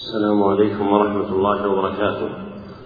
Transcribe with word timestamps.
السلام 0.00 0.42
عليكم 0.42 0.92
ورحمة 0.92 1.28
الله 1.32 1.68
وبركاته. 1.68 2.28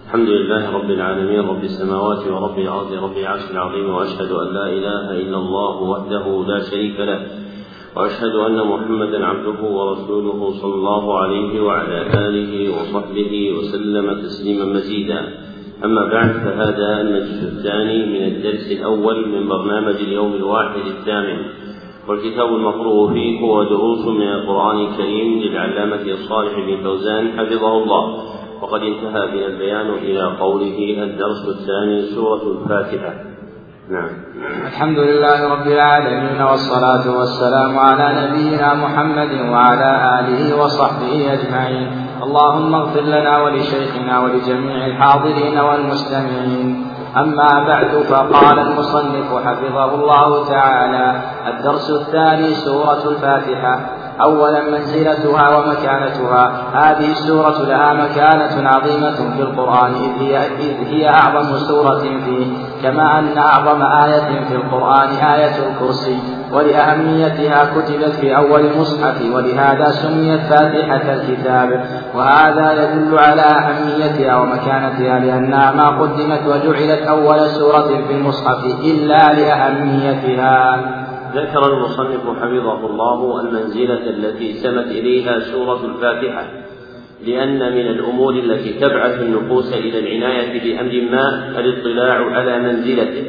الحمد 0.05 0.29
لله 0.29 0.71
رب 0.77 0.89
العالمين 0.91 1.39
رب 1.39 1.63
السماوات 1.63 2.27
ورب 2.27 2.59
الأرض 2.59 2.93
رب 2.93 3.17
العرش 3.17 3.51
العظيم 3.51 3.89
وأشهد 3.89 4.31
أن 4.31 4.47
لا 4.53 4.67
إله 4.77 5.11
إلا 5.11 5.37
الله 5.37 5.75
وحده 5.81 6.25
لا 6.47 6.59
شريك 6.59 6.99
له 6.99 7.19
وأشهد 7.95 8.35
أن 8.47 8.67
محمدا 8.67 9.25
عبده 9.25 9.59
ورسوله 9.63 10.51
صلى 10.61 10.75
الله 10.75 11.19
عليه 11.19 11.61
وعلى 11.61 11.97
آله 12.27 12.53
وصحبه 12.75 13.33
وسلم 13.57 14.21
تسليما 14.21 14.65
مزيدا. 14.65 15.19
أما 15.85 16.03
بعد 16.13 16.31
فهذا 16.31 17.01
المجلس 17.01 17.43
الثاني 17.43 18.05
من 18.05 18.23
الدرس 18.31 18.71
الأول 18.71 19.27
من 19.27 19.47
برنامج 19.47 19.95
اليوم 19.95 20.33
الواحد 20.33 20.85
الثامن. 20.95 21.39
والكتاب 22.07 22.47
المقروء 22.47 23.13
فيه 23.13 23.41
هو 23.41 23.63
دروس 23.63 24.07
من 24.07 24.27
القرآن 24.27 24.77
الكريم 24.77 25.39
للعلامة 25.39 26.01
الصالح 26.01 26.53
بن 26.53 26.83
فوزان 26.83 27.31
حفظه 27.37 27.83
الله. 27.83 28.31
وقد 28.61 28.81
انتهى 28.81 29.27
بنا 29.31 29.45
البيان 29.45 29.89
إلى 29.89 30.37
قوله 30.39 31.03
الدرس 31.03 31.47
الثاني 31.47 32.01
سورة 32.01 32.41
الفاتحة. 32.51 33.13
نعم. 33.89 34.09
الحمد 34.67 34.99
لله 34.99 35.53
رب 35.53 35.67
العالمين 35.67 36.41
والصلاة 36.41 37.17
والسلام 37.19 37.79
على 37.79 38.27
نبينا 38.27 38.73
محمد 38.73 39.31
وعلى 39.51 40.19
آله 40.19 40.63
وصحبه 40.63 41.33
أجمعين. 41.33 41.87
اللهم 42.23 42.75
اغفر 42.75 43.01
لنا 43.01 43.43
ولشيخنا 43.43 44.19
ولجميع 44.23 44.85
الحاضرين 44.85 45.59
والمستمعين. 45.59 46.90
أما 47.17 47.63
بعد 47.67 48.03
فقال 48.09 48.59
المصنف 48.59 49.47
حفظه 49.47 49.95
الله 49.95 50.49
تعالى 50.49 51.21
الدرس 51.47 51.89
الثاني 51.89 52.55
سورة 52.55 53.09
الفاتحة. 53.09 53.79
أولا 54.23 54.69
منزلتها 54.69 55.57
ومكانتها. 55.57 56.51
هذه 56.73 57.11
السورة 57.11 57.61
لها 57.61 57.93
مكانة 57.93 58.69
عظيمة 58.69 59.35
في 59.35 59.41
القرآن 59.41 59.91
إذ 59.93 60.23
هي, 60.23 60.37
إذ 60.37 60.87
هي 60.87 61.09
أعظم 61.09 61.57
سورة 61.57 61.99
فيه 61.99 62.47
كما 62.83 63.19
أن 63.19 63.37
أعظم 63.37 63.81
آية 63.81 64.45
في 64.49 64.55
القرآن 64.55 65.09
آية 65.09 65.55
الكرسي. 65.69 66.19
ولأهميتها 66.51 67.65
كتبت 67.65 68.11
في 68.21 68.37
أول 68.37 68.65
المصحف 68.65 69.21
ولهذا 69.33 69.91
سميت 69.91 70.41
فاتحة 70.41 71.13
الكتاب. 71.13 71.85
وهذا 72.15 72.71
يدل 72.71 73.19
على 73.19 73.41
أهميتها 73.41 74.35
ومكانتها 74.35 75.19
لأنها 75.19 75.71
ما 75.71 75.87
قدمت 76.01 76.41
وجعلت 76.47 77.07
أول 77.07 77.49
سورة 77.49 77.87
في 78.07 78.13
المصحف 78.13 78.65
إلا 78.83 79.33
لأهميتها. 79.33 81.00
ذكر 81.35 81.73
المصنف 81.73 82.41
حفظه 82.41 82.85
الله 82.85 83.41
المنزلة 83.41 84.09
التي 84.09 84.53
سمت 84.53 84.85
إليها 84.85 85.39
سورة 85.39 85.85
الفاتحة 85.85 86.47
لأن 87.25 87.59
من 87.59 87.87
الأمور 87.87 88.33
التي 88.33 88.73
تبعث 88.73 89.21
النفوس 89.21 89.73
إلى 89.73 89.99
العناية 89.99 90.75
بأمر 90.75 91.11
ما 91.11 91.59
الاطلاع 91.59 92.35
على 92.35 92.59
منزلته. 92.59 93.23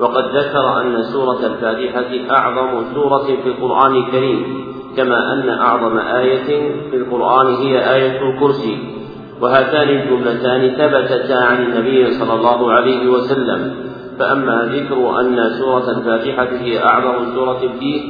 وقد 0.00 0.24
ذكر 0.36 0.80
أن 0.80 1.02
سورة 1.02 1.46
الفاتحة 1.46 2.36
أعظم 2.36 2.84
سورة 2.94 3.26
في 3.42 3.48
القرآن 3.48 3.96
الكريم 3.96 4.64
كما 4.96 5.32
أن 5.32 5.48
أعظم 5.48 5.98
آية 5.98 6.72
في 6.90 6.96
القرآن 6.96 7.54
هي 7.54 7.94
آية 7.94 8.30
الكرسي. 8.30 8.78
وهاتان 9.40 9.88
الجملتان 9.88 10.70
ثبتتا 10.70 11.34
عن 11.34 11.62
النبي 11.62 12.10
صلى 12.10 12.34
الله 12.34 12.72
عليه 12.72 13.08
وسلم. 13.08 13.89
فأما 14.20 14.68
ذكر 14.72 15.20
أن 15.20 15.50
سورة 15.50 15.90
الفاتحة 15.90 16.48
هي 16.60 16.84
أعظم 16.84 17.34
سورة 17.34 17.72
فيه 17.80 18.02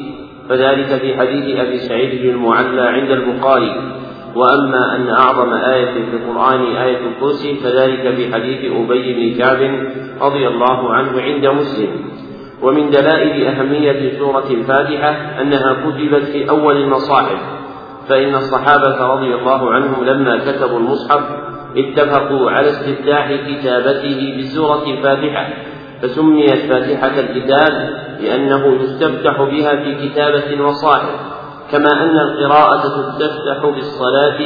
فذلك 0.49 0.87
في 0.87 1.17
حديث 1.17 1.57
أبي 1.57 1.79
سعيد 1.79 2.25
المعلى 2.25 2.81
عند 2.81 3.11
البخاري. 3.11 3.93
وأما 4.35 4.97
أن 4.97 5.09
أعظم 5.09 5.53
آية 5.53 5.93
في 5.93 6.17
القرآن 6.17 6.77
آية 6.77 6.99
الكرسي 7.07 7.55
فذلك 7.55 8.15
في 8.15 8.35
حديث 8.35 8.73
أبي 8.73 9.13
بن 9.15 9.39
كعب 9.39 9.87
رضي 10.21 10.49
الله 10.49 10.93
عنه 10.93 11.21
عند 11.21 11.47
مسلم. 11.47 11.91
ومن 12.63 12.91
دلائل 12.91 13.47
أهمية 13.47 14.19
سورة 14.19 14.45
الفاتحة 14.51 15.11
أنها 15.41 15.73
كتبت 15.73 16.23
في 16.23 16.51
أول 16.51 16.77
المصاحف 16.77 17.39
فإن 18.09 18.35
الصحابة 18.35 19.07
رضي 19.07 19.35
الله 19.35 19.71
عنهم 19.71 20.05
لما 20.05 20.39
كتبوا 20.39 20.79
المصحف 20.79 21.23
اتفقوا 21.77 22.51
على 22.51 22.69
استفتاح 22.69 23.33
كتابته 23.33 24.37
بسورة 24.39 24.85
الفاتحة. 24.87 25.49
فسميت 26.03 26.73
فاتحة 26.73 27.21
الكتاب 27.21 28.01
لأنه 28.21 28.67
يستفتح 28.83 29.43
بها 29.43 29.77
في 29.77 30.09
كتابة 30.09 30.47
المصاحف 30.53 31.21
كما 31.71 32.03
أن 32.03 32.19
القراءة 32.19 32.83
تستفتح 32.83 33.67
بالصلاة 33.67 34.39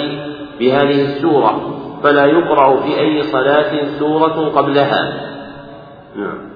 بهذه 0.60 1.02
السورة 1.04 1.80
فلا 2.02 2.24
يقرأ 2.24 2.80
في 2.80 3.00
أي 3.00 3.22
صلاة 3.22 3.98
سورة 3.98 4.48
قبلها. 4.48 5.30
نعم. 6.16 6.53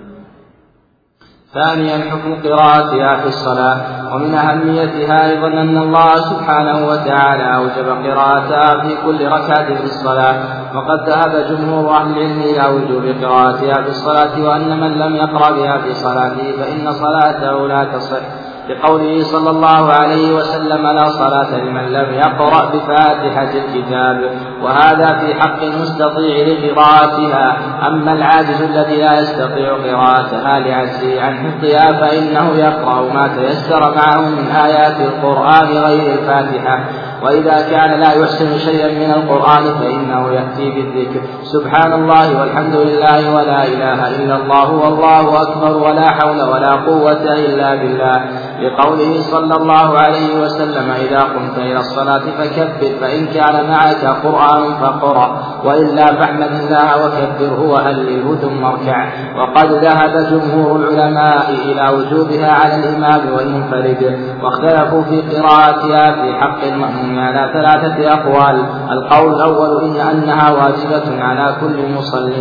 ثانيا 1.54 2.10
حكم 2.10 2.42
قراءتها 2.44 3.16
في 3.16 3.26
الصلاة 3.26 3.76
ومن 4.14 4.34
أهميتها 4.34 5.30
أيضا 5.30 5.48
أن 5.48 5.76
الله 5.76 6.16
سبحانه 6.16 6.88
وتعالى 6.88 7.56
أوجب 7.56 7.88
قراءتها 7.88 8.82
في 8.82 8.96
كل 9.06 9.26
ركعة 9.26 9.74
في 9.74 9.84
الصلاة 9.84 10.34
وقد 10.74 11.08
ذهب 11.08 11.46
جمهور 11.50 11.96
أهل 11.96 12.10
العلم 12.10 12.40
إلى 12.40 12.68
وجوب 12.74 13.24
قراءتها 13.24 13.82
في 13.82 13.88
الصلاة 13.88 14.42
وأن 14.48 14.80
من 14.80 14.98
لم 14.98 15.16
يقرأ 15.16 15.50
بها 15.50 15.78
في 15.78 15.94
صلاته 15.94 16.52
فإن 16.52 16.92
صلاته 16.92 17.68
لا 17.68 17.84
تصح. 17.84 18.47
لقوله 18.68 19.22
صلى 19.22 19.50
الله 19.50 19.92
عليه 19.92 20.32
وسلم 20.34 20.86
لا 20.86 21.08
صلاة 21.08 21.56
لمن 21.58 21.92
لم 21.92 22.14
يقرأ 22.14 22.70
بفاتحة 22.70 23.50
الكتاب 23.54 24.30
وهذا 24.62 25.18
في 25.18 25.40
حق 25.40 25.62
المستطيع 25.62 26.46
لقراءتها. 26.46 27.56
أما 27.86 28.12
العاجز 28.12 28.62
الذي 28.62 28.96
لا 28.96 29.20
يستطيع 29.20 29.72
قراءتها 29.72 30.60
لعجزه 30.60 31.22
عن 31.22 31.36
حفظها 31.36 31.92
فإنه 31.92 32.56
يقرأ 32.56 33.12
ما 33.14 33.28
تيسر 33.36 33.94
معه 33.94 34.20
من 34.20 34.46
آيات 34.50 35.00
القرآن 35.00 35.68
غير 35.68 36.12
الفاتحة. 36.12 36.84
وإذا 37.22 37.56
كان 37.70 38.00
لا 38.00 38.12
يحسن 38.12 38.58
شيئا 38.58 38.88
من 38.88 39.10
القرآن 39.10 39.64
فإنه 39.80 40.32
يأتي 40.32 40.70
بالذكر. 40.70 41.20
سبحان 41.42 41.92
الله 41.92 42.40
والحمد 42.40 42.76
لله 42.76 43.34
ولا 43.34 43.64
إله 43.64 44.16
إلا 44.16 44.36
الله 44.36 44.72
والله 44.72 45.42
أكبر 45.42 45.76
ولا 45.76 46.10
حول 46.10 46.40
ولا 46.42 46.72
قوة 46.72 47.34
إلا 47.34 47.74
بالله. 47.74 48.18
لقوله 48.60 49.22
صلى 49.22 49.54
الله 49.56 49.98
عليه 49.98 50.40
وسلم 50.42 50.90
إذا 50.90 51.20
قمت 51.20 51.58
إلى 51.58 51.78
الصلاة 51.78 52.24
فكبر 52.38 52.90
فإن 53.00 53.26
كان 53.26 53.70
معك 53.70 54.04
قرآن 54.24 54.74
فقرأ 54.80 55.28
وإلا 55.64 56.06
فاحمد 56.06 56.52
الله 56.60 57.06
وكبره 57.06 57.60
وهلله 57.60 58.36
ثم 58.42 58.64
اركع. 58.64 58.98
وقد 59.36 59.72
ذهب 59.72 60.14
جمهور 60.30 60.76
العلماء 60.76 61.50
إلى 61.50 61.96
وجوبها 61.96 62.52
على 62.52 62.74
الإمام 62.74 63.32
والمنفرد 63.34 64.18
واختلفوا 64.42 65.02
في 65.02 65.20
قراءتها 65.20 66.12
في 66.12 66.34
حق 66.40 66.64
المأموم 67.08 67.18
على 67.18 67.52
ثلاثة 67.52 68.12
أقوال 68.12 68.64
القول 68.90 69.34
الأول 69.34 69.84
إن 69.84 69.96
أنها 69.96 70.50
واجبة 70.50 71.22
على 71.24 71.56
كل 71.60 71.94
مصل 71.94 72.32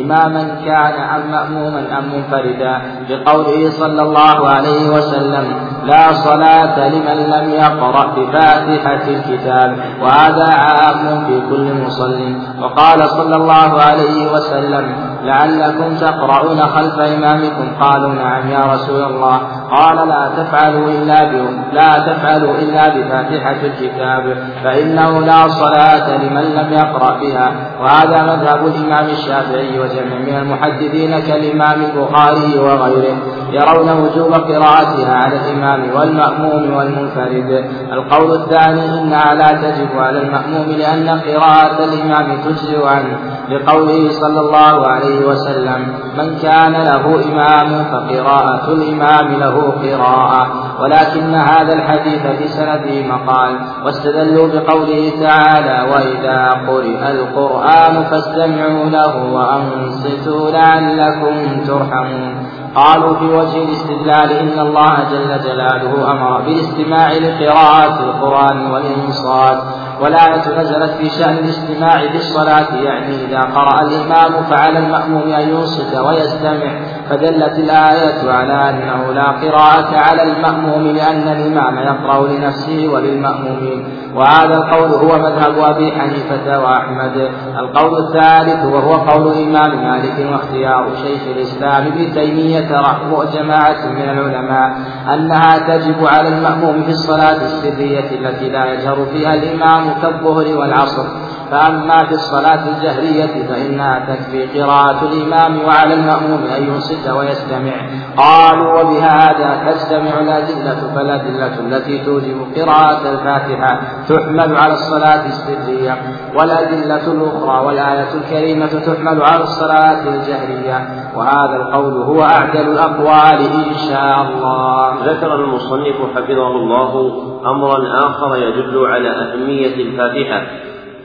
إماما 0.00 0.42
كان 0.64 0.94
أم 1.14 1.30
مأموما 1.30 1.98
أم 1.98 2.04
منفردا 2.12 2.80
لقوله 3.10 3.70
صلى 3.70 4.02
الله 4.02 4.48
عليه 4.48 4.90
وسلم 4.90 5.44
لا 5.84 6.12
صلاة 6.12 6.88
لمن 6.88 7.18
لم 7.30 7.50
يقرأ 7.50 8.06
بفاتحة 8.16 9.08
الكتاب 9.08 9.76
وهذا 10.02 10.52
عام 10.52 11.24
في 11.26 11.40
كل 11.50 11.82
مصل. 11.86 12.20
وقال 12.60 13.10
صلى 13.10 13.36
الله 13.36 13.82
عليه 13.82 14.32
وسلم 14.32 14.94
لعلكم 15.22 15.94
تقرؤون 15.94 16.58
خلف 16.58 16.98
إمامكم؟ 17.00 17.66
قالوا 17.80 18.14
نعم 18.14 18.48
يا 18.48 18.60
رسول 18.74 19.02
الله. 19.02 19.40
قال 19.70 20.08
لا 20.08 20.30
تفعلوا 20.36 20.88
إلا 20.88 21.24
لا 21.72 21.98
تفعلوا 21.98 22.54
إلا 22.58 22.88
بفاتحة 22.88 23.56
الكتاب 23.66 24.36
فإنه 24.64 25.20
لا 25.20 25.48
صلاة 25.48 26.16
لمن 26.16 26.42
لم 26.42 26.72
يقرأ 26.72 27.20
بها 27.20 27.52
وهذا 27.80 28.22
مذهب 28.22 28.66
الإمام 28.66 29.06
الشافعي 29.10 29.78
وجمع 29.78 30.18
من 30.26 30.34
المحدثين 30.34 31.18
كالإمام 31.20 31.82
البخاري 31.82 32.58
وغيره 32.58 33.16
يرون 33.50 33.90
وجوب 33.90 34.32
قراءتها 34.32 35.14
على 35.14 35.36
الإمام 35.36 35.96
والمأموم 35.96 36.76
والمنفرد. 36.76 37.64
القول 37.92 38.32
الثاني 38.42 39.00
إنها 39.00 39.34
لا 39.34 39.52
تجب 39.52 39.98
على 39.98 40.22
المأموم 40.22 40.66
لأن 40.78 41.08
قراءة 41.08 41.84
الإمام 41.84 42.40
تجزئ 42.44 42.86
عنه 42.86 43.18
لقوله 43.50 44.10
صلى 44.10 44.40
الله 44.40 44.86
عليه 44.86 45.26
وسلم 45.26 45.86
من 46.18 46.38
كان 46.42 46.72
له 46.72 47.04
إمام 47.24 47.84
فقراءة 47.84 48.72
الإمام 48.72 49.26
له 49.40 49.55
قراءة 49.62 50.46
ولكن 50.80 51.34
هذا 51.34 51.72
الحديث 51.72 52.26
في 52.26 52.48
سنده 52.48 53.02
مقال. 53.02 53.58
واستدلوا 53.84 54.48
بقوله 54.48 55.12
تعالى 55.20 55.90
وإذا 55.92 56.50
قرئ 56.68 57.10
القرآن 57.10 58.04
فاستمعوا 58.04 58.84
له 58.90 59.32
وأنصتوا 59.32 60.50
لعلكم 60.50 61.64
ترحمون. 61.66 62.46
قالوا 62.76 63.18
في 63.18 63.24
وجه 63.24 63.64
الاستدلال 63.64 64.32
إن 64.32 64.58
الله 64.58 64.96
جل 65.10 65.40
جلاله 65.44 66.12
أمر 66.12 66.40
بالاستماع 66.40 67.12
لقراءة 67.12 68.04
القرآن 68.04 68.70
والإنصات 68.70 69.62
والآية 70.00 70.60
نزلت 70.60 70.90
في 70.90 71.10
شأن 71.10 71.38
الاجتماع 71.38 72.08
في 72.08 72.16
الصلاة 72.16 72.74
يعني 72.74 73.24
إذا 73.24 73.40
قرأ 73.40 73.82
الإمام 73.82 74.42
فعلى 74.50 74.78
المأموم 74.78 75.32
أن 75.32 75.48
ينصت 75.48 75.96
ويستمع 75.96 76.80
فدلت 77.10 77.58
الآية 77.58 78.30
على 78.30 78.70
أنه 78.70 79.12
لا 79.12 79.30
قراءة 79.30 79.96
على 79.96 80.22
المأموم 80.22 80.82
لأن 80.82 81.28
الإمام 81.28 81.78
يقرأ 81.78 82.28
لنفسه 82.28 82.88
وللمأمومين 82.88 83.84
وهذا 84.14 84.54
القول 84.54 84.90
هو 84.90 85.18
مذهب 85.18 85.58
أبي 85.58 85.92
حنيفة 85.92 86.60
وأحمد. 86.60 87.30
القول 87.58 87.98
الثالث 87.98 88.64
وهو 88.64 88.94
قول 88.94 89.32
الإمام 89.32 89.84
مالك 89.84 90.32
واختيار 90.32 90.88
شيخ 91.02 91.20
الإسلام 91.36 91.86
ابن 91.86 92.12
تيمية 92.12 92.82
وجماعة 93.12 93.86
من 93.86 94.02
العلماء 94.02 94.76
أنها 95.14 95.58
تجب 95.58 96.06
على 96.06 96.28
المأموم 96.28 96.82
في 96.82 96.90
الصلاة 96.90 97.36
السرية 97.36 98.10
التي 98.10 98.48
لا 98.48 98.72
يجهر 98.72 99.06
فيها 99.12 99.34
الإمام 99.34 99.94
كالظهر 100.02 100.58
والعصر. 100.58 101.04
فأما 101.50 102.04
في 102.04 102.14
الصلاة 102.14 102.68
الجهرية 102.68 103.46
فإنها 103.48 104.06
تكفي 104.08 104.60
قراءة 104.60 105.04
الإمام 105.04 105.64
وعلى 105.64 105.94
المأموم 105.94 106.40
أن 106.58 106.80
ينصت 106.96 107.10
ويستمع. 107.10 107.72
قالوا 108.16 108.80
وبهذا 108.80 109.72
تجتمع 109.72 110.20
الأدلة 110.20 110.94
فالأدلة 110.94 111.60
التي 111.60 112.04
توجب 112.04 112.36
قراءة 112.56 113.12
الفاتحة 113.12 113.80
تحمل 114.08 114.56
على 114.56 114.72
الصلاة 114.72 115.26
السرية 115.26 115.98
والأدلة 116.34 117.12
الأخرى 117.12 117.66
والآية 117.66 118.14
الكريمة 118.14 118.66
تحمل 118.66 119.22
على 119.22 119.42
الصلاة 119.42 120.08
الجهرية. 120.08 120.88
وهذا 121.16 121.56
القول 121.56 122.02
هو 122.02 122.22
أعدل 122.22 122.70
الأقوال 122.72 123.40
إن 123.40 123.74
شاء 123.88 124.22
الله. 124.22 124.94
ذكر 125.04 125.34
المصنف 125.34 125.96
حفظه 126.16 126.46
الله 126.46 127.22
أمرا 127.46 128.06
آخر 128.06 128.36
يدل 128.36 128.86
على 128.86 129.10
أهمية 129.10 129.74
الفاتحة 129.74 130.46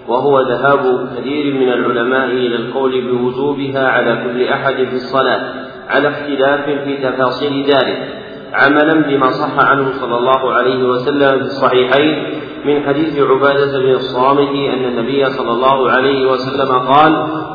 وهو 0.08 0.42
ذهاب 0.42 1.08
كثير 1.18 1.54
من 1.54 1.70
العلماء 1.70 2.26
إلى 2.26 2.56
القول 2.56 2.92
بوجوبها 3.02 3.88
على 3.88 4.24
كل 4.24 4.48
أحد 4.48 4.74
في 4.74 4.94
الصلاة. 4.94 5.71
على 5.92 6.10
اختلاف 6.10 6.66
في 6.66 6.98
تفاصيل 6.98 7.66
ذلك. 7.66 8.22
عملا 8.54 8.94
بما 8.94 9.30
صح 9.30 9.70
عنه 9.70 9.92
صلى 10.02 10.18
الله 10.18 10.54
عليه 10.54 10.84
وسلم 10.84 11.40
في 11.40 11.46
الصحيحين 11.46 12.42
من 12.66 12.84
حديث 12.84 13.20
عبادة 13.20 13.80
بن 13.80 13.92
الصامت 13.92 14.50
أن 14.50 14.86
النبي 14.86 15.26
صلى 15.26 15.52
الله 15.52 15.92
عليه 15.92 16.26
وسلم 16.32 16.72
قال 16.88 17.12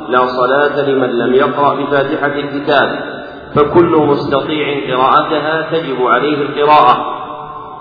لا 0.08 0.26
صلاة 0.26 0.90
لمن 0.90 1.10
لم 1.18 1.34
يقرأ 1.34 1.74
بفاتحة 1.74 2.34
الكتاب 2.38 3.16
فكل 3.54 3.96
مستطيع 3.96 4.66
قراءتها 4.88 5.70
تجب 5.72 6.06
عليه 6.06 6.42
القراءة. 6.42 7.16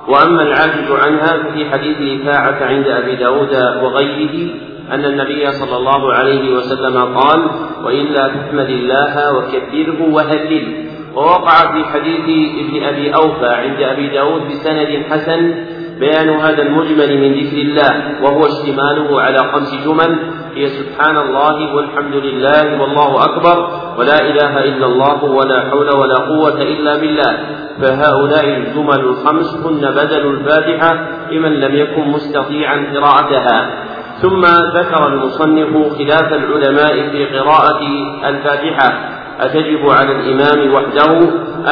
وأما 0.08 0.42
العاجز 0.42 0.92
عنها 0.92 1.44
ففي 1.44 1.70
حديث 1.70 2.22
إفاعة 2.22 2.66
عند 2.66 2.88
أبي 2.88 3.16
داود 3.16 3.56
وغيره 3.84 4.50
أن 4.92 5.06
النبي 5.06 5.52
صلى 5.52 5.78
الله 5.78 6.14
عليه 6.14 6.56
وسلم 6.56 6.98
قال 6.98 7.50
وإلا 7.86 8.28
تحمد 8.28 8.70
الله 8.70 9.34
وكبره 9.38 10.14
وهلله. 10.14 10.86
ووقع 11.16 11.72
في 11.74 11.86
حديث 11.86 12.26
ابن 12.60 12.84
أبي 12.84 13.16
أوفى 13.16 13.48
عند 13.48 13.82
أبي 13.82 14.08
داود 14.08 14.42
بسند 14.42 15.04
حسن 15.10 15.66
بيان 16.00 16.30
هذا 16.30 16.62
المجمل 16.62 17.18
من 17.22 17.34
ذكر 17.34 17.58
الله 17.58 18.24
وهو 18.24 18.46
اشتماله 18.46 19.22
على 19.22 19.38
خمس 19.38 19.86
جمل 19.86 20.20
هي 20.56 20.68
سبحان 20.68 21.18
الله 21.18 21.76
والحمد 21.76 22.16
لله 22.16 22.82
والله 22.82 23.26
أكبر 23.26 23.70
ولا 23.98 24.22
إله 24.22 24.64
إلا 24.64 24.86
الله 24.86 25.24
ولا 25.24 25.70
حول 25.70 25.96
ولا 25.96 26.16
قوة 26.16 26.62
إلا 26.62 26.98
بالله. 26.98 27.38
فهؤلاء 27.82 28.46
الجمل 28.46 29.00
الخمس 29.00 29.56
هن 29.66 29.92
بدل 29.92 30.28
الفاتحة 30.28 31.08
لمن 31.32 31.54
لم 31.54 31.76
يكن 31.76 32.08
مستطيعا 32.08 32.94
قراءتها. 32.96 33.86
ثم 34.22 34.46
ذكر 34.76 35.08
المصنف 35.08 35.98
خلاف 35.98 36.34
العلماء 36.34 37.10
في 37.10 37.26
قراءة 37.26 37.82
الفاتحة. 38.30 39.12
أتجب 39.40 39.90
على 39.90 40.12
الإمام 40.12 40.74
وحده 40.74 41.20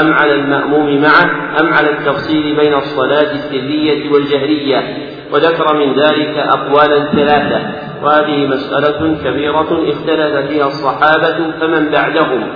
أم 0.02 0.14
على 0.14 0.34
المأموم 0.34 1.02
معه 1.02 1.60
أم 1.62 1.74
على 1.74 1.90
التفصيل 1.90 2.56
بين 2.56 2.74
الصلاة 2.74 3.32
السرية 3.32 4.12
والجهرية؟ 4.12 4.98
وذكر 5.34 5.76
من 5.76 5.94
ذلك 5.94 6.38
أقوالا 6.38 7.12
ثلاثة. 7.12 7.62
وهذه 8.04 8.48
مسألة 8.48 9.18
كبيرة 9.24 9.90
اختلف 9.90 10.48
فيها 10.48 10.68
الصحابة 10.68 11.52
فمن 11.62 11.92
بعدهم. 11.92 12.48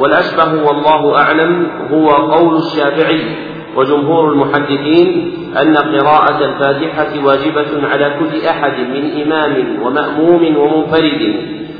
والأشبه 0.00 0.62
والله 0.62 1.16
أعلم 1.16 1.66
هو 1.92 2.08
قول 2.10 2.56
الشافعي. 2.56 3.55
وجمهور 3.76 4.32
المحدثين 4.32 5.32
أن 5.62 5.76
قراءة 5.76 6.44
الفاتحة 6.44 7.24
واجبة 7.24 7.88
على 7.88 8.14
كل 8.18 8.46
أحد 8.46 8.78
من 8.78 9.22
إمام 9.22 9.82
ومأموم 9.82 10.56
ومنفرد 10.56 11.34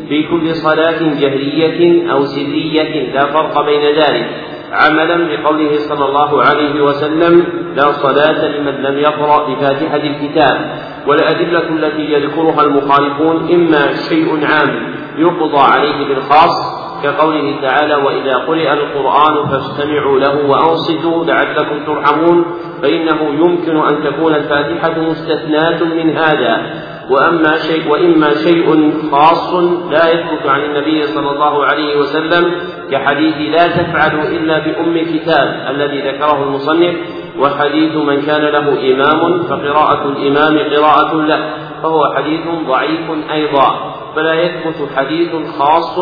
في 0.09 0.23
كل 0.23 0.55
صلاة 0.55 0.99
جهرية 1.21 2.13
أو 2.13 2.25
سرية 2.25 3.13
لا 3.13 3.21
فرق 3.21 3.65
بين 3.67 3.83
ذلك 3.83 4.27
عملا 4.73 5.17
بقوله 5.17 5.79
صلى 5.79 6.05
الله 6.05 6.43
عليه 6.43 6.81
وسلم 6.81 7.45
لا 7.77 7.93
صلاة 7.93 8.49
لمن 8.49 8.73
لم 8.83 8.99
يقرأ 8.99 9.49
بفاتحة 9.49 9.97
الكتاب 9.97 10.79
والأدلة 11.07 11.69
التي 11.69 12.13
يذكرها 12.13 12.63
المخالفون 12.63 13.49
إما 13.55 13.95
شيء 14.09 14.47
عام 14.47 14.95
يقضى 15.19 15.59
عليه 15.59 16.09
بالخاص 16.09 16.76
كقوله 17.03 17.61
تعالى 17.63 17.95
وإذا 17.95 18.37
قرئ 18.37 18.73
القرآن 18.73 19.49
فاستمعوا 19.49 20.19
له 20.19 20.47
وأنصتوا 20.51 21.25
لعلكم 21.25 21.85
ترحمون 21.87 22.45
فإنه 22.83 23.23
يمكن 23.23 23.77
أن 23.77 24.05
تكون 24.05 24.35
الفاتحة 24.35 25.01
مستثناة 25.01 25.85
من 25.85 26.17
هذا. 26.17 26.87
وأما 27.11 27.57
شيء 27.57 27.93
وإما 27.93 28.35
شيء 28.35 28.93
خاص 29.11 29.55
لا 29.91 30.11
يثبت 30.11 30.47
عن 30.47 30.61
النبي 30.61 31.03
صلى 31.03 31.31
الله 31.31 31.65
عليه 31.65 31.97
وسلم 31.97 32.53
كحديث 32.91 33.35
لا 33.37 33.69
تفعلوا 33.69 34.23
إلا 34.23 34.59
بأم 34.59 34.97
الكتاب 34.97 35.67
الذي 35.71 36.01
ذكره 36.01 36.43
المصنف 36.43 36.97
وحديث 37.39 37.97
من 37.97 38.23
كان 38.23 38.43
له 38.43 38.93
إمام 38.93 39.43
فقراءة 39.43 40.09
الإمام 40.09 40.59
قراءة 40.59 41.15
له. 41.15 41.51
فهو 41.83 42.15
حديث 42.17 42.41
ضعيف 42.69 43.31
أيضا. 43.33 43.96
فلا 44.17 44.35
يثبت 44.35 44.89
حديث 44.97 45.31
خاص 45.59 45.99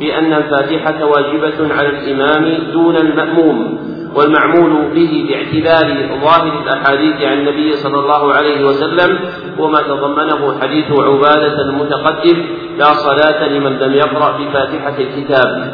بأن 0.00 0.32
الفاتحة 0.32 1.04
واجبة 1.04 1.74
على 1.74 1.88
الإمام 1.88 2.72
دون 2.72 2.96
المأموم 2.96 3.78
والمعمول 4.14 4.94
به 4.94 5.26
باعتبار 5.28 6.18
ظاهر 6.20 6.62
الأحاديث 6.62 7.22
عن 7.22 7.38
النبي 7.38 7.72
صلى 7.72 7.98
الله 7.98 8.32
عليه 8.32 8.64
وسلم 8.64 9.18
وما 9.58 9.82
تضمنه 9.82 10.60
حديث 10.60 10.92
عبادة 10.92 11.60
المتقدم 11.62 12.44
لا 12.78 12.84
صلاة 12.84 13.48
لمن 13.48 13.78
لم 13.78 13.94
يقرأ 13.94 14.38
بفاتحة 14.38 14.94
الكتاب 14.98 15.72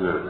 نعم. 0.00 0.20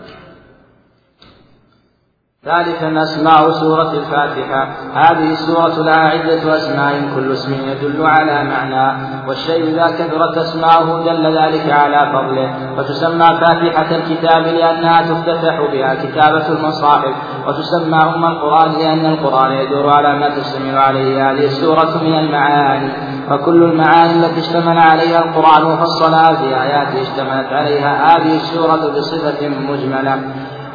ثالثا 2.45 3.03
أسماء 3.03 3.51
سورة 3.51 3.93
الفاتحة. 3.93 4.69
هذه 4.95 5.31
السورة 5.33 5.83
لها 5.83 6.09
عدة 6.09 6.57
أسماء 6.57 7.03
كل 7.15 7.33
اسم 7.33 7.53
يدل 7.53 8.07
على 8.07 8.45
معنى. 8.45 8.99
والشيء 9.29 9.65
إذا 9.65 9.87
كثرت 9.87 10.39
أسماؤه 10.39 11.05
دل 11.05 11.39
ذلك 11.39 11.71
على 11.71 12.13
فضله. 12.13 12.75
فتسمى 12.77 13.27
فاتحة 13.27 13.97
الكتاب 13.97 14.43
لأنها 14.43 15.03
تفتتح 15.03 15.61
بها 15.73 15.95
كتابة 15.95 16.49
المصاحف. 16.49 17.15
وتسمى 17.47 17.99
أم 18.03 18.25
القرآن 18.25 18.73
لأن 18.73 19.07
القرآن 19.07 19.53
يدور 19.53 19.91
على 19.91 20.19
ما 20.19 20.29
تشتمل 20.29 20.79
عليه. 20.79 21.31
هذه 21.31 21.45
السورة 21.45 22.03
من 22.03 22.15
المعاني. 22.19 22.93
فكل 23.31 23.63
المعاني 23.63 24.27
التي 24.27 24.41
اشتمل 24.41 24.79
عليها 24.79 25.19
القرآن 25.19 25.65
وفصلها 25.65 26.35
في 26.35 26.45
آياته 26.45 27.03
اشتملت 27.03 27.53
عليها. 27.53 28.17
هذه 28.17 28.37
السورة 28.37 28.93
بصفة 28.99 29.49
مجملة. 29.49 30.23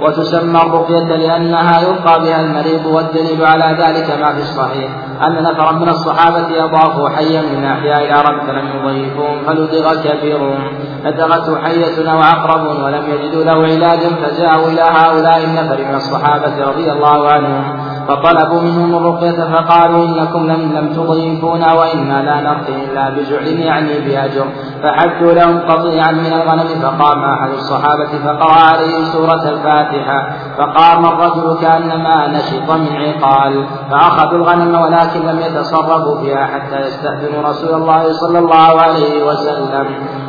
وتسمى 0.02 0.62
الرقية 0.62 1.16
لأنها 1.16 1.82
يلقى 1.82 2.22
بها 2.24 2.42
المريض 2.42 2.86
والدليل 2.86 3.46
على 3.46 3.78
ذلك 3.84 4.20
ما 4.20 4.34
في 4.34 4.40
الصحيح. 4.40 4.90
أن 5.28 5.44
نفرا 5.44 5.72
من 5.72 5.90
الصحابة 5.90 6.64
أضافوا 6.66 7.10
حيا 7.10 7.42
من 7.42 7.66
أحياء 7.66 8.06
العرب 8.06 8.48
فلم 8.48 8.68
يضيفوهم 8.68 9.44
فلدغ 9.46 9.96
كبيرهم 10.04 10.60
لدغته 11.06 11.62
حية 11.62 12.12
أو 12.12 12.20
عقرب 12.20 12.84
ولم 12.84 13.04
يجدوا 13.10 13.44
له 13.44 13.54
علاجا 13.54 14.10
فجاءوا 14.10 14.68
إلى 14.68 14.82
هؤلاء 14.82 15.44
النفر 15.44 15.84
من 15.90 15.96
الصحابة 15.96 16.66
رضي 16.66 16.92
الله 16.92 17.30
عنهم. 17.30 17.77
فطلبوا 18.08 18.62
منهم 18.62 18.96
الرقية 18.96 19.54
فقالوا 19.54 20.06
إنكم 20.06 20.48
لم 20.48 20.72
لم 20.72 20.94
تضيفونا 20.94 21.74
وإنا 21.74 22.24
لا 22.24 22.42
نرقي 22.42 22.86
إلا 22.86 23.10
بجعل 23.10 23.48
يعني 23.48 24.00
بأجر. 24.00 24.46
فحجوا 24.84 25.32
لهم 25.32 25.60
قطيعا 25.60 26.12
من 26.12 26.34
الغنم 26.34 26.68
فقام 26.68 27.24
أحد 27.24 27.50
الصحابة 27.50 28.12
فقرأ 28.26 28.54
عليه 28.54 29.04
سورة 29.04 29.50
الفاتحة 29.50 30.30
فقام 30.58 31.06
الرجل 31.06 31.58
كأنما 31.62 32.28
نشط 32.28 32.72
من 32.72 32.96
عقال. 32.96 33.66
فأخذوا 33.92 34.38
الغنم 34.38 34.82
ولكن 34.82 35.20
لم 35.20 35.40
يتصرفوا 35.40 36.22
فيها 36.22 36.46
حتى 36.46 36.80
يستأذنوا 36.82 37.50
رسول 37.50 37.74
الله 37.82 38.14
صلى 38.14 38.40
الله 38.40 38.82
عليه 38.82 39.26
وسلم. 39.26 39.88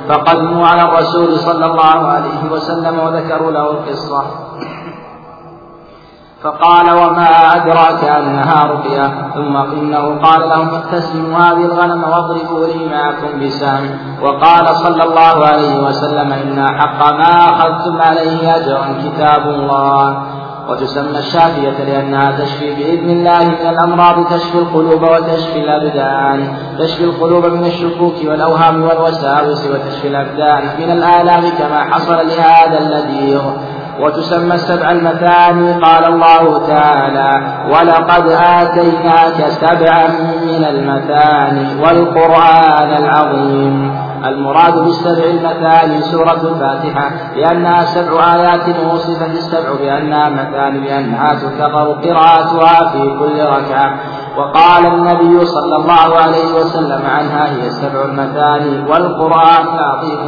فقدموا 0.08 0.66
على 0.66 0.82
الرسول 0.82 1.38
صلى 1.38 1.66
الله 1.66 2.06
عليه 2.06 2.50
وسلم 2.52 2.98
وذكروا 2.98 3.50
له 3.50 3.70
القصة. 3.70 4.47
فقال 6.42 6.90
وما 6.90 7.56
أدراك 7.56 8.04
أنها 8.04 8.64
رقية؟ 8.64 9.30
ثم 9.34 9.56
إنه 9.56 10.18
قال 10.22 10.48
لهم 10.48 10.74
اقتسموا 10.74 11.38
هذه 11.38 11.64
الغنم 11.64 12.04
واضربوا 12.04 12.66
لي 12.66 12.86
معكم 12.86 13.46
بسهم. 13.46 13.90
وقال 14.22 14.76
صلى 14.76 15.02
الله 15.02 15.46
عليه 15.46 15.82
وسلم 15.84 16.32
إن 16.32 16.66
حق 16.78 17.12
ما 17.12 17.50
أخذتم 17.50 18.02
عليه 18.02 18.56
أجرا 18.56 18.86
كتاب 19.04 19.48
الله. 19.48 20.22
وتسمى 20.68 21.18
الشافية 21.18 21.84
لأنها 21.84 22.40
تشفي 22.40 22.74
بإذن 22.74 23.10
الله 23.10 23.44
من 23.44 23.68
الأمراض 23.68 24.26
تشفي 24.26 24.58
القلوب 24.58 25.02
وتشفي 25.02 25.58
الأبدان. 25.58 26.56
تشفي 26.78 27.04
القلوب 27.04 27.46
من 27.46 27.64
الشكوك 27.64 28.14
والأوهام 28.24 28.82
والوساوس 28.82 29.66
وتشفي 29.66 30.08
الأبدان 30.08 30.62
من 30.78 30.90
الآلام 30.90 31.42
كما 31.58 31.84
حصل 31.84 32.16
لهذا 32.16 32.78
الذي 32.78 33.40
وتسمى 34.00 34.54
السبع 34.54 34.90
المثاني 34.90 35.72
قال 35.72 36.04
الله 36.04 36.66
تعالى 36.66 37.42
ولقد 37.70 38.28
آتيناك 38.60 39.48
سبعا 39.48 40.08
من 40.42 40.64
المثاني 40.64 41.82
والقرآن 41.82 42.90
العظيم. 43.02 44.08
المراد 44.26 44.74
بالسبع 44.78 45.24
المثاني 45.24 46.02
سورة 46.02 46.40
الفاتحة 46.42 47.10
لأنها 47.36 47.84
سبع 47.84 48.34
آيات 48.34 48.86
وصفت 48.92 49.30
السبع 49.30 49.72
بأنها 49.80 50.28
مثاني 50.28 50.80
لأنها 50.80 51.28
تكرر 51.28 51.92
قراءتها 51.92 52.90
في 52.92 52.98
كل 53.18 53.40
ركعة. 53.42 53.94
وقال 54.38 54.86
النبي 54.86 55.46
صلى 55.46 55.76
الله 55.76 56.16
عليه 56.22 56.54
وسلم 56.54 57.02
عنها 57.06 57.46
هي 57.54 57.66
السبع 57.66 58.04
المثاني 58.04 58.90
والقرآن 58.90 59.64
العظيم 59.74 60.18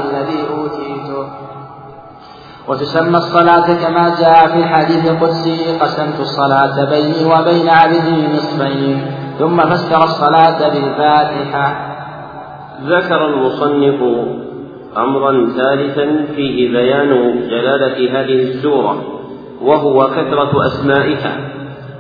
وتسمى 2.71 3.17
الصلاة 3.17 3.75
كما 3.83 4.15
جاء 4.21 4.47
في 4.47 4.59
الحديث 4.59 5.11
القدسي 5.11 5.79
قسمت 5.81 6.21
الصلاة 6.21 6.85
بيني 6.91 7.25
وبين 7.25 7.69
عبدي 7.69 8.27
نصفين 8.35 9.07
ثم 9.39 9.61
فسر 9.61 10.05
الصلاة 10.05 10.69
بالفاتحة. 10.69 11.97
ذكر 12.87 13.27
المصنف 13.27 14.01
امرا 14.97 15.49
ثالثا 15.57 16.25
فيه 16.37 16.73
بيان 16.73 17.41
جلالة 17.51 18.21
هذه 18.21 18.43
السورة 18.43 19.05
وهو 19.63 20.07
كثرة 20.07 20.67
أسمائها 20.67 21.37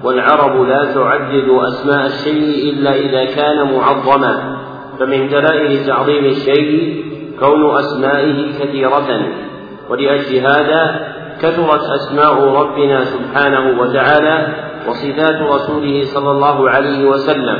والعرب 0.05 0.62
لا 0.62 0.95
تعدد 0.95 1.49
أسماء 1.49 2.07
الشيء 2.07 2.73
إلا 2.73 2.95
إذا 2.95 3.25
كان 3.25 3.73
معظما 3.73 4.57
فمن 4.99 5.29
دلائل 5.29 5.87
تعظيم 5.87 6.25
الشيء 6.25 7.05
كون 7.41 7.79
أسمائه 7.79 8.59
كثيرة. 8.59 9.50
ولأجل 9.90 10.37
هذا 10.37 11.12
كثرت 11.42 11.80
أسماء 11.82 12.44
ربنا 12.44 13.04
سبحانه 13.04 13.80
وتعالى 13.80 14.47
وصفات 14.88 15.42
رسوله 15.42 16.02
صلى 16.04 16.30
الله 16.30 16.70
عليه 16.70 17.04
وسلم. 17.04 17.59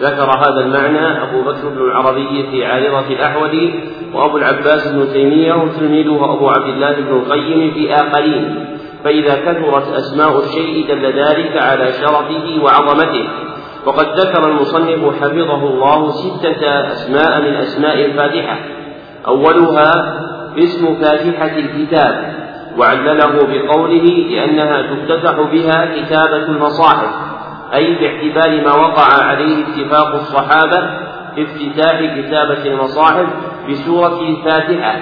ذكر 0.00 0.30
هذا 0.30 0.60
المعنى 0.60 1.22
أبو 1.22 1.42
بكر 1.42 1.68
بن 1.68 1.80
العربي 1.80 2.46
في 2.50 2.64
عارضة 2.64 3.08
الأحول 3.08 3.74
وأبو 4.14 4.36
العباس 4.36 4.88
بن 4.88 5.12
تيمية 5.12 5.54
وتلميذه 5.54 6.34
أبو 6.34 6.48
عبد 6.48 6.68
الله 6.68 6.92
بن 6.92 7.16
القيم 7.16 7.70
في 7.74 7.94
آخرين. 7.94 8.66
فإذا 9.04 9.34
كثرت 9.34 9.88
أسماء 9.92 10.38
الشيء 10.38 10.88
دل 10.88 11.06
ذلك 11.06 11.62
على 11.62 11.92
شرفه 11.92 12.62
وعظمته. 12.62 13.28
وقد 13.86 14.06
ذكر 14.18 14.50
المصنف 14.50 15.22
حفظه 15.22 15.66
الله 15.66 16.10
ستة 16.10 16.92
أسماء 16.92 17.40
من 17.40 17.54
أسماء 17.54 18.04
الفاتحة. 18.04 18.58
أولها 19.28 19.90
اسم 20.58 20.94
فاتحة 20.94 21.58
الكتاب 21.58 22.34
وعلله 22.78 23.36
بقوله 23.46 24.04
لأنها 24.30 24.82
تفتتح 24.82 25.40
بها 25.40 25.94
كتابة 25.96 26.46
المصاحف 26.48 27.10
أي 27.74 27.94
باعتبار 27.94 28.64
ما 28.64 28.74
وقع 28.74 29.24
عليه 29.24 29.64
اتفاق 29.64 30.14
الصحابة 30.14 31.04
في 31.34 31.42
افتتاح 31.42 32.00
كتابة 32.00 32.66
المصاحف 32.66 33.26
بسورة 33.70 34.20
الفاتحة 34.20 35.00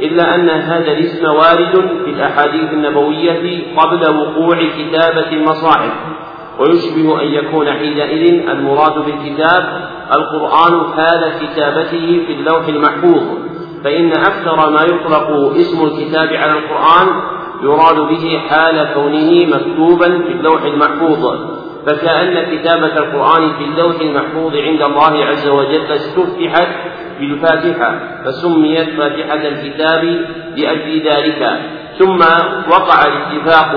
إلا 0.00 0.34
أن 0.34 0.50
هذا 0.50 0.92
الاسم 0.92 1.24
وارد 1.24 1.74
في 2.04 2.10
الأحاديث 2.10 2.72
النبوية 2.72 3.62
قبل 3.76 4.16
وقوع 4.16 4.56
كتابة 4.56 5.32
المصاحف 5.32 5.92
ويشبه 6.58 7.22
أن 7.22 7.26
يكون 7.26 7.72
حينئذ 7.72 8.48
المراد 8.48 8.94
بالكتاب 9.04 9.88
القرآن 10.16 10.92
حال 10.96 11.32
كتابته 11.40 12.22
في 12.26 12.32
اللوح 12.32 12.68
المحفوظ. 12.68 13.47
فإن 13.84 14.12
أكثر 14.12 14.70
ما 14.70 14.82
يطلق 14.82 15.56
اسم 15.56 15.84
الكتاب 15.84 16.28
على 16.28 16.52
القرآن 16.52 17.08
يراد 17.62 17.96
به 17.96 18.40
حال 18.48 18.94
كونه 18.94 19.46
مكتوبا 19.46 20.08
في 20.08 20.32
اللوح 20.32 20.62
المحفوظ 20.62 21.58
فكأن 21.86 22.56
كتابة 22.56 22.98
القرآن 22.98 23.52
في 23.58 23.64
اللوح 23.64 24.00
المحفوظ 24.00 24.56
عند 24.56 24.82
الله 24.82 25.24
عز 25.24 25.48
وجل 25.48 25.92
استفتحت 25.92 26.68
بالفاتحة 27.20 28.00
فسميت 28.24 28.88
فاتحة 28.88 29.48
الكتاب 29.48 30.04
لأجل 30.56 31.08
ذلك. 31.08 31.60
ثم 31.98 32.18
وقع 32.70 33.02
الاتفاق 33.06 33.74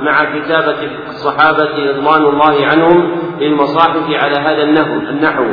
مع 0.00 0.24
كتابة 0.24 0.76
الصحابة 1.08 1.90
رضوان 1.90 2.22
الله 2.22 2.66
عنهم 2.66 3.16
للمصاحف 3.40 4.10
على 4.10 4.36
هذا 4.36 4.62
النحو. 4.62 5.44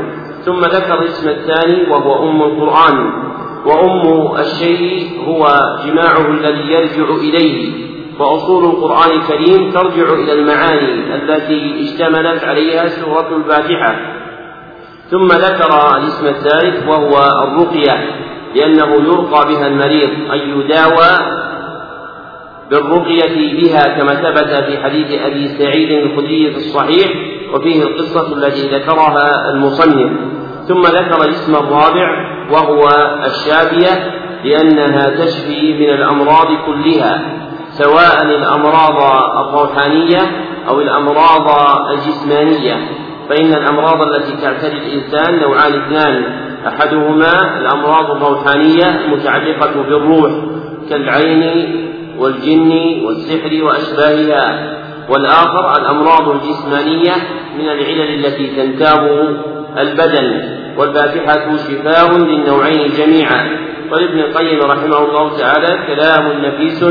ثم 0.46 0.60
ذكر 0.60 1.02
الاسم 1.02 1.30
الثاني 1.30 1.92
وهو 1.92 2.30
أم 2.30 2.42
القرآن. 2.42 3.31
وأم 3.66 4.36
الشيء 4.40 5.26
هو 5.28 5.48
جماعة 5.86 6.28
الذي 6.28 6.72
يرجع 6.72 7.16
إليه 7.16 7.72
وأصول 8.20 8.66
القرآن 8.66 9.12
الكريم 9.12 9.72
ترجع 9.72 10.14
إلى 10.14 10.34
المعاني 10.34 11.16
التي 11.16 11.84
اشتملت 11.84 12.44
عليها 12.44 12.88
سورة 12.88 13.38
الفاتحة. 13.38 13.96
ثم 15.10 15.28
ذكر 15.28 15.98
الاسم 15.98 16.28
الثالث 16.28 16.88
وهو 16.88 17.18
الرقية 17.44 18.06
لأنه 18.56 18.96
يرقى 18.96 19.48
بها 19.48 19.68
المريض 19.68 20.10
أن 20.10 20.60
يداوى 20.60 21.42
بالرقية 22.72 23.62
بها 23.62 24.00
كما 24.00 24.14
ثبت 24.14 24.64
في 24.64 24.84
حديث 24.84 25.22
أبي 25.22 25.48
سعيد 25.48 25.92
الخدري 25.92 26.52
في 26.52 26.58
الصحيح 26.58 27.12
وفيه 27.54 27.84
القصة 27.84 28.38
التي 28.38 28.68
ذكرها 28.76 29.52
المصنف. 29.54 30.12
ثم 30.68 30.82
ذكر 30.82 31.26
الاسم 31.26 31.56
الرابع 31.56 32.32
وهو 32.52 32.90
الشافية 33.26 34.12
لأنها 34.44 35.10
تشفي 35.10 35.74
من 35.74 35.90
الأمراض 35.90 36.48
كلها 36.66 37.22
سواء 37.72 38.24
الأمراض 38.24 39.04
الروحانية 39.48 40.20
أو 40.68 40.82
الأمراض 40.82 41.48
الجسمانية. 41.92 42.76
فإن 43.30 43.54
الأمراض 43.54 44.02
التي 44.02 44.42
تعتري 44.42 44.78
الإنسان 44.78 45.40
نوعان 45.40 45.74
اثنان 45.74 46.24
أحدهما 46.68 47.58
الأمراض 47.60 48.12
الروحانية 48.12 49.06
المتعلقة 49.06 49.82
بالروح 49.84 50.32
كالعين 50.90 51.76
والجن 52.20 53.02
والسحر 53.06 53.64
وأشباهها 53.64 54.78
والآخر 55.10 55.82
الأمراض 55.82 56.30
الجسمانية 56.30 57.14
من 57.58 57.66
العلل 57.66 58.26
التي 58.26 58.48
تنتاب 58.48 59.08
البدن 59.78 60.42
والفاتحة 60.78 61.58
شفاء 61.58 62.18
للنوعين 62.18 62.92
جميعا. 62.98 63.72
ولابن 63.92 64.20
القيم 64.20 64.60
رحمه 64.60 64.98
الله 64.98 65.38
تعالى 65.38 65.80
كلام 65.88 66.42
نفيس 66.46 66.84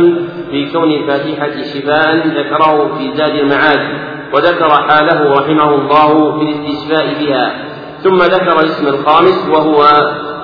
في 0.51 0.73
كون 0.73 0.91
الفاتحة 0.93 1.63
شفاء 1.75 2.27
ذكره 2.27 2.99
في 2.99 3.17
زاد 3.17 3.35
المعاد 3.35 3.81
وذكر 4.35 4.69
حاله 4.71 5.33
رحمه 5.33 5.75
الله 5.75 6.39
في 6.39 6.45
الاستشفاء 6.45 7.15
بها. 7.21 7.53
ثم 8.03 8.17
ذكر 8.17 8.61
الاسم 8.61 8.87
الخامس 8.87 9.49
وهو 9.49 9.85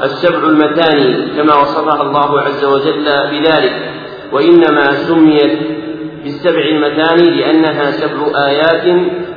السبع 0.03 0.39
المثاني 0.39 1.37
كما 1.37 1.55
وصفها 1.55 2.03
الله 2.03 2.41
عز 2.41 2.65
وجل 2.65 3.05
بذلك. 3.05 3.91
وإنما 4.33 4.91
سميت 4.91 5.59
بالسبع 6.25 6.61
المثاني 6.61 7.31
لأنها 7.31 7.91
سبع 7.91 8.47
آيات 8.47 8.85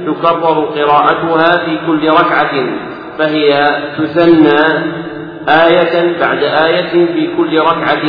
تكرر 0.07 0.65
قراءتها 0.65 1.65
في 1.65 1.79
كل 1.87 2.09
ركعة. 2.09 2.88
فهي 3.19 3.65
تثنى 3.97 4.61
آية 5.49 6.19
بعد 6.19 6.43
آية 6.43 7.05
في 7.05 7.35
كل 7.37 7.59
ركعة. 7.59 8.03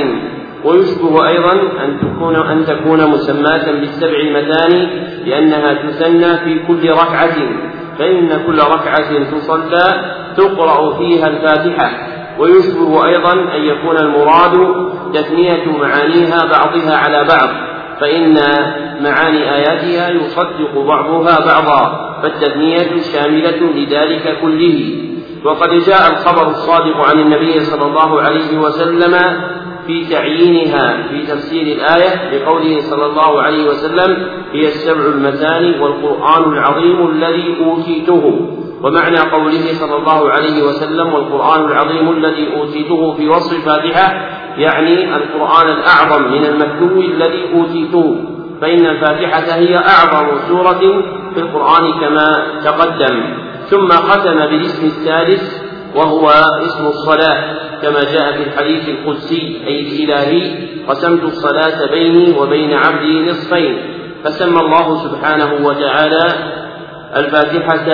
ويشبه 0.64 1.29
أيضا 1.29 1.52
أن 1.85 1.99
تكون 2.00 2.37
أن 2.37 2.67
تكون 2.67 3.11
مسماة 3.11 3.73
بالسبع 3.73 4.17
المثاني 4.21 4.87
لأنها 5.26 5.75
تثنى 5.75 6.37
في 6.37 6.59
كل 6.69 6.90
ركعة. 6.90 7.37
فإن 7.99 8.29
كل 8.47 8.59
ركعة 8.59 9.31
تصلى 9.31 10.14
تقرأ 10.37 10.99
فيها 10.99 11.26
الفاتحة. 11.26 11.90
ويشبه 12.38 13.07
أيضا 13.07 13.33
أن 13.33 13.62
يكون 13.62 13.97
المراد 13.97 14.75
تثنية 15.14 15.64
معانيها 15.79 16.38
بعضها 16.52 16.97
على 16.97 17.25
بعض. 17.25 17.49
فإن 18.00 18.35
معاني 19.00 19.55
آياتها 19.55 20.11
يصدق 20.11 20.79
بعضها 20.79 21.38
بعضا. 21.47 22.10
فالتثنية 22.23 23.03
شاملة 23.12 23.73
لذلك 23.75 24.39
كله. 24.43 24.95
وقد 25.45 25.69
جاء 25.69 26.12
الخبر 26.12 26.50
الصادق 26.50 26.97
عن 26.97 27.21
النبي 27.21 27.61
صلى 27.61 27.87
الله 27.87 28.21
عليه 28.21 28.59
وسلم 28.59 29.15
في 29.87 30.05
تعيينها 30.05 31.03
في 31.09 31.23
تفسير 31.23 31.77
الآية 31.77 32.31
بقوله 32.31 32.81
صلى 32.81 33.07
الله 33.07 33.43
عليه 33.43 33.65
وسلم 33.69 34.27
هي 34.53 34.61
السبع 34.61 35.07
المثاني 35.07 35.81
والقرآن 35.81 36.53
العظيم 36.53 37.11
الذي 37.11 37.57
أوتيته. 37.65 38.57
ومعنى 38.83 39.19
قوله 39.19 39.73
صلى 39.73 39.97
الله 39.97 40.31
عليه 40.31 40.62
وسلم 40.62 41.15
والقرآن 41.15 41.65
العظيم 41.65 42.11
الذي 42.11 42.57
أوتيته 42.57 43.12
في 43.12 43.29
وصف 43.29 43.53
الفاتحة 43.53 44.12
يعني 44.57 45.17
القرآن 45.17 45.69
الأعظم 45.69 46.33
من 46.33 46.47
المتلو 46.47 47.00
الذي 47.00 47.43
أوتيته. 47.55 48.17
فإن 48.61 48.87
الفاتحة 48.87 49.55
هي 49.55 49.77
أعظم 49.77 50.27
سورة 50.49 51.03
في 51.35 51.41
القرآن 51.41 52.01
كما 52.01 52.43
تقدم 52.65 53.37
ثم 53.71 53.89
ختم 53.89 54.37
بالاسم 54.39 54.87
الثالث 54.87 55.43
وهو 55.95 56.29
اسم 56.67 56.87
الصلاة 56.87 57.61
كما 57.83 58.01
جاء 58.01 58.33
في 58.33 58.43
الحديث 58.43 58.89
القدسي 58.89 59.63
أي 59.67 59.81
الإلهي 59.81 60.69
قسمت 60.89 61.23
الصلاة 61.23 61.91
بيني 61.91 62.39
وبين 62.39 62.73
عبدي 62.73 63.31
نصفين 63.31 63.79
فسمى 64.25 64.61
الله 64.61 65.05
سبحانه 65.05 65.67
وتعالى 65.67 66.29
الفاتحة 67.17 67.87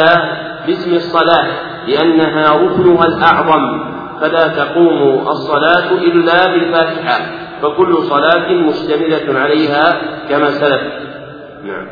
باسم 0.66 0.94
الصلاة 0.94 1.46
لأنها 1.88 2.50
ركنها 2.50 3.06
الأعظم 3.06 3.96
فلا 4.20 4.48
تقوم 4.48 5.28
الصلاة 5.28 5.92
إلا 5.92 6.46
بالفاتحة 6.46 7.20
فكل 7.62 8.02
صلاة 8.02 8.52
مشتملة 8.52 9.38
عليها 9.40 10.00
كما 10.28 10.50
سلف. 10.50 10.82
نعم. 11.64 11.86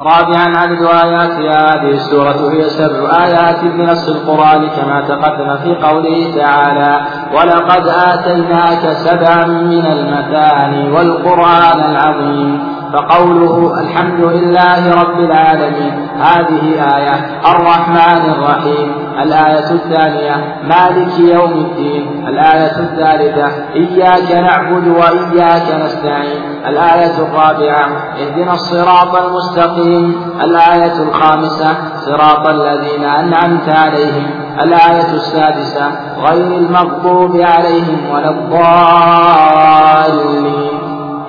رابعا 0.00 0.56
عدد 0.56 0.82
آيات 0.82 1.30
هذه 1.30 1.90
السورة 1.90 2.52
هي 2.52 2.62
سبع 2.70 3.24
آيات 3.24 3.64
بنص 3.64 4.08
القرآن 4.08 4.68
كما 4.68 5.00
تقدم 5.08 5.56
في 5.56 5.86
قوله 5.86 6.34
تعالى 6.36 7.00
ولقد 7.34 7.88
آتيناك 7.88 8.92
سبعا 8.92 9.46
من 9.46 9.86
المثاني 9.86 10.90
والقرآن 10.90 11.90
العظيم 11.90 12.73
فقوله 12.92 13.80
الحمد 13.80 14.24
لله 14.24 14.94
رب 15.02 15.18
العالمين. 15.20 16.08
هذه 16.18 16.64
آية 16.96 17.40
الرحمن 17.52 18.30
الرحيم. 18.30 18.92
الآية 19.22 19.70
الثانية 19.70 20.34
مالك 20.64 21.18
يوم 21.18 21.52
الدين. 21.52 22.28
الآية 22.28 22.78
الثالثة 22.78 23.46
إياك 23.74 24.32
نعبد 24.32 24.88
وإياك 24.88 25.84
نستعين. 25.84 26.42
الآية 26.66 27.18
الرابعة 27.18 27.86
اهدنا 28.20 28.52
الصراط 28.52 29.16
المستقيم. 29.16 30.32
الآية 30.40 31.02
الخامسة 31.02 31.76
صراط 32.06 32.46
الذين 32.48 33.04
أنعمت 33.04 33.68
عليهم. 33.68 34.26
الآية 34.62 35.12
السادسة 35.14 35.86
غير 36.20 36.58
المغضوب 36.58 37.36
عليهم 37.36 38.10
ولا 38.12 38.30
الضالين. 38.30 39.44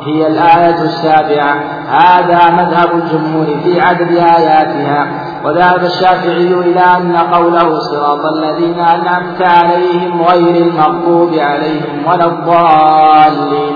هي 0.05 0.27
الآية 0.27 0.81
السابعة. 0.81 1.55
هذا 1.89 2.49
مذهب 2.49 2.91
الجمهور 2.93 3.45
في 3.63 3.81
عدد 3.81 4.11
آياتها. 4.11 5.07
وذهب 5.45 5.83
الشافعي 5.83 6.53
إلى 6.53 6.79
أن 6.79 7.17
قوله 7.17 7.79
صراط 7.79 8.19
الذين 8.37 8.79
أنعمت 8.79 9.41
عليهم 9.41 10.21
غير 10.21 10.65
المغضوب 10.67 11.33
عليهم 11.33 12.07
ولا 12.07 12.25
الضالين. 12.25 13.75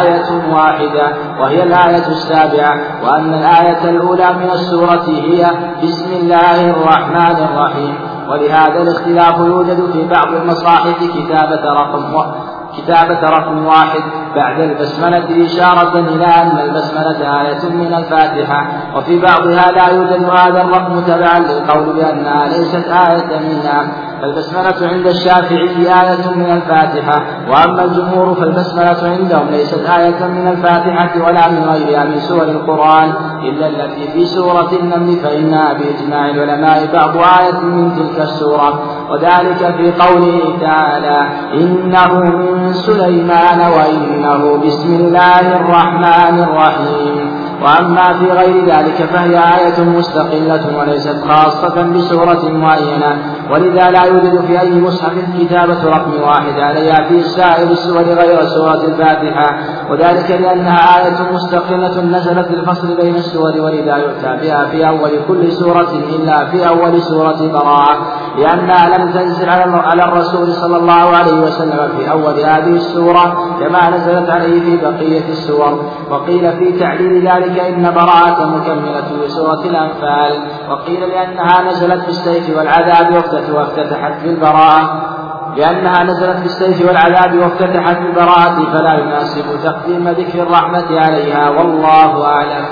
آية 0.00 0.54
واحدة 0.54 1.12
وهي 1.40 1.62
الآية 1.62 2.06
السابعة. 2.06 2.80
وأن 3.04 3.34
الآية 3.34 3.90
الأولى 3.90 4.32
من 4.32 4.50
السورة 4.50 5.04
هي 5.08 5.50
بسم 5.82 6.12
الله 6.12 6.70
الرحمن 6.70 7.36
الرحيم. 7.44 7.94
ولهذا 8.28 8.82
الاختلاف 8.82 9.38
يوجد 9.38 9.90
في 9.92 10.04
بعض 10.04 10.34
المصاحف 10.34 10.98
كتابة 10.98 11.72
رقم 11.72 12.34
كتابة 12.76 13.20
رقم 13.20 13.66
واحد 13.66 14.00
بعد 14.36 14.60
البسملة 14.60 15.46
إشارة 15.46 15.98
إلى 15.98 16.26
أن 16.26 16.58
البسملة 16.58 17.40
آية 17.42 17.68
من 17.68 17.94
الفاتحة 17.94 18.66
وفي 18.96 19.18
بعضها 19.18 19.72
لا 19.72 19.88
يوجد 19.88 20.30
هذا 20.30 20.62
الرقم 20.62 21.00
تبعا 21.00 21.38
للقول 21.38 21.96
بأنها 21.96 22.48
ليست 22.48 22.88
آية 22.88 23.38
منها 23.38 23.92
فالبسملة 24.20 24.88
عند 24.92 25.06
الشافعي 25.06 25.86
آية 25.86 26.30
من 26.36 26.50
الفاتحة 26.50 27.22
وأما 27.48 27.84
الجمهور 27.84 28.34
فالبسملة 28.34 28.96
عندهم 29.02 29.48
ليست 29.50 29.90
آية 29.98 30.26
من 30.26 30.48
الفاتحة 30.48 31.26
ولا 31.26 31.50
من 31.50 31.64
غيرها 31.64 32.04
من 32.04 32.20
سور 32.20 32.42
القرآن 32.42 33.12
إلا 33.42 33.66
التي 33.66 34.12
في 34.12 34.24
سورة 34.24 34.70
النمل 34.72 35.16
فإنها 35.16 35.72
بإجماع 35.72 36.30
العلماء 36.30 36.86
بعض 36.94 37.16
آية 37.16 37.60
من 37.60 37.96
تلك 37.96 38.20
السورة. 38.20 38.82
وذلك 39.10 39.74
في 39.76 39.92
قوله 39.92 40.58
تعالى 40.60 41.28
إنه 41.54 42.14
من 42.14 42.72
سليمان 42.72 43.60
وإنه 43.60 44.56
بسم 44.66 44.94
الله 44.94 45.56
الرحمن 45.56 46.38
الرحيم. 46.38 47.43
وأما 47.64 48.12
في 48.12 48.26
غير 48.30 48.64
ذلك 48.64 48.94
فهي 49.12 49.38
آية 49.38 49.84
مستقلة 49.84 50.78
وليست 50.78 51.16
خاصة 51.28 51.82
بسورة 51.82 52.48
معينة 52.48 53.18
ولذا 53.50 53.90
لا 53.90 54.04
يوجد 54.04 54.40
في 54.46 54.60
أي 54.60 54.80
مصحف 54.80 55.12
كتابة 55.40 55.84
رقم 55.84 56.22
واحد 56.22 56.60
عليها 56.60 57.08
في 57.08 57.22
سائر 57.22 57.70
السور 57.70 58.02
غير 58.02 58.44
سورة 58.44 58.84
الفاتحة 58.84 59.58
وذلك 59.90 60.30
لأنها 60.30 60.98
آية 60.98 61.32
مستقلة 61.32 62.00
نزلت 62.02 62.50
الفصل 62.50 62.96
بين 62.96 63.14
السور 63.14 63.60
ولذا 63.60 63.96
يؤتى 63.96 64.36
بها 64.42 64.64
في 64.64 64.88
أول 64.88 65.10
كل 65.28 65.52
سورة 65.52 65.92
إلا 66.16 66.44
في 66.44 66.68
أول 66.68 67.02
سورة 67.02 67.48
براءة 67.52 67.96
لأنها 68.38 68.98
لم 68.98 69.10
تنزل 69.12 69.48
على 69.48 70.04
الرسول 70.04 70.52
صلى 70.52 70.76
الله 70.76 71.16
عليه 71.16 71.40
وسلم 71.40 71.88
في 71.98 72.10
أول 72.10 72.40
هذه 72.40 72.76
السورة 72.76 73.56
كما 73.60 73.90
نزلت 73.90 74.30
عليه 74.30 74.60
في 74.60 74.76
بقية 74.76 75.28
السور 75.28 75.84
وقيل 76.10 76.52
في 76.52 76.78
تعليل 76.78 77.28
ذلك 77.28 77.53
إن 77.60 77.94
براءة 77.94 78.44
مكملة 78.44 79.24
لسورة 79.24 79.62
الأنفال 79.64 80.42
وقيل 80.70 81.00
لأنها 81.00 81.62
نزلت 81.62 82.06
بالسيف 82.06 82.56
والعذاب 82.56 83.14
وافتتحت 83.54 84.24
بالبراءة. 84.24 85.10
لأنها 85.56 86.02
نزلت 86.04 86.36
بالسيف 86.36 86.88
والعذاب 86.88 87.38
وافتتحت 87.38 87.96
بالبراءة 87.98 88.64
فلا 88.72 88.94
يناسب 88.94 89.62
تقديم 89.64 90.08
ذكر 90.08 90.42
الرحمة 90.42 91.00
عليها 91.00 91.50
والله 91.50 92.26
أعلم. 92.26 92.64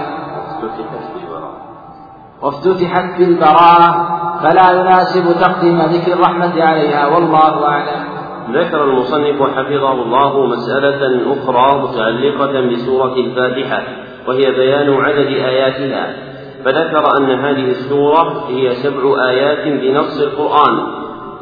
وافتتحت 2.43 3.19
بالبراءة 3.19 4.19
فلا 4.43 4.81
يناسب 4.81 5.41
تقديم 5.41 5.79
ذكر 5.83 6.13
الرحمة 6.13 6.63
عليها 6.63 7.07
والله 7.07 7.69
أعلم. 7.69 8.03
ذكر 8.51 8.85
المصنف 8.85 9.43
حفظه 9.43 9.93
الله 9.93 10.47
مسألة 10.47 11.33
أخرى 11.33 11.83
متعلقة 11.83 12.73
بسورة 12.73 13.15
الفاتحة. 13.15 13.83
وهي 14.29 14.51
بيان 14.51 14.95
عدد 14.95 15.27
آياتها 15.27 16.33
فذكر 16.65 17.17
أن 17.19 17.31
هذه 17.31 17.71
السورة 17.71 18.45
هي 18.49 18.75
سبع 18.75 19.29
آيات 19.29 19.69
بنص 19.69 20.21
القرآن. 20.21 20.87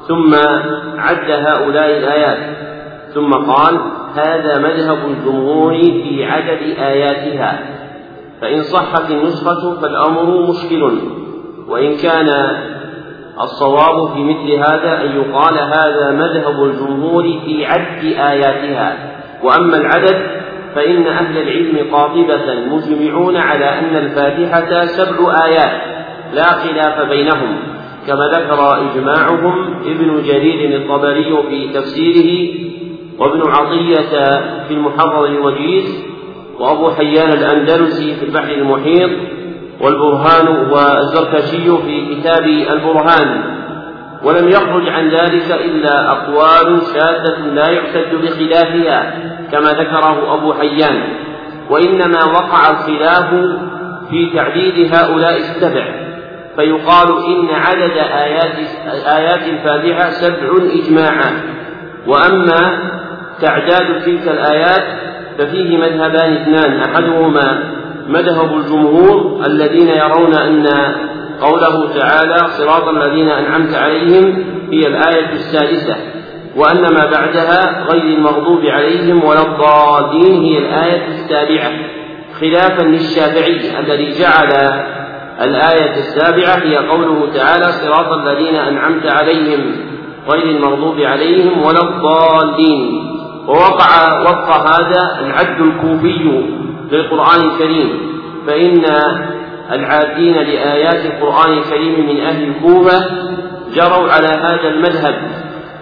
ثم 0.08 0.34
عد 0.98 1.30
هؤلاء 1.30 1.98
الآيات. 1.98 2.56
ثم 3.14 3.32
قال 3.32 3.80
هذا 4.14 4.58
مذهب 4.58 4.98
الجمهور 5.10 5.72
في 5.82 6.24
عدد 6.24 6.78
آياتها. 6.78 7.58
فإن 8.40 8.62
صحت 8.62 9.10
النسخة 9.10 9.80
فالأمر 9.80 10.50
مشكل. 10.50 10.98
وإن 11.68 11.96
كان 11.96 12.56
الصواب 13.40 14.08
في 14.14 14.24
مثل 14.24 14.52
هذا 14.52 15.00
أن 15.02 15.16
يقال 15.16 15.58
هذا 15.58 16.10
مذهب 16.10 16.64
الجمهور 16.64 17.22
في 17.22 17.66
عد 17.66 18.04
آياتها. 18.04 18.96
وأما 19.42 19.76
العدد 19.76 20.40
فإن 20.74 21.06
أهل 21.06 21.38
العلم 21.38 21.92
قاطبة 21.92 22.54
مجمعون 22.54 23.36
على 23.36 23.64
أن 23.64 23.96
الفاتحة 23.96 24.86
سبع 24.86 25.44
آيات 25.44 25.80
لا 26.34 26.44
خلاف 26.44 27.08
بينهم 27.08 27.56
كما 28.06 28.28
ذكر 28.28 28.90
إجماعهم 28.90 29.74
ابن 29.84 30.22
جرير 30.22 30.80
الطبري 30.80 31.42
في 31.48 31.68
تفسيره 31.74 32.54
وابن 33.18 33.42
عطية 33.50 34.40
في 34.68 34.74
المحرر 34.74 35.26
الوجيز 35.26 36.04
وأبو 36.58 36.90
حيان 36.90 37.28
الأندلسي 37.32 38.14
في 38.14 38.24
البحر 38.24 38.52
المحيط 38.52 39.10
والبرهان 39.80 40.48
والزركشي 40.48 41.82
في 41.86 42.14
كتاب 42.14 42.44
البرهان. 42.44 43.60
ولم 44.24 44.48
يخرج 44.48 44.88
عن 44.88 45.08
ذلك 45.08 45.52
إلا 45.64 46.12
أقوال 46.12 46.82
شاذة 46.94 47.38
لا 47.54 47.70
يعتد 47.70 48.14
بخلافها. 48.14 49.12
كما 49.52 49.70
ذكره 49.70 50.34
أبو 50.34 50.52
حيان 50.52 51.02
وإنما 51.70 52.24
وقع 52.24 52.70
الخلاف 52.70 53.30
في 54.10 54.30
تعديد 54.34 54.94
هؤلاء 54.94 55.36
السبع 55.36 55.84
فيقال 56.56 57.08
إن 57.26 57.48
عدد 57.50 57.96
آيات 57.98 58.54
آيات 59.06 59.42
الفاتحة 59.48 60.10
سبع 60.10 60.50
إجماعا 60.72 61.42
وأما 62.06 62.90
تعداد 63.40 64.02
تلك 64.04 64.28
الآيات 64.28 64.84
ففيه 65.38 65.76
مذهبان 65.78 66.32
اثنان 66.32 66.80
أحدهما 66.80 67.64
مذهب 68.08 68.56
الجمهور 68.56 69.46
الذين 69.46 69.88
يرون 69.88 70.34
أن 70.34 70.66
قوله 71.40 71.94
تعالى 71.98 72.38
صراط 72.48 72.88
الذين 72.88 73.28
أنعمت 73.28 73.74
عليهم 73.74 74.44
هي 74.72 74.86
الآية 74.86 75.32
السادسة 75.32 75.96
وأن 76.56 76.82
ما 76.82 77.10
بعدها 77.10 77.84
غير 77.90 78.02
المغضوب 78.02 78.66
عليهم 78.66 79.24
ولا 79.24 79.42
الضالين 79.42 80.42
هي 80.42 80.58
الآية 80.58 81.06
السابعة 81.06 81.70
خلافا 82.40 82.82
للشافعي 82.82 83.78
الذي 83.78 84.20
جعل 84.20 84.52
الآية 85.40 85.94
السابعة 85.96 86.56
هي 86.56 86.76
قوله 86.76 87.32
تعالى 87.34 87.72
صراط 87.72 88.12
الذين 88.12 88.54
أنعمت 88.54 89.06
عليهم 89.06 89.76
غير 90.28 90.56
المغضوب 90.56 91.00
عليهم 91.00 91.62
ولا 91.62 91.82
الضالين. 91.82 93.10
ووقع 93.46 94.20
وفق 94.20 94.50
هذا 94.50 95.20
العد 95.20 95.60
الكوفي 95.60 96.42
للقرآن 96.92 97.50
الكريم. 97.50 97.88
فإن 98.46 98.84
العادين 99.72 100.34
لآيات 100.34 101.06
القرآن 101.06 101.58
الكريم 101.58 102.08
من 102.08 102.20
أهل 102.20 102.48
الكوفة 102.48 103.04
جروا 103.74 104.12
على 104.12 104.28
هذا 104.28 104.68
المذهب. 104.68 105.14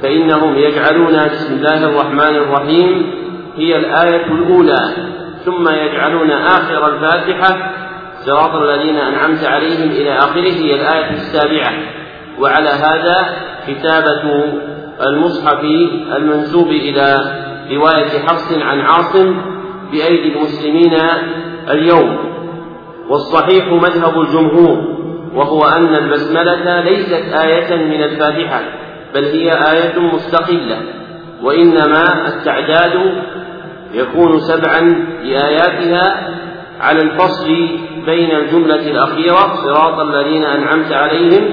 فإنهم 0.03 0.57
يجعلون 0.57 1.17
بسم 1.27 1.55
الله 1.55 1.85
الرحمن 1.85 2.37
الرحيم 2.37 3.11
هي 3.57 3.77
الآية 3.77 4.27
الأولى 4.27 4.79
ثم 5.45 5.69
يجعلون 5.69 6.31
آخر 6.31 6.89
الفاتحة 6.89 7.73
صراط 8.27 8.55
الذين 8.55 8.97
أنعمت 8.97 9.45
عليهم 9.45 9.91
إلى 9.91 10.19
آخره 10.19 10.53
هي 10.53 10.75
الآية 10.75 11.11
السابعة. 11.11 11.73
وعلى 12.39 12.69
هذا 12.69 13.37
كتابة 13.69 14.45
المصحف 15.07 15.65
المنسوب 16.17 16.69
إلى 16.69 17.19
رواية 17.73 18.27
حفص 18.27 18.53
عن 18.53 18.81
عاصم 18.81 19.37
بأيدي 19.93 20.37
المسلمين 20.37 20.95
اليوم. 21.71 22.19
والصحيح 23.09 23.67
مذهب 23.67 24.21
الجمهور 24.21 24.99
وهو 25.35 25.65
أن 25.65 25.95
البسملة 25.95 26.81
ليست 26.81 27.35
آية 27.35 27.77
من 27.77 28.03
الفاتحة. 28.03 28.88
بل 29.15 29.25
هي 29.25 29.51
آية 29.51 29.99
مستقلة 29.99 30.83
وإنما 31.43 32.29
التعداد 32.29 33.23
يكون 33.93 34.39
سبعا 34.39 34.81
لآياتها 35.23 36.29
على 36.81 37.03
الفصل 37.03 37.69
بين 38.07 38.31
الجملة 38.31 38.91
الأخيرة 38.91 39.55
صراط 39.55 40.01
الذين 40.01 40.45
أنعمت 40.45 40.93
عليهم 40.93 41.53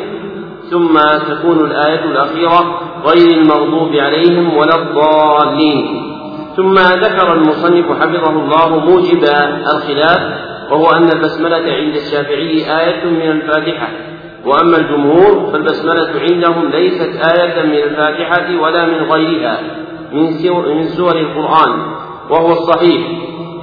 ثم 0.72 0.94
تكون 1.30 1.72
الآية 1.72 2.04
الأخيرة 2.06 2.82
غير 3.06 3.38
المغضوب 3.38 3.96
عليهم 3.96 4.58
ولا 4.58 4.76
الضالين. 4.76 6.02
ثم 6.56 6.74
ذكر 6.74 7.34
المصنف 7.34 7.86
حفظه 8.02 8.30
الله 8.30 8.80
موجب 8.80 9.24
الخلاف 9.74 10.20
وهو 10.72 10.92
أن 10.92 11.10
البسملة 11.10 11.74
عند 11.74 11.96
الشافعي 11.96 12.80
آية 12.80 13.06
من 13.06 13.32
الفاتحة. 13.32 13.88
وأما 14.46 14.78
الجمهور 14.78 15.52
فالبسملة 15.52 16.10
عندهم 16.20 16.70
ليست 16.70 17.22
آية 17.38 17.64
من 17.64 17.74
الفاتحة 17.74 18.62
ولا 18.62 18.86
من 18.86 19.12
غيرها 19.12 19.60
من 20.12 20.84
سور 20.84 21.16
القرآن 21.16 21.96
وهو 22.30 22.52
الصحيح 22.52 23.02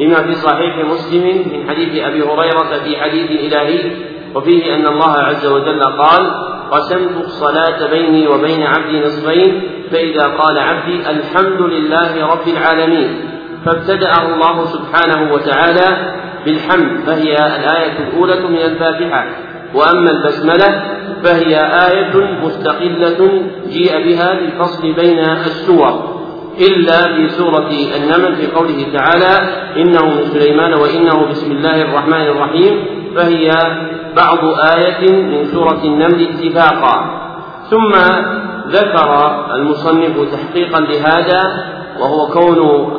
لما 0.00 0.22
في 0.22 0.34
صحيح 0.34 0.76
مسلم 0.90 1.24
من 1.52 1.70
حديث 1.70 2.04
أبي 2.04 2.22
هريرة 2.22 2.78
في 2.84 2.96
حديث 2.96 3.30
إلهي 3.30 3.90
وفيه 4.34 4.74
أن 4.74 4.86
الله 4.86 5.12
عز 5.12 5.46
وجل 5.46 5.82
قال 5.82 6.30
قسمت 6.70 7.24
الصلاة 7.24 7.90
بيني 7.90 8.28
وبين 8.28 8.62
عبدي 8.62 9.00
نصفين 9.00 9.62
فإذا 9.90 10.26
قال 10.26 10.58
عبدي 10.58 11.10
الحمد 11.10 11.60
لله 11.60 12.26
رب 12.26 12.48
العالمين 12.48 13.30
فابتدأه 13.64 14.34
الله 14.34 14.64
سبحانه 14.64 15.32
وتعالى 15.32 16.14
بالحمد 16.44 17.00
فهي 17.06 17.34
الآية 17.34 17.98
الأولى 17.98 18.48
من 18.48 18.56
الفاتحة. 18.56 19.26
وأما 19.74 20.10
البسملة 20.10 20.82
فهي 21.22 21.56
آية 21.88 22.16
مستقلة 22.42 23.42
جيء 23.68 24.04
بها 24.04 24.34
للفصل 24.34 24.92
بين 24.92 25.18
السور 25.18 26.12
إلا 26.60 27.14
في 27.14 27.28
سورة 27.28 27.70
النمل 27.96 28.36
في 28.36 28.46
قوله 28.46 28.86
تعالى 28.92 29.52
إنه 29.76 30.04
من 30.04 30.24
سليمان 30.32 30.74
وإنه 30.74 31.26
بسم 31.30 31.52
الله 31.52 31.82
الرحمن 31.82 32.22
الرحيم 32.22 32.84
فهي 33.16 33.50
بعض 34.16 34.38
آية 34.76 35.12
من 35.12 35.44
سورة 35.44 35.80
النمل 35.84 36.28
اتفاقا. 36.28 37.18
ثم 37.70 37.92
ذكر 38.68 39.36
المصنف 39.54 40.32
تحقيقا 40.32 40.80
لهذا 40.80 41.64
وهو 42.00 42.26
كون 42.26 42.92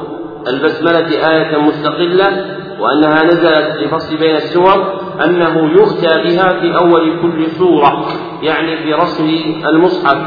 البسملة 0.48 1.30
آية 1.32 1.58
مستقلة 1.58 2.46
وأنها 2.80 3.24
نزلت 3.24 3.76
لفصل 3.82 4.18
بين 4.18 4.36
السور 4.36 5.03
أنه 5.26 5.72
يؤتى 5.72 6.22
بها 6.24 6.50
في 6.60 6.76
أول 6.76 7.22
كل 7.22 7.48
سورة 7.52 8.06
يعني 8.42 8.78
في 8.78 8.94
رسم 8.94 9.30
المصحف. 9.66 10.18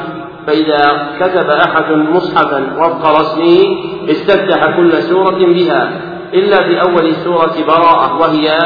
فإذا 0.47 1.09
كتب 1.21 1.51
أحد 1.51 1.93
مصحفا 1.93 2.77
وفق 2.79 3.21
رسمه 3.21 3.77
استفتح 4.11 4.77
كل 4.77 4.93
سورة 4.93 5.39
بها 5.39 5.91
إلا 6.35 6.57
في 6.63 6.81
أول 6.81 7.13
سورة 7.15 7.55
براءة 7.69 8.21
وهي 8.21 8.59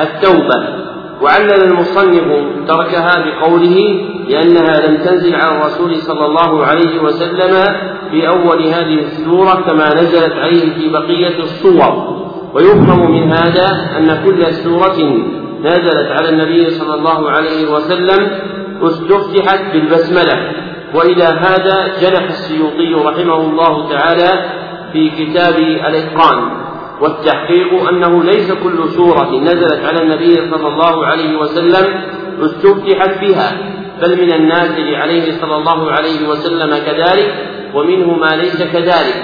التوبة. 0.00 0.80
وعلل 1.22 1.62
المصنف 1.62 2.24
تركها 2.68 3.24
بقوله 3.24 4.00
لأنها 4.28 4.86
لم 4.86 4.96
تنزل 4.96 5.34
على 5.34 5.56
الرسول 5.58 5.96
صلى 5.96 6.26
الله 6.26 6.66
عليه 6.66 7.02
وسلم 7.02 7.64
في 8.10 8.28
أول 8.28 8.62
هذه 8.62 8.98
السورة 8.98 9.54
كما 9.66 9.94
نزلت 9.94 10.32
عليه 10.32 10.74
في 10.74 10.88
بقية 10.88 11.38
الصور. 11.38 12.20
ويفهم 12.54 13.10
من 13.10 13.32
هذا 13.32 13.66
أن 13.98 14.22
كل 14.24 14.52
سورة 14.54 14.96
نزلت 15.62 16.10
على 16.10 16.28
النبي 16.28 16.70
صلى 16.70 16.94
الله 16.94 17.30
عليه 17.30 17.70
وسلم 17.70 18.30
استفتحت 18.82 19.72
بالبسملة. 19.72 20.52
وإلى 20.94 21.24
هذا 21.24 21.76
جنح 22.02 22.22
السيوطي 22.22 22.94
رحمه 22.94 23.36
الله 23.36 23.88
تعالى 23.90 24.50
في 24.92 25.10
كتاب 25.10 25.54
الإتقان. 25.58 26.60
والتحقيق 27.00 27.88
أنه 27.88 28.24
ليس 28.24 28.52
كل 28.52 28.88
سورة 28.88 29.40
نزلت 29.40 29.84
على 29.84 30.02
النبي 30.02 30.34
صلى 30.50 30.68
الله 30.68 31.06
عليه 31.06 31.36
وسلم 31.38 31.86
استفتحت 32.40 33.20
بها 33.20 33.52
بل 34.02 34.22
من 34.22 34.32
النازل 34.32 34.94
عليه 34.94 35.40
صلى 35.40 35.56
الله 35.56 35.92
عليه 35.92 36.28
وسلم 36.28 36.78
كذلك 36.86 37.34
ومنه 37.74 38.12
ما 38.16 38.36
ليس 38.36 38.62
كذلك. 38.62 39.16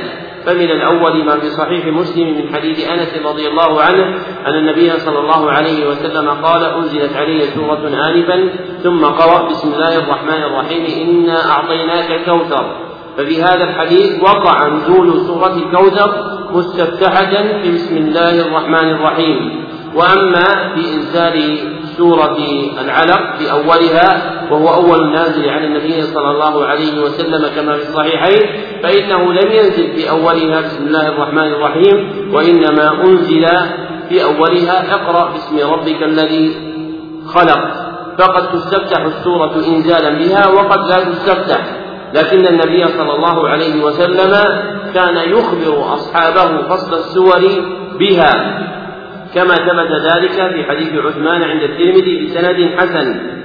فمن 0.47 0.71
الأول 0.71 1.25
ما 1.25 1.41
في 1.41 1.51
صحيح 1.51 1.87
مسلم 1.87 2.39
من 2.39 2.55
حديث 2.55 2.89
أنس 2.89 3.27
رضي 3.27 3.49
الله 3.49 3.83
عنه 3.83 4.05
أن 4.47 4.55
النبي 4.55 4.91
صلى 4.91 5.19
الله 5.19 5.51
عليه 5.51 5.89
وسلم 5.89 6.29
قال 6.29 6.65
أنزلت 6.65 7.17
علي 7.17 7.41
سورة 7.41 7.89
آنفا 8.09 8.51
ثم 8.83 9.05
قرأ 9.05 9.49
بسم 9.49 9.73
الله 9.73 9.99
الرحمن 9.99 10.43
الرحيم 10.43 11.09
إنا 11.09 11.51
أعطيناك 11.51 12.11
الكوثر 12.11 12.77
ففي 13.17 13.43
هذا 13.43 13.65
الحديث 13.65 14.23
وقع 14.23 14.69
نزول 14.69 15.21
سورة 15.27 15.57
الكوثر 15.57 16.37
مستفتحة 16.53 17.43
بسم 17.65 17.97
الله 17.97 18.41
الرحمن 18.41 18.89
الرحيم. 18.91 19.67
وأما 19.95 20.75
في 20.75 20.95
إنزال 20.95 21.59
سورة 21.97 22.37
العلق 22.81 23.37
في 23.39 23.51
أولها 23.51 24.33
وهو 24.51 24.75
أول 24.75 25.03
النازل 25.03 25.49
على 25.49 25.67
النبي 25.67 26.03
صلى 26.03 26.31
الله 26.31 26.65
عليه 26.65 27.01
وسلم 27.03 27.49
كما 27.57 27.77
في 27.77 27.83
الصحيحين 27.83 28.43
فإنه 28.83 29.33
لم 29.33 29.51
ينزل 29.53 29.93
في 29.97 30.11
أولها 30.11 30.61
بسم 30.61 30.87
الله 30.87 31.09
الرحمن 31.09 31.53
الرحيم 31.53 32.29
وإنما 32.35 33.05
أنزل 33.05 33.47
في 34.09 34.25
أولها 34.25 34.95
اقرأ 34.95 35.33
باسم 35.33 35.73
ربك 35.73 36.03
الذي 36.03 36.57
خلق. 37.27 37.87
فقد 38.19 38.53
تستفتح 38.53 39.01
السورة 39.01 39.55
إنزالا 39.67 40.11
بها 40.19 40.49
وقد 40.49 40.79
لا 40.89 41.05
تستفتح. 41.05 41.61
لكن 42.15 42.47
النبي 42.47 42.87
صلى 42.87 43.13
الله 43.15 43.49
عليه 43.49 43.85
وسلم 43.85 44.33
كان 44.95 45.17
يخبر 45.17 45.95
أصحابه 45.95 46.63
فصل 46.69 46.95
السور 46.95 47.41
بها. 47.99 48.33
كما 49.37 49.55
ثبت 49.55 49.93
ذلك 49.93 50.53
في 50.53 50.65
حديث 50.65 51.05
عثمان 51.05 51.43
عند 51.43 51.63
الترمذي 51.63 52.27
بسند 52.27 52.71
حسن. 52.77 53.37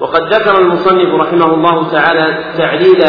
وقد 0.00 0.34
ذكر 0.34 0.60
المصنف 0.60 1.14
رحمه 1.14 1.54
الله 1.54 1.90
تعالى 1.92 2.54
تعليل 2.58 3.04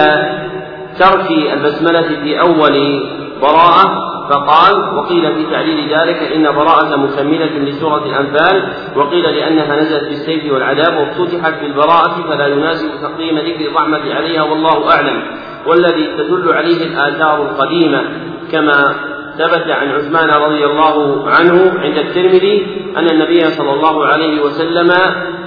ترك 1.00 1.32
البسملة 1.32 2.08
في 2.24 2.40
أول 2.40 3.04
براءة 3.42 4.10
فقال 4.30 4.96
وقيل 4.96 5.36
في 5.36 5.52
تعليل 5.52 5.94
ذلك 5.94 6.32
إن 6.36 6.44
براءة 6.44 6.96
مكملة 6.96 7.60
لسورة 7.60 8.06
الأنفال 8.06 8.74
وقيل 8.96 9.24
لأنها 9.24 9.76
نزلت 9.82 10.04
بالسيف 10.04 10.54
والعذاب 10.54 10.98
وافتتحت 10.98 11.54
بالبراءة 11.62 12.24
فلا 12.30 12.48
يناسب 12.48 12.90
تقديم 13.02 13.38
ذكر 13.38 13.66
الرحمة 13.66 14.16
عليها 14.16 14.44
والله 14.44 14.92
أعلم 14.92 15.24
والذي 15.66 16.08
تدل 16.18 16.54
عليه 16.54 16.86
الآثار 16.86 17.42
القديمة 17.42 18.04
كما 18.52 18.96
ثبت 19.40 19.68
عن 19.68 19.92
عثمان 19.92 20.30
رضي 20.30 20.66
الله 20.66 21.30
عنه 21.30 21.80
عند 21.80 21.98
الترمذي 21.98 22.86
أن 22.98 23.10
النبي 23.10 23.50
صلى 23.50 23.74
الله 23.74 24.06
عليه 24.06 24.42
وسلم 24.42 24.88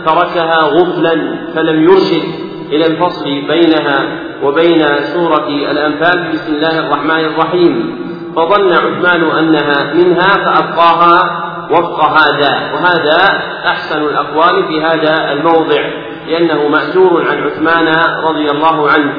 تركها 0.06 0.62
غفلا 0.62 1.36
فلم 1.54 1.82
يرشد 1.82 2.24
إلى 2.72 2.86
الفصل 2.86 3.24
بينها 3.24 4.18
وبين 4.42 4.82
سورة 5.14 5.48
الأنفال 5.48 6.32
بسم 6.32 6.54
الله 6.54 6.78
الرحمن 6.78 7.24
الرحيم. 7.24 8.02
فظن 8.36 8.72
عثمان 8.72 9.22
أنها 9.38 9.94
منها 9.94 10.28
فأبقاها 10.44 11.42
وفق 11.70 12.04
هذا 12.04 12.72
وهذا 12.74 13.18
أحسن 13.66 14.02
الأقوال 14.02 14.64
في 14.68 14.82
هذا 14.82 15.32
الموضع 15.32 15.90
لأنه 16.28 16.68
مأثور 16.68 17.28
عن 17.28 17.42
عثمان 17.42 17.88
رضي 18.24 18.50
الله 18.50 18.90
عنه. 18.90 19.14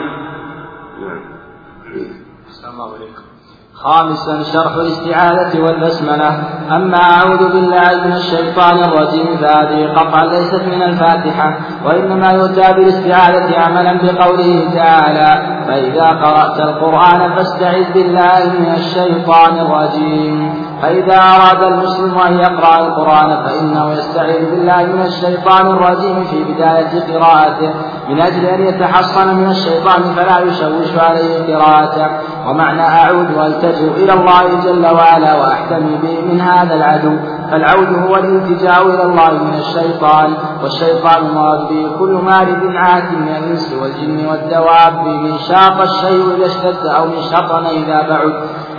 نعم. 1.02 1.22
الله 2.74 2.96
عليكم. 2.96 3.33
خامسا 3.76 4.44
شرح 4.44 4.74
الاستعاذة 4.76 5.60
والبسملة. 5.60 6.30
أما 6.72 6.98
أعوذ 6.98 7.52
بالله 7.54 8.06
من 8.06 8.14
الشيطان 8.14 8.84
الرجيم 8.84 9.38
فهذه 9.38 9.94
قطعا 9.94 10.26
ليست 10.26 10.64
من 10.68 10.82
الفاتحة 10.82 11.58
وإنما 11.86 12.32
يؤتى 12.32 12.74
بالاستعاذة 12.74 13.60
عملا 13.60 13.94
بقوله 14.04 14.70
تعالى 14.76 15.64
فإذا 15.68 16.08
قرأت 16.08 16.60
القرآن 16.60 17.36
فاستعذ 17.36 17.94
بالله 17.94 18.54
من 18.60 18.76
الشيطان 18.76 19.60
الرجيم. 19.60 20.63
فإذا 20.84 21.16
أراد 21.16 21.64
المسلم 21.64 22.18
أن 22.20 22.34
يقرأ 22.40 22.88
القرآن 22.88 23.44
فإنه 23.44 23.92
يستعيذ 23.92 24.50
بالله 24.50 24.84
من 24.84 25.02
الشيطان 25.02 25.68
الرجيم 25.68 26.24
في 26.24 26.44
بداية 26.44 27.14
قراءته 27.14 27.74
من 28.10 28.22
أجل 28.22 28.46
أن 28.46 28.62
يتحصن 28.62 29.36
من 29.36 29.50
الشيطان 29.50 30.02
فلا 30.02 30.40
يشوش 30.40 30.98
عليه 30.98 31.56
قراءته. 31.56 32.08
ومعنى 32.48 32.82
أعود 32.82 33.38
وألتجئ 33.38 34.04
إلى 34.04 34.14
الله 34.14 34.44
جل 34.64 34.86
وعلا 34.86 35.36
وأحتمي 35.36 35.98
به 36.04 36.22
من 36.22 36.42
هذا 36.42 36.76
العدو 36.76 37.18
فالعود 37.52 37.88
هو 38.08 38.16
الالتجاء 38.16 38.88
إلى 38.88 39.04
الله 39.04 39.44
من 39.44 39.54
الشيطان 39.54 40.34
والشيطان 40.64 41.34
مراد 41.36 41.68
به 41.68 41.98
كل 42.00 42.22
مارد 42.26 42.62
عات 42.76 43.12
من 43.12 43.28
الإنس 43.28 43.74
والجن 43.82 44.26
والدواب 44.26 45.06
من 45.06 45.38
شاق 45.38 45.82
الشيء 45.82 46.36
إذا 46.38 46.46
اشتد 46.46 46.86
أو 46.86 47.06
من 47.06 47.22
شطن 47.22 47.66
إذا 47.66 48.02
بعد. 48.10 48.34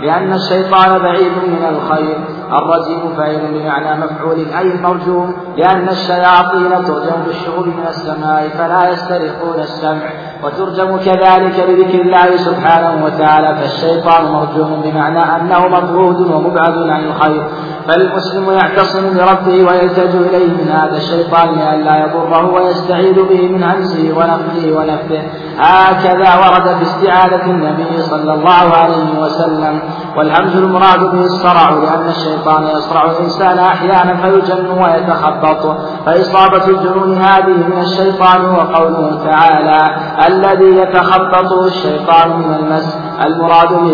لأن 0.05 0.33
الشيطان 0.33 0.99
بعيد 0.99 1.33
من 1.47 1.63
الخير. 1.69 2.17
الرجيم 2.51 3.15
فاعل 3.17 3.39
بمعنى 3.53 4.05
مفعول 4.05 4.37
أي 4.59 4.71
المرجوم 4.71 5.33
لأن 5.57 5.89
الشياطين 5.89 6.69
ترجم 6.85 7.23
بالشهور 7.25 7.67
من 7.67 7.85
السماء 7.87 8.47
فلا 8.57 8.89
يسترقون 8.89 9.59
السمع 9.59 10.09
وترجم 10.43 10.97
كذلك 10.97 11.67
بذكر 11.67 12.01
الله 12.01 12.37
سبحانه 12.37 13.05
وتعالى 13.05 13.55
فالشيطان 13.55 14.31
مرجوم 14.31 14.81
بمعنى 14.85 15.19
أنه 15.19 15.67
مطرود 15.67 16.31
ومبعد 16.31 16.77
عن 16.77 17.03
الخير. 17.03 17.43
فالمسلم 17.87 18.51
يعتصم 18.51 19.17
بربه 19.17 19.63
ويلتجئ 19.63 20.17
إليه 20.17 20.47
من 20.47 20.69
هذا 20.71 20.97
الشيطان 20.97 21.49
لئلا 21.49 22.05
يضره 22.05 22.53
ويستعيذ 22.53 23.13
به 23.13 23.47
من 23.47 23.63
همزه 23.63 24.17
ونفخه 24.17 24.71
ونفثه 24.77 25.21
هكذا 25.59 26.29
ورد 26.35 26.77
في 26.77 26.81
استعاذة 26.81 27.45
النبي 27.45 28.01
صلى 28.01 28.33
الله 28.33 28.75
عليه 28.77 29.19
وسلم. 29.19 29.79
والهمز 30.17 30.55
المراد 30.57 30.99
به 30.99 31.21
الصرع 31.21 31.69
لأن 31.69 32.09
الشيطان 32.09 32.67
يصرع 32.67 33.05
الإنسان 33.05 33.59
أحيانا 33.59 34.21
فيجن 34.21 34.67
ويتخبط. 34.71 35.77
فإصابة 36.05 36.67
الجنون 36.67 37.17
هذه 37.17 37.57
من 37.69 37.79
الشيطان 37.81 38.45
وقوله 38.45 39.19
تعالى 39.25 39.95
الذي 40.27 40.77
يتخبطه 40.81 41.65
الشيطان 41.65 42.29
من 42.39 42.55
المس. 42.55 42.97
المراد 43.21 43.69
به 43.69 43.91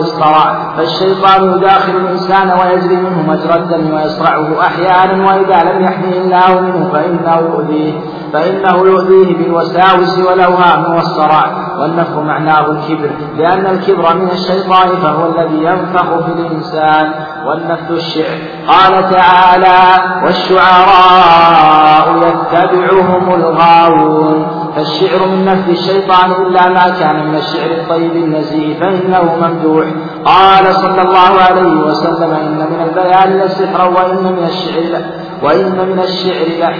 فالشيطان 0.77 1.53
يداخل 1.53 1.95
الإنسان 1.95 2.51
ويجري 2.59 2.95
منه 2.95 3.21
مجرى 3.27 3.55
الدم 3.55 3.93
ويصرعه 3.93 4.61
أحيانا 4.61 5.27
وإذا 5.27 5.63
لم 5.63 5.83
يحميه 5.83 6.21
الله 6.21 6.61
منه 6.61 6.89
فإنه 6.93 7.35
يؤذيه 7.35 7.93
فإنه 8.33 8.77
يؤذيه 8.85 9.37
بالوساوس 9.37 10.19
والأوهام 10.19 10.95
والصرع 10.95 11.45
والنفخ 11.79 12.17
معناه 12.17 12.71
الكبر 12.71 13.11
لأن 13.37 13.65
الكبر 13.65 14.15
من 14.15 14.29
الشيطان 14.31 14.87
فهو 14.87 15.25
الذي 15.25 15.63
ينفخ 15.63 16.05
في 16.25 16.31
الإنسان 16.31 17.13
والنفث 17.45 17.91
الشعر. 17.91 18.37
قال 18.67 19.09
تعالى 19.09 19.79
والشعراء 20.25 22.07
يتبعهم 22.17 23.33
الغاوون 23.33 24.60
فالشعر 24.75 25.27
من 25.27 25.45
نفث 25.45 25.69
الشيطان 25.69 26.31
إلا 26.31 26.69
ما 26.69 26.89
كان 26.99 27.27
من 27.27 27.35
الشعر 27.35 27.71
الطيب 27.71 28.11
النزيه 28.11 28.79
فإنه 28.79 29.35
ممدوح. 29.41 29.85
قال 30.25 30.75
صلى 30.75 31.01
الله 31.01 31.41
عليه 31.49 31.85
وسلم 31.87 32.31
إن 32.31 32.57
من 32.57 32.81
البيان 32.89 33.39
لسحرا 33.39 33.83
وإن 33.83 34.23
من 34.23 34.43
الشعر 34.43 35.01
وإن 35.43 35.89
من 35.89 35.99
الشعر 35.99 36.75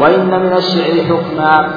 وإن 0.00 0.42
من 0.42 0.52
الشعر 0.56 0.92
حكما. 1.08 1.68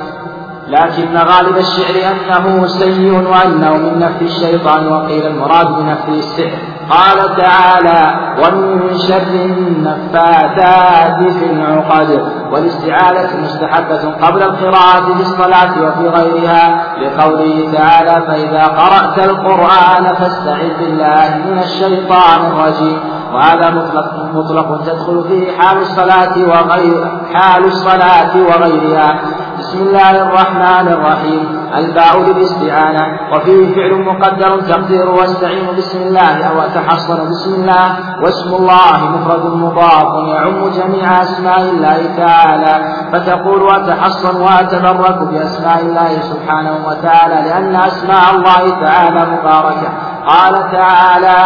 لكن 0.67 1.17
غالب 1.17 1.57
الشعر 1.57 1.95
أنه 2.11 2.67
سيء 2.67 3.11
وأنه 3.11 3.77
من 3.77 3.99
نفث 3.99 4.21
الشيطان 4.21 4.87
وقيل 4.87 5.25
المراد 5.27 5.67
بنفث 5.67 6.09
السحر. 6.09 6.72
قال 6.89 7.35
تعالى 7.35 8.15
ومن 8.43 8.97
شر 8.97 9.33
النفاثات 9.33 11.27
في 11.27 11.45
العقد 11.45 12.21
والاستعاذة 12.51 13.41
مستحبة 13.43 14.11
قبل 14.21 14.43
القراءة 14.43 15.13
في 15.15 15.21
الصلاة 15.21 15.81
وفي 15.81 16.07
غيرها 16.07 16.83
لقوله 17.01 17.71
تعالى 17.73 18.25
فإذا 18.27 18.63
قرأت 18.67 19.29
القرآن 19.29 20.15
فاستعذ 20.15 20.77
بالله 20.79 21.37
من 21.45 21.59
الشيطان 21.59 22.39
الرجيم. 22.51 22.99
وهذا 23.33 23.69
مطلق 23.69 24.13
مطلق 24.33 24.81
تدخل 24.85 25.25
فيه 25.27 25.57
حال 25.57 25.77
الصلاة 25.77 26.37
وغير 26.37 27.21
حال 27.33 27.65
الصلاة 27.65 28.37
وغيرها. 28.37 29.19
بسم 29.59 29.81
الله 29.81 30.21
الرحمن 30.21 30.87
الرحيم. 30.87 31.62
الباء 31.77 32.19
للاستعانة 32.19 33.01
وفيه 33.33 33.75
فعل 33.75 34.01
مقدر 34.01 34.61
تقدير 34.61 35.09
واستعين 35.09 35.75
بسم 35.77 36.01
الله 36.01 36.45
أو 36.45 36.61
أتحصن 36.61 37.29
بسم 37.29 37.53
الله 37.53 37.95
واسم 38.23 38.55
الله 38.55 39.09
مفرد 39.09 39.45
مضاف 39.45 40.27
يعم 40.27 40.69
جميع 40.69 41.21
أسماء 41.21 41.61
الله 41.61 41.99
تعالى. 42.17 42.93
فتقول 43.13 43.61
وأتحصن 43.61 44.41
وأتبرك 44.41 45.17
بأسماء 45.17 45.79
الله 45.79 46.09
سبحانه 46.21 46.75
وتعالى 46.87 47.49
لأن 47.49 47.75
أسماء 47.75 48.35
الله 48.35 48.79
تعالى 48.85 49.25
مباركة. 49.31 49.89
قال 50.27 50.71
تعالى 50.71 51.37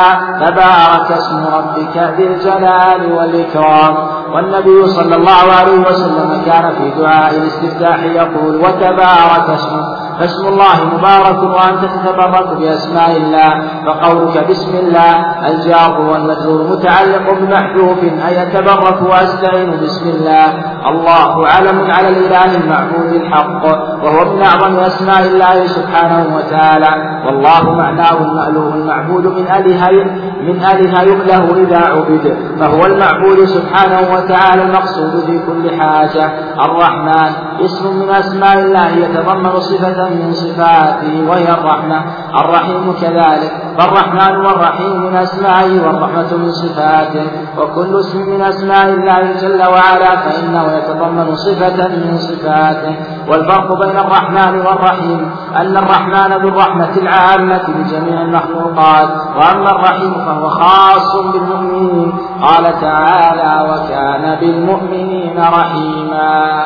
تبارك 0.46 1.12
اسم 1.12 1.46
ربك 1.56 1.98
ذي 1.98 2.28
الجلال 2.28 3.12
والإكرام 3.14 3.98
والنبي 4.34 4.88
صلى 4.88 5.16
الله 5.16 5.54
عليه 5.60 5.80
وسلم 5.80 6.42
كان 6.46 6.70
في 6.70 7.02
دعاء 7.02 7.36
الاستفتاح 7.36 8.04
يقول 8.04 8.56
وتبارك 8.56 9.50
اسمه 9.50 10.07
فاسم 10.20 10.48
الله 10.48 10.98
مبارك 10.98 11.44
وأنت 11.44 11.86
تتبرك 11.86 12.58
بأسماء 12.60 13.18
الله 13.18 13.50
فقولك 13.86 14.48
بسم 14.50 14.78
الله 14.78 15.14
الجار 15.48 16.02
والمجرور 16.02 16.64
متعلق 16.72 17.34
بمحذوف 17.34 18.04
أي 18.28 18.38
يتبرك 18.38 19.02
وأستعين 19.02 19.72
بسم 19.84 20.10
الله. 20.10 20.48
الله 20.90 21.48
علم 21.48 21.92
على 21.92 22.10
الإله 22.10 22.56
المعبود 22.56 23.12
الحق 23.14 23.66
وهو 24.04 24.34
من 24.34 24.42
أعظم 24.42 24.80
أسماء 24.80 25.22
الله 25.22 25.66
سبحانه 25.68 26.36
وتعالى. 26.36 26.90
والله 27.26 27.76
معناه 27.76 28.18
المألوه 28.22 28.74
المعبود 28.76 29.26
من 29.28 29.52
أله 29.52 30.04
من 30.42 30.64
أله 30.64 31.02
يؤله 31.02 31.64
إذا 31.64 31.78
عبد 31.78 32.38
فهو 32.60 32.86
المعبود 32.86 33.46
سبحانه 33.46 34.02
وتعالى 34.14 34.62
المقصود 34.64 35.26
في 35.26 35.40
كل 35.48 35.82
حاجة. 35.82 36.32
الرحمن 36.66 37.32
اسم 37.62 38.00
من 38.00 38.10
أسماء 38.10 38.60
الله 38.60 38.88
يتضمن 38.88 39.60
صفة 39.60 40.10
من 40.10 40.34
صفاته 40.34 41.30
وهي 41.30 41.50
الرحمة. 41.54 42.06
الرحيم 42.40 42.94
كذلك. 43.02 43.52
فالرحمن 43.80 44.46
والرحيم 44.46 45.02
من 45.02 45.16
أسمائه 45.16 45.86
والرحمة 45.86 46.38
من 46.38 46.52
صفاته. 46.52 47.26
وكل 47.58 48.00
اسم 48.00 48.30
من 48.30 48.42
أسماء 48.42 48.86
الله 48.86 49.34
جل 49.42 49.62
وعلا 49.64 50.16
فإنه 50.16 50.72
يتضمن 50.78 51.36
صفة 51.36 51.88
من 51.88 52.18
صفاته. 52.18 52.96
والفرق 53.30 53.86
بين 53.86 53.98
الرحمن 53.98 54.66
والرحيم 54.66 55.32
أن 55.56 55.78
الرحمن 55.78 56.42
ذو 56.42 56.50
الرحمة 56.50 56.98
العامة 56.98 57.64
لجميع 57.70 58.22
المخلوقات 58.22 59.10
وأما 59.36 59.70
الرحيم 59.70 60.14
فهو 60.14 60.50
خاص 60.50 61.16
بالمؤمنين. 61.16 62.14
قال 62.42 62.82
تعالى 62.82 63.70
وكان 63.70 64.40
بالمؤمنين 64.40 65.40
رحيما 65.40 66.66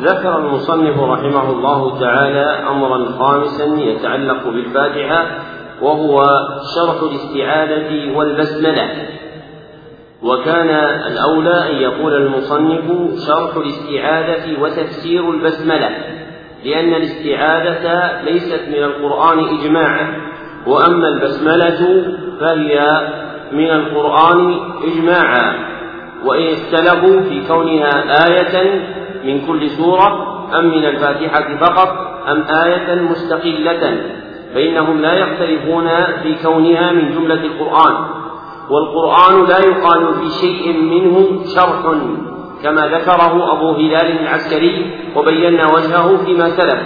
ذكر 0.00 0.38
المصنف 0.38 1.00
رحمه 1.00 1.50
الله 1.50 2.00
تعالى 2.00 2.68
أمرا 2.68 3.04
خامسا 3.18 3.64
يتعلق 3.64 4.48
بالفاتحة 4.48 5.26
وهو 5.82 6.24
شرح 6.74 7.02
الاستعاذه 7.02 8.16
والبسملة. 8.16 8.88
وكان 10.22 10.68
الأولى 11.12 11.70
أن 11.70 11.76
يقول 11.76 12.14
المصنف 12.14 12.84
شرح 13.26 13.56
الاستعاذه 13.56 14.60
وتفسير 14.60 15.30
البسملة 15.30 15.90
لأن 16.64 16.94
الاستعاذه 16.94 18.22
ليست 18.22 18.60
من 18.68 18.82
القرآن 18.82 19.38
اجماعا 19.38 20.30
وأما 20.66 21.08
البسملة 21.08 22.04
فهي 22.40 23.08
من 23.52 23.70
القرآن 23.70 24.58
اجماعا 24.82 25.54
وإن 26.24 26.46
اختلفوا 26.52 27.20
في 27.20 27.46
كونها 27.48 28.26
آية 28.28 28.82
من 29.24 29.46
كل 29.46 29.70
سورة 29.70 30.08
أم 30.58 30.64
من 30.64 30.84
الفاتحة 30.84 31.56
فقط 31.60 31.88
أم 32.28 32.44
آية 32.64 32.94
مستقلة 32.94 34.00
فإنهم 34.54 35.00
لا 35.00 35.12
يختلفون 35.12 35.88
في 36.22 36.34
كونها 36.42 36.92
من 36.92 37.14
جملة 37.14 37.44
القرآن. 37.44 37.94
والقرآن 38.70 39.48
لا 39.48 39.58
يقال 39.58 40.14
في 40.14 40.30
شيء 40.30 40.72
منه 40.82 41.44
شرح 41.54 41.94
كما 42.62 42.86
ذكره 42.86 43.52
أبو 43.52 43.72
هلال 43.72 44.20
العسكري 44.20 44.90
وبينا 45.16 45.66
وجهه 45.66 46.24
فيما 46.24 46.50
سلف 46.50 46.80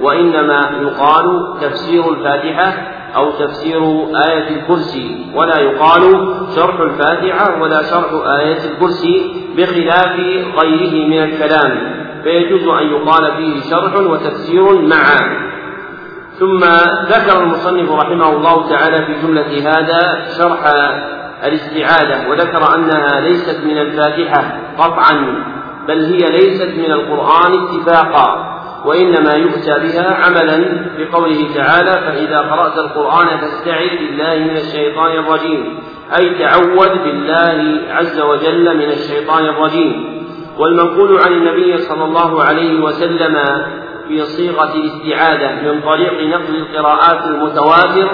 وإنما 0.00 0.70
يقال 0.82 1.54
تفسير 1.60 2.12
الفاتحة 2.12 2.72
أو 3.16 3.30
تفسير 3.30 3.82
آية 4.28 4.48
الكرسي 4.48 5.26
ولا 5.34 5.60
يقال 5.60 6.34
شرح 6.56 6.80
الفاتحة 6.80 7.62
ولا 7.62 7.82
شرح 7.82 8.10
آية 8.26 8.58
الكرسي 8.70 9.46
بخلاف 9.56 10.16
غيره 10.58 11.08
من 11.08 11.22
الكلام 11.22 12.00
فيجوز 12.22 12.68
أن 12.68 12.86
يقال 12.86 13.36
فيه 13.36 13.70
شرح 13.70 13.94
وتفسير 13.96 14.72
معا. 14.82 15.50
ثم 16.38 16.60
ذكر 17.08 17.42
المصنف 17.42 17.92
رحمه 17.92 18.28
الله 18.36 18.68
تعالى 18.68 19.06
في 19.06 19.26
جملة 19.26 19.70
هذا 19.70 20.24
شرح 20.38 20.60
الاستعاذة 21.44 22.28
وذكر 22.30 22.74
أنها 22.74 23.20
ليست 23.20 23.60
من 23.64 23.78
الفاتحة 23.78 24.58
قطعا 24.78 25.44
بل 25.88 26.04
هي 26.04 26.18
ليست 26.18 26.78
من 26.78 26.92
القرآن 26.92 27.52
اتفاقا. 27.64 28.59
وإنما 28.84 29.34
يؤتى 29.34 29.74
بها 29.82 30.14
عملا 30.14 30.86
بقوله 30.98 31.54
تعالى 31.54 31.92
فإذا 31.92 32.38
قرأت 32.38 32.78
القرآن 32.78 33.38
فاستعذ 33.38 33.96
بالله 33.98 34.34
من 34.34 34.56
الشيطان 34.56 35.10
الرجيم. 35.10 35.78
أي 36.18 36.38
تعوذ 36.38 36.98
بالله 37.04 37.80
عز 37.90 38.20
وجل 38.20 38.76
من 38.76 38.88
الشيطان 38.88 39.44
الرجيم. 39.44 40.20
والمنقول 40.58 41.18
عن 41.18 41.32
النبي 41.32 41.78
صلى 41.78 42.04
الله 42.04 42.42
عليه 42.42 42.80
وسلم 42.80 43.36
في 44.08 44.24
صيغة 44.24 44.74
الاستعاذة 44.74 45.72
من 45.72 45.80
طريق 45.80 46.12
نقل 46.12 46.56
القراءات 46.56 47.26
المتواتر 47.26 48.10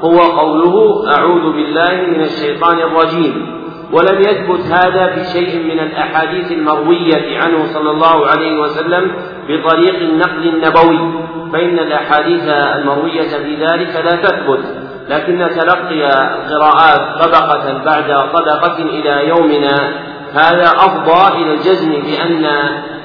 هو 0.00 0.18
قوله 0.18 1.04
أعوذ 1.18 1.52
بالله 1.52 2.06
من 2.06 2.20
الشيطان 2.20 2.78
الرجيم. 2.78 3.61
ولم 3.92 4.20
يثبت 4.20 4.60
هذا 4.60 5.06
في 5.06 5.24
شيء 5.24 5.64
من 5.64 5.80
الأحاديث 5.80 6.52
المروية 6.52 7.38
عنه 7.38 7.66
صلى 7.66 7.90
الله 7.90 8.26
عليه 8.26 8.60
وسلم 8.60 9.12
بطريق 9.48 9.94
النقل 9.94 10.48
النبوي 10.48 11.12
فإن 11.52 11.78
الأحاديث 11.78 12.48
المروية 12.48 13.28
في 13.28 13.54
ذلك 13.54 13.96
لا 14.04 14.16
تثبت 14.16 14.82
لكن 15.08 15.48
تلقي 15.56 16.06
القراءات 16.06 17.22
طبقة 17.22 17.82
بعد 17.84 18.30
طبقة 18.32 18.78
إلى 18.78 19.28
يومنا. 19.28 19.94
هذا 20.32 20.64
أفضى 20.64 21.42
إلى 21.42 21.54
الجزم 21.54 21.90
بأن 21.92 22.46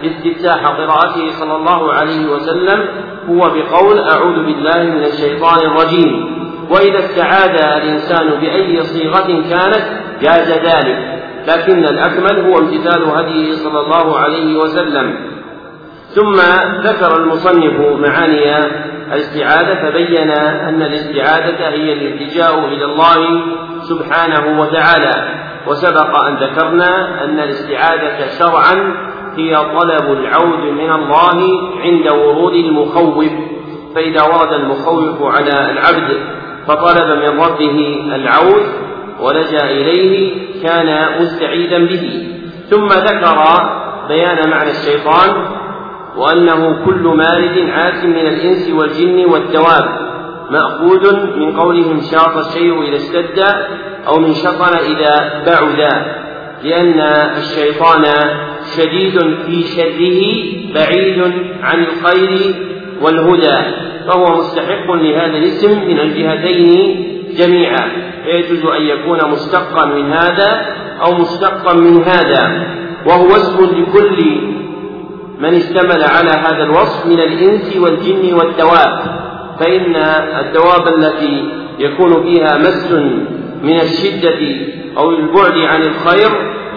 استفتاح 0.04 0.68
قراءته 0.68 1.32
صلى 1.32 1.56
الله 1.56 1.94
عليه 1.94 2.28
وسلم 2.28 2.86
هو 3.30 3.40
بقول 3.40 4.00
أعوذ 4.00 4.46
بالله 4.46 4.84
من 4.84 5.04
الشيطان 5.04 5.60
الرجيم. 5.60 6.37
وإذا 6.70 7.00
استعاذ 7.00 7.82
الإنسان 7.82 8.28
بأي 8.28 8.82
صيغة 8.82 9.28
كانت 9.50 9.84
جاز 10.22 10.52
ذلك. 10.52 11.24
لكن 11.48 11.86
الأكمل 11.86 12.40
هو 12.40 12.60
امتثال 12.60 13.04
هديه 13.04 13.52
صلى 13.52 13.80
الله 13.80 14.20
عليه 14.20 14.58
وسلم. 14.58 15.16
ثم 16.08 16.36
ذكر 16.82 17.18
المصنف 17.18 18.00
معاني 18.00 18.58
الاستعاذة 19.14 19.76
فبين 19.76 20.32
أن 20.70 20.82
الاستعاذة 20.82 21.68
هي 21.68 21.94
الالتجاء 21.94 22.66
إلى 22.66 22.86
الله 22.86 23.42
سبحانه 23.82 24.62
وتعالى. 24.62 25.30
وسبق 25.68 26.26
أن 26.26 26.36
ذكرنا 26.36 27.24
أن 27.24 27.40
الاستعاذة 27.40 28.28
شرعا 28.40 28.94
هي 29.38 29.56
طلب 29.56 30.12
العود 30.12 30.60
من 30.60 30.92
الله 30.92 31.40
عند 31.82 32.08
ورود 32.08 32.54
المخوف. 32.54 33.26
فإذا 33.96 34.22
ورد 34.22 34.54
المخوف 34.54 35.36
على 35.36 35.72
العبد 35.72 36.38
فطلب 36.68 37.18
من 37.18 37.40
ربه 37.40 38.06
العود 38.16 38.66
ولجأ 39.20 39.72
إليه 39.72 40.34
كان 40.64 41.22
مستعيذا 41.22 41.78
به. 41.78 42.28
ثم 42.70 42.88
ذكر 42.88 43.44
بيان 44.08 44.50
معنى 44.50 44.70
الشيطان 44.72 45.58
وأنه 46.18 46.86
كل 46.86 47.08
مارد 47.18 47.70
عاس 47.70 48.04
من 48.04 48.28
الإنس 48.28 48.70
والجن 48.70 49.26
والدواب 49.26 50.08
مأخوذ 50.52 51.26
من 51.38 51.60
قولهم 51.60 52.02
شاط 52.12 52.38
الشيء 52.38 52.82
إذا 52.82 52.96
اشتد 52.96 53.40
أو 54.08 54.20
من 54.20 54.34
شطن 54.34 54.78
إذا 54.78 55.44
بعد 55.46 55.80
لأن 56.64 57.00
الشيطان 57.38 58.04
شديد 58.78 59.20
في 59.46 59.62
شره 59.64 60.22
بعيد 60.74 61.34
عن 61.62 61.84
الخير 61.84 62.56
والهدى 63.02 63.58
فهو 64.08 64.38
مستحق 64.38 64.92
لهذا 64.92 65.38
الاسم 65.38 65.88
من 65.88 66.00
الجهتين 66.00 67.08
جميعا 67.38 67.92
فيجوز 68.24 68.66
أن 68.66 68.82
يكون 68.82 69.20
مشتقا 69.32 69.86
من 69.86 70.14
هذا 70.14 70.66
أو 71.06 71.14
مشتقا 71.14 71.74
من 71.74 72.04
هذا 72.04 72.68
وهو 73.06 73.28
اسم 73.28 73.66
لكل 73.66 74.38
من 75.40 75.54
اشتمل 75.54 76.04
على 76.04 76.30
هذا 76.30 76.64
الوصف 76.64 77.06
من 77.06 77.20
الإنس 77.20 77.78
والجن 77.78 78.34
والدواب 78.34 79.18
فإن 79.60 79.96
الدواب 80.46 80.88
التي 80.88 81.44
يكون 81.80 82.24
فيها 82.24 82.58
مس 82.58 82.92
من 83.64 83.80
الشدة 83.80 84.40
أو 84.98 85.10
البعد 85.10 85.58
عن 85.58 85.82
الخير 85.82 86.30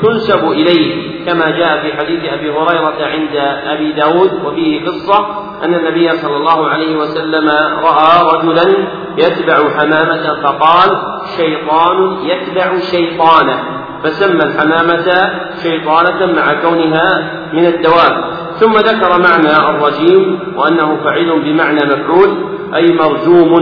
تنسب 0.02 0.50
إليه 0.50 1.10
كما 1.26 1.50
جاء 1.50 1.82
في 1.82 1.96
حديث 1.96 2.20
أبي 2.32 2.50
هريرة 2.50 3.06
عند 3.06 3.36
أبي 3.66 3.92
داود 3.92 4.30
وفيه 4.44 4.84
قصة 4.84 5.49
أن 5.64 5.74
النبي 5.74 6.16
صلى 6.16 6.36
الله 6.36 6.68
عليه 6.68 6.96
وسلم 6.96 7.48
رأى 7.82 8.34
رجلا 8.34 8.86
يتبع 9.18 9.70
حمامة 9.78 10.42
فقال 10.42 10.90
شيطان 11.36 12.16
يتبع 12.22 12.78
شيطانة 12.78 13.62
فسمى 14.04 14.44
الحمامة 14.44 15.30
شيطانة 15.62 16.32
مع 16.32 16.54
كونها 16.62 17.32
من 17.52 17.66
الدواب. 17.66 18.24
ثم 18.60 18.72
ذكر 18.72 19.20
معنى 19.22 19.70
الرجيم 19.70 20.38
وأنه 20.56 20.96
فعيل 21.04 21.42
بمعنى 21.42 21.80
مفعول 21.84 22.28
أي 22.74 22.92
مرجوم 22.92 23.54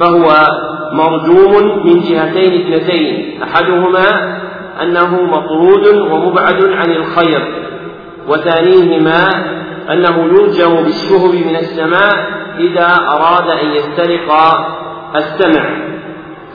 فهو 0.00 0.46
مرجوم 0.92 1.86
من 1.86 2.00
جهتين 2.00 2.74
اثنتين 2.74 3.42
أحدهما 3.42 4.06
أنه 4.82 5.22
مطرود 5.22 5.86
ومبعد 5.88 6.64
عن 6.64 6.90
الخير 6.90 7.70
وثانيهما 8.28 9.24
أنه 9.92 10.24
يلجم 10.24 10.82
بالشهب 10.82 11.34
من 11.34 11.56
السماء 11.56 12.14
إذا 12.58 12.88
أراد 13.08 13.50
أن 13.50 13.70
يسترق 13.70 14.32
السمع. 15.16 15.76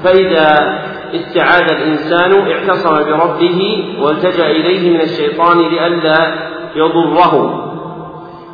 فإذا 0.04 0.80
استعاذ 1.14 1.72
الإنسان 1.72 2.52
اعتصم 2.52 2.96
بربه 3.04 3.86
والتجأ 4.02 4.46
إليه 4.46 4.94
من 4.94 5.02
الشيطان 5.02 5.58
لئلا 5.58 6.34
يضره. 6.76 7.62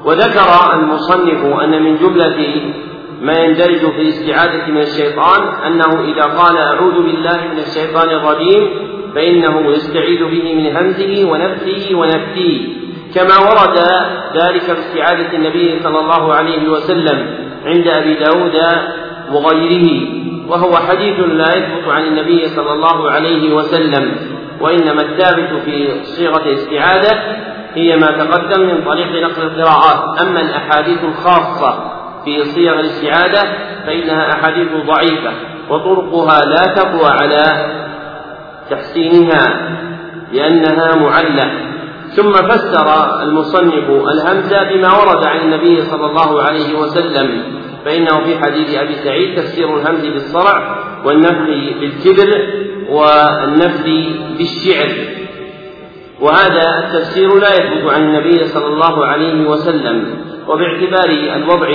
وذكر 0.06 0.74
المصنف 0.74 1.60
أن 1.64 1.84
من 1.84 1.98
جملة 1.98 2.62
ما 3.22 3.34
يندرج 3.34 3.80
في 3.80 4.02
الاستعاذة 4.02 4.72
من 4.72 4.82
الشيطان 4.82 5.42
أنه 5.68 6.14
إذا 6.14 6.24
قال 6.24 6.58
أعوذ 6.58 6.94
بالله 6.94 7.48
من 7.54 7.60
الشيطان 7.60 8.10
الرجيم 8.10 8.70
فإنه 9.16 9.72
يستعيذ 9.72 10.20
به 10.20 10.56
من 10.56 10.78
همزه 10.78 11.32
ونفسه 11.32 11.96
ونفسه 11.96 12.81
كما 13.16 13.38
ورد 13.38 13.78
ذلك 14.36 14.62
في 14.62 14.80
استعاذة 14.80 15.36
النبي 15.36 15.80
صلى 15.84 16.00
الله 16.00 16.34
عليه 16.34 16.70
وسلم 16.70 17.38
عند 17.66 17.88
أبي 17.88 18.14
داود 18.14 18.56
وغيره 19.32 20.08
وهو 20.48 20.76
حديث 20.76 21.20
لا 21.20 21.56
يثبت 21.56 21.88
عن 21.88 22.04
النبي 22.04 22.48
صلى 22.48 22.74
الله 22.74 23.12
عليه 23.12 23.54
وسلم 23.54 24.16
وإنما 24.62 25.02
الثابت 25.02 25.62
في 25.66 26.04
صيغة 26.04 26.44
الاستعاذة 26.46 27.20
هي 27.74 27.96
ما 27.96 28.08
تقدم 28.08 28.62
من 28.62 28.84
طريق 28.86 29.08
نقل 29.08 29.42
القراءات. 29.42 30.22
أما 30.22 30.42
الأحاديث 30.42 31.04
الخاصة 31.04 31.92
في 32.26 32.44
صيغ 32.44 32.80
الاستعاذة 32.80 33.42
فإنها 33.86 34.34
أحاديث 34.34 34.68
ضعيفة 34.86 35.32
وطرقها 35.70 36.42
لا 36.46 36.74
تقوى 36.74 37.10
على 37.22 37.44
تحسينها 38.70 39.78
لأنها 40.32 40.96
معلة. 40.96 41.52
ثم 42.16 42.32
فسر 42.32 43.22
المصنف 43.24 43.90
الهمزة 43.90 44.64
بما 44.64 45.00
ورد 45.00 45.24
عن 45.26 45.40
النبي 45.40 45.82
صلى 45.82 46.06
الله 46.06 46.42
عليه 46.42 46.80
وسلم 46.80 47.44
فإنه 47.86 48.24
في 48.24 48.38
حديث 48.38 48.78
أبي 48.78 48.96
سعيد 48.96 49.38
تفسير 49.38 49.78
الهمز 49.78 50.06
بالصرع 50.06 50.78
والنفل 51.06 51.74
بالكبر 51.80 52.48
والنفل 52.90 54.14
بالشعر. 54.38 54.90
وهذا 56.22 56.80
التفسير 56.80 57.30
لا 57.40 57.56
يثبت 57.56 57.92
عن 57.92 58.02
النبي 58.02 58.46
صلى 58.46 58.68
الله 58.68 59.06
عليه 59.06 59.50
وسلم. 59.50 60.18
وباعتبار 60.48 61.10
الوضع 61.36 61.68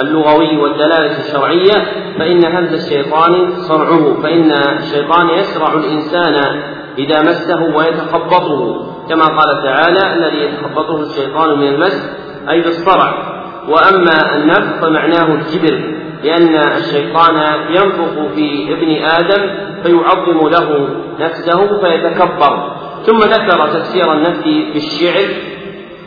اللغوي 0.00 0.56
والدلالة 0.56 1.18
الشرعية 1.18 1.86
فإن 2.18 2.44
همز 2.44 2.72
الشيطان 2.72 3.52
صرعه 3.56 4.22
فإن 4.22 4.52
الشيطان 4.52 5.28
يسرع 5.30 5.74
الإنسان 5.74 6.62
إذا 6.98 7.22
مسه 7.22 7.76
ويتخبطه. 7.76 8.89
كما 9.10 9.24
قال 9.24 9.62
تعالى 9.62 10.14
الذي 10.14 10.38
يتخبطه 10.44 11.02
الشيطان 11.02 11.58
من 11.58 11.68
المس 11.68 12.10
أي 12.50 12.60
بالصرع 12.60 13.14
وأما 13.68 14.36
النفخ 14.36 14.80
فمعناه 14.80 15.34
الكبر 15.34 16.00
لأن 16.24 16.54
الشيطان 16.54 17.34
ينفخ 17.70 18.34
في 18.34 18.72
ابن 18.72 19.04
آدم 19.04 19.54
فيعظم 19.82 20.48
له 20.48 20.88
نفسه 21.20 21.80
فيتكبر. 21.80 22.72
ثم 23.06 23.18
ذكر 23.18 23.66
تفسير 23.66 24.12
النفس 24.12 24.44
بالشعر 24.72 25.28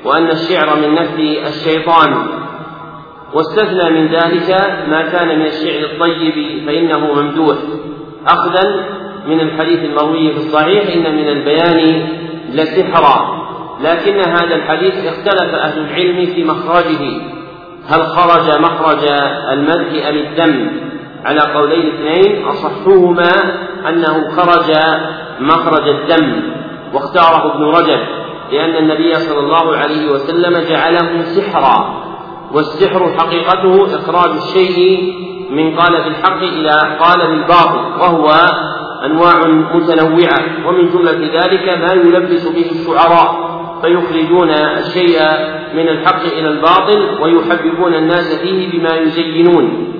وأن 0.06 0.28
الشعر 0.28 0.76
من 0.76 0.95
نفس 0.95 1.20
الشيطان. 1.47 2.28
واستثنى 3.34 3.89
من 3.89 4.08
ذلك 4.08 4.49
ما 4.89 5.01
كان 5.01 5.39
من 5.39 5.45
الشعر 5.45 5.84
الطيب 5.84 6.66
فإنه 6.66 7.14
ممدوح. 7.14 7.58
أخذا 8.28 8.86
من 9.28 9.39
الحديث 9.39 9.80
المروي 9.80 10.32
في 10.32 10.38
الصحيح 10.38 10.95
إن 10.95 11.16
من 11.16 11.28
البيان 11.30 12.08
لسحرا 12.54 13.43
لكن 13.82 14.20
هذا 14.20 14.56
الحديث 14.56 14.93
اختلف 15.06 15.56
أهل 15.56 15.80
العلم 15.80 16.34
في 16.34 16.43
مخرجه. 16.43 17.22
هل 17.88 18.04
خرج 18.04 18.60
مخرج 18.60 19.04
المدح 19.51 20.08
أم 20.08 20.16
الذم 20.16 20.82
على 21.26 21.41
قولين 21.41 21.93
اثنين 21.93 22.45
أصحهما 22.45 23.32
أنه 23.89 24.30
خرج 24.36 24.72
مخرج 25.39 25.88
الدم. 25.88 26.41
واختاره 26.93 27.56
ابن 27.56 27.64
رجب 27.64 27.99
لأن 28.51 28.76
النبي 28.76 29.14
صلى 29.14 29.39
الله 29.39 29.76
عليه 29.76 30.12
وسلم 30.12 30.70
جعله 30.70 31.24
سحرا. 31.24 32.04
والسحر 32.54 33.14
حقيقته 33.18 33.95
إخراج 33.95 34.30
الشيء 34.30 35.14
من 35.51 35.76
قال 35.80 36.04
بالحق 36.04 36.38
إلى 36.38 36.97
قال 36.99 37.28
بالباطل 37.28 38.01
وهو 38.01 38.34
أنواع 39.06 39.47
متنوعة 39.47 40.68
ومن 40.68 40.89
جملة 40.89 41.41
ذلك 41.41 41.70
ما 41.70 41.93
يلبس 41.93 42.47
به 42.47 42.72
الشعراء 42.72 43.54
فيخرجون 43.82 44.49
الشيء 44.49 45.20
من 45.76 45.88
الحق 45.88 46.22
إلى 46.22 46.47
الباطل 46.49 47.22
ويحببون 47.22 47.93
الناس 47.93 48.41
فيه 48.41 48.72
بما 48.72 48.95
يزينون. 48.95 49.93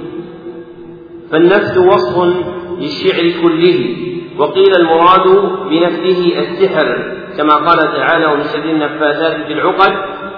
فالنفث 1.32 1.78
وصف 1.78 2.34
للشعر 2.80 3.32
كله 3.42 3.96
وقيل 4.38 4.76
المراد 4.76 5.28
بنفثه 5.70 6.40
السحر 6.40 7.14
كما 7.38 7.54
قال 7.54 7.78
تعالى 7.78 8.26
ومن 8.26 8.44
شر 8.44 8.70
النفاثات 8.70 9.48
في 9.48 9.54
العقد 9.54 9.94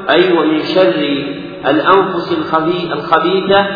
أي 0.09 0.37
ومن 0.37 0.59
شر 0.59 1.25
الأنفس 1.67 2.37
الخبيثة 2.93 3.67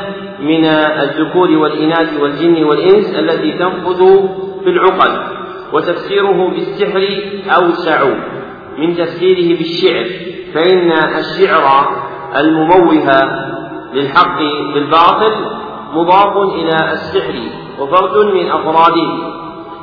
من 0.41 0.65
الذكور 0.65 1.51
والإناث 1.57 2.19
والجن 2.21 2.63
والإنس 2.63 3.15
التي 3.15 3.51
تنفذ 3.51 4.29
في 4.63 4.69
العقد 4.69 5.39
وتفسيره 5.73 6.49
بالسحر 6.49 7.07
أوسع 7.55 8.05
من 8.77 8.95
تفسيره 8.95 9.57
بالشعر 9.57 10.05
فإن 10.53 10.91
الشعر 10.91 11.87
المموه 12.35 12.93
للحق 13.93 14.39
بالباطل 14.73 15.33
مضاف 15.93 16.37
إلى 16.55 16.91
السحر 16.91 17.33
وفرد 17.79 18.25
من 18.33 18.49
أفراده. 18.51 19.39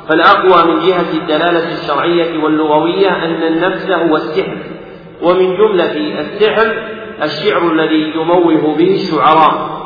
فالأقوى 0.09 0.73
من 0.73 0.79
جهة 0.87 1.13
الدلالة 1.13 1.73
الشرعية 1.73 2.43
واللغوية 2.43 3.09
أن 3.25 3.43
النفس 3.43 3.91
هو 3.91 4.15
السحر 4.15 4.57
ومن 5.21 5.57
جملة 5.57 6.19
السحر 6.19 6.73
الشعر 7.23 7.71
الذي 7.71 8.13
يموه 8.15 8.75
به 8.77 8.95
الشعراء. 8.95 9.77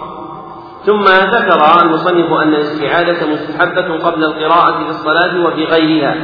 ثم 0.86 1.04
ذكر 1.04 1.62
المصنف 1.84 2.34
أن 2.34 2.54
الاستعاذة 2.54 3.32
مستحبة 3.34 3.98
قبل 3.98 4.24
القراءة 4.24 4.84
في 4.84 4.90
الصلاة 4.90 5.46
وفي 5.46 5.64
غيرها 5.64 6.16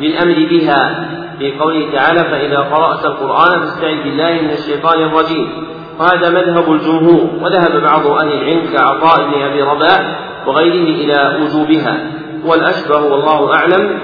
للأمر 0.00 0.46
بها. 0.50 1.08
في 1.38 1.58
قوله 1.58 1.92
تعالى 1.92 2.24
فإذا 2.24 2.58
قرأت 2.58 3.04
القرآن 3.04 3.60
فاستعذ 3.60 4.02
بالله 4.02 4.32
من 4.42 4.50
الشيطان 4.50 5.02
الرجيم 5.02 5.48
وهذا 5.98 6.30
مذهب 6.30 6.72
الجمهور 6.72 7.30
وذهب 7.42 7.82
بعض 7.82 8.06
أهل 8.06 8.32
العلم 8.32 8.62
كعطاء 8.76 9.30
بن 9.30 9.42
أبي 9.42 9.62
رباح 9.62 10.18
وغيره 10.46 10.88
إلى 11.00 11.42
وجوبها. 11.42 11.96
والأشبه 12.46 12.96
والله 12.96 13.54
أعلم 13.54 13.98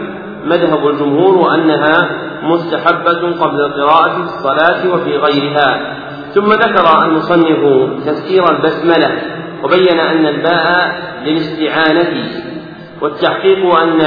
مذهب 0.44 0.88
الجمهور 0.88 1.38
وأنها 1.38 2.10
مستحبة 2.42 3.32
قبل 3.40 3.60
القراءة 3.60 4.10
في 4.10 4.22
الصلاة 4.22 4.94
وفي 4.94 5.16
غيرها. 5.16 5.96
ثم 6.34 6.52
ذكر 6.52 7.04
المصنف 7.04 7.90
تفسير 8.06 8.44
البسملة. 8.50 9.29
وبين 9.64 10.00
أن 10.00 10.26
الباء 10.26 11.00
للاستعانة 11.24 12.30
والتحقيق 13.02 13.74
أن 13.74 14.00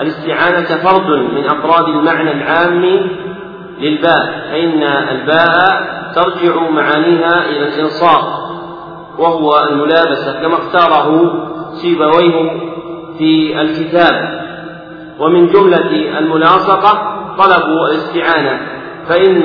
الاستعانة 0.00 0.82
فرد 0.82 1.10
من 1.10 1.44
أفراد 1.44 1.88
المعنى 1.88 2.32
العام 2.32 2.84
للباء 3.80 4.48
فإن 4.50 4.82
الباء 4.82 5.94
ترجع 6.14 6.70
معانيها 6.70 7.48
إلى 7.48 7.68
الإلصاق 7.68 8.44
وهو 9.18 9.68
الملابسة 9.70 10.40
كما 10.42 10.54
اختاره 10.54 11.32
سيبويه 11.82 12.50
في 13.18 13.60
الكتاب. 13.60 14.44
ومن 15.18 15.46
جملة 15.46 16.18
الملاصقة 16.18 17.20
طلب 17.38 17.64
الاستعانة 17.90 18.60
فإن 19.08 19.42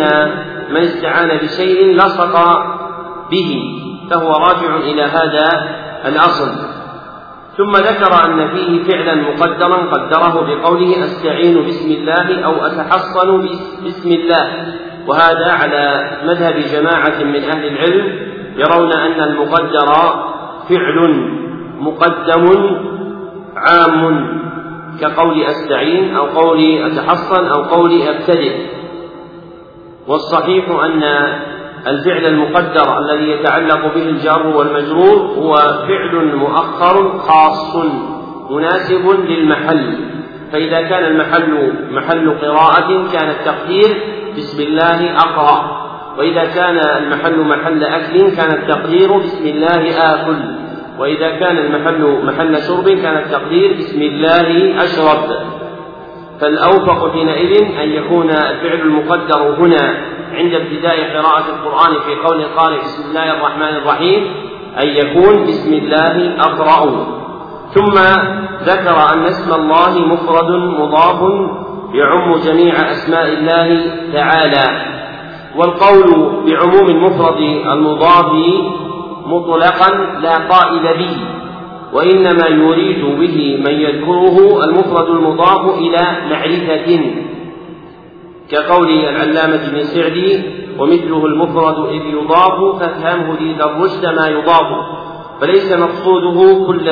من 0.69 0.81
استعان 0.81 1.37
بشيء 1.37 1.95
لصق 1.95 2.59
به. 3.31 3.75
فهو 4.09 4.31
راجع 4.31 4.75
إلى 4.75 5.01
هذا 5.01 5.49
الأصل 6.05 6.79
ثم 7.57 7.71
ذكر 7.71 8.25
أن 8.25 8.47
فيه 8.47 8.83
فعلا 8.83 9.15
مقدرا 9.15 9.75
قدره 9.75 10.41
بقوله 10.41 11.05
أستعين 11.05 11.67
بسم 11.67 11.91
الله 11.91 12.45
أو 12.45 12.65
أتحصن 12.65 13.49
بسم 13.85 14.11
الله. 14.11 14.73
وهذا 15.07 15.51
على 15.51 16.11
مذهب 16.25 16.55
جماعة 16.55 17.23
من 17.23 17.43
أهل 17.43 17.67
العلم 17.67 18.29
يرون 18.55 18.91
أن 18.93 19.21
المقدر 19.23 19.93
فعل 20.69 21.29
مقدم 21.79 22.45
عام 23.55 24.27
كقول 25.01 25.41
أستعين 25.43 26.15
أو 26.15 26.25
قول 26.25 26.59
أتحصن 26.59 27.47
أو 27.47 27.63
قول 27.63 28.01
أبتدئ. 28.01 28.55
والصحيح 30.07 30.65
أن 30.69 31.03
الفعل 31.87 32.25
المقدر 32.25 32.99
الذي 32.99 33.31
يتعلق 33.31 33.93
به 33.95 34.09
الجار 34.09 34.47
والمجرور 34.47 35.17
هو 35.17 35.55
فعل 35.87 36.35
مؤخر 36.35 37.19
خاص 37.19 37.75
مناسب 38.49 39.09
للمحل. 39.29 39.97
فإذا 40.51 40.81
كان 40.81 41.03
المحل 41.05 41.73
محل 41.91 42.37
قراءة 42.41 43.11
كان 43.13 43.29
التقدير 43.29 43.97
بسم 44.37 44.61
الله 44.63 45.17
أقرأ. 45.17 45.79
وإذا 46.17 46.45
كان 46.45 46.77
المحل 46.77 47.39
محل 47.39 47.83
أكل 47.83 48.31
كان 48.35 48.51
التقدير 48.51 49.17
بسم 49.17 49.45
الله 49.47 50.11
آكل. 50.13 50.37
وإذا 50.99 51.29
كان 51.29 51.57
المحل 51.57 52.19
محل 52.23 52.57
شرب 52.61 52.89
كان 52.89 53.17
التقدير 53.17 53.73
بسم 53.73 54.01
الله 54.01 54.83
أشرب. 54.83 55.35
فالأوفق 56.41 57.11
حينئذ 57.11 57.79
أن 57.79 57.89
يكون 57.89 58.29
الفعل 58.29 58.79
المقدر 58.81 59.55
هنا. 59.59 60.18
عند 60.33 60.53
ابتداء 60.53 61.17
قراءة 61.17 61.45
القرآن 61.49 61.99
في 62.05 62.15
قول 62.27 62.41
القارئ 62.41 62.79
بسم 62.79 63.09
الله 63.09 63.33
الرحمن 63.33 63.75
الرحيم 63.75 64.33
أن 64.83 64.87
يكون 64.87 65.45
بسم 65.47 65.73
الله 65.73 66.35
أقرأ. 66.39 67.05
ثم 67.73 67.93
ذكر 68.63 69.13
أن 69.13 69.23
اسم 69.25 69.53
الله 69.53 69.99
مفرد 69.99 70.51
مضاف 70.51 71.31
يعم 71.93 72.35
جميع 72.35 72.91
أسماء 72.91 73.27
الله 73.27 73.91
تعالى. 74.13 74.85
والقول 75.55 76.31
بعموم 76.45 76.89
المفرد 76.89 77.41
المضاف 77.71 78.31
مطلقا 79.25 80.19
لا 80.21 80.35
قائل 80.35 80.97
به 80.99 81.17
وإنما 81.93 82.47
يريد 82.47 83.05
به 83.05 83.63
من 83.65 83.73
يذكره 83.73 84.63
المفرد 84.63 85.09
المضاف 85.09 85.77
إلى 85.77 86.01
معرفة. 86.29 86.99
كقول 88.51 88.89
العلامة 88.89 89.67
ابن 89.67 89.83
سعدي 89.83 90.43
ومثله 90.79 91.25
المفرد 91.25 91.85
إذ 91.89 92.01
يضاف 92.05 92.79
فافهمه 92.79 93.37
ذي 93.39 93.63
الرشد 93.63 94.05
ما 94.05 94.27
يضاف. 94.27 94.67
فليس 95.41 95.71
مقصوده 95.71 96.65
كل 96.67 96.91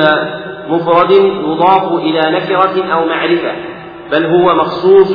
مفرد 0.68 1.10
يضاف 1.46 1.92
إلى 1.92 2.20
نكرة 2.30 2.84
أو 2.92 3.06
معرفة 3.06 3.52
بل 4.12 4.26
هو 4.26 4.54
مخصوص 4.54 5.12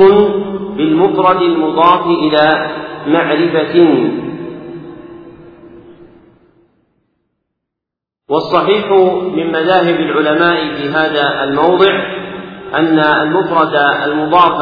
بالمفرد 0.78 1.42
المضاف 1.42 2.06
إلى 2.06 2.70
معرفة. 3.08 4.10
والصحيح 8.30 8.92
من 9.36 9.48
مذاهب 9.48 10.00
العلماء 10.00 10.76
في 10.76 10.90
هذا 10.90 11.44
الموضع 11.44 12.24
أن 12.76 13.00
المفرد 13.00 13.76
المضاف 14.06 14.60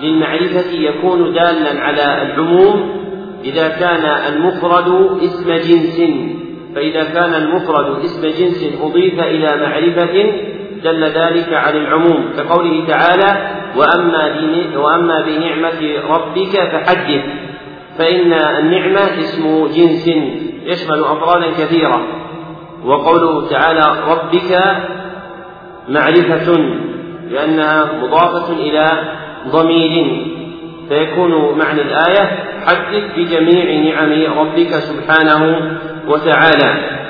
للمعرفة 0.00 0.70
يكون 0.70 1.32
دالا 1.32 1.80
على 1.80 2.22
العموم 2.22 3.02
إذا 3.44 3.68
كان 3.68 4.32
المفرد 4.32 5.18
اسم 5.22 5.52
جنس. 5.52 6.00
فإذا 6.74 7.04
كان 7.04 7.34
المفرد 7.34 8.04
اسم 8.04 8.22
جنس 8.22 8.80
أضيف 8.82 9.20
إلى 9.20 9.56
معرفة 9.56 10.32
دل 10.84 11.04
ذلك 11.04 11.52
على 11.52 11.78
العموم 11.78 12.32
كقوله 12.36 12.86
تعالى 12.86 13.50
وأما, 13.76 14.24
وأما 14.76 15.20
بنعمة 15.20 16.00
ربك 16.08 16.52
فحدث. 16.72 17.24
فإن 17.98 18.32
النعمة 18.32 19.00
اسم 19.00 19.66
جنس 19.66 20.08
يشمل 20.64 21.00
أفرادا 21.00 21.50
كثيرة. 21.50 22.06
وقوله 22.84 23.48
تعالى 23.48 23.96
ربك 24.08 24.60
معرفة 25.88 26.58
لأنها 27.30 27.92
مضافة 28.02 28.52
إلى 28.52 28.86
ضمير 29.48 30.26
فيكون 30.88 31.58
معنى 31.58 31.82
الآية 31.82 32.38
حدث 32.66 33.04
بجميع 33.16 33.94
نعم 33.94 34.38
ربك 34.38 34.68
سبحانه 34.68 35.70
وتعالى. 36.08 37.00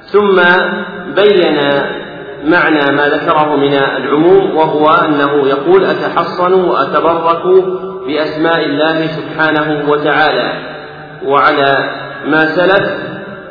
ثم 0.00 0.36
بين 1.14 1.58
معنى 2.44 2.96
ما 2.96 3.08
ذكره 3.08 3.56
من 3.56 3.74
العموم 3.74 4.56
وهو 4.56 4.86
أنه 4.86 5.48
يقول 5.48 5.84
اتحصن 5.84 6.52
واتبرك 6.52 7.64
بأسماء 8.06 8.64
الله 8.64 9.06
سبحانه 9.06 9.90
وتعالى. 9.90 10.52
وعلى 11.26 11.74
ما 12.26 12.46
سلف 12.46 12.90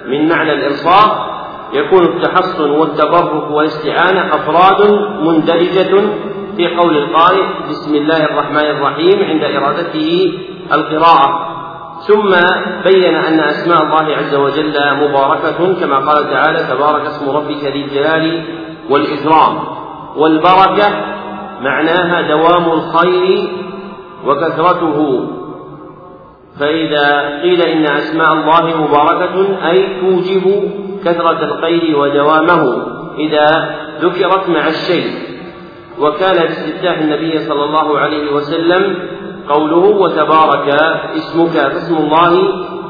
من 0.07 0.29
معنى 0.29 0.53
الانصاف 0.53 1.33
يكون 1.73 2.05
التحصن 2.05 2.69
والتبرك 2.69 3.51
والاستعانة 3.51 4.35
أفراد 4.35 4.91
مندرجه 5.21 6.01
في 6.57 6.67
قول 6.67 6.97
القارئ 6.97 7.43
بسم 7.69 7.95
الله 7.95 8.25
الرحمن 8.25 8.65
الرحيم 8.65 9.23
عند 9.23 9.43
إرادته 9.43 10.33
القراءة. 10.73 11.49
ثم 12.07 12.31
بين 12.83 13.15
أن 13.15 13.39
أسماء 13.39 13.83
الله 13.83 14.15
عز 14.15 14.35
وجل 14.35 14.73
مباركة 14.95 15.79
كما 15.79 15.97
قال 15.97 16.29
تعالى 16.29 16.59
تبارك 16.63 17.05
اسم 17.05 17.29
ربك 17.29 17.63
ذي 17.63 17.83
الجلال 17.85 18.43
والإكرام. 18.89 19.59
والبركة 20.17 20.89
معناها 21.61 22.21
دوام 22.21 22.71
الخير 22.71 23.47
وكثرته. 24.25 25.29
فإذا 26.59 27.39
قيل 27.41 27.61
إن 27.61 27.85
أسماء 27.85 28.33
الله 28.33 28.81
مباركة 28.81 29.67
أي 29.69 30.01
توجب 30.01 30.71
كثرة 31.05 31.43
الخير 31.43 31.99
ودوامه. 31.99 32.85
إذا 33.17 33.75
ذكرت 34.01 34.49
مع 34.49 34.67
الشيء. 34.67 35.32
وكان 35.99 36.35
باستفتاح 36.35 36.97
النبي 36.97 37.37
صلى 37.37 37.63
الله 37.63 37.99
عليه 37.99 38.31
وسلم 38.33 38.95
قوله 39.49 39.85
وتبارك 39.85 40.69
اسمك 41.15 41.49
فاسم 41.49 41.95
الله 41.97 42.31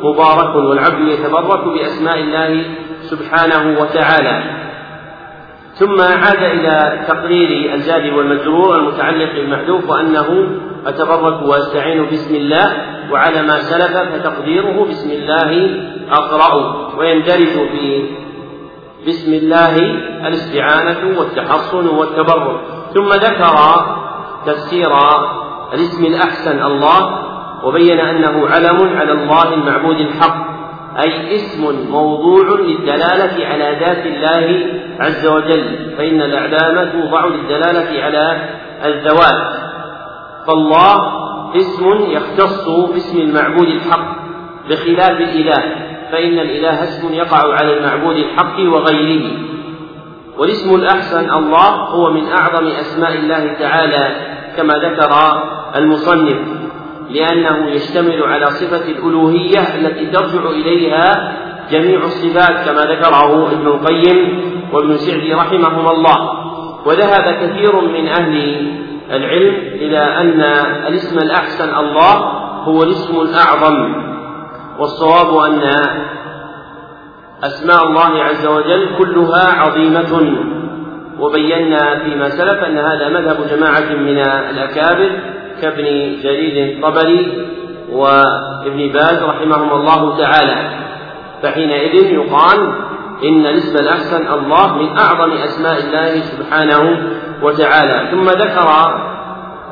مبارك 0.03 0.55
والعبد 0.55 1.07
يتبرك 1.07 1.63
بأسماء 1.67 2.19
الله 2.19 2.65
سبحانه 3.01 3.81
وتعالى. 3.81 4.63
ثم 5.73 6.01
عاد 6.01 6.43
إلى 6.43 7.05
تقرير 7.07 7.73
الجار 7.73 8.13
والمجرور 8.17 8.75
المتعلق 8.75 9.33
بالمحذوف 9.33 9.89
وأنه 9.89 10.47
أتبرك 10.85 11.41
وأستعين 11.41 12.05
بسم 12.11 12.35
الله 12.35 12.67
وعلى 13.11 13.41
ما 13.41 13.57
سلف 13.57 13.97
فتقديره 13.97 14.85
بسم 14.85 15.11
الله 15.11 15.79
أقرأ 16.11 16.53
ويندرج 16.97 17.53
في 17.71 18.09
بسم 19.07 19.33
الله 19.33 19.75
الاستعانة 20.27 21.19
والتحصن 21.19 21.87
والتبرك. 21.87 22.61
ثم 22.93 23.13
ذكر 23.13 23.55
تفسير 24.45 24.91
الاسم 25.73 26.05
الأحسن 26.05 26.63
الله 26.63 27.19
وبين 27.63 27.99
أنه 27.99 28.47
علم 28.47 28.97
على 28.97 29.11
الله 29.11 29.53
المعبود 29.53 29.99
الحق 29.99 30.53
أي 30.99 31.35
اسم 31.35 31.91
موضوع 31.91 32.59
للدلالة 32.59 33.45
على 33.45 33.77
ذات 33.79 34.05
الله 34.05 34.65
عز 34.99 35.27
وجل 35.27 35.95
فإن 35.97 36.21
الأعلام 36.21 36.91
توضع 36.91 37.25
للدلالة 37.25 38.03
على 38.03 38.49
الذوات. 38.85 39.53
فالله 40.47 41.23
اسم 41.55 42.11
يختص 42.11 42.69
باسم 42.93 43.17
المعبود 43.17 43.67
الحق 43.67 44.15
بخلاف 44.69 45.21
الإله 45.21 45.63
فإن 46.11 46.39
الإله 46.39 46.83
اسم 46.83 47.13
يقع 47.13 47.53
على 47.53 47.77
المعبود 47.77 48.15
الحق 48.15 48.59
وغيره. 48.59 49.31
والاسم 50.37 50.75
الأحسن 50.75 51.33
الله 51.33 51.69
هو 51.69 52.11
من 52.11 52.27
أعظم 52.27 52.67
أسماء 52.67 53.15
الله 53.15 53.53
تعالى 53.59 54.15
كما 54.57 54.73
ذكر 54.73 55.11
المصنف 55.75 56.37
لأنه 57.09 57.69
يشتمل 57.69 58.23
على 58.23 58.45
صفة 58.45 58.91
الألوهية 58.91 59.75
التي 59.75 60.05
ترجع 60.05 60.49
إليها 60.49 61.33
جميع 61.71 62.03
الصفات 62.03 62.65
كما 62.69 62.81
ذكره 62.81 63.51
ابن 63.51 63.67
القيم 63.67 64.41
وابن 64.73 64.97
سعدي 64.97 65.33
رحمهما 65.33 65.91
الله. 65.91 66.43
وذهب 66.85 67.35
كثير 67.41 67.81
من 67.81 68.07
أهل 68.07 68.33
العلم 69.11 69.55
إلى 69.55 69.99
أن 69.99 70.41
الاسم 70.87 71.17
الأحسن 71.17 71.75
الله 71.75 72.13
هو 72.63 72.83
الاسم 72.83 73.21
الأعظم 73.21 74.03
والصواب 74.79 75.37
أن 75.37 75.61
أسماء 77.43 77.83
الله 77.87 78.23
عز 78.23 78.45
وجل 78.47 78.89
كلها 78.97 79.61
عظيمة. 79.61 80.37
وبينا 81.19 81.99
فيما 82.03 82.29
سلف 82.29 82.63
أن 82.63 82.77
هذا 82.77 83.09
مذهب 83.09 83.37
جماعة 83.47 83.95
من 83.95 84.19
الأكابر 84.49 85.11
كابن 85.61 85.83
جرير 86.23 86.75
الطبري 86.75 87.47
وابن 87.91 88.91
باز 88.93 89.23
رحمهم 89.23 89.71
الله 89.71 90.17
تعالى. 90.17 90.69
فحينئذ 91.43 91.95
يقال 91.95 92.73
إن 93.23 93.45
الاسم 93.45 93.75
الأحسن 93.75 94.33
الله 94.33 94.77
من 94.77 94.97
أعظم 94.97 95.31
أسماء 95.31 95.79
الله 95.79 96.21
سبحانه 96.21 96.97
وتعالى. 97.43 98.11
ثم 98.11 98.25
ذكر 98.25 98.67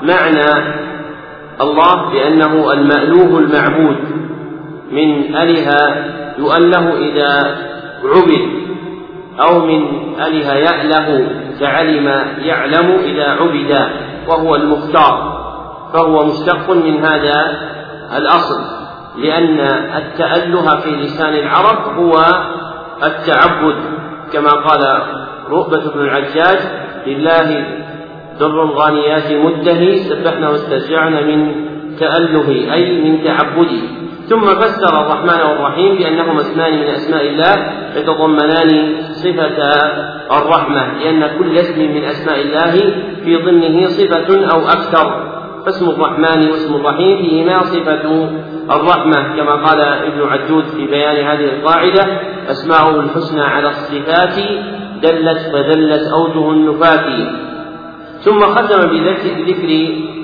معنى 0.01 0.75
الله 1.61 2.11
بأنه 2.11 2.73
المألوه 2.73 3.39
المعبود 3.39 3.97
من 4.91 5.35
أله 5.35 5.67
يؤله 6.37 6.97
إذا 6.97 7.57
عبد 8.03 8.61
أو 9.39 9.65
من 9.65 9.87
أله 10.21 10.53
يأله 10.53 11.27
كعلم 11.59 12.07
يعلم 12.41 12.99
إذا 13.03 13.27
عبد 13.27 13.89
وهو 14.27 14.55
المختار 14.55 15.41
فهو 15.93 16.25
مشتق 16.25 16.69
من 16.69 17.05
هذا 17.05 17.61
الأصل 18.17 18.61
لأن 19.17 19.59
التأله 19.97 20.65
في 20.81 20.89
لسان 20.89 21.33
العرب 21.33 21.97
هو 21.97 22.13
التعبد 23.03 23.75
كما 24.33 24.49
قال 24.49 25.01
رؤبة 25.49 25.91
بن 25.93 25.99
العجاج 25.99 26.59
لله 27.07 27.65
در 28.39 28.63
الغانيات 28.63 29.31
مده 29.31 29.95
سبحنا 29.95 30.49
واسترجعنا 30.49 31.21
من 31.21 31.51
تأله 31.99 32.73
أي 32.73 33.01
من 33.01 33.23
تعبده. 33.23 34.00
ثم 34.31 34.45
فسر 34.45 35.01
الرحمن 35.01 35.41
والرحيم 35.49 35.95
بأنهما 35.95 36.41
اسمان 36.41 36.73
من 36.79 36.87
أسماء 36.87 37.27
الله 37.27 37.55
يتضمنان 37.95 38.95
صفة 39.11 39.57
الرحمة 40.31 40.93
لأن 40.99 41.37
كل 41.37 41.57
اسم 41.57 41.79
من 41.79 42.03
أسماء 42.03 42.41
الله 42.41 42.71
في 43.23 43.35
ضمنه 43.35 43.85
صفة 43.85 44.51
أو 44.53 44.59
أكثر. 44.59 45.31
فاسم 45.65 45.89
الرحمن 45.89 46.49
واسم 46.51 46.75
الرحيم 46.75 47.17
فيهما 47.17 47.61
صفة 47.61 48.29
الرحمة. 48.75 49.35
كما 49.37 49.55
قال 49.65 49.81
ابن 49.81 50.21
عجود 50.27 50.63
في 50.63 50.87
بيان 50.87 51.27
هذه 51.27 51.45
القاعدة 51.45 52.03
أسماؤه 52.51 52.99
الحسنى 52.99 53.41
على 53.41 53.69
الصفات 53.69 54.35
دلت 55.03 55.39
فدلت 55.53 56.03
أوجه 56.13 56.51
النفاة 56.51 57.05
ثم 58.19 58.39
ختم 58.39 58.79
بذكر 58.87 59.69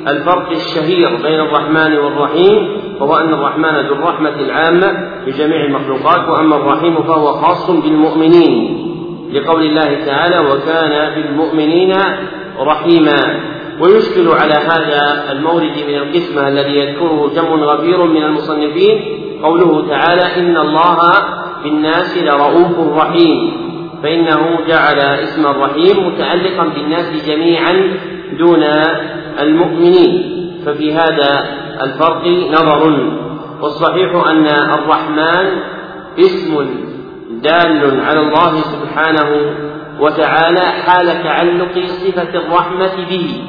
الفرق 0.08 0.52
الشهير 0.52 1.10
بين 1.24 1.40
الرحمن 1.40 1.98
والرحيم 1.98 2.82
وهو 3.00 3.16
أن 3.16 3.34
الرحمن 3.34 3.88
ذو 3.88 3.94
الرحمة 3.94 4.36
العامة 4.40 5.10
لجميع 5.28 5.66
المخلوقات 5.66 6.30
وأما 6.30 6.56
الرحيم 6.56 7.04
فهو 7.04 7.34
خاص 7.34 7.72
بالمؤمنين 7.72 8.84
لقول 9.34 9.64
الله 9.64 10.06
تعالى 10.06 10.40
وكان 10.40 11.16
بالمؤمنين 11.16 11.94
رحيما 12.60 13.40
ويشكل 13.82 14.28
على 14.28 14.54
هذا 14.54 15.32
المورد 15.32 15.74
من 15.88 15.96
القسمة 15.96 16.48
الذي 16.48 16.80
يذكره 16.80 17.32
جمع 17.36 17.56
غفير 17.56 18.04
من 18.04 18.24
المصنفين 18.24 19.02
قوله 19.44 19.88
تعالى 19.90 20.36
إن 20.38 20.58
الله 20.58 21.00
بالناس 21.64 22.18
لرؤوف 22.18 22.98
رحيم 22.98 23.68
فإنه 24.04 24.60
جعل 24.68 25.00
اسم 25.00 25.46
الرحيم 25.48 26.08
متعلقا 26.08 26.64
بالناس 26.64 27.26
جميعا 27.28 27.98
دون 28.40 28.64
المؤمنين 29.40 30.38
ففي 30.66 30.94
هذا 30.94 31.46
الفرق 31.84 32.28
نظر. 32.52 33.12
والصحيح 33.62 34.28
أن 34.30 34.48
الرحمن 34.48 35.48
اسم 36.20 36.70
دال 37.42 38.02
على 38.02 38.20
الله 38.20 38.58
سبحانه 38.62 39.54
وتعالى 40.00 40.60
حال 40.60 41.24
تعلق 41.24 41.86
صفة 41.86 42.40
الرحمة 42.40 42.96
به. 43.10 43.42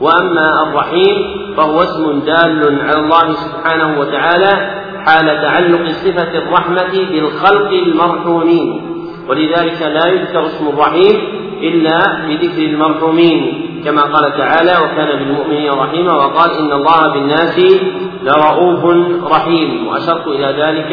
وأما 0.00 0.62
الرحيم 0.62 1.16
فهو 1.56 1.78
اسم 1.82 2.20
دال 2.20 2.80
على 2.80 3.00
الله 3.00 3.32
سبحانه 3.32 4.00
وتعالى 4.00 4.82
حال 5.06 5.26
تعلق 5.26 5.88
صفة 5.88 6.38
الرحمة 6.38 6.92
بالخلق 7.10 7.70
المرحومين. 7.70 8.80
ولذلك 9.28 9.82
لا 9.82 10.06
يذكر 10.08 10.46
اسم 10.46 10.68
الرحيم 10.68 11.20
إلا 11.62 12.26
بذكر 12.28 12.62
المرحومين. 12.62 13.71
كما 13.84 14.02
قال 14.02 14.32
تعالى 14.38 14.72
وكان 14.84 15.18
بالمؤمنين 15.18 15.70
رحيما 15.70 16.12
وقال 16.12 16.50
إن 16.50 16.72
الله 16.72 17.12
بالناس 17.12 17.58
لرؤوف 18.22 18.84
رحيم. 19.32 19.88
وأشرت 19.88 20.26
إلى 20.26 20.62
ذلك 20.62 20.92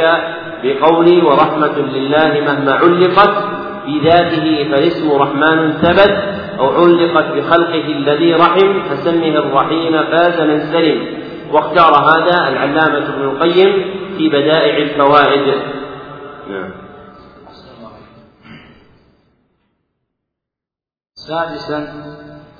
بقولي 0.63 1.21
ورحمة 1.21 1.77
لله 1.77 2.41
مهما 2.41 2.73
علقت 2.73 3.35
بذاته 3.87 4.69
فالاسم 4.71 5.11
رحمن 5.11 5.71
ثبت 5.71 6.13
أو 6.59 6.67
علقت 6.69 7.31
بخلقه 7.35 7.85
الذي 7.85 8.33
رحم 8.33 8.83
فسمه 8.89 9.37
الرحيم 9.37 10.03
فاز 10.03 10.41
من 10.41 10.59
سلم. 10.59 11.19
واختار 11.51 11.93
هذا 11.93 12.47
العلامة 12.49 12.97
ابن 12.97 13.23
القيم 13.23 13.85
في 14.17 14.29
بدائع 14.29 14.77
الفوائد. 14.77 15.55
نعم. 16.49 16.71
سادسا 21.13 21.87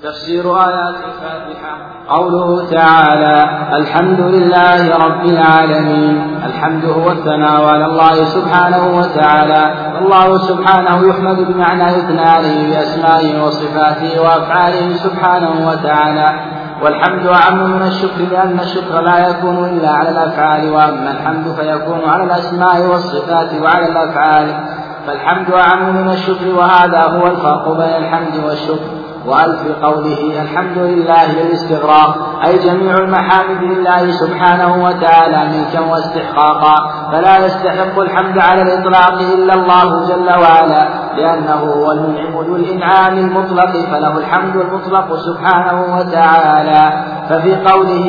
تفسير 0.02 0.56
آيات 0.56 0.94
الفاتحة. 0.94 1.72
قوله 2.08 2.70
تعالى 2.70 3.48
الحمد 3.76 4.20
لله 4.20 4.96
رب 4.96 5.24
العالمين. 5.24 6.40
الحمد 6.46 6.84
هو 6.84 7.10
الثناء 7.10 7.64
على 7.64 7.86
الله 7.86 8.24
سبحانه 8.24 8.98
وتعالى. 8.98 9.74
الله 10.02 10.38
سبحانه 10.38 11.08
يحمد 11.08 11.36
بمعنى 11.36 11.90
إثنانه 11.90 12.70
بأسمائه 12.70 13.44
وصفاته 13.44 14.22
وأفعاله 14.22 14.96
سبحانه 14.96 15.68
وتعالى. 15.68 16.40
والحمد 16.82 17.26
أعم 17.26 17.70
من 17.70 17.82
الشكر 17.82 18.20
لأن 18.30 18.60
الشكر 18.60 19.00
لا 19.00 19.28
يكون 19.28 19.64
إلا 19.64 19.90
على 19.90 20.10
الأفعال 20.10 20.72
وأما 20.72 21.10
الحمد 21.10 21.46
فيكون 21.58 22.00
على 22.08 22.24
الأسماء 22.24 22.86
والصفات 22.86 23.62
وعلى 23.62 23.86
الأفعال. 23.86 24.46
فالحمد 25.06 25.50
أعم 25.50 25.96
من 25.96 26.10
الشكر 26.10 26.54
وهذا 26.54 27.02
هو 27.02 27.26
الفرق 27.26 27.68
بين 27.68 28.04
الحمد 28.04 28.44
والشكر. 28.44 28.99
وألف 29.26 29.62
قوله 29.82 30.42
الحمد 30.42 30.78
لله 30.78 31.42
للاستغراق 31.42 32.40
أي 32.46 32.58
جميع 32.58 32.94
المحامد 32.94 33.62
لله 33.62 34.10
سبحانه 34.10 34.84
وتعالى 34.84 35.58
ملكا 35.58 35.80
واستحقاقا 35.80 36.76
فلا 37.12 37.46
يستحق 37.46 37.98
الحمد 38.00 38.38
على 38.38 38.62
الإطلاق 38.62 39.20
إلا 39.34 39.54
الله 39.54 40.08
جل 40.08 40.30
وعلا 40.30 40.88
لأنه 41.16 41.54
هو 41.54 41.92
المنعم 41.92 42.32
ذو 42.32 42.56
الإنعام 42.56 43.18
المطلق 43.18 43.72
فله 43.90 44.18
الحمد 44.18 44.56
المطلق 44.56 45.16
سبحانه 45.16 45.96
وتعالى. 45.96 47.10
ففي 47.30 47.54
قوله 47.54 48.06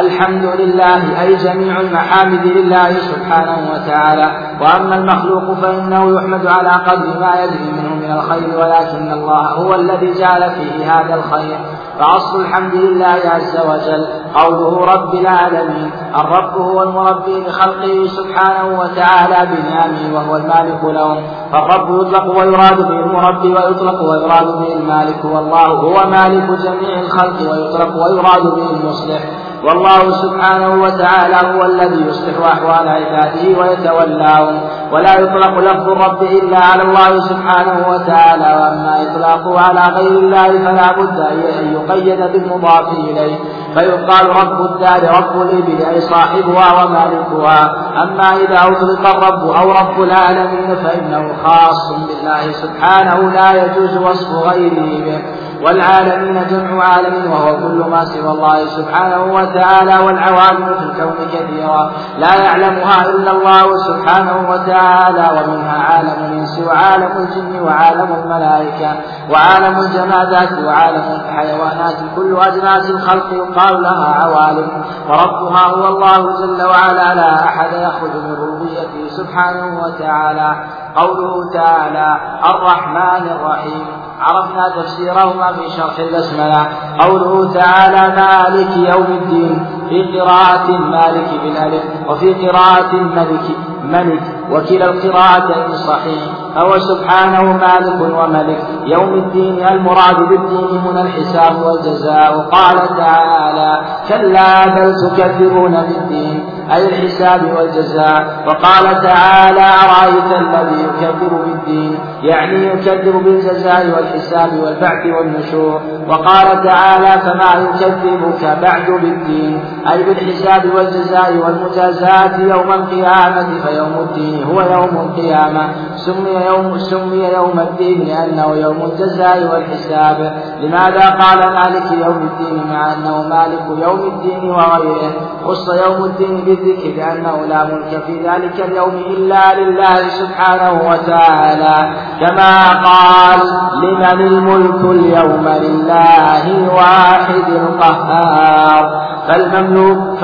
الحمد 0.00 0.44
لله 0.44 1.22
أي 1.22 1.36
جميع 1.36 1.80
المحامد 1.80 2.46
لله 2.46 2.92
سبحانه 2.92 3.58
وتعالى 3.72 4.26
وأما 4.60 4.94
المخلوق 4.94 5.54
فإنه 5.60 6.16
يحمد 6.16 6.46
على 6.46 6.68
قدر 6.68 7.20
ما 7.20 7.32
يجري 7.44 7.72
منه 7.72 7.91
من 7.91 7.91
الخير 8.12 8.58
ولكن 8.58 9.12
الله 9.12 9.48
هو 9.48 9.74
الذي 9.74 10.12
جعل 10.14 10.50
فيه 10.50 10.92
هذا 10.92 11.14
الخير. 11.14 11.58
فأصل 11.98 12.40
الحمد 12.40 12.74
لله 12.74 13.20
عز 13.24 13.56
وجل. 13.68 14.06
قوله 14.34 14.94
رب 14.94 15.14
العالمين. 15.14 15.90
الرب 16.18 16.56
هو 16.56 16.82
المربي 16.82 17.44
لخلقه 17.46 18.06
سبحانه 18.06 18.80
وتعالى 18.80 19.48
بنعمه 19.50 20.14
وهو 20.14 20.36
المالك 20.36 20.84
لهم. 20.84 21.22
فالرب 21.52 22.00
يطلق 22.00 22.38
ويراد 22.38 22.76
به 22.76 22.98
المربي 22.98 23.48
ويطلق 23.48 24.02
ويراد 24.02 24.46
به 24.46 24.72
المالك. 24.76 25.24
والله 25.24 25.66
هو 25.66 26.10
مالك 26.10 26.50
جميع 26.64 27.00
الخلق 27.00 27.52
ويطلق 27.52 27.96
ويراد 28.04 28.54
به 28.54 28.70
المصلح. 28.70 29.51
والله 29.64 30.10
سبحانه 30.10 30.82
وتعالى 30.82 31.36
هو 31.36 31.62
الذي 31.62 32.06
يصلح 32.08 32.46
أحوال 32.46 32.88
عباده 32.88 33.58
ويتولاهم 33.60 34.60
ولا 34.92 35.20
يطلق 35.20 35.58
لفظ 35.58 35.88
الرب 35.88 36.22
إلا 36.22 36.58
على 36.58 36.82
الله 36.82 37.20
سبحانه 37.20 37.88
وتعالى 37.88 38.60
وأما 38.60 39.02
إطلاقه 39.02 39.60
على 39.60 39.94
غير 39.94 40.10
الله 40.18 40.48
فلا 40.48 40.92
بد 40.92 41.20
أن 41.20 41.72
يقيد 41.72 42.20
بالمضاف 42.32 42.88
إليه 42.98 43.38
فيقال 43.74 44.28
رب 44.28 44.60
الدار 44.60 45.16
رب 45.18 45.42
الإبل 45.42 45.84
أي 45.84 46.00
صاحبها 46.00 46.84
ومالكها 46.84 47.72
أما 48.02 48.36
إذا 48.36 48.58
أطلق 48.62 49.08
الرب 49.16 49.50
أو 49.50 49.70
رب 49.70 50.02
العالمين 50.02 50.74
فإنه 50.76 51.32
خاص 51.44 51.92
بالله 51.92 52.52
سبحانه 52.52 53.30
لا 53.30 53.64
يجوز 53.64 53.96
وصف 53.96 54.28
غيره 54.48 55.04
به. 55.04 55.22
والعالمين 55.64 56.46
جمع 56.46 56.84
عالم 56.84 57.32
وهو 57.32 57.56
كل 57.56 57.90
ما 57.90 58.04
سوى 58.04 58.30
الله 58.30 58.66
سبحانه 58.66 59.34
وتعالى 59.34 59.98
والعوالم 60.06 60.66
في 60.66 60.84
الكون 60.84 61.26
كثيرة 61.32 61.90
لا 62.18 62.34
يعلمها 62.34 63.06
إلا 63.06 63.30
الله 63.30 63.76
سبحانه 63.76 64.50
وتعالى 64.50 65.40
ومنها 65.40 65.82
عالم 65.82 66.24
الإنس 66.24 66.58
وعالم 66.66 67.12
الجن 67.16 67.60
وعالم 67.60 68.14
الملائكة 68.14 68.96
وعالم 69.30 69.78
الجمادات 69.80 70.52
وعالم 70.64 71.20
الحيوانات. 71.20 71.96
كل 72.16 72.36
أجناس 72.36 72.90
الخلق 72.90 73.32
يقال 73.32 73.82
لها 73.82 74.14
عوالم 74.24 74.84
وربها 75.08 75.66
هو 75.66 75.88
الله 75.88 76.40
جل 76.40 76.66
وعلا. 76.66 77.14
لا 77.14 77.44
أحد 77.44 77.72
يخرج 77.72 78.16
من 78.16 78.32
ربوبيته 78.32 79.08
سبحانه 79.08 79.80
وتعالى. 79.82 80.56
قوله 80.96 81.52
تعالى 81.54 82.16
الرحمن 82.44 83.28
الرحيم. 83.30 84.01
عرفنا 84.22 84.82
تفسيرهما 84.82 85.52
في 85.52 85.70
شرح 85.76 85.98
البسملة. 85.98 86.68
قوله 87.00 87.52
تعالى 87.52 88.02
مالك 88.16 88.76
يوم 88.76 89.06
الدين 89.20 89.66
في 89.88 90.20
قراءة 90.20 90.70
مالك 90.70 91.30
بالألف 91.42 91.82
وفي 92.08 92.34
قراءة 92.34 92.92
ملك 92.94 93.46
ملك 93.84 94.22
وكلا 94.50 94.90
القراءتين 94.90 95.74
صحيح. 95.74 96.22
فهو 96.54 96.78
سبحانه 96.78 97.42
مالك 97.52 98.18
وملك. 98.18 98.60
يوم 98.86 99.14
الدين 99.14 99.66
المراد 99.66 100.18
بالدين 100.28 100.78
هنا 100.78 101.02
الحساب 101.02 101.62
والجزاء. 101.62 102.48
قال 102.52 102.96
تعالى 102.96 103.80
كلا 104.08 104.68
بل 104.74 104.94
تكذبون 105.02 105.72
بالدين. 105.72 106.44
أي 106.74 106.88
الحساب 106.88 107.56
والجزاء. 107.56 108.44
وقال 108.46 109.02
تعالى 109.02 109.66
أرأيت 109.84 110.30
الذي 110.40 110.82
يكذب 110.82 111.30
بالدين؟ 111.46 111.98
يعني 112.22 112.66
يكذب 112.66 113.24
بالجزاء 113.24 113.86
والحساب 113.96 114.52
والبعث 114.64 115.06
والنشور. 115.06 115.80
وقال 116.08 116.64
تعالى 116.64 117.20
فما 117.20 117.62
يكذبك 117.62 118.58
بعد 118.62 118.90
بالدين؟ 118.90 119.64
أي 119.92 120.02
بالحساب 120.02 120.74
والجزاء 120.74 121.36
والمجازاة 121.36 122.40
يوم 122.40 122.72
القيامة 122.72 123.46
فيوم 123.66 123.94
الدين. 123.98 124.44
هو 124.44 124.60
يوم 124.60 124.96
القيامة. 125.06 125.68
سمي 125.96 126.30
يوم 126.30 126.78
سمي 126.78 127.24
يوم 127.24 127.60
الدين 127.60 128.06
لأنه 128.06 128.56
يوم 128.56 128.90
الجزاء 128.92 129.48
والحساب. 129.52 130.36
لماذا 130.60 131.10
قال 131.10 131.38
مالك 131.52 131.92
يوم 132.06 132.28
الدين 132.32 132.66
مع 132.70 132.92
أنه 132.92 133.28
مالك 133.28 133.82
يوم 133.86 134.00
الدين 134.06 134.50
وغيره؟ 134.50 135.12
خص 135.44 135.68
يوم 135.86 136.04
الدين 136.04 136.44
بالذكر 136.62 136.96
لأنه 136.96 137.46
لا 137.46 137.64
ملك 137.64 138.02
في 138.06 138.28
ذلك 138.28 138.60
اليوم 138.60 138.94
إلا 138.94 139.60
لله 139.60 140.08
سبحانه 140.08 140.72
وتعالى. 140.72 141.94
كما 142.20 142.68
قال 142.68 143.40
لمن 143.82 144.26
الملك 144.26 144.84
اليوم 144.84 145.48
لله 145.48 146.46
الواحد 146.50 147.48
القهار. 147.48 149.02
فالمملوك 149.28 150.18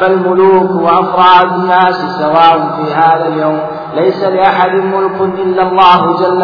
فالملوك 0.00 0.70
وأفراد 0.70 1.52
الناس 1.52 1.94
سواء 2.18 2.58
في 2.76 2.94
هذا 2.94 3.26
اليوم 3.26 3.60
ليس 3.94 4.24
لأحد 4.24 4.70
ملك 4.70 5.20
إلا 5.20 5.62
الله 5.62 6.16
جل 6.18 6.42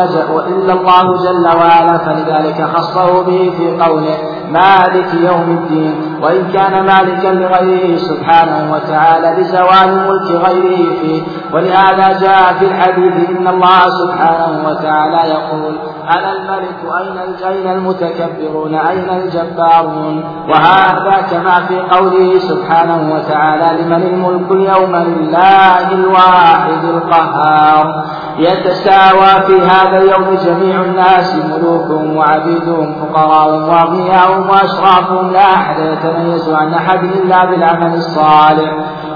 إلا 0.49 0.73
الله 0.73 1.03
جل 1.25 1.47
وعلا 1.59 1.99
فلذلك 1.99 2.69
خصه 2.75 3.23
به 3.23 3.53
في 3.59 3.83
قوله 3.83 4.17
مالك 4.51 5.15
يوم 5.15 5.59
الدين 5.59 5.95
وإن 6.23 6.53
كان 6.53 6.87
مالكا 6.87 7.29
لغيره 7.29 7.97
سبحانه 7.97 8.73
وتعالى 8.73 9.41
لزوال 9.43 10.09
ملك 10.09 10.31
غيره 10.47 11.01
فيه. 11.01 11.23
ولهذا 11.53 12.19
جاء 12.21 12.53
في 12.59 12.65
الحديث 12.65 13.31
إن 13.31 13.49
الله 13.49 13.81
سبحانه 13.89 14.69
وتعالى 14.69 15.31
يقول 15.31 15.75
أنا 16.11 16.33
الملك 16.33 16.79
أين 16.99 17.19
أين 17.45 17.71
المتكبرون؟ 17.71 18.75
أين 18.75 19.11
الجبارون؟ 19.11 20.25
وهذا 20.49 21.27
كما 21.31 21.67
في 21.69 21.81
قوله 21.81 22.39
سبحانه 22.39 23.15
وتعالى 23.15 23.83
لمن 23.83 24.03
الملك 24.03 24.51
اليوم 24.51 24.97
لله 24.97 25.93
الواحد 25.93 26.85
القهار. 26.85 28.05
يتساوى 28.39 29.43
في 29.47 29.61
هذا 29.61 29.99
اليوم 29.99 30.39
جميع 30.45 30.81
الناس 30.81 31.37
ملوكهم 31.37 32.17
وعبيدهم 32.17 32.95
فقراءهم 32.95 33.69
واغنياءهم 33.69 34.51
وأشرافهم. 34.51 35.31
لا 35.31 35.55
أحد 35.55 35.79
يتميز 35.79 36.49
عن 36.49 36.75
أحد 36.75 37.05
إلا 37.05 37.45
بالعمل 37.45 37.95
الصالح. 37.95 38.73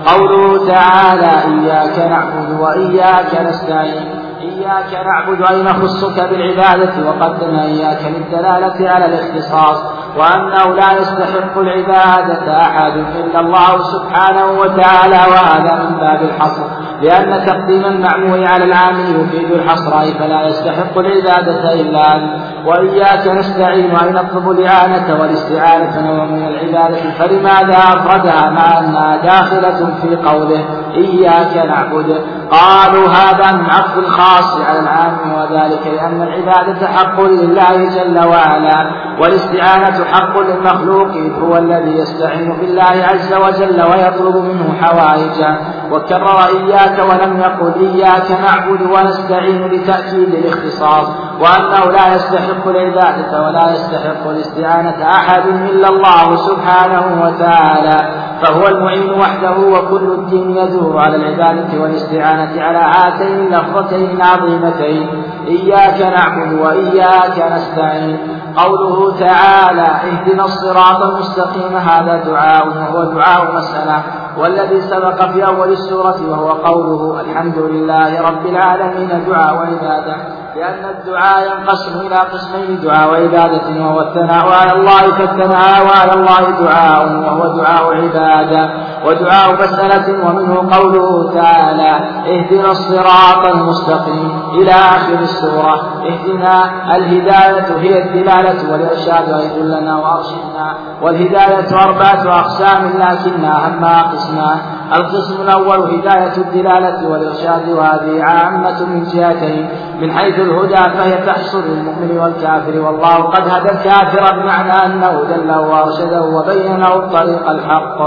قوله 0.06 0.68
تعالى 0.68 1.32
إياك 1.54 1.98
نعبد 2.10 2.60
وإياك 2.60 3.46
نستعين. 3.46 4.19
إياك 4.40 5.06
نعبد 5.06 5.42
أي 5.50 5.62
نخصك 5.62 6.20
بالعبادة 6.30 7.08
وقدمنا 7.08 7.64
إياك 7.64 8.02
للدلالة 8.04 8.90
على 8.90 9.04
الاختصاص. 9.04 9.78
وأنه 10.16 10.74
لا 10.74 10.92
يستحق 10.92 11.58
العبادة 11.58 12.62
أحد 12.62 12.92
إلا 12.96 13.40
الله 13.40 13.78
سبحانه 13.78 14.50
وتعالى 14.60 15.20
وهذا 15.32 15.84
من 15.84 15.98
باب 15.98 16.22
الحصر. 16.22 16.62
لأن 17.02 17.46
تقديم 17.46 17.84
المعمول 17.84 18.46
على 18.46 18.64
العام 18.64 19.00
يفيد 19.00 19.52
الحصر 19.52 19.90
فلا 20.18 20.46
يستحق 20.46 20.98
العبادة 20.98 21.72
إلا 21.72 22.16
أنت. 22.16 22.30
وإياك 22.66 23.26
نستعين 23.26 23.96
أي 23.96 24.10
نطلب 24.12 24.50
الإعانة 24.50 25.20
والاستعانة 25.20 26.00
نوع 26.00 26.24
من 26.24 26.46
العبادة. 26.48 27.10
فلماذا 27.18 27.78
أفردها 27.78 28.50
مع 28.50 28.78
أنها 28.78 29.16
داخلة 29.16 29.94
في 30.02 30.16
قوله 30.16 30.64
إياك 30.94 31.66
نعبد؟ 31.66 32.20
قالوا 32.50 33.08
هذا 33.08 33.56
من 33.56 33.70
عطف 33.70 33.98
الخاص 33.98 34.60
على 34.68 34.80
العام 34.80 35.32
وذلك 35.34 35.86
لأن 35.86 36.22
العبادة 36.22 36.86
حق 36.86 37.20
لله 37.20 37.88
جل 37.88 38.26
وعلا 38.28 38.90
والاستعانة 39.20 39.99
حق 40.04 40.38
للمخلوق 40.38 41.10
هو 41.42 41.56
الذي 41.56 41.98
يستعين 41.98 42.56
بالله 42.60 42.82
عز 42.82 43.34
وجل 43.34 43.82
ويطلب 43.82 44.36
منه 44.36 44.74
حوائجه 44.80 45.58
وكرر 45.92 46.38
إياك 46.46 46.98
ولم 47.10 47.40
يقل 47.40 47.72
إياك 47.80 48.30
نعبد 48.30 48.82
ونستعين 48.82 49.66
لتأكيد 49.66 50.34
الاختصاص 50.34 51.08
وأنه 51.40 51.92
لا 51.92 52.14
يستحق 52.14 52.68
العبادة 52.68 53.42
ولا 53.42 53.72
يستحق 53.72 54.28
الاستعانة 54.28 55.10
أحد 55.10 55.46
إلا 55.46 55.88
الله 55.88 56.36
سبحانه 56.36 57.22
وتعالى. 57.24 58.10
فهو 58.42 58.68
المعين 58.68 59.10
وحده 59.10 59.58
وكل 59.58 60.12
الدين 60.12 60.56
يدور 60.56 60.98
على 60.98 61.16
العبادة 61.16 61.80
والاستعانة 61.80 62.62
على 62.62 62.78
هاتين 62.78 63.46
اللفظتين 63.46 64.10
العظيمتين. 64.10 65.22
إياك 65.46 66.00
نعبد 66.00 66.52
وإياك 66.52 67.52
نستعين. 67.52 68.18
قوله 68.56 69.18
تعالى 69.18 69.89
اهدنا 69.90 70.44
الصراط 70.44 71.02
المستقيم. 71.02 71.76
هذا 71.76 72.24
دعاء 72.24 72.68
وهو 72.68 73.04
دعاء 73.04 73.56
مسألة. 73.56 74.02
والذي 74.38 74.80
سبق 74.80 75.22
في 75.22 75.46
أول 75.46 75.72
السورة 75.72 76.30
وهو 76.30 76.48
قوله 76.48 77.20
الحمد 77.20 77.58
لله 77.58 78.20
رب 78.20 78.46
العالمين. 78.46 79.24
دعاء 79.28 79.54
وعبادة. 79.54 80.16
لأن 80.56 80.84
الدعاء 80.84 81.46
ينقسم 81.46 82.00
إلى 82.00 82.16
قسمين 82.16 82.80
دعاء 82.80 83.10
وعبادة 83.10 83.80
وهو 83.80 84.00
الثناء 84.00 84.52
على 84.52 84.72
الله 84.72 85.00
فالثناء 85.00 85.86
على 86.00 86.14
الله 86.14 86.50
دعاء 86.60 87.06
وهو 87.06 87.56
دعاء 87.56 87.94
عبادة 87.94 88.70
ودعاء 89.06 89.52
مسألة 89.54 90.28
ومنه 90.28 90.76
قوله 90.76 91.32
تعالى 91.34 91.90
اهدنا 92.26 92.70
الصراط 92.70 93.46
المستقيم. 93.54 94.40
إلى 94.54 94.72
آخر 94.72 95.18
السورة 95.18 95.80
اهدنا 96.06 96.70
الهداية 96.96 97.78
هي 97.78 98.02
الدلالة 98.02 98.72
والإرشاد 98.72 99.32
ويدلنا 99.34 99.96
وأرشدنا 99.96 100.74
والهداية 101.02 101.84
أربعة 101.84 102.38
أقسام 102.40 102.84
لكنها 102.98 103.66
أهمها 103.66 104.02
قسمان. 104.02 104.58
القسم 104.94 105.42
الأول 105.42 105.78
هداية 105.78 106.36
الدلالة 106.36 107.08
والإرشاد 107.08 107.68
وهذه 107.68 108.24
عامة 108.24 108.86
من 108.86 109.04
جهتين 109.04 109.68
من 110.00 110.12
حيث 110.12 110.38
الهدى 110.42 110.98
فهي 110.98 111.26
تحصل 111.26 111.62
للمؤمن 111.64 112.18
والكافر 112.18 112.80
والله 112.80 113.16
قد 113.16 113.48
هدى 113.48 113.70
الكافر 113.70 114.40
بمعنى 114.40 114.86
أنه 114.86 115.22
دله 115.28 115.60
وأرشده 115.60 116.22
وبين 116.22 116.80
له 116.80 116.96
الطريق 116.96 117.50
الحق. 117.50 117.98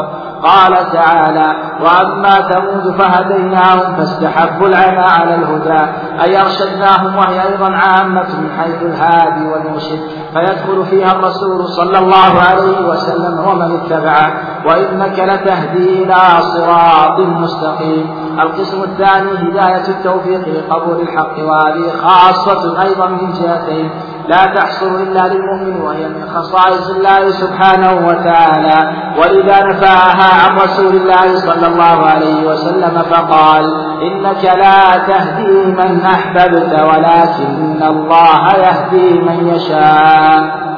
قال 0.44 0.92
تعالى 0.94 1.56
وأما 1.82 2.30
ثمود 2.30 2.96
فهديناهم 2.98 3.96
فاستحبوا 3.96 4.68
العمى 4.68 5.06
على 5.18 5.36
الهدى 5.36 5.92
أي 6.24 6.42
أرشدناهم 6.42 7.16
وهي 7.16 7.44
أيضا 7.44 7.70
عامة 7.76 8.40
من 8.40 8.50
حيث 8.60 8.82
الهادي 8.82 9.46
والمرشد. 9.48 10.00
فيدخل 10.34 10.86
فيها 10.86 11.12
الرسول 11.12 11.68
صلى 11.68 12.00
الله 12.00 12.42
عليه 12.50 12.90
وسلم 12.90 13.48
ومن 13.48 13.80
اتبعه 13.80 14.34
وإنك 14.66 15.20
لتهدي 15.20 16.04
إلى 16.04 16.16
صراط 16.42 17.20
مستقيم. 17.20 18.23
القسم 18.40 18.84
الثاني 18.84 19.32
هداية 19.32 19.88
التوفيق 19.88 20.48
لقبول 20.48 21.02
الحق 21.02 21.40
وهذه 21.40 21.92
خاصة 22.04 22.82
أيضا 22.82 23.08
من 23.08 23.32
جهتين 23.32 23.90
لا 24.28 24.46
تحصل 24.46 24.96
إلا 24.96 25.28
للمؤمن 25.28 25.82
وهي 25.82 26.08
من 26.10 26.30
خصائص 26.36 26.90
الله 26.90 27.30
سبحانه 27.30 28.08
وتعالى. 28.08 28.94
ولذا 29.18 29.64
نفعها 29.64 30.44
عن 30.44 30.58
رسول 30.58 30.96
الله 30.96 31.36
صلى 31.36 31.68
الله 31.68 32.06
عليه 32.06 32.48
وسلم 32.48 33.02
فقال 33.10 33.66
إنك 34.02 34.44
لا 34.44 34.98
تهدي 34.98 35.66
من 35.66 36.02
أحببت 36.02 36.80
ولكن 36.82 37.84
الله 37.84 38.56
يهدي 38.56 39.20
من 39.20 39.48
يشاء. 39.48 40.73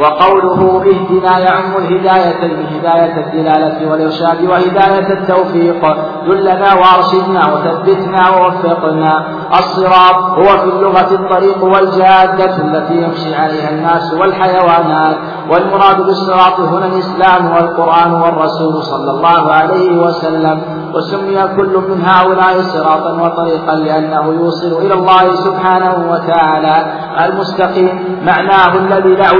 وقوله 0.00 0.82
اهدنا 0.82 1.38
يعم 1.38 1.76
الهدايتين 1.76 2.66
هداية 2.66 3.16
الدلالة 3.26 3.90
والإرشاد 3.90 4.44
وهداية 4.44 5.12
التوفيق 5.12 5.96
دلنا 6.26 6.74
وأرشدنا 6.74 7.42
وثبتنا 7.52 8.28
ووفقنا. 8.28 9.24
الصراط 9.58 10.16
هو 10.16 10.58
في 10.58 10.64
اللغة 10.64 11.14
الطريق 11.14 11.64
والجادة 11.64 12.56
التي 12.56 12.94
يمشي 12.94 13.34
عليها 13.34 13.70
الناس 13.70 14.14
والحيوانات. 14.14 15.16
والمراد 15.50 15.96
بالصراط 15.96 16.60
هنا 16.60 16.86
الإسلام 16.86 17.52
والقرآن 17.54 18.12
والرسول 18.12 18.82
صلى 18.82 19.10
الله 19.10 19.52
عليه 19.52 19.98
وسلم. 19.98 20.62
وسمي 20.94 21.48
كل 21.56 21.82
من 21.88 22.04
هؤلاء 22.04 22.62
صراطا 22.62 23.12
وطريقا 23.22 23.74
لأنه 23.74 24.34
يوصل 24.40 24.72
إلى 24.82 24.94
الله 24.94 25.34
سبحانه 25.34 26.10
وتعالى. 26.10 26.76
المستقيم 27.24 28.20
معناه 28.26 28.76
الذي 28.76 29.14
لا 29.14 29.30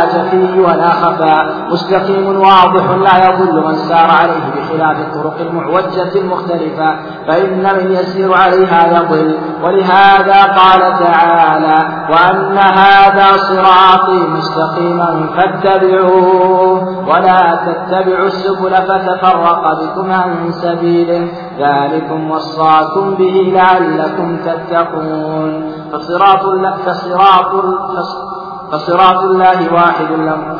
اعوجاج 0.00 0.30
فيه 0.30 0.60
ولا 0.60 0.90
خفاء 0.90 1.68
مستقيم 1.70 2.40
واضح 2.40 2.84
لا 2.90 3.28
يضل 3.28 3.66
من 3.66 3.74
سار 3.74 4.10
عليه 4.10 4.50
بخلاف 4.56 4.96
الطرق 4.96 5.36
المعوجة 5.40 6.14
المختلفة 6.14 6.96
فإن 7.26 7.62
من 7.62 7.92
يسير 7.92 8.34
عليها 8.34 9.02
يضل. 9.02 9.38
ولهذا 9.64 10.42
قال 10.42 10.80
تعالى 10.80 11.78
وأن 12.10 12.58
هذا 12.58 13.36
صراطي 13.36 14.26
مستقيما 14.36 15.26
فاتبعوه 15.36 17.08
ولا 17.08 17.58
تتبعوا 17.66 18.26
السبل 18.26 18.74
فتفرق 18.74 19.82
بكم 19.82 20.12
عن 20.12 20.50
سبيله. 20.50 21.28
ذلكم 21.58 22.30
وصاكم 22.30 23.14
به 23.14 23.52
لعلكم 23.54 24.36
تتقون. 24.36 25.72
فصراط 25.92 26.40
فصراط 26.86 27.64
فصراط 28.72 29.22
الله 29.22 29.72
واحد 29.72 30.08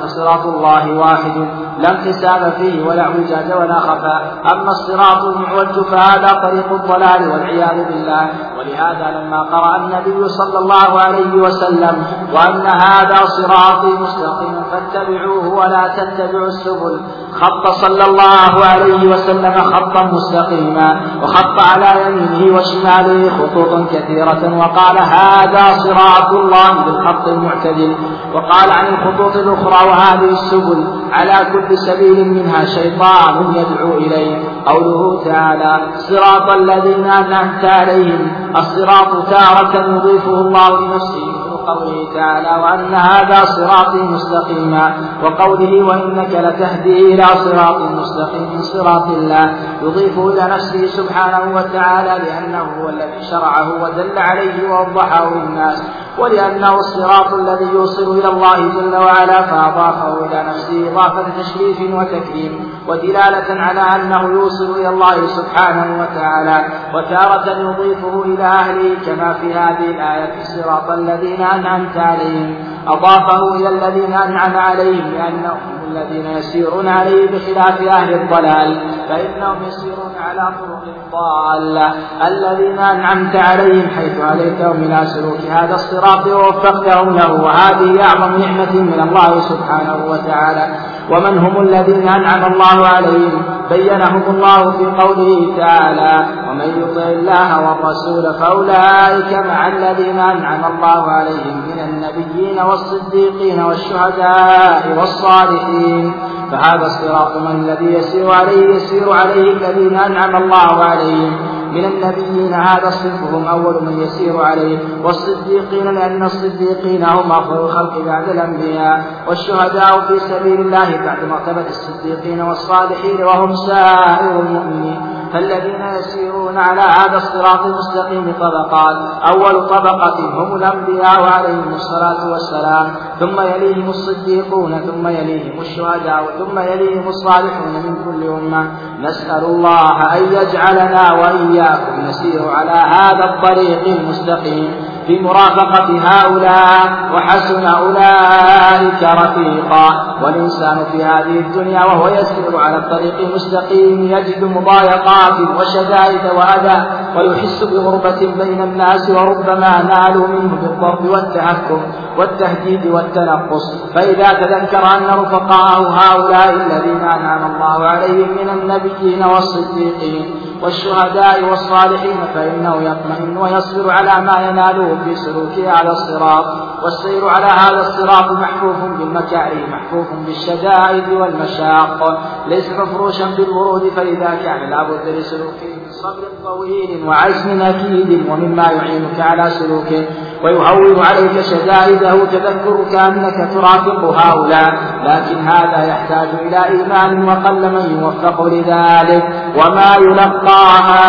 فصراط 0.03 0.47
الله 0.47 0.93
واحد. 0.93 1.49
لا 1.79 1.91
انقسام 1.91 2.51
فيه 2.51 2.87
ولا 2.87 3.03
اعوجاج 3.03 3.53
ولا 3.53 3.75
خفاء. 3.75 4.43
أما 4.53 4.71
الصراط 4.71 5.25
المعوج 5.25 5.85
فهذا 5.85 6.41
طريق 6.43 6.73
الضلال 6.73 7.29
والعياذ 7.31 7.85
بالله. 7.85 8.31
ولهذا 8.61 9.21
لما 9.21 9.43
قرأ 9.43 9.77
النبي 9.77 10.29
صلى 10.29 10.59
الله 10.59 11.01
عليه 11.01 11.35
وسلم 11.35 12.05
وأن 12.35 12.67
هذا 12.67 13.25
صراطي 13.25 13.87
مستقيما 13.87 14.63
فاتبعوه 14.71 15.49
ولا 15.49 15.95
تتبعوا 15.97 16.47
السبل. 16.47 17.01
خط 17.33 17.69
صلى 17.69 18.05
الله 18.05 18.65
عليه 18.65 19.09
وسلم 19.09 19.53
خطا 19.53 20.03
مستقيما 20.03 21.01
وخط 21.23 21.61
على 21.61 22.07
يمينه 22.07 22.57
وشماله 22.57 23.31
خطوطا 23.39 23.87
كثيرة 23.93 24.59
وقال 24.59 24.99
هذا 24.99 25.65
صراط 25.73 26.31
الله 26.33 26.85
بالخط 26.85 27.29
المعتدل. 27.29 27.97
وقال 28.35 28.71
عن 28.71 28.87
الخطوط 28.95 29.37
الأخرى 29.37 29.89
وهذه 29.89 30.31
السبل 30.31 30.85
على 31.13 31.37
كل 31.53 31.79
سبيل 31.79 32.29
منها 32.29 32.65
شيطان 32.65 33.55
يدعو 33.55 33.99
إليه. 33.99 34.39
قوله 34.67 35.25
تعالى 35.25 35.81
صراط 35.97 36.51
الذين 36.51 37.05
أنعمت 37.05 37.65
عليهم 37.65 38.50
الصراط 38.57 39.29
تارة 39.31 39.97
يضيفه 39.97 40.35
الله 40.41 40.81
لنفسه 40.81 41.51
قوله 41.67 42.15
تعالى 42.15 42.63
وأن 42.63 42.95
هذا 42.95 43.45
صراطي 43.45 44.03
مستقيما 44.03 44.95
وقوله 45.25 45.85
وإنك 45.85 46.31
لتهدي 46.35 47.15
إلى 47.15 47.27
صراط 47.27 47.81
مستقيم 47.81 48.63
صراط 48.63 49.07
الله. 49.07 49.55
يضيفه 49.83 50.29
إلى 50.29 50.55
نفسه 50.55 50.87
سبحانه 50.87 51.55
وتعالى 51.57 52.25
لأنه 52.25 52.65
هو 52.81 52.89
الذي 52.89 53.23
شرعه 53.31 53.83
ودل 53.83 54.19
عليه 54.19 54.71
ووضحه 54.71 55.35
للناس 55.35 55.83
ولأنه 56.19 56.75
الصراط 56.75 57.35
الذي 57.35 57.65
يوصل 57.73 58.19
إلى 58.19 58.29
الله 58.29 58.57
جل 58.57 58.97
وعلا 58.97 59.43
فأضافه 59.43 60.27
إلى 60.27 60.45
نفسه 60.49 60.93
إضافة 60.93 61.25
تشريف 61.39 61.81
وتكريم. 61.95 62.73
ودلالة 62.91 63.61
على 63.61 63.81
أنه 63.81 64.23
يوصل 64.23 64.79
إلى 64.79 64.89
الله 64.89 65.27
سبحانه 65.27 66.01
وتعالى 66.01 66.65
وتارة 66.95 67.59
يضيفه 67.59 68.23
إلى 68.23 68.45
أهله 68.45 68.97
كما 69.07 69.33
في 69.33 69.55
هذه 69.55 69.91
الآية 69.91 70.43
صراط 70.43 70.91
الذين 70.91 71.43
أنعمت 71.43 71.97
عليهم. 71.97 72.55
أضافه 72.87 73.55
إلى 73.57 73.69
الذين 73.69 74.13
أنعم 74.13 74.57
عليهم 74.57 75.11
لأنهم 75.15 75.81
الذين 75.91 76.27
يسيرون 76.27 76.89
عليه 76.89 77.31
بخلاف 77.31 77.83
أهل 77.83 78.15
الضلال 78.15 78.81
فإنهم 79.09 79.63
يسيرون 79.69 79.90
على 80.29 80.53
طرق 80.61 80.85
الضالة 80.97 81.93
الذين 82.27 82.79
أنعمت 82.79 83.37
عليهم 83.37 83.89
حيث 83.97 84.21
عليتهم 84.21 84.83
إلى 84.83 85.07
سلوك 85.07 85.41
هذا 85.51 85.75
الصراط 85.75 86.27
ووفقتهم 86.27 87.17
له. 87.17 87.33
وهذه 87.33 88.03
أعظم 88.05 88.37
نعمة 88.37 88.73
من 88.73 89.01
الله 89.09 89.41
سبحانه 89.41 89.99
وتعالى. 90.11 90.75
ومن 91.11 91.39
هم 91.39 91.61
الذين 91.61 92.09
أنعم 92.09 92.53
الله 92.53 92.87
عليهم؟ 92.87 93.61
بينهم 93.71 94.23
الله 94.29 94.71
في 94.71 94.87
قوله 95.03 95.57
تعالى 95.57 96.27
ومن 96.49 96.83
يطع 96.83 97.03
الله 97.03 97.61
والرسول 97.61 98.35
فأولئك 98.35 99.47
مع 99.47 99.69
الذين 99.69 100.19
أنعم 100.19 100.65
الله 100.73 101.11
عليهم 101.11 101.63
من 101.67 101.79
النبيين 101.79 102.61
والصديقين 102.61 103.61
والشهداء 103.65 104.97
والصالحين 104.99 106.15
فهذا 106.51 106.87
الصراط 106.87 107.37
من 107.37 107.61
الذي 107.61 107.95
يسير 107.95 108.31
عليه 108.31 108.75
يسير 108.75 109.13
عليه 109.13 109.53
الذين 109.53 109.97
أنعم 109.97 110.37
الله 110.37 110.85
عليهم. 110.85 111.33
من 111.73 111.85
النبيين 111.85 112.55
هذا 112.55 112.91
صنفهم 112.91 113.49
أول 113.49 113.85
من 113.85 114.01
يسير 114.01 114.41
عليه 114.41 114.79
والصديقين 115.05 115.95
لأن 115.95 116.23
الصديقين 116.23 117.05
هم 117.05 117.33
أفضل 117.33 117.57
الخلق 117.57 118.05
بعد 118.05 118.29
الأنبياء 118.29 119.05
والشهداء 119.29 120.01
في 120.01 120.19
سبيل 120.19 120.61
الله 120.61 120.97
بعد 120.97 121.25
مرتبة 121.25 121.69
الصديقين 121.69 122.41
والصالحين 122.41 123.25
وهم 123.25 123.55
سائر 123.55 124.41
المؤمنين. 124.41 125.20
فالذين 125.33 125.81
يسيرون 125.99 126.59
على 126.59 126.81
هذا 126.81 127.17
الصراط 127.17 127.67
المستقيم 127.67 128.35
طبقات. 128.41 128.97
أول 129.33 129.67
طبقة 129.67 130.19
هم 130.19 130.57
الأنبياء 130.57 131.23
عليهم 131.23 131.75
الصلاة 131.75 132.31
والسلام. 132.31 132.87
ثم 133.21 133.41
يليهم 133.41 133.91
الصديقون 133.91 134.81
ثم 134.81 135.09
يليهم 135.09 135.61
الشهداء 135.61 136.25
ثم 136.39 136.59
يليهم 136.59 137.09
الصالحون 137.09 137.73
من 137.73 138.05
كل 138.05 138.27
أمة. 138.27 138.71
نسأل 139.01 139.45
الله 139.45 140.17
أن 140.17 140.23
يجعلنا 140.33 141.13
وإياكم 141.13 142.01
نسير 142.09 142.49
على 142.49 142.71
هذا 142.71 143.25
الطريق 143.25 143.99
المستقيم. 143.99 144.90
في 145.11 145.21
مرافقة 145.21 145.99
هؤلاء 145.99 147.13
وحسن 147.15 147.65
أولئك 147.65 149.03
رفيقا. 149.03 150.11
والإنسان 150.23 150.85
في 150.93 151.05
هذه 151.05 151.39
الدنيا 151.41 151.85
وهو 151.85 152.09
يسير 152.09 152.57
على 152.57 152.77
الطريق 152.77 153.19
المستقيم 153.19 154.03
يجد 154.03 154.45
مضايقات 154.45 155.41
وشدائد 155.59 156.25
وأذى 156.37 156.85
ويحس 157.17 157.65
بغربة 157.65 158.21
بين 158.45 158.63
الناس 158.63 159.11
وربما 159.11 159.83
نالوا 159.83 160.27
منه 160.29 160.57
بالضرب 160.63 161.05
والتحكم 161.05 161.81
والتهديد 162.19 162.87
والتنقص. 162.87 163.75
فإذا 163.95 164.33
تذكر 164.33 164.83
أن 164.97 165.07
رفقاءه 165.21 165.89
هؤلاء 165.89 166.51
الذين 166.53 167.01
أنعم 167.01 167.55
الله 167.55 167.85
عليهم 167.85 168.29
من 168.41 168.49
النبيين 168.51 169.25
والصديقين 169.25 170.50
والشهداء 170.63 171.45
والصالحين 171.51 172.17
فإنه 172.35 172.83
يطمئن 172.83 173.37
ويصبر 173.37 173.91
على 173.91 174.27
ما 174.27 174.49
يناله 174.49 174.99
في 175.05 175.15
سلوكه 175.15 175.71
على 175.71 175.91
الصراط 175.91 176.45
والسير 176.83 177.29
على 177.29 177.47
هذا 177.47 177.81
الصراط 177.81 178.33
محفوف 178.33 178.77
بالمكاره 178.99 179.67
محفوف 179.71 180.07
بالشدائد 180.27 181.09
والمشاق. 181.13 182.21
ليس 182.47 182.71
مفروشا 182.71 183.25
بالورود 183.37 183.89
فإذا 183.89 184.39
كان 184.45 184.71
لابد 184.71 185.09
لسلوكه 185.09 185.67
من 185.67 185.91
صبر 185.91 186.23
طويل 186.45 187.07
وعزم 187.07 187.63
أكيد 187.63 188.31
ومما 188.31 188.63
يعينك 188.63 189.21
على 189.21 189.51
سلوكه. 189.51 190.07
ويهون 190.45 191.05
عليك 191.05 191.41
شدائده 191.41 192.25
تذكرك 192.25 192.95
أنك 192.95 193.53
ترافق 193.55 194.05
هؤلاء 194.05 194.75
لكن 195.05 195.49
هذا 195.49 195.87
يحتاج 195.89 196.29
إلى 196.47 196.65
إيمان 196.65 197.29
وقل 197.29 197.73
من 197.73 198.01
يوفق 198.01 198.43
لذلك. 198.45 199.25
وما 199.57 199.97
يلقاها 199.97 201.01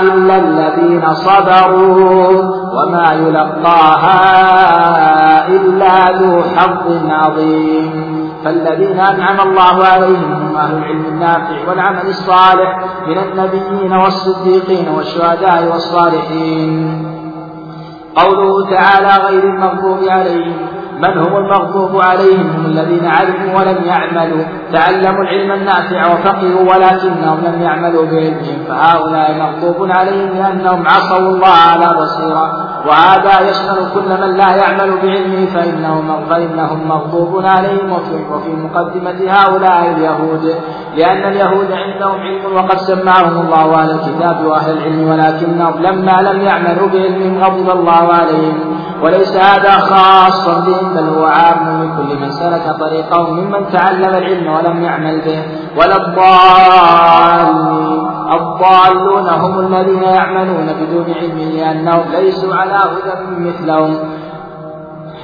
إلا 0.00 0.36
الذين 0.36 1.14
صبروا. 1.14 2.42
وما 2.72 3.12
يلقاها 3.12 4.18
إلا 5.48 6.12
ذو 6.12 6.42
حظ 6.56 7.10
عظيم. 7.10 8.12
فالذين 8.44 9.00
أنعم 9.00 9.40
الله 9.40 9.86
عليهم 9.86 10.32
هم 10.32 10.56
أهل 10.56 10.76
العلم 10.76 11.04
النافع 11.06 11.68
والعمل 11.68 12.06
الصالح 12.08 12.78
من 13.08 13.18
النبيين 13.18 13.92
والصديقين 13.92 14.88
والشهداء 14.88 15.64
والصالحين. 15.72 17.21
قوله 18.16 18.70
تعالى 18.70 19.24
غير 19.26 19.44
المغضوب 19.44 20.08
عليهم 20.08 20.56
من 20.98 21.18
هم 21.18 21.36
المغضوب 21.36 22.00
عليهم 22.02 22.50
هم 22.50 22.66
الذين 22.66 23.06
علموا 23.06 23.60
ولم 23.60 23.84
يعملوا. 23.84 24.44
تعلموا 24.72 25.22
العلم 25.22 25.52
النافع 25.52 26.06
وفقهوا 26.06 26.74
ولكنهم 26.74 27.40
لم 27.44 27.62
يعملوا 27.62 28.06
بعلمهم. 28.06 28.64
فهؤلاء 28.68 29.34
مغضوب 29.38 29.90
عليهم 29.90 30.36
لأنهم 30.36 30.86
عصوا 30.86 31.18
الله 31.18 31.48
على 31.48 31.86
بصيرة. 32.00 32.61
وهذا 32.86 33.50
يشمل 33.50 33.78
كل 33.94 34.08
من 34.20 34.36
لا 34.36 34.56
يعمل 34.56 34.90
بعلمه 35.02 35.46
فإنهم 35.54 36.26
فإنهم 36.30 36.88
مغضوب 36.88 37.46
عليهم 37.46 37.92
وفي, 37.92 38.14
وفي 38.32 38.50
مقدمة 38.50 39.32
هؤلاء 39.32 39.94
اليهود 39.96 40.54
لأن 40.96 41.32
اليهود 41.32 41.72
عندهم 41.72 42.20
علم 42.20 42.54
وقد 42.56 42.78
سمعهم 42.78 43.40
الله 43.46 43.74
أهل 43.74 43.90
الكتاب 43.90 44.44
وأهل 44.46 44.78
العلم 44.78 45.08
ولكنهم 45.08 45.82
لما 45.82 46.22
لم 46.22 46.40
يعملوا 46.40 46.88
بعلمهم 46.88 47.44
غضب 47.44 47.70
الله 47.70 48.12
عليهم. 48.12 48.81
وليس 49.02 49.36
هذا 49.36 49.70
خاصا 49.70 50.60
بهم 50.60 50.94
بل 50.94 51.08
هو 51.08 51.24
عام 51.24 51.82
لكل 51.82 52.20
من 52.20 52.30
سلك 52.30 52.76
طريقهم 52.80 53.40
ممن 53.40 53.68
تعلم 53.72 54.14
العلم 54.14 54.46
ولم 54.46 54.82
يعمل 54.82 55.20
به. 55.20 55.42
ولا 55.76 55.96
الضالين 55.96 57.62
الضالون 58.32 59.28
هم 59.28 59.58
الذين 59.60 60.02
يعملون 60.02 60.66
بدون 60.80 61.14
علم 61.14 61.38
لأنهم 61.38 62.02
ليسوا 62.12 62.54
على 62.54 62.72
هدى 62.72 63.14
مثلهم. 63.38 64.21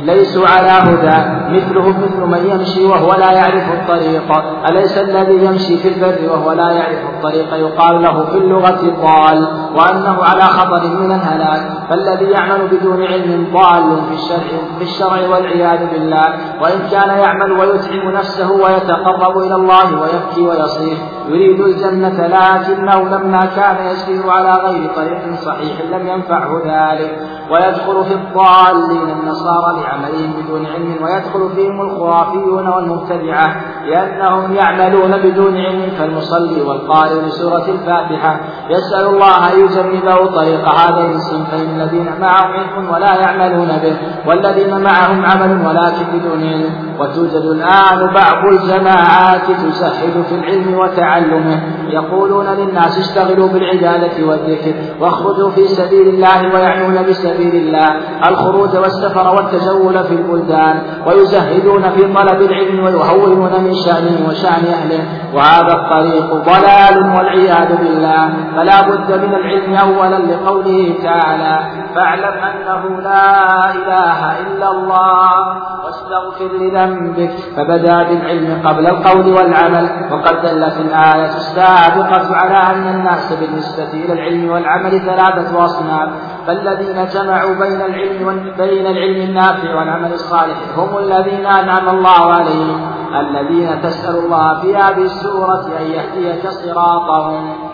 ليسوا 0.01 0.47
على 0.49 0.71
هدى. 0.71 1.19
مثلهم 1.57 2.03
مثل 2.03 2.21
من 2.21 2.51
يمشي 2.51 2.85
وهو 2.87 3.15
لا 3.15 3.33
يعرف 3.33 3.73
الطريق. 3.73 4.33
أليس 4.69 4.99
الذي 4.99 5.45
يمشي 5.45 5.77
في 5.77 5.89
البر 5.89 6.33
وهو 6.33 6.53
لا 6.53 6.71
يعرف 6.71 6.99
الطريق؟ 7.15 7.55
يقال 7.55 8.03
له 8.03 8.25
في 8.25 8.39
اللغة 8.39 8.81
ضال 8.81 9.49
وأنه 9.75 10.25
على 10.25 10.43
خطر 10.43 10.89
من 10.89 11.13
الهلاك. 11.13 11.63
فالذي 11.91 12.25
يعمل 12.25 12.69
بدون 12.69 13.03
علم 13.03 13.47
ضال 13.53 13.97
في 14.09 14.15
الشرع 14.15 14.59
في 14.79 14.85
الشرع 14.85 15.29
والعياذ 15.29 15.91
بالله. 15.91 16.29
وإن 16.63 16.79
كان 16.91 17.19
يعمل 17.19 17.53
ويتعب 17.53 18.15
نفسه 18.15 18.53
ويتقرب 18.53 19.39
إلى 19.39 19.55
الله 19.55 20.01
ويبكي 20.01 20.47
ويصيح 20.49 20.99
يريد 21.29 21.61
الجنة 21.61 22.27
لكنه 22.27 23.09
لما 23.09 23.47
كان 23.57 23.87
يسير 23.87 24.31
على 24.31 24.53
غير 24.53 24.91
طريق 24.97 25.35
صحيح 25.41 25.81
لم 25.93 26.07
ينفعه 26.07 26.51
ذلك. 26.65 27.19
ويدخل 27.51 28.05
في 28.05 28.15
الضالين 28.15 29.09
النصارى 29.21 29.77
لعملهم 29.89 30.33
بدون 30.43 30.67
علم 30.67 30.97
ويدخل 31.03 31.57
فيهم 31.57 31.81
الخرافيون 31.81 32.69
والمبتدعة 32.69 33.47
لأنهم 33.85 34.55
يعملون 34.55 35.17
بدون 35.17 35.57
علم 35.57 35.93
كالمصلي 35.99 36.63
والقارئ 36.63 37.21
لسورة 37.21 37.67
الفاتحة. 37.69 38.41
يسأل 38.71 39.07
الله 39.07 39.53
أن 39.53 39.61
يجنبه 39.61 40.27
طريق 40.27 40.69
هذين 40.69 41.15
الصنفين 41.15 41.81
الذين 41.81 42.21
معهم 42.21 42.53
علم 42.53 42.91
ولا 42.91 43.15
يعملون 43.15 43.69
به 43.69 43.97
والذين 44.27 44.81
معهم 44.81 45.25
عمل 45.25 45.67
ولكن 45.67 46.19
بدون 46.19 46.43
علم. 46.43 46.88
وتوجد 46.99 47.45
الآن 47.45 48.15
بعض 48.15 48.45
الجماعات 48.53 49.47
تسهل 49.67 50.25
في 50.25 50.35
العلم 50.35 50.75
وتعلمه. 50.75 51.63
يقولون 51.89 52.47
للناس 52.47 52.99
اشتغلوا 52.99 53.49
بالعبادة 53.49 54.27
والذكر 54.27 54.75
واخرجوا 55.01 55.51
في 55.51 55.69
سبيل 55.69 56.09
الله 56.09 56.55
ويعنون 56.55 57.03
بسبيل 57.09 57.55
الله. 57.55 57.89
الخروج 58.29 58.77
والسفر 58.77 59.35
والتجول 59.35 60.05
في 60.05 60.15
البلدان 60.15 60.83
ويزهدون 61.07 61.91
في 61.91 62.03
طلب 62.03 62.41
العلم 62.43 62.85
ويهونون 62.85 63.53
من 63.65 63.75
شأنه 63.75 64.29
وشأن 64.29 64.65
أهله. 64.67 65.05
وهذا 65.35 65.73
الطريق 65.73 66.35
ضلال 66.35 67.17
والعياذ 67.17 67.77
بالله. 67.77 68.35
فلا 68.57 68.81
بد 68.83 69.25
من 69.25 69.35
العلم 69.35 69.75
أولا 69.75 70.19
لقوله 70.19 70.95
تعالى 71.03 71.88
فاعلم 71.95 72.39
أنه 72.43 73.01
لا 73.01 73.75
إله 73.75 74.41
إلا 74.41 74.71
الله 74.71 75.69
واستغفر 75.85 76.57
لذنبك 76.61 77.31
فبدا 77.57 78.03
بالعلم 78.03 78.63
قبل 78.69 78.87
القول 78.87 79.33
والعمل 79.33 79.91
وقد 80.13 80.43
دلت 80.43 80.77
الآية 80.77 81.37
السابقة 81.37 82.37
على 82.37 82.77
أن 82.77 82.95
الناس 82.95 83.33
بالنسبة 83.33 83.93
إلى 83.93 84.13
العلم 84.13 84.51
والعمل 84.51 85.01
ثلاثة 85.01 85.65
أصناف 85.65 86.09
فالذين 86.47 87.07
جمعوا 87.07 87.55
بين 87.55 87.81
العلم 87.81 88.53
بين 88.59 88.87
العلم 88.87 89.29
النافع 89.29 89.75
والعمل 89.79 90.13
الصالح 90.13 90.57
هم 90.77 90.99
الذين 90.99 91.47
أنعم 91.47 91.89
الله 91.89 92.35
عليهم 92.35 92.99
الذين 93.15 93.83
تسأل 93.83 94.17
الله 94.17 94.61
في 94.61 94.77
هذه 94.77 95.03
السورة 95.03 95.67
أن 95.81 95.85
يهديك 95.85 96.49
صراطهم. 96.49 97.68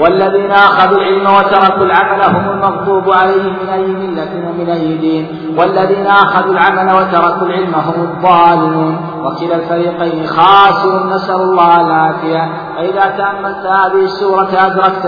والذين 0.00 0.50
أخذوا 0.50 0.98
العلم 0.98 1.26
وتركوا 1.26 1.84
العمل 1.84 2.22
هم 2.22 2.50
المغضوب 2.50 3.12
عليهم 3.12 3.56
من 3.62 3.68
أي 3.68 3.86
ملة 3.86 4.48
ومن 4.48 4.70
أي 4.70 4.96
دين. 4.96 5.54
والذين 5.58 6.06
أخذوا 6.06 6.52
العمل 6.52 6.92
وتركوا 6.92 7.46
العلم 7.46 7.74
هم 7.74 8.02
الضالون. 8.02 8.96
وكلا 9.24 9.56
الفريقين 9.56 10.26
خاسر 10.26 11.06
نسأل 11.06 11.40
الله 11.40 11.80
العافية. 11.80 12.48
فإذا 12.76 13.14
تأملت 13.18 13.66
هذه 13.66 14.04
السورة 14.04 14.48
أدركت 14.52 15.06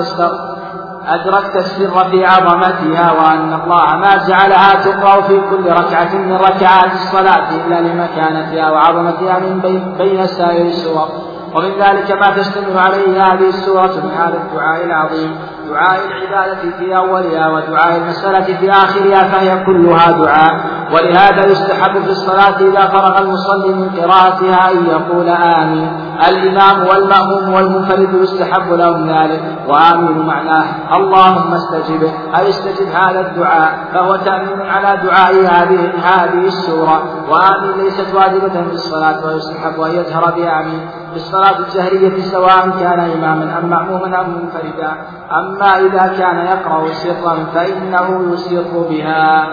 أدركت 1.09 1.57
السر 1.57 2.05
في 2.11 2.24
عظمتها 2.24 3.12
وأن 3.12 3.61
الله 3.64 3.97
ما 3.97 4.26
جعلها 4.28 4.74
تقرأ 4.74 5.20
في 5.20 5.41
كل 5.51 5.66
ركعة 5.70 6.14
من 6.14 6.32
ركعات 6.32 6.93
الصلاة 6.93 7.49
إلا 7.51 7.80
لمكانتها 7.80 8.70
وعظمتها 8.70 9.39
من 9.39 9.95
بين 9.99 10.26
سائر 10.26 10.66
السور. 10.66 11.09
ومن 11.57 11.70
ذلك 11.78 12.12
ما 12.12 12.36
تشتمل 12.36 12.78
عليه 12.78 13.32
هذه 13.32 13.48
السورة 13.48 13.92
من 14.04 14.11
هذا 14.11 14.36
الدعاء 14.36 14.84
العظيم 14.84 15.36
دعاء 15.70 16.00
العبادة 16.07 16.70
في 16.78 16.96
أولها 16.96 17.48
ودعاء 17.48 17.96
المسألة 17.96 18.44
في 18.44 18.70
آخرها 18.70 19.24
فهي 19.24 19.64
كلها 19.64 20.11
دعاء. 20.11 20.54
ولهذا 20.94 21.46
يستحب 21.46 22.02
في 22.02 22.11
الصلاة 22.11 22.59
إذا 22.61 22.86
فرغ 22.86 23.18
المصلي 23.18 23.74
من 23.74 23.88
قراءتها 23.88 24.70
أن 24.72 24.86
يقول 24.86 25.28
آمين. 25.28 25.92
الإمام 26.28 26.86
والمأموم 26.86 27.54
والمنفرد 27.54 28.14
يستحب 28.14 28.72
لهم 28.72 29.11
ذلك 29.11 29.42
وآمين 29.68 30.26
معناه. 30.26 30.64
اللهم 30.96 31.54
استجب. 31.54 32.02
أي 32.38 32.48
استجب 32.48 32.88
هذا 32.94 33.20
الدعاء؟ 33.20 33.78
فهو 33.94 34.16
تأمين 34.16 34.61
على 34.61 35.00
دعاء 35.02 35.32
هذه 35.34 35.90
هذه 36.04 36.46
السورة. 36.46 37.02
وآمين 37.28 37.84
ليست 37.84 38.14
واجبة 38.14 38.62
في 38.62 38.72
الصلاة 38.72 39.26
ويستحب 39.26 39.80
أن 39.80 39.90
يجهر 39.90 40.30
بآمين. 40.36 40.88
في 41.16 41.22
الصلاة 41.22 41.58
الجهرية 41.58 42.20
سواء 42.20 42.70
كان 42.80 43.00
إماما 43.00 43.58
أم 43.58 43.70
مأموما 43.70 44.20
أم 44.20 44.30
منفردا. 44.30 44.92
أما 45.32 45.78
إذا 45.78 46.16
كان 46.18 46.46
يقرأ 46.46 46.86
سرا 46.86 47.34
فإنه 47.54 48.32
يسر 48.32 48.88
بها. 48.90 49.48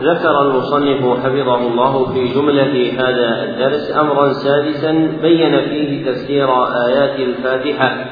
ذكر 0.00 0.40
المصنف 0.42 1.24
حفظه 1.24 1.56
الله 1.56 2.12
في 2.12 2.28
جملة 2.34 2.92
هذا 3.00 3.44
الدرس 3.44 3.96
أمرا 3.96 4.32
سادسا 4.32 4.92
بين 5.22 5.60
فيه 5.60 6.10
تفسير 6.10 6.48
آيات 6.86 7.20
الفاتحة 7.20 8.04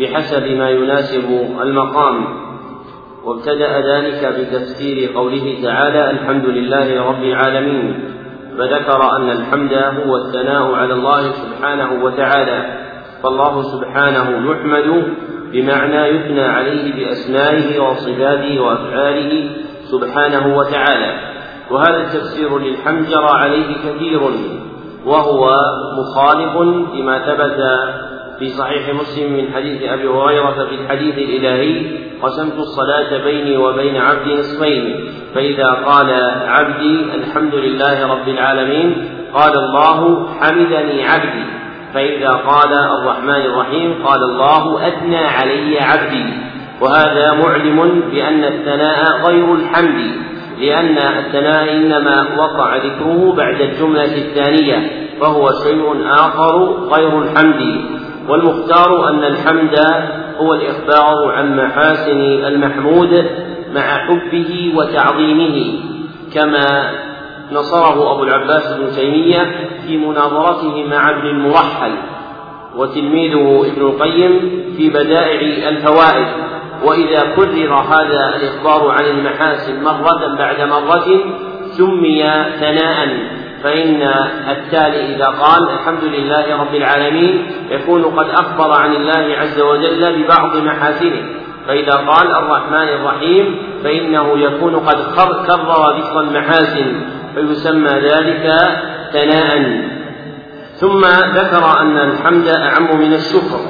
بحسب 0.00 0.46
ما 0.46 0.70
يناسب 0.70 1.30
المقام. 1.62 2.24
وابتدأ 3.24 3.80
ذلك 3.80 4.34
بتفسير 4.40 5.12
قوله 5.14 5.58
تعالى 5.62 6.10
الحمد 6.10 6.44
لله 6.44 7.02
رب 7.02 7.22
العالمين. 7.22 8.04
فذكر 8.60 9.16
أن 9.16 9.30
الحمد 9.30 9.72
هو 9.72 10.16
الثناء 10.16 10.74
على 10.74 10.94
الله 10.94 11.22
سبحانه 11.22 12.04
وتعالى 12.04 12.64
فالله 13.22 13.62
سبحانه 13.62 14.52
يحمد 14.52 15.04
بمعنى 15.52 16.08
يثنى 16.08 16.42
عليه 16.42 16.94
بأسمائه 16.96 17.80
وصفاته 17.80 18.60
وأفعاله 18.60 19.50
سبحانه 19.84 20.56
وتعالى. 20.56 21.20
وهذا 21.70 21.96
التفسير 21.96 22.58
للحمد 22.58 23.06
جرى 23.06 23.30
عليه 23.30 23.74
كثير 23.74 24.20
وهو 25.06 25.50
مخالف 25.98 26.56
لما 26.94 27.18
ثبت 27.18 27.60
في 28.40 28.48
صحيح 28.48 28.94
مسلم 28.94 29.32
من 29.32 29.52
حديث 29.54 29.82
أبي 29.82 30.08
هريرة 30.08 30.66
في 30.68 30.74
الحديث 30.74 31.14
الإلهي 31.18 31.86
قسمت 32.22 32.58
الصلاة 32.58 33.24
بيني 33.24 33.56
وبين 33.56 33.96
عبدي 33.96 34.34
نصفين 34.34 35.04
فإذا 35.34 35.68
قال 35.86 36.10
عبدي 36.46 37.04
الحمد 37.14 37.54
لله 37.54 38.06
رب 38.12 38.28
العالمين 38.28 39.08
قال 39.34 39.58
الله 39.58 40.26
حمدني 40.40 41.06
عبدي 41.06 41.44
فإذا 41.94 42.30
قال 42.30 42.72
الرحمن 42.72 43.42
الرحيم 43.50 43.94
قال 44.04 44.22
الله 44.22 44.88
أثنى 44.88 45.24
علي 45.26 45.80
عبدي 45.80 46.24
وهذا 46.80 47.32
معلم 47.32 48.02
بأن 48.10 48.44
الثناء 48.44 49.26
غير 49.26 49.54
الحمد 49.54 50.10
لأن 50.60 50.98
الثناء 50.98 51.72
إنما 51.76 52.36
وقع 52.38 52.76
ذكره 52.76 53.34
بعد 53.36 53.60
الجملة 53.60 54.16
الثانية 54.16 54.90
فهو 55.20 55.50
شيء 55.64 56.06
آخر 56.06 56.74
غير 56.92 57.22
الحمد. 57.22 57.99
والمختار 58.28 59.08
أن 59.08 59.24
الحمد 59.24 59.78
هو 60.40 60.54
الإخبار 60.54 61.32
عن 61.32 61.56
محاسن 61.56 62.20
المحمود 62.20 63.26
مع 63.74 64.06
حبه 64.06 64.72
وتعظيمه 64.76 65.80
كما 66.34 66.90
نصره 67.52 68.12
أبو 68.12 68.22
العباس 68.22 68.72
بن 68.72 68.90
تيمية 68.96 69.68
في 69.86 69.96
مناظرته 69.96 70.84
مع 70.90 71.10
ابن 71.10 71.26
المرحل 71.26 71.92
وتلميذه 72.76 73.66
ابن 73.72 73.82
القيم 73.82 74.40
في 74.76 74.90
بدائع 74.90 75.68
الفوائد. 75.68 76.26
وإذا 76.84 77.20
كرر 77.36 77.74
هذا 77.74 78.36
الإخبار 78.36 78.90
عن 78.90 79.04
المحاسن 79.04 79.82
مرة 79.82 80.36
بعد 80.38 80.60
مرة 80.60 81.06
سمي 81.78 82.22
ثناء. 82.60 83.08
فإن 83.62 84.02
التالي 84.50 85.14
إذا 85.14 85.26
قال 85.26 85.70
الحمد 85.70 86.04
لله 86.04 86.56
رب 86.56 86.74
العالمين 86.74 87.46
يكون 87.70 88.04
قد 88.04 88.28
أخبر 88.30 88.72
عن 88.72 88.96
الله 88.96 89.36
عز 89.38 89.60
وجل 89.60 90.22
ببعض 90.22 90.56
محاسنه. 90.56 91.22
فإذا 91.66 91.92
قال 91.92 92.30
الرحمن 92.30 92.88
الرحيم 92.88 93.56
فإنه 93.84 94.38
يكون 94.38 94.76
قد 94.76 94.96
كرر 95.46 95.98
ذكر 95.98 96.20
المحاسن 96.20 97.00
فيسمى 97.34 97.90
ذلك 97.90 98.54
ثناء. 99.12 99.90
ثم 100.74 101.00
ذكر 101.34 101.80
أن 101.80 101.98
الحمد 101.98 102.48
أعم 102.48 103.00
من 103.00 103.12
الشكر 103.14 103.60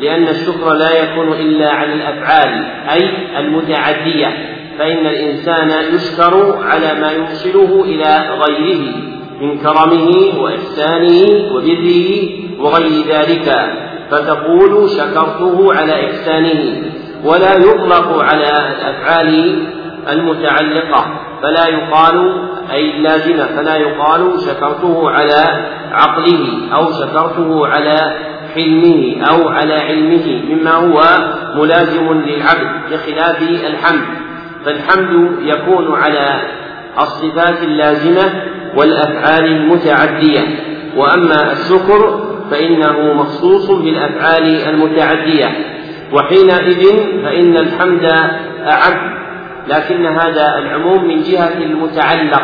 لأن 0.00 0.28
الشكر 0.28 0.74
لا 0.74 1.02
يكون 1.02 1.32
إلا 1.32 1.70
على 1.70 1.92
الأفعال 1.94 2.64
أي 2.90 3.38
المتعدية. 3.38 4.56
فإن 4.78 5.06
الإنسان 5.06 5.94
يشكر 5.94 6.58
على 6.62 7.00
ما 7.00 7.10
يوصله 7.10 7.84
إلى 7.84 8.30
غيره. 8.44 9.19
من 9.40 9.58
كرمه 9.58 10.40
وإحسانه 10.42 11.54
وبره 11.54 12.28
وغير 12.58 13.06
ذلك 13.08 13.56
فتقول 14.10 14.90
شكرته 14.90 15.74
على 15.74 16.10
إحسانه 16.10 16.82
ولا 17.24 17.54
يطلق 17.56 18.18
على 18.18 18.48
الأفعال 18.48 19.62
المتعلقة 20.12 21.06
فلا 21.42 21.66
يقال 21.68 22.32
أي 22.72 22.90
اللازمة 22.90 23.44
فلا 23.46 23.76
يقال 23.76 24.40
شكرته 24.40 25.10
على 25.10 25.44
عقله 25.92 26.74
أو 26.74 26.92
شكرته 26.92 27.66
على 27.66 28.16
حلمه 28.54 29.26
أو 29.30 29.48
على 29.48 29.74
علمه 29.74 30.42
مما 30.50 30.70
هو 30.74 31.02
ملازم 31.54 32.12
للعبد 32.12 32.92
بخلاف 32.92 33.42
الحمد. 33.42 34.04
فالحمد 34.64 35.32
يكون 35.42 35.94
على 35.94 36.40
الصفات 36.98 37.62
اللازمة 37.62 38.42
والأفعال 38.76 39.44
المتعدية. 39.44 40.40
وأما 40.96 41.52
الشكر 41.52 42.20
فإنه 42.50 43.12
مخصوص 43.12 43.70
بالأفعال 43.70 44.68
المتعدية. 44.68 45.48
وحينئذ 46.12 46.82
فإن 47.22 47.56
الحمد 47.56 48.04
أعم 48.66 49.20
لكن 49.68 50.06
هذا 50.06 50.58
العموم 50.58 51.08
من 51.08 51.22
جهة 51.22 51.58
المتعلق. 51.62 52.42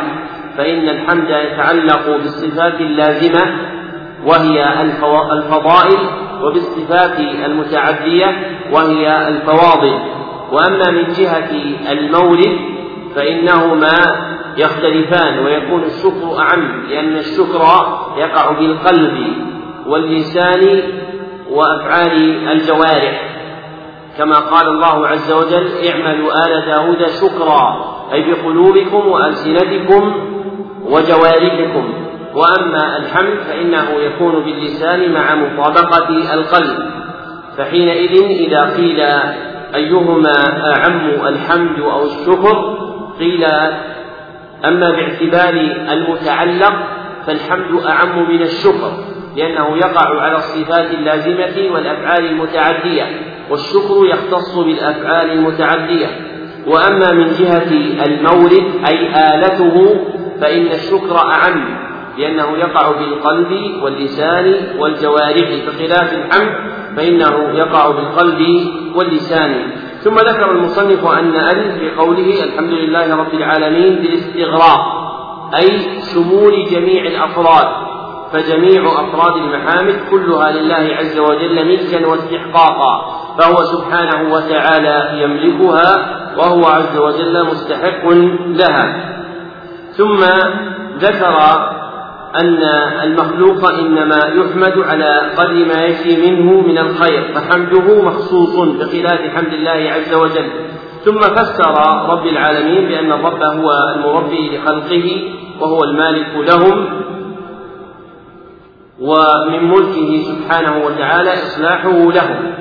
فإن 0.56 0.88
الحمد 0.88 1.30
يتعلق 1.30 2.16
بالصفات 2.16 2.80
اللازمة 2.80 3.56
وهي 4.24 4.80
الفضائل 5.32 5.98
وبالصفات 6.42 7.20
المتعدية 7.44 8.36
وهي 8.72 9.28
الفواضل. 9.28 9.98
وأما 10.52 10.90
من 10.90 11.12
جهة 11.12 11.50
المورد 11.92 12.58
فإنهما 13.16 13.94
يختلفان 14.56 15.38
ويكون 15.38 15.82
الشكر 15.82 16.38
أعم 16.38 16.86
لأن 16.88 17.16
الشكر 17.16 17.62
يقع 18.16 18.50
بالقلب 18.58 19.18
واللسان 19.86 20.82
وأفعال 21.50 22.48
الجوارح. 22.48 23.36
كما 24.18 24.38
قال 24.38 24.68
الله 24.68 25.06
عز 25.06 25.32
وجل 25.32 25.68
اعملوا 25.88 26.32
آل 26.46 26.66
داود 26.66 27.06
شكرا 27.06 27.96
أي 28.12 28.32
بقلوبكم 28.32 29.08
وألسنتكم 29.08 30.14
وجوارحكم. 30.84 31.94
وأما 32.34 32.96
الحمد 32.96 33.38
فإنه 33.48 33.90
يكون 33.90 34.44
باللسان 34.44 35.12
مع 35.12 35.34
مطابقة 35.34 36.08
القلب. 36.34 36.78
فحينئذ 37.56 38.24
إذا 38.24 38.76
قيل 38.76 39.00
أيهما 39.74 40.32
أعم 40.76 41.26
الحمد 41.26 41.80
أو 41.80 42.04
الشكر 42.04 42.76
قيل 43.18 43.44
أما 44.68 44.90
باعتبار 44.90 45.54
المتعلق 45.92 46.74
فالحمد 47.26 47.82
أعم 47.86 48.30
من 48.30 48.42
الشكر 48.42 48.92
لأنه 49.36 49.76
يقع 49.76 50.20
على 50.20 50.36
الصفات 50.36 50.90
اللازمة 50.90 51.74
والأفعال 51.74 52.26
المتعدية 52.26 53.04
والشكر 53.50 54.06
يختص 54.06 54.58
بالأفعال 54.58 55.30
المتعدية. 55.30 56.06
وأما 56.66 57.12
من 57.12 57.26
جهة 57.26 57.70
المورد 58.06 58.64
أي 58.88 59.08
آلته 59.34 59.96
فإن 60.40 60.66
الشكر 60.66 61.16
أعم 61.16 61.86
لأنه 62.18 62.56
يقع 62.58 62.90
بالقلب 62.90 63.82
واللسان 63.82 64.54
والجوارح 64.78 65.48
بخلاف 65.66 66.12
الحمد 66.12 66.54
فإنه 66.96 67.58
يقع 67.58 67.90
بالقلب 67.90 68.40
واللسان. 68.94 69.72
ثم 70.06 70.14
ذكر 70.14 70.50
المصنف 70.50 71.06
أن 71.06 71.34
أن 71.34 71.78
في 71.78 71.90
قوله 71.90 72.44
الحمد 72.44 72.70
لله 72.70 73.16
رب 73.16 73.34
العالمين 73.34 73.94
بالاستغراق 73.96 74.80
أي 75.58 76.00
شمول 76.14 76.66
جميع 76.70 77.02
الأفراد 77.06 77.68
فجميع 78.32 78.82
أفراد 78.86 79.36
المحامد 79.36 80.00
كلها 80.10 80.52
لله 80.52 80.96
عز 80.96 81.18
وجل 81.18 81.66
ملكا 81.66 82.06
واستحقاقا 82.06 83.16
فهو 83.38 83.64
سبحانه 83.64 84.34
وتعالى 84.34 85.22
يملكها 85.22 85.92
وهو 86.36 86.64
عز 86.64 86.98
وجل 86.98 87.46
مستحق 87.46 88.08
لها. 88.46 89.16
ثم 89.90 90.20
ذكر 90.98 91.36
أن 92.40 92.62
المخلوق 93.02 93.68
إنما 93.68 94.18
يحمد 94.34 94.78
على 94.78 95.20
قدر 95.36 95.52
ما 95.52 95.84
يجري 95.84 96.30
منه 96.30 96.60
من 96.60 96.78
الخير 96.78 97.22
فحمده 97.34 98.02
مخصوص 98.02 98.56
بخلاف 98.56 99.20
حمد 99.36 99.52
الله 99.52 99.92
عز 99.92 100.14
وجل. 100.14 100.50
ثم 101.04 101.20
فسر 101.20 101.74
رب 102.08 102.26
العالمين 102.26 102.88
بأن 102.88 103.12
الرب 103.12 103.42
هو 103.42 103.70
المربي 103.94 104.56
لخلقه 104.56 105.32
وهو 105.60 105.84
المالك 105.84 106.28
لهم 106.36 106.86
ومن 109.00 109.68
ملكه 109.68 110.22
سبحانه 110.22 110.84
وتعالى 110.86 111.32
إصلاحه 111.32 112.12
لهم. 112.12 112.54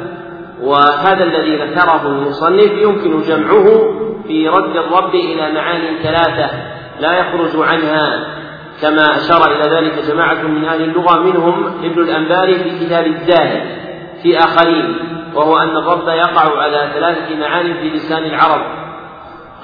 وهذا 0.62 1.24
الذي 1.24 1.56
ذكره 1.56 2.08
المصنف 2.08 2.72
يمكن 2.72 3.22
جمعه 3.22 3.66
في 4.28 4.50
رد 4.50 4.76
الرب 4.78 5.16
إلى 5.16 5.52
معاني 5.54 6.04
ثلاثة 6.04 6.50
لا 7.00 7.20
يخرج 7.20 7.68
عنها. 7.68 8.35
كما 8.82 9.16
أشار 9.16 9.52
إلى 9.52 9.76
ذلك 9.76 10.06
جماعة 10.12 10.42
من 10.44 10.66
أهل 10.66 10.82
اللغة 10.82 11.20
منهم 11.20 11.66
ابن 11.84 12.02
الأنباري 12.02 12.56
في 12.56 12.86
كتاب 12.86 13.08
الزاهد 13.08 13.86
في 14.24 14.40
آخرين 14.40 14.96
وهو 15.36 15.58
أن 15.58 15.78
الرب 15.78 16.08
يقع 16.08 16.62
على 16.62 16.92
ثلاثة 16.94 17.36
معان 17.36 17.74
في 17.74 17.90
لسان 17.90 18.24
العرب. 18.24 18.62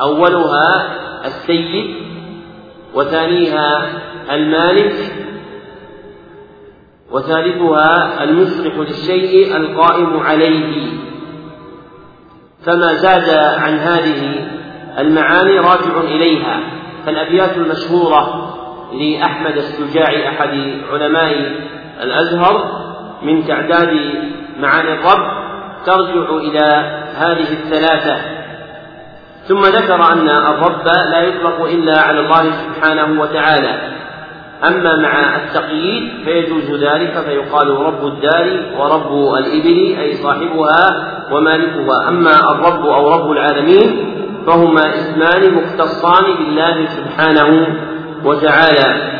أولها 0.01 0.97
السيد 1.25 1.95
وثانيها 2.93 3.85
المالك 4.31 4.95
وثالثها 7.11 8.23
المصلح 8.23 8.75
للشيء 8.75 9.57
القائم 9.57 10.19
عليه. 10.19 10.87
فما 12.65 12.93
زاد 12.93 13.29
عن 13.59 13.73
هذه 13.73 14.47
المعاني 14.99 15.59
راجع 15.59 16.01
إليها. 16.01 16.59
فالأبيات 17.05 17.57
المشهورة 17.57 18.40
لأحمد 18.93 19.57
السجاعي 19.57 20.27
أحد 20.29 20.49
علماء 20.91 21.51
الأزهر 22.03 22.81
من 23.23 23.45
تعداد 23.45 23.99
معاني 24.59 24.93
الرب 24.93 25.41
ترجع 25.85 26.29
إلى 26.29 26.65
هذه 27.15 27.53
الثلاثة. 27.53 28.17
ثم 29.47 29.61
ذكر 29.61 29.95
أن 30.13 30.29
الرب 30.29 30.85
لا 31.11 31.21
يطلق 31.21 31.65
إلا 31.65 32.01
على 32.01 32.19
الله 32.19 32.43
سبحانه 32.51 33.21
وتعالى. 33.21 33.81
أما 34.67 34.97
مع 34.97 35.35
التقييد 35.35 36.25
فيجوز 36.25 36.83
ذلك 36.83 37.17
فيقال 37.25 37.67
رب 37.69 38.07
الدار 38.07 38.59
ورب 38.77 39.35
الإبل 39.37 39.99
أي 39.99 40.13
صاحبها 40.13 41.11
ومالكها. 41.31 42.07
أما 42.07 42.51
الرب 42.51 42.85
أو 42.85 43.13
رب 43.13 43.31
العالمين 43.31 44.17
فهما 44.47 44.95
اسمان 44.95 45.53
مختصان 45.53 46.35
بالله 46.37 46.85
سبحانه 46.85 47.67
وتعالى. 48.25 49.11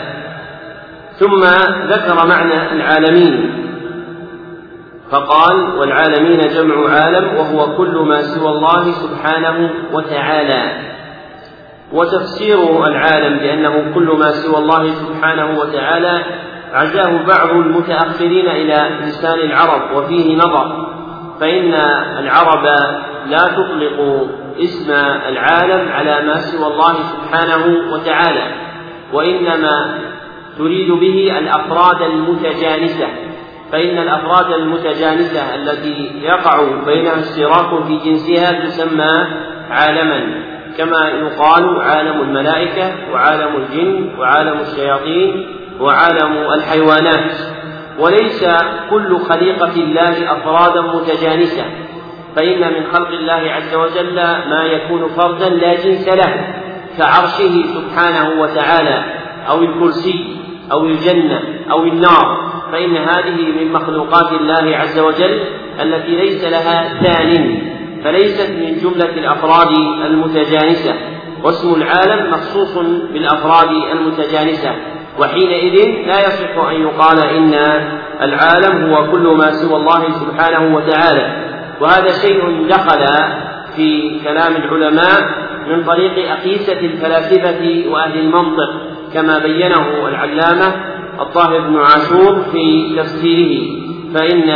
ثم 1.14 1.44
ذكر 1.88 2.28
معنى 2.28 2.72
العالمين. 2.72 3.58
فقال 5.12 5.76
والعالمين 5.76 6.40
جمع 6.40 6.90
عالم 6.90 7.38
وهو 7.38 7.78
كل 7.78 7.98
ما 7.98 8.22
سوى 8.22 8.50
الله 8.50 8.92
سبحانه 8.92 9.70
وتعالى. 9.94 10.72
وتفسير 11.94 12.88
العالم 12.88 13.38
بأنه 13.38 13.92
كل 13.96 14.18
ما 14.20 14.32
سوى 14.32 14.58
الله 14.58 14.94
سبحانه 14.94 15.60
وتعالى 15.60 16.24
عزاه 16.74 17.26
بعض 17.28 17.50
المتأخرين 17.50 18.48
إلى 18.48 18.90
لسان 19.02 19.40
العرب 19.40 19.82
وفيه 19.96 20.36
نظر. 20.36 20.88
فإن 21.40 21.74
العرب 22.20 22.66
لا 23.28 23.48
تطلق 23.48 24.28
اسم 24.60 24.92
العالم 25.28 25.92
على 25.92 26.28
ما 26.28 26.36
سوى 26.36 26.68
الله 26.68 26.94
سبحانه 26.94 27.94
وتعالى. 27.94 28.71
وإنما 29.14 30.00
تريد 30.58 30.92
به 30.92 31.38
الأفراد 31.38 32.02
المتجانسة 32.02 33.08
فإن 33.72 33.98
الأفراد 33.98 34.52
المتجانسة 34.52 35.56
التي 35.56 36.12
يقع 36.22 36.64
بينها 36.86 37.20
اشتراك 37.20 37.84
في 37.84 37.98
جنسها 37.98 38.66
تسمى 38.66 39.28
عالما 39.70 40.44
كما 40.78 41.10
يقال 41.10 41.82
عالم 41.82 42.22
الملائكة 42.22 42.94
وعالم 43.14 43.56
الجن 43.56 44.20
وعالم 44.20 44.60
الشياطين 44.60 45.48
وعالم 45.80 46.54
الحيوانات. 46.54 47.32
وليس 48.00 48.46
كل 48.90 49.18
خليقة 49.20 49.74
الله 49.76 50.34
أفرادا 50.38 50.82
متجانسة 50.82 51.66
فإن 52.36 52.74
من 52.74 52.84
خلق 52.94 53.08
الله 53.08 53.52
عز 53.52 53.76
وجل 53.76 54.16
ما 54.50 54.64
يكون 54.66 55.08
فردا 55.08 55.50
لا 55.50 55.74
جنس 55.76 56.08
له. 56.08 56.56
كعرشه 56.98 57.64
سبحانه 57.76 58.42
وتعالى 58.42 59.06
أو 59.50 59.62
الكرسي 59.62 60.38
أو 60.72 60.86
الجنة 60.86 61.42
أو 61.72 61.84
النار. 61.84 62.52
فإن 62.72 62.98
هذه 62.98 63.52
من 63.60 63.72
مخلوقات 63.72 64.32
الله 64.32 64.78
عز 64.78 65.00
وجل 65.00 65.44
التي 65.82 66.16
ليس 66.16 66.44
لها 66.44 67.04
ثان 67.04 67.62
فليست 68.04 68.50
من 68.50 68.78
جملة 68.78 69.10
الأفراد 69.10 69.68
المتجانسة. 70.06 70.96
واسم 71.44 71.82
العالم 71.82 72.32
مخصوص 72.32 72.78
بالأفراد 73.14 73.70
المتجانسة. 73.92 74.76
وحينئذ 75.20 76.08
لا 76.08 76.20
يصح 76.28 76.58
أن 76.70 76.82
يقال 76.82 77.20
إن 77.20 77.54
العالم 78.22 78.94
هو 78.94 79.12
كل 79.12 79.36
ما 79.38 79.52
سوى 79.52 79.76
الله 79.76 80.12
سبحانه 80.12 80.76
وتعالى. 80.76 81.52
وهذا 81.82 82.12
شيء 82.12 82.68
دخل 82.70 83.06
في 83.76 84.20
كلام 84.24 84.56
العلماء 84.56 85.51
من 85.72 85.84
طريق 85.84 86.32
أقيسة 86.32 86.80
الفلاسفة 86.80 87.92
وأهل 87.92 88.20
المنطق 88.20 88.70
كما 89.14 89.40
بينه 89.40 90.08
العلامة 90.08 90.76
الطاهر 91.22 91.60
بن 91.60 91.78
عاشور 91.78 92.42
في 92.52 92.96
تفسيره. 92.98 93.82
فإن 94.14 94.56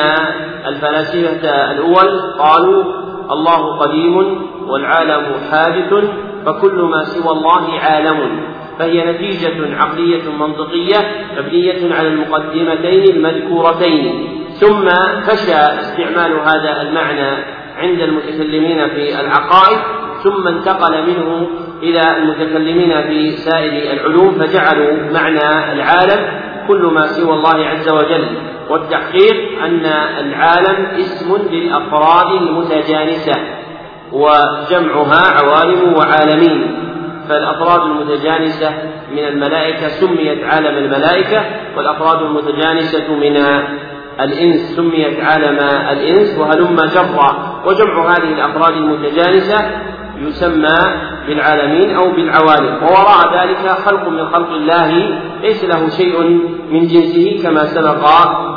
الفلاسفة 0.67 1.71
الأول 1.71 2.21
قالوا 2.39 2.83
الله 3.31 3.79
قديم 3.79 4.41
والعالم 4.67 5.25
حادث 5.51 5.93
فكل 6.45 6.75
ما 6.75 7.03
سوى 7.03 7.31
الله 7.31 7.79
عالم. 7.79 8.39
فهي 8.79 9.11
نتيجة 9.11 9.75
عقلية 9.75 10.31
منطقية 10.39 10.97
مبنية 11.37 11.95
على 11.95 12.07
المقدمتين 12.07 13.15
المذكورتين. 13.15 14.27
ثم 14.59 14.89
فشى 15.21 15.53
استعمال 15.53 16.39
هذا 16.39 16.81
المعنى 16.81 17.43
عند 17.77 18.01
المتكلمين 18.01 18.87
في 18.87 19.19
العقائد 19.19 20.04
ثم 20.25 20.47
انتقل 20.47 21.07
منه 21.07 21.47
إلى 21.83 22.17
المتكلمين 22.17 23.01
في 23.01 23.31
سائر 23.31 23.93
العلوم 23.93 24.31
فجعلوا 24.31 25.11
معنى 25.13 25.73
العالم 25.73 26.41
كل 26.67 26.81
ما 26.85 27.01
سوى 27.01 27.33
الله 27.33 27.65
عز 27.65 27.89
وجل. 27.89 28.27
والتحقيق 28.69 29.63
أن 29.63 29.85
العالم 30.25 30.85
اسم 30.85 31.37
للأفراد 31.51 32.41
المتجانسة 32.41 33.33
وجمعها 34.11 35.23
عوالم 35.41 35.93
وعالمين. 35.93 36.75
فالأفراد 37.29 37.81
المتجانسة 37.81 38.69
من 39.11 39.19
الملائكة 39.19 39.87
سميت 39.87 40.43
عالم 40.43 40.77
الملائكة 40.77 41.45
والأفراد 41.77 42.21
المتجانسة 42.21 43.15
من 43.15 43.37
الإنس 44.19 44.75
سميت 44.75 45.19
عالم 45.19 45.59
الإنس 45.91 46.39
وهلم 46.39 46.75
جرا. 46.75 47.61
وجمع 47.65 48.09
هذه 48.09 48.33
الأفراد 48.33 48.73
المتجانسة 48.73 49.57
يسمى 50.21 50.77
بالعالمين 51.27 51.95
أو 51.95 52.11
بالعوالم. 52.11 52.83
ووراء 52.83 53.21
ذلك 53.37 53.69
خلق 53.85 54.09
من 54.09 54.25
خلق 54.25 54.49
الله 54.49 55.19
ليس 55.41 55.63
له 55.63 55.89
شيء 55.89 56.21
من 56.71 56.87
جنسه 56.87 57.39
كما 57.43 57.63
سبق 57.65 58.03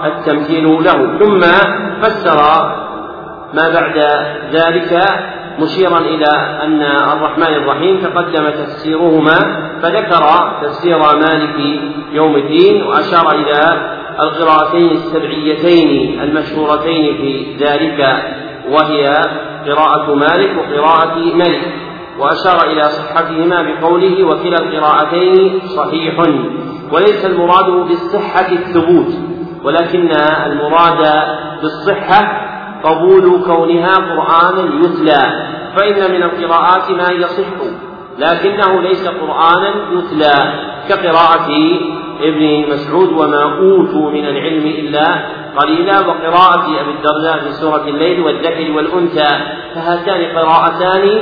التمثيل 0.05 0.65
له. 0.65 1.19
ثم 1.19 1.41
فسر 2.03 2.39
ما 3.55 3.69
بعد 3.69 3.99
ذلك 4.53 5.03
مشيرا 5.61 5.99
إلى 5.99 6.33
أن 6.63 6.83
الرحمن 6.83 7.55
الرحيم 7.55 8.01
تقدم 8.03 8.51
تفسيرهما 8.51 9.39
فذكر 9.83 10.25
تفسير 10.63 10.99
مالك 10.99 11.81
يوم 12.13 12.37
الدين 12.37 12.83
وأشار 12.83 13.31
إلى 13.35 13.61
القراءتين 14.21 14.91
السبعيتين 14.91 16.21
المشهورتين 16.21 17.17
في 17.17 17.57
ذلك 17.65 18.23
وهي 18.73 19.05
قراءة 19.67 20.15
مالك 20.15 20.57
وقراءة 20.59 21.19
ملك 21.19 21.73
وأشار 22.19 22.71
إلى 22.71 22.83
صحتهما 22.83 23.63
بقوله 23.63 24.25
وكلا 24.25 24.59
القراءتين 24.59 25.61
صحيح 25.61 26.19
وليس 26.93 27.25
المراد 27.25 27.89
بالصحة 27.89 28.53
الثبوت 28.53 29.15
ولكن 29.65 30.11
المراد 30.47 30.99
بالصحة 31.63 32.49
قبول 32.85 33.43
كونها 33.47 33.95
قرآنا 33.95 34.75
يتلى 34.85 35.49
فإن 35.77 36.11
من 36.11 36.23
القراءات 36.23 36.91
ما 36.91 37.11
يصح 37.13 37.47
لكنه 38.19 38.81
ليس 38.81 39.09
قرآنا 39.09 39.73
يتلى 39.93 40.55
كقراءة 40.89 41.51
ابن 42.21 42.71
مسعود 42.71 43.09
وما 43.09 43.43
أوتوا 43.43 44.11
من 44.11 44.25
العلم 44.25 44.67
إلا 44.67 45.27
قليلا 45.57 46.01
وقراءة 46.01 46.81
أبي 46.81 46.91
الدرداء 46.91 47.39
في 47.39 47.53
سورة 47.53 47.85
الليل 47.89 48.21
والذكر 48.21 48.73
والأنثى 48.77 49.29
فهاتان 49.75 50.37
قراءتان 50.39 51.21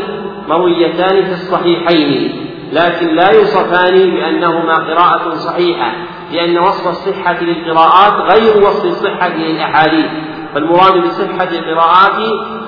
مرويتان 0.48 1.24
في 1.24 1.32
الصحيحين 1.32 2.47
لكن 2.73 3.07
لا 3.15 3.31
يوصفان 3.31 4.11
بأنهما 4.11 4.74
قراءة 4.74 5.35
صحيحة 5.35 5.93
لأن 6.32 6.59
وصف 6.59 6.89
الصحة 6.89 7.40
للقراءات 7.40 8.12
غير 8.32 8.66
وصف 8.66 8.85
الصحة 8.85 9.28
للأحاديث 9.28 10.07
فالمراد 10.55 10.93
بصحة 11.07 11.48
القراءات 11.53 12.16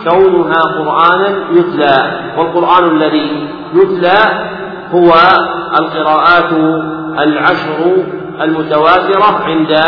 كونها 0.08 0.60
قرآنا 0.78 1.44
يتلى 1.52 2.20
والقرآن 2.38 2.84
الذي 2.96 3.48
يتلى 3.74 4.48
هو 4.90 5.12
القراءات 5.80 6.52
العشر 7.20 7.96
المتواترة 8.40 9.44
عند 9.44 9.80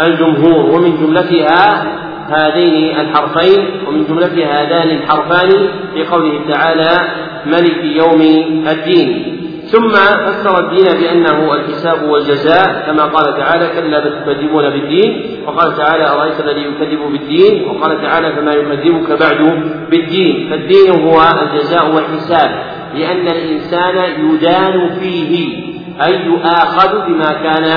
الجمهور 0.00 0.74
ومن 0.74 0.96
جملتها 0.96 1.84
هذين 2.30 3.00
الحرفين 3.00 3.86
ومن 3.86 4.04
جملة 4.04 4.46
هذان 4.46 4.90
الحرفان 4.90 5.68
في 5.94 6.04
قوله 6.04 6.40
تعالى 6.48 6.98
ملك 7.46 7.84
يوم 7.84 8.20
الدين. 8.68 9.36
ثم 9.64 9.90
فسر 9.90 10.58
الدين 10.58 11.00
بأنه 11.00 11.54
الحساب 11.54 12.02
والجزاء 12.02 12.82
كما 12.86 13.04
قال 13.04 13.36
تعالى 13.36 13.68
كلا 13.68 14.00
بل 14.00 14.24
تكذبون 14.24 14.70
بالدين. 14.70 15.36
وقال 15.46 15.76
تعالى 15.76 16.10
أرأيت 16.10 16.40
الذي 16.40 16.60
يكذب 16.60 17.00
بالدين؟ 17.12 17.68
وقال 17.68 18.02
تعالى 18.02 18.32
فما 18.32 18.52
يكذبك 18.52 19.20
بعد 19.20 19.62
بالدين. 19.90 20.50
فالدين 20.50 20.90
هو 21.04 21.20
الجزاء 21.42 21.94
والحساب 21.94 22.62
لأن 22.94 23.26
الإنسان 23.28 23.96
يدان 24.24 24.90
فيه. 25.00 25.69
أي 26.02 26.26
يؤاخذ 26.26 27.06
بما 27.06 27.32
كان 27.32 27.76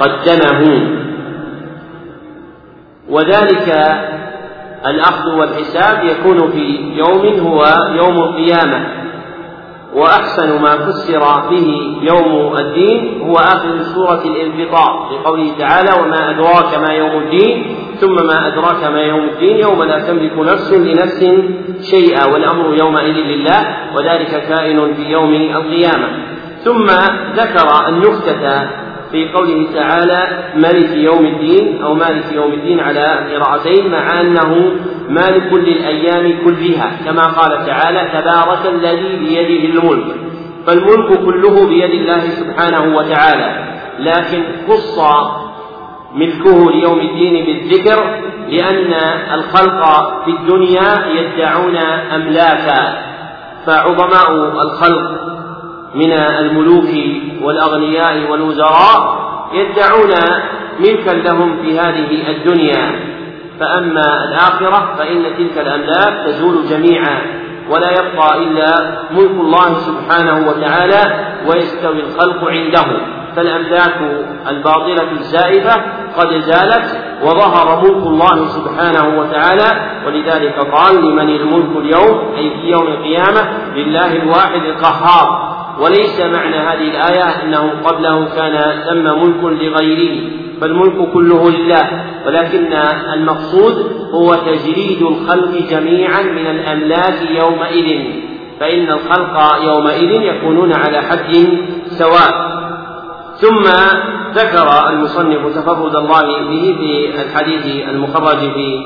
قدمه. 0.00 0.90
وذلك 3.08 3.68
الأخذ 4.86 5.34
والحساب 5.34 6.04
يكون 6.04 6.50
في 6.50 6.92
يوم 6.96 7.40
هو 7.40 7.64
يوم 7.96 8.18
القيامة 8.18 8.86
وأحسن 9.94 10.62
ما 10.62 10.76
فسر 10.78 11.48
به 11.50 11.96
يوم 12.02 12.56
الدين 12.56 13.20
هو 13.20 13.34
آخر 13.34 13.82
سورة 13.82 14.22
الانفطار 14.24 15.10
لقوله 15.12 15.58
تعالى 15.58 16.02
وما 16.02 16.30
أدراك 16.30 16.78
ما 16.78 16.92
يوم 16.92 17.22
الدين 17.22 17.76
ثم 18.00 18.14
ما 18.14 18.46
أدراك 18.46 18.84
ما 18.84 19.00
يوم 19.00 19.24
الدين 19.24 19.56
يوم 19.56 19.82
لا 19.82 19.98
تملك 19.98 20.38
نفس 20.38 20.72
لنفس 20.72 21.24
شيئا 21.90 22.24
والأمر 22.24 22.74
يومئذ 22.74 23.14
لله 23.14 23.76
وذلك 23.94 24.46
كائن 24.48 24.94
في 24.94 25.02
يوم 25.02 25.34
القيامة. 25.34 26.33
ثم 26.64 26.86
ذكر 27.36 27.88
النكتة 27.88 28.68
في 29.10 29.28
قوله 29.34 29.66
تعالى 29.74 30.44
مالك 30.56 30.90
يوم 30.90 31.26
الدين 31.26 31.82
أو 31.82 31.94
مالك 31.94 32.24
يوم 32.32 32.52
الدين 32.52 32.80
على 32.80 33.06
قراءتين 33.34 33.90
مع 33.90 34.20
أنه 34.20 34.72
مالك 35.08 35.52
للأيام 35.52 36.38
كلها 36.44 36.90
كما 37.04 37.26
قال 37.26 37.66
تعالى 37.66 38.08
تبارك 38.20 38.66
الذي 38.66 39.16
بيده 39.16 39.80
الملك. 39.80 40.14
فالملك 40.66 41.24
كله 41.24 41.66
بيد 41.68 41.90
الله 41.90 42.20
سبحانه 42.20 42.96
وتعالى. 42.96 43.74
لكن 43.98 44.42
خص 44.68 44.98
ملكه 46.14 46.70
ليوم 46.70 47.00
الدين 47.00 47.46
بالذكر 47.46 48.20
لأن 48.48 48.92
الخلق 49.34 50.12
في 50.24 50.30
الدنيا 50.30 51.06
يدعون 51.06 51.76
أملاكا 52.14 52.98
فعظماء 53.66 54.32
الخلق 54.62 55.33
من 55.94 56.12
الملوك 56.12 56.88
والأغنياء 57.42 58.30
والوزراء 58.30 59.24
يدعون 59.52 60.14
ملكا 60.80 61.10
لهم 61.10 61.62
في 61.62 61.78
هذه 61.78 62.30
الدنيا. 62.30 63.14
فأما 63.60 64.24
الآخرة 64.24 64.94
فإن 64.98 65.22
تلك 65.38 65.58
الأملاك 65.58 66.26
تزول 66.26 66.66
جميعا 66.66 67.22
ولا 67.70 67.90
يبقى 67.90 68.38
إلا 68.38 68.98
ملك 69.10 69.30
الله 69.30 69.78
سبحانه 69.78 70.48
وتعالى 70.48 71.26
ويستوي 71.46 72.00
الخلق 72.00 72.44
عنده. 72.50 72.86
فالأملاك 73.36 74.26
الباطلة 74.48 75.10
الزائفة 75.12 75.82
قد 76.16 76.40
زالت 76.40 76.98
وظهر 77.22 77.82
ملك 77.82 78.06
الله 78.06 78.48
سبحانه 78.48 79.18
وتعالى 79.20 80.00
ولذلك 80.06 80.54
قال 80.58 81.04
لمن 81.04 81.28
الملك 81.28 81.76
اليوم؟ 81.76 82.34
أي 82.36 82.50
في 82.50 82.68
يوم 82.68 82.86
القيامة 82.86 83.48
لله 83.76 84.16
الواحد 84.16 84.62
القهار. 84.62 85.54
وليس 85.80 86.20
معنى 86.20 86.56
هذه 86.56 86.90
الآية 86.90 87.42
أنه 87.42 87.72
قبله 87.84 88.24
كان 88.24 88.82
ثم 88.88 89.22
ملك 89.22 89.62
لغيره 89.62 90.30
فالملك 90.60 91.12
كله 91.12 91.50
لله 91.50 92.04
ولكن 92.26 92.72
المقصود 93.12 93.92
هو 94.12 94.34
تجريد 94.34 95.02
الخلق 95.02 95.70
جميعا 95.70 96.22
من 96.22 96.46
الأملاك 96.46 97.30
يومئذ 97.30 98.04
فإن 98.60 98.90
الخلق 98.90 99.62
يومئذ 99.62 100.10
يكونون 100.22 100.72
على 100.72 101.02
حد 101.02 101.58
سواء. 101.86 102.54
ثم 103.36 103.64
ذكر 104.34 104.88
المصنف 104.88 105.56
تفرد 105.56 105.96
الله 105.96 106.20
به 106.50 106.76
في 106.78 107.22
الحديث 107.22 107.88
المخرج 107.88 108.38
في 108.38 108.84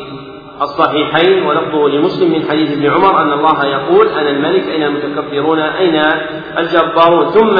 الصحيحين 0.62 1.46
ولفظه 1.46 1.88
لمسلم 1.88 2.32
من 2.32 2.48
حديث 2.50 2.72
ابن 2.72 2.90
عمر 2.90 3.22
أن 3.22 3.32
الله 3.32 3.64
يقول 3.64 4.08
أنا 4.08 4.30
الملك 4.30 4.68
أين 4.68 4.82
المتكبرون 4.82 5.58
أين 5.58 6.02
الجبارون؟ 6.58 7.30
ثم 7.30 7.56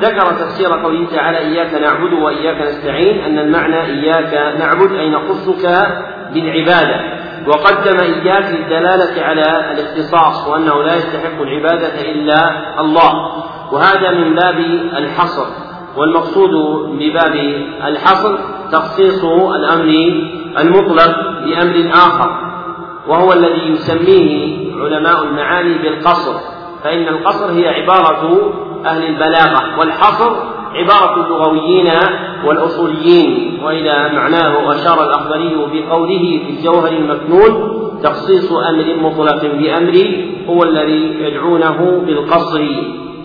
ذكر 0.00 0.32
تفسير 0.32 0.68
قوله 0.68 1.06
تعالى 1.10 1.38
إياك 1.38 1.74
نعبد 1.74 2.12
وإياك 2.12 2.62
نستعين 2.62 3.24
أن 3.24 3.38
المعنى 3.38 3.80
إياك 3.80 4.58
نعبد 4.58 4.92
أي 4.92 5.10
نخصك 5.10 5.66
بالعبادة. 6.34 7.00
وقدم 7.46 8.00
إياك 8.00 8.50
للدلالة 8.50 9.22
على 9.22 9.72
الاختصاص 9.72 10.48
وأنه 10.48 10.82
لا 10.82 10.96
يستحق 10.96 11.42
العبادة 11.42 12.00
إلا 12.00 12.50
الله. 12.80 13.12
وهذا 13.72 14.10
من 14.10 14.34
باب 14.34 14.58
الحصر 14.98 15.46
والمقصود 15.96 16.50
بباب 16.98 17.34
الحصر 17.86 18.38
تخصيص 18.72 19.24
الأمر 19.54 20.14
المطلق 20.58 21.16
بأمر 21.44 21.90
آخر 21.92 22.30
وهو 23.08 23.32
الذي 23.32 23.68
يسميه 23.72 24.56
علماء 24.82 25.22
المعاني 25.22 25.78
بالقصر 25.78 26.34
فإن 26.84 27.08
القصر 27.08 27.52
هي 27.52 27.68
عبارة 27.68 28.52
أهل 28.86 29.04
البلاغة 29.04 29.78
والحصر 29.78 30.32
عبارة 30.74 31.26
اللغويين 31.26 31.90
والأصوليين 32.44 33.60
وإلى 33.64 34.10
معناه 34.14 34.74
أشار 34.74 35.04
الأخضري 35.04 35.54
بقوله 35.72 36.40
في 36.46 36.50
الجوهر 36.50 36.88
المكنون 36.92 37.82
تخصيص 38.02 38.52
أمر 38.52 38.96
مطلق 39.02 39.42
بأمر 39.42 40.24
هو 40.48 40.62
الذي 40.62 41.14
يدعونه 41.20 42.02
بالقصر 42.06 42.66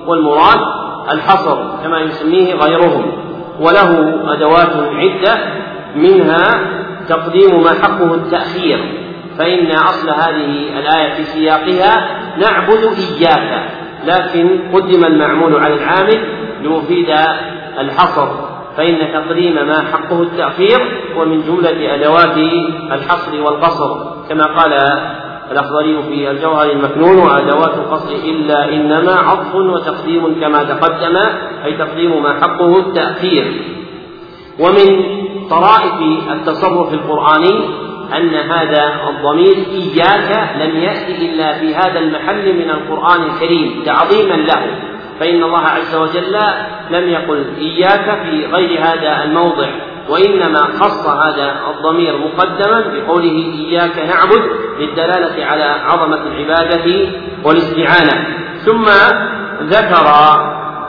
والمراد 0.07 0.59
الحصر 1.11 1.57
كما 1.83 1.99
يسميه 1.99 2.55
غيرهم 2.55 3.11
وله 3.59 4.19
أدوات 4.33 4.75
عدة 4.75 5.37
منها 5.95 6.80
تقديم 7.11 7.63
ما 7.63 7.69
حقه 7.69 8.13
التأخير 8.15 8.79
فإن 9.37 9.71
أصل 9.71 10.09
هذه 10.09 10.79
الآية 10.79 11.13
في 11.13 11.23
سياقها 11.23 12.07
نعبد 12.37 12.93
إياك 12.97 13.69
لكن 14.05 14.59
قدم 14.73 15.05
المعمول 15.05 15.55
على 15.55 15.73
العامل 15.73 16.19
ليفيد 16.61 17.09
الحصر 17.79 18.27
فإن 18.77 19.13
تقديم 19.13 19.55
ما 19.55 19.81
حقه 19.81 20.21
التأخير 20.21 20.79
ومن 21.17 21.41
جملة 21.41 21.95
أدوات 21.95 22.37
الحصر 22.91 23.41
والقصر 23.41 23.97
كما 24.29 24.43
قال 24.43 24.73
الأخضري 25.51 26.03
في 26.03 26.31
الجوهر 26.31 26.71
المكنون 26.71 27.17
وأدوات 27.17 27.73
القصر 27.73 28.11
إلا 28.11 28.69
إنما 28.69 29.11
عطف 29.11 29.55
وتقديم 29.55 30.41
كما 30.41 30.63
تقدم 30.63 31.17
أي 31.65 31.73
تقديم 31.73 32.23
ما 32.23 32.33
حقه 32.41 32.79
التأخير. 32.79 33.61
ومن 34.59 35.20
طرائف 35.51 36.29
التصرف 36.31 36.93
القرآني 36.93 37.81
أن 38.17 38.35
هذا 38.35 39.09
الضمير 39.09 39.55
إياك 39.55 40.49
لم 40.61 40.83
يأتي 40.83 41.25
إلا 41.25 41.59
في 41.59 41.75
هذا 41.75 41.99
المحل 41.99 42.55
من 42.55 42.69
القرآن 42.69 43.23
الكريم 43.23 43.83
تعظيما 43.85 44.33
له. 44.33 44.61
فإن 45.19 45.43
الله 45.43 45.65
عز 45.67 45.95
وجل 45.95 46.37
لم 46.89 47.09
يقل 47.09 47.45
إياك 47.57 48.21
في 48.23 48.45
غير 48.45 48.81
هذا 48.81 49.23
الموضع 49.23 49.67
وإنما 50.09 50.59
خص 50.79 51.07
هذا 51.07 51.55
الضمير 51.69 52.17
مقدما 52.17 52.79
بقوله 52.93 53.53
إياك 53.53 53.97
نعبد 53.97 54.41
للدلالة 54.79 55.45
على 55.45 55.63
عظمة 55.63 56.21
العبادة 56.27 57.09
والاستعانة. 57.43 58.27
ثم 58.65 58.85
ذكر 59.63 60.07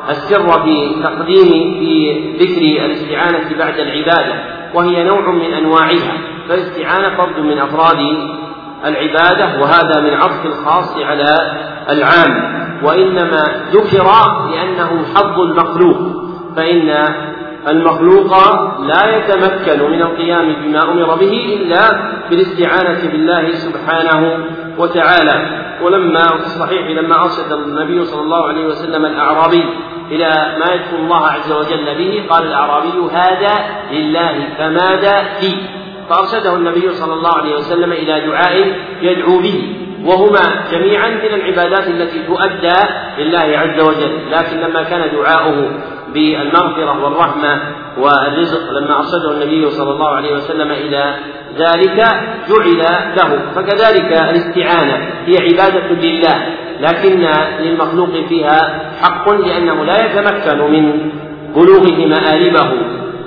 السر 0.08 0.62
في 0.62 1.02
تقديم 1.02 1.74
في 1.78 2.20
ذكر 2.40 2.84
الاستعانة 2.84 3.58
بعد 3.58 3.78
العبادة 3.78 4.34
وهي 4.74 5.04
نوع 5.04 5.30
من 5.30 5.52
أنواعها 5.52 6.12
فالاستعانة 6.48 7.16
فرد 7.16 7.38
من 7.38 7.58
أفراد 7.58 7.98
العبادة 8.84 9.60
وهذا 9.60 10.00
من 10.00 10.14
عطف 10.14 10.46
الخاص 10.46 10.96
على 10.98 11.36
العام. 11.90 12.62
وإنما 12.82 13.44
ذكر 13.72 14.06
لأنه 14.50 15.04
حظ 15.14 15.40
المخلوق 15.40 15.98
فإن 16.56 17.14
المخلوق 17.68 18.32
لا 18.80 19.16
يتمكن 19.16 19.90
من 19.90 20.02
القيام 20.02 20.56
بما 20.62 20.82
أمر 20.82 21.14
به 21.14 21.56
إلا 21.60 21.80
بالاستعانة 22.30 23.10
بالله 23.12 23.52
سبحانه 23.52 24.38
وتعالى. 24.78 25.62
ولما 25.82 26.22
في 26.22 26.44
الصحيح 26.46 26.86
لما 26.90 27.22
أرشد 27.22 27.52
النبي 27.52 28.04
صلى 28.04 28.20
الله 28.22 28.46
عليه 28.48 28.66
وسلم 28.66 29.06
الأعرابي 29.06 29.64
إلى 30.12 30.58
ما 30.58 30.74
يذكر 30.74 30.96
الله 30.96 31.26
عز 31.26 31.52
وجل 31.52 31.94
به 31.98 32.24
قال 32.30 32.46
الأعرابي 32.46 32.98
هذا 33.12 33.54
لله 33.92 34.34
فماذا 34.58 35.16
في؟ 35.40 35.56
فأرشده 36.10 36.54
النبي 36.54 36.92
صلى 36.92 37.14
الله 37.14 37.34
عليه 37.34 37.54
وسلم 37.54 37.92
إلى 37.92 38.26
دعاء 38.26 38.72
يدعو 39.02 39.38
به 39.38 39.76
وهما 40.04 40.64
جميعا 40.72 41.08
من 41.08 41.34
العبادات 41.34 41.88
التي 41.88 42.22
تؤدى 42.26 42.78
لله 43.18 43.58
عز 43.58 43.80
وجل. 43.80 44.12
لكن 44.30 44.56
لما 44.56 44.82
كان 44.82 45.10
دعاؤه 45.16 45.70
بالمغفرة 46.14 47.04
والرحمة 47.04 47.62
والرزق 47.98 48.70
لما 48.72 48.98
أرشده 48.98 49.30
النبي 49.30 49.70
صلى 49.70 49.90
الله 49.90 50.08
عليه 50.08 50.32
وسلم 50.32 50.70
إلى 50.70 51.14
ذلك 51.58 51.96
جعل 52.48 52.78
له. 53.16 53.38
فكذلك 53.54 54.12
الاستعانة 54.12 55.12
هي 55.26 55.36
عبادة 55.38 55.88
لله. 55.88 56.46
لكن 56.82 57.26
للمخلوق 57.60 58.10
فيها 58.28 58.90
حق 59.02 59.30
لأنه 59.32 59.84
لا 59.84 60.04
يتمكن 60.04 60.72
من 60.72 61.10
بلوغه 61.54 62.06
مآربه 62.06 62.72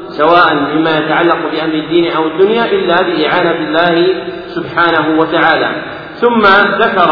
سواء 0.08 0.54
مما 0.56 0.98
يتعلق 0.98 1.38
بأمر 1.52 1.74
الدين 1.74 2.12
أو 2.12 2.28
الدنيا 2.28 2.66
إلا 2.66 3.02
بإعانة 3.02 3.68
الله 3.68 4.14
سبحانه 4.48 5.20
وتعالى. 5.20 5.70
ثم 6.16 6.42
ذكر 6.82 7.12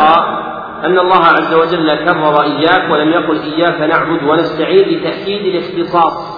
أن 0.86 1.00
الله 1.00 1.26
عز 1.26 1.54
وجل 1.54 1.96
كرر 1.96 2.42
إياك 2.44 2.92
ولم 2.92 3.10
يقل 3.10 3.40
إياك 3.40 3.82
نعبد 3.82 4.24
ونستعين 4.24 4.88
لتأكيد 4.90 5.56
الاختصاص. 5.56 6.33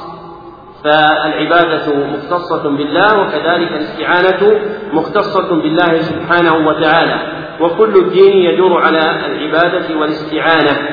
فالعبادة 0.86 1.96
مختصة 1.96 2.70
بالله 2.70 3.22
وكذلك 3.22 3.72
الاستعانة 3.72 4.62
مختصة 4.94 5.56
بالله 5.56 6.02
سبحانه 6.02 6.68
وتعالى. 6.68 7.20
وكل 7.62 7.96
الدين 7.96 8.38
يدور 8.38 8.82
على 8.82 9.26
العبادة 9.26 10.00
والاستعانة. 10.00 10.90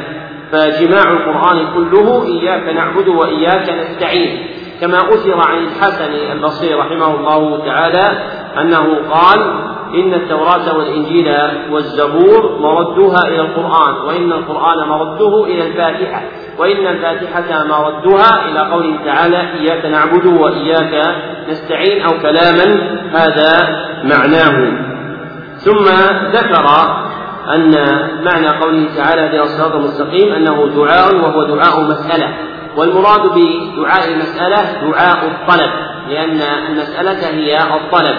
فجماع 0.53 1.13
القرآن 1.13 1.67
كله 1.75 2.25
إياك 2.27 2.75
نعبد 2.75 3.09
وإياك 3.09 3.71
نستعين. 3.71 4.47
كما 4.81 4.99
أثر 4.99 5.41
عن 5.49 5.59
الحسن 5.59 6.13
البصري 6.33 6.75
رحمه 6.75 7.15
الله 7.15 7.65
تعالى 7.67 8.23
أنه 8.61 8.97
قال 9.11 9.41
إن 9.95 10.15
التوراة 10.15 10.79
والإنجيل 10.79 11.29
والزبور 11.71 12.59
مردوها 12.61 13.21
إلى 13.29 13.41
القرآن 13.41 13.95
وإن 14.07 14.33
القرآن 14.33 14.89
مرده 14.89 15.45
إلى 15.45 15.67
الفاتحة. 15.67 16.23
وإن 16.59 16.87
الفاتحة 16.87 17.65
مردها 17.65 18.49
إلى 18.49 18.71
قوله 18.71 19.05
تعالى 19.05 19.37
إياك 19.37 19.85
نعبد 19.85 20.27
وإياك 20.27 21.17
نستعين 21.49 22.03
أو 22.03 22.11
كلاما 22.11 22.99
هذا 23.13 23.69
معناه. 24.05 24.83
ثم 25.57 25.85
ذكر 26.33 26.67
أن 27.55 27.73
معنى 28.25 28.49
قوله 28.49 28.89
تعالى 28.97 29.31
في 29.31 29.43
الصراط 29.43 29.75
المستقيم 29.75 30.33
أنه 30.33 30.67
دعاء 30.77 31.15
وهو 31.15 31.45
دعاء 31.45 31.81
مسألة. 31.81 32.29
والمراد 32.77 33.21
بدعاء 33.21 34.13
المسألة 34.13 34.91
دعاء 34.91 35.27
الطلب 35.27 35.71
لأن 36.09 36.41
المسألة 36.69 37.29
هي 37.29 37.59
الطلب. 37.77 38.17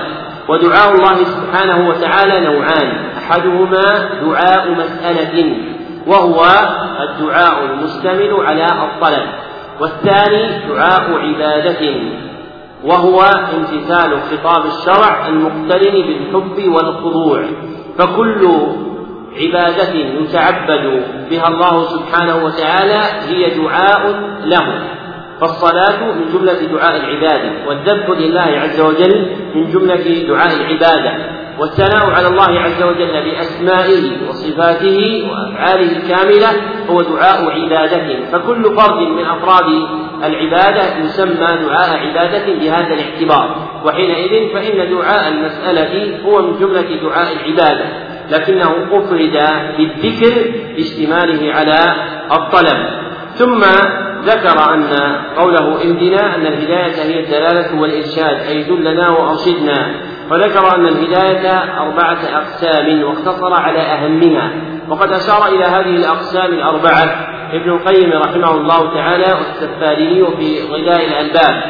ودعاء 0.47 0.95
الله 0.95 1.23
سبحانه 1.23 1.89
وتعالى 1.89 2.39
نوعان 2.39 3.05
أحدهما 3.17 4.09
دعاء 4.21 4.71
مسألة. 4.71 5.72
وهو 6.07 6.45
الدعاء 6.99 7.63
المشتمل 7.65 8.45
على 8.45 8.65
الطلب. 8.65 9.27
والثاني 9.79 10.67
دعاء 10.67 11.11
عبادة 11.13 11.95
وهو 12.83 13.21
امتثال 13.21 14.21
خطاب 14.21 14.65
الشرع 14.65 15.27
المقترن 15.27 16.01
بالحب 16.01 16.73
والخضوع. 16.73 17.45
فكل 17.97 18.47
عبادة 19.41 19.93
يتعبد 19.93 21.03
بها 21.29 21.47
الله 21.47 21.85
سبحانه 21.85 22.45
وتعالى 22.45 23.01
هي 23.27 23.49
دعاء 23.49 24.19
له. 24.45 24.79
فالصلاة 25.41 26.03
من 26.13 26.25
جملة 26.33 26.61
دعاء 26.77 26.95
العبادة 26.97 27.51
والذبح 27.67 28.09
لله 28.09 28.41
عز 28.41 28.81
وجل 28.81 29.35
من 29.55 29.71
جملة 29.71 30.27
دعاء 30.27 30.53
العبادة. 30.55 31.42
والثناء 31.59 32.09
على 32.11 32.27
الله 32.27 32.59
عز 32.59 32.83
وجل 32.83 33.23
بأسمائه 33.23 34.29
وصفاته 34.29 35.29
وأفعاله 35.31 35.97
الكاملة 35.97 36.47
هو 36.89 37.01
دعاء 37.01 37.51
عبادة 37.51 38.25
فكل 38.31 38.63
فرد 38.75 39.07
من 39.07 39.25
أفراد 39.25 39.65
العبادة 40.23 40.97
يسمى 40.97 41.47
دعاء 41.67 41.99
عبادة 42.07 42.53
بهذا 42.53 42.93
الاعتبار. 42.93 43.55
وحينئذ 43.85 44.53
فإن 44.53 44.89
دعاء 44.89 45.27
المسألة 45.27 46.19
هو 46.25 46.41
من 46.41 46.59
جملة 46.59 47.01
دعاء 47.03 47.33
العبادة 47.33 47.85
لكنه 48.31 48.71
أفرد 48.91 49.39
بالذكر 49.77 50.51
لاشتماله 50.77 51.53
على 51.53 51.95
الطلب. 52.31 53.03
ثم 53.35 53.59
ذكر 54.23 54.73
أن 54.73 54.85
قوله 55.37 55.81
اهدنا 55.81 56.35
أن 56.35 56.45
الهداية 56.47 57.03
هي 57.03 57.19
الدلالة 57.19 57.81
والإرشاد 57.81 58.47
أي 58.47 58.63
دلنا 58.63 59.09
وأرشدنا. 59.09 60.12
وذكر 60.31 60.75
أن 60.75 60.87
الهداية 60.87 61.79
أربعة 61.79 62.17
أقسام 62.33 63.03
واقتصر 63.03 63.53
على 63.53 63.79
أهمها 63.79 64.51
وقد 64.89 65.11
أشار 65.11 65.47
إلى 65.47 65.63
هذه 65.63 65.95
الأقسام 65.95 66.53
الأربعة 66.53 67.27
ابن 67.53 67.69
القيم 67.69 68.13
رحمه 68.13 68.51
الله 68.51 68.93
تعالى 68.93 69.33
والسفاري 69.33 70.25
في 70.37 70.61
غذاء 70.71 71.07
الألباب. 71.07 71.63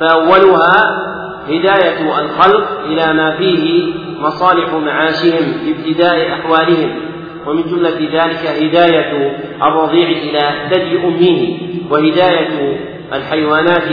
فأولها 0.00 1.04
هداية 1.48 2.20
الخلق 2.20 2.80
إلى 2.84 3.12
ما 3.12 3.36
فيه 3.36 3.94
مصالح 4.20 4.72
معاشهم 4.72 5.52
في 5.52 5.74
ابتداء 5.76 6.32
أحوالهم 6.32 7.00
ومن 7.46 7.62
جملة 7.62 7.98
ذلك 8.12 8.46
هداية 8.62 9.36
الرضيع 9.62 10.08
إلى 10.08 10.68
ثدي 10.70 11.04
أمه 11.04 11.58
وهداية 11.90 12.78
الحيوانات 13.12 13.88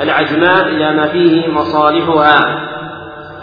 العجماء 0.00 0.68
إلى 0.68 0.92
ما 0.92 1.06
فيه 1.06 1.48
مصالحها. 1.48 2.69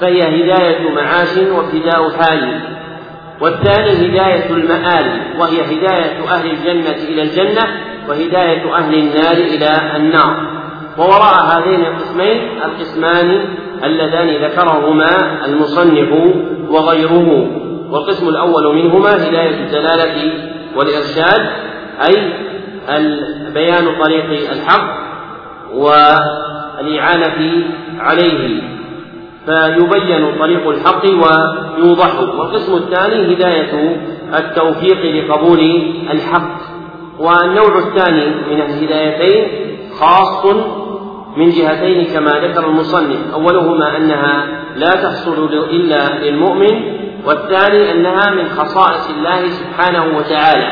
فهي 0.01 0.21
هداية 0.21 0.89
معاش 0.89 1.37
وابتداء 1.37 2.09
حال. 2.09 2.61
والثاني 3.41 3.91
هداية 3.91 4.49
المآل 4.49 5.21
وهي 5.39 5.61
هداية 5.61 6.29
أهل 6.29 6.51
الجنة 6.51 6.95
إلى 7.09 7.21
الجنة 7.21 7.63
وهداية 8.09 8.75
أهل 8.75 8.93
النار 8.93 9.33
إلى 9.33 9.95
النار. 9.95 10.57
ووراء 10.97 11.45
هذين 11.45 11.85
القسمين 11.85 12.61
القسمان 12.65 13.45
اللذان 13.83 14.45
ذكرهما 14.45 15.45
المصنف 15.45 16.09
وغيره. 16.69 17.47
والقسم 17.91 18.29
الأول 18.29 18.75
منهما 18.75 19.09
هداية 19.09 19.63
الدلالة 19.63 20.33
والإرشاد 20.75 21.49
أي 22.07 22.33
بيان 23.53 24.03
طريق 24.03 24.51
الحق 24.51 24.97
والإعانة 25.73 27.65
عليه. 27.99 28.76
فيبين 29.47 30.39
طريق 30.39 30.69
الحق 30.69 31.03
ويوضح 31.05 32.19
والقسم 32.19 32.75
الثاني 32.75 33.33
هداية 33.33 34.01
التوفيق 34.39 35.01
لقبول 35.15 35.59
الحق. 36.11 36.57
والنوع 37.19 37.77
الثاني 37.77 38.25
من 38.25 38.61
الهدايتين 38.61 39.47
خاص 39.99 40.45
من 41.37 41.49
جهتين 41.49 42.05
كما 42.05 42.31
ذكر 42.31 42.67
المصنف. 42.69 43.33
أولهما 43.33 43.97
أنها 43.97 44.47
لا 44.75 44.89
تحصل 44.89 45.53
إلا 45.71 46.19
للمؤمن 46.23 46.97
والثاني 47.25 47.91
أنها 47.91 48.31
من 48.31 48.49
خصائص 48.49 49.09
الله 49.09 49.49
سبحانه 49.49 50.17
وتعالى. 50.17 50.67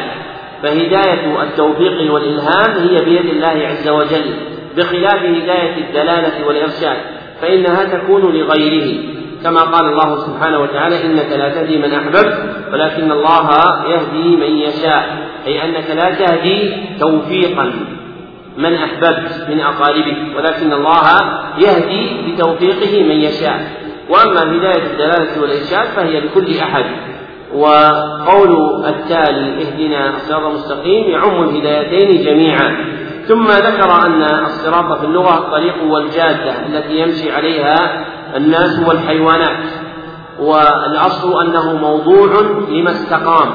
فهداية 0.64 1.44
التوفيق 1.44 2.14
والإلهام 2.14 2.90
هي 2.90 3.06
بيد 3.06 3.26
الله 3.26 3.68
عز 3.68 3.90
وجل 3.90 4.34
بخلاف 4.78 5.24
هداية 5.24 5.78
الدلالة 5.78 6.48
والإرشاد. 6.48 7.15
فإنها 7.42 7.84
تكون 7.98 8.22
لغيره. 8.22 9.16
كما 9.44 9.62
قال 9.62 9.86
الله 9.86 10.18
سبحانه 10.26 10.60
وتعالى 10.60 11.06
إنك 11.06 11.32
لا 11.32 11.50
تهدي 11.50 11.78
من 11.78 11.94
أحببت 11.94 12.44
ولكن 12.74 13.12
الله 13.12 13.50
يهدي 13.90 14.36
من 14.36 14.58
يشاء. 14.58 15.28
أي 15.48 15.64
أنك 15.64 15.90
لا 15.90 16.12
تهدي 16.12 16.74
توفيقا 17.00 17.74
من 18.58 18.74
أحببت 18.74 19.48
من 19.50 19.60
أقاربك 19.60 20.18
ولكن 20.38 20.74
الله 20.74 21.04
يهدي 21.58 22.32
بتوفيقه 22.32 23.04
من 23.04 23.22
يشاء. 23.22 23.86
وأما 24.10 24.42
هداية 24.58 24.86
الدلالة 24.92 25.42
والإرشاد 25.42 25.86
فهي 25.96 26.20
لكل 26.20 26.60
أحد. 26.60 26.86
وقول 27.54 28.86
التالي 28.86 29.62
اهدنا 29.62 30.10
الصراط 30.10 30.46
المستقيم 30.46 31.04
يعم 31.10 31.44
الهدايتين 31.44 32.26
جميعا. 32.26 32.95
ثم 33.28 33.48
ذكر 33.48 34.06
أن 34.06 34.24
الصراط 34.24 35.00
في 35.00 35.06
اللغة 35.06 35.38
الطريق 35.38 35.84
والجادة 35.84 36.66
التي 36.66 37.00
يمشي 37.00 37.32
عليها 37.32 38.06
الناس 38.36 38.80
والحيوانات 38.88 39.66
والأصل 40.40 41.42
أنه 41.42 41.74
موضوع 41.74 42.42
لما 42.70 42.92
استقام 42.92 43.50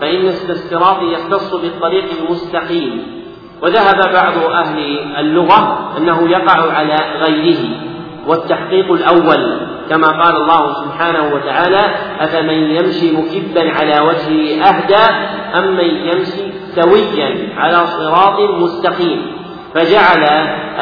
فإن 0.00 0.26
الصراط 0.26 1.02
يختص 1.02 1.54
بالطريق 1.54 2.04
المستقيم. 2.20 3.22
وذهب 3.62 4.12
بعض 4.12 4.50
أهل 4.52 4.98
اللغة 5.18 5.90
أنه 5.98 6.30
يقع 6.30 6.72
على 6.72 6.96
غيره 7.20 7.70
والتحقيق 8.26 8.92
الأول 8.92 9.60
كما 9.90 10.06
قال 10.06 10.36
الله 10.36 10.74
سبحانه 10.84 11.34
وتعالى 11.34 11.94
أفمن 12.20 12.70
يمشي 12.70 13.12
مكبا 13.12 13.70
على 13.70 14.00
وجهه 14.00 14.64
أهدى 14.68 15.14
أم 15.54 15.76
من 15.76 15.84
يمشي 15.84 16.61
سويا 16.74 17.52
على 17.56 17.86
صراط 17.86 18.40
مستقيم 18.40 19.32
فجعل 19.74 20.22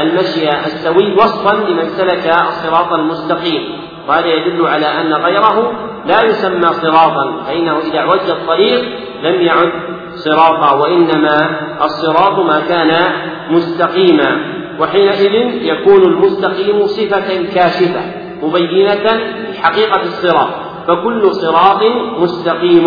المشي 0.00 0.50
السوي 0.50 1.14
وصفا 1.14 1.54
لمن 1.56 1.84
سلك 1.84 2.26
الصراط 2.26 2.92
المستقيم. 2.92 3.62
وهذا 4.08 4.26
يدل 4.26 4.66
على 4.66 4.86
أن 4.86 5.12
غيره 5.12 5.72
لا 6.06 6.22
يسمى 6.24 6.66
صراطا 6.72 7.42
فإنه 7.46 7.78
إذا 7.78 7.98
اعوج 7.98 8.30
الطريق 8.30 8.82
لم 9.22 9.40
يعد 9.40 9.72
صراطا 10.14 10.74
وإنما 10.74 11.36
الصراط 11.82 12.38
ما 12.38 12.60
كان 12.60 13.12
مستقيما. 13.50 14.60
وحينئذ 14.80 15.34
يكون 15.62 16.02
المستقيم 16.02 16.86
صفة 16.86 17.54
كاشفة 17.54 18.00
مبينة 18.42 19.20
لحقيقة 19.52 20.02
الصراط 20.02 20.48
فكل 20.88 21.34
صراط 21.34 21.82
مستقيم. 22.18 22.86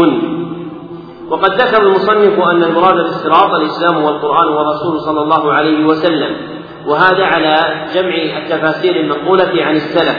وقد 1.30 1.62
ذكر 1.62 1.82
المصنف 1.84 2.40
أن 2.40 2.64
المراد 2.64 2.96
بالصراط 2.96 3.54
الإسلام 3.54 4.04
والقرآن 4.04 4.48
والرسول 4.48 5.00
صلى 5.00 5.22
الله 5.22 5.54
عليه 5.54 5.86
وسلم 5.86 6.36
وهذا 6.88 7.26
على 7.26 7.56
جمع 7.96 8.38
التفاسير 8.38 8.96
المنقولة 8.96 9.64
عن 9.64 9.76
السلف. 9.76 10.18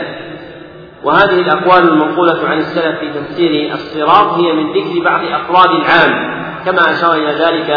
وهذه 1.03 1.39
الأقوال 1.39 1.89
المنقولة 1.89 2.47
عن 2.47 2.57
السلف 2.57 2.99
في 2.99 3.09
تفسير 3.19 3.73
الصراط 3.73 4.33
هي 4.33 4.53
من 4.53 4.71
ذكر 4.73 5.03
بعض 5.03 5.19
أفراد 5.23 5.69
العام 5.69 6.35
كما 6.65 6.81
أشار 6.91 7.13
إلى 7.13 7.31
ذلك 7.31 7.69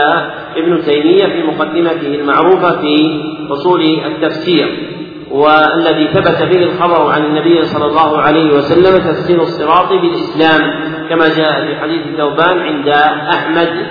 ابن 0.57 0.83
تيمية 0.83 1.27
في 1.27 1.43
مقدمته 1.43 2.15
المعروفة 2.15 2.81
في 2.81 3.23
أصول 3.51 3.83
التفسير. 3.83 4.95
والذي 5.31 6.09
ثبت 6.09 6.43
به 6.43 6.63
الخبر 6.63 7.11
عن 7.13 7.25
النبي 7.25 7.65
صلى 7.65 7.85
الله 7.85 8.19
عليه 8.19 8.53
وسلم 8.53 8.99
تفسير 8.99 9.43
الصراط 9.43 9.89
بالإسلام 9.89 10.61
كما 11.09 11.29
جاء 11.29 11.67
في 11.67 11.77
حديث 11.81 12.03
ثوبان 12.17 12.59
عند 12.59 12.89
أحمد 13.35 13.87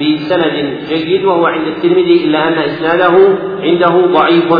بسند 0.00 0.78
جيد 0.88 1.24
وهو 1.24 1.46
عند 1.46 1.66
الترمذي 1.66 2.24
إلا 2.24 2.48
أن 2.48 2.58
إسناده 2.58 3.38
عنده 3.60 4.06
ضعيف. 4.06 4.52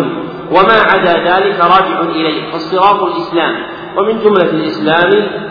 وما 0.51 0.79
عدا 0.91 1.13
ذلك 1.13 1.61
راجع 1.61 2.01
إليه 2.01 2.53
فالصراط 2.53 3.03
الإسلام. 3.03 3.55
ومن 3.97 4.19
جملة 4.19 4.51
الإسلام 4.51 5.11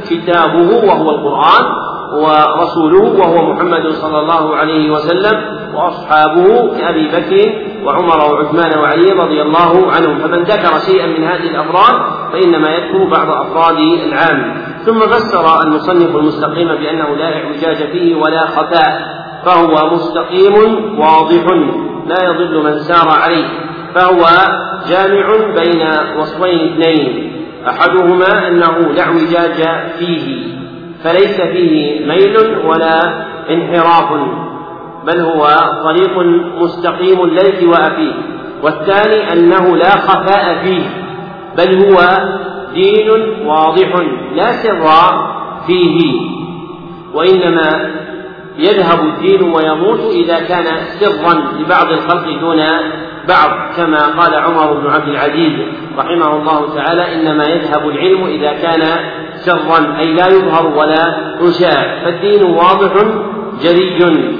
كتابه 0.09 0.85
وهو 0.85 1.09
القرآن 1.09 1.90
ورسوله 2.13 3.19
وهو 3.19 3.53
محمد 3.53 3.87
صلى 3.89 4.19
الله 4.19 4.55
عليه 4.55 4.91
وسلم 4.91 5.61
وأصحابه 5.73 6.77
كابي 6.77 7.07
بكر 7.07 7.53
وعمر 7.85 8.33
وعثمان 8.33 8.79
وعلي 8.79 9.11
رضي 9.11 9.41
الله 9.41 9.91
عنهم. 9.91 10.17
فمن 10.19 10.43
ذكر 10.43 10.79
شيئا 10.79 11.07
من 11.07 11.23
هذه 11.23 11.49
الأفراد 11.49 12.01
فإنما 12.33 12.69
يذكر 12.69 13.03
بعض 13.03 13.29
أفراد 13.29 13.77
العام. 13.77 14.61
ثم 14.85 14.99
فسر 14.99 15.63
المصنف 15.63 16.15
المستقيم 16.15 16.67
بأنه 16.67 17.15
لا 17.15 17.37
اعوجاج 17.37 17.91
فيه 17.91 18.15
ولا 18.15 18.45
خفاء 18.45 19.21
فهو 19.45 19.89
مستقيم 19.93 20.53
واضح 20.99 21.43
لا 22.07 22.29
يضل 22.29 22.63
من 22.63 22.79
سار 22.79 23.09
عليه 23.23 23.45
فهو 23.95 24.25
جامع 24.89 25.27
بين 25.55 25.87
وصفين 26.19 26.59
اثنين. 26.71 27.31
أحدهما 27.67 28.47
أنه 28.47 28.77
لا 28.77 29.03
اعوجاج 29.03 29.67
فيه. 29.99 30.60
فليس 31.03 31.41
فيه 31.41 32.05
ميل 32.05 32.37
ولا 32.65 33.25
انحراف 33.49 34.09
بل 35.05 35.19
هو 35.19 35.47
طريق 35.83 36.19
مستقيم 36.61 37.25
لا 37.25 37.41
التواء 37.41 37.89
فيه. 37.95 38.13
والثاني 38.63 39.33
أنه 39.33 39.77
لا 39.77 39.89
خفاء 39.89 40.63
فيه 40.63 40.83
بل 41.57 41.85
هو 41.85 41.99
دين 42.73 43.09
واضح 43.45 43.95
لا 44.35 44.51
سر 44.51 44.87
فيه. 45.67 46.21
وإنما 47.13 47.91
يذهب 48.57 48.99
الدين 48.99 49.43
ويموت 49.43 49.99
إذا 49.99 50.39
كان 50.39 50.65
سرا 50.99 51.33
لبعض 51.59 51.91
الخلق 51.91 52.39
دون 52.41 52.59
بعض 53.27 53.75
كما 53.77 54.19
قال 54.19 54.35
عمر 54.35 54.73
بن 54.73 54.89
عبد 54.89 55.07
العزيز 55.07 55.53
رحمه 55.97 56.35
الله 56.35 56.75
تعالى 56.75 57.15
إنما 57.15 57.43
يذهب 57.43 57.89
العلم 57.89 58.25
إذا 58.25 58.53
كان 58.53 58.81
سرا 59.35 59.97
أي 59.99 60.13
لا 60.13 60.27
يظهر 60.27 60.67
ولا 60.67 61.17
يشاع 61.41 62.03
فالدين 62.03 62.43
واضح 62.43 62.93
جلي 63.61 64.35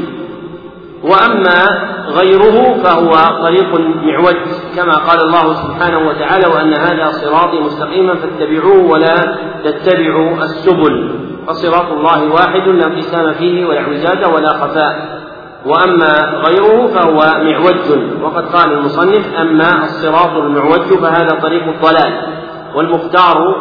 وأما 1.04 1.92
غيره 2.08 2.84
فهو 2.84 3.42
طريق 3.44 3.80
معوج 4.04 4.36
كما 4.76 4.94
قال 4.96 5.22
الله 5.22 5.54
سبحانه 5.54 6.08
وتعالى 6.10 6.48
وأن 6.48 6.74
هذا 6.74 7.12
صراطي 7.12 7.60
مستقيما 7.60 8.16
فاتبعوه 8.16 8.92
ولا 8.92 9.16
تتبعوا 9.64 10.44
السبل. 10.44 11.16
فصراط 11.48 11.92
الله 11.92 12.34
واحد 12.34 12.68
لا 12.68 12.86
انقسام 12.86 13.34
فيه 13.34 13.66
ولا 13.66 13.80
اعوجاج 13.80 14.34
ولا 14.34 14.50
خفاء. 14.50 15.21
وأما 15.66 16.42
غيره 16.46 16.88
فهو 16.88 17.20
معوج. 17.44 18.02
وقد 18.24 18.46
قال 18.46 18.74
المصنف 18.74 19.36
أما 19.36 19.84
الصراط 19.84 20.38
المعوج 20.38 20.82
فهذا 21.02 21.40
طريق 21.42 21.64
الضلال. 21.64 22.42
والمختار 22.76 23.56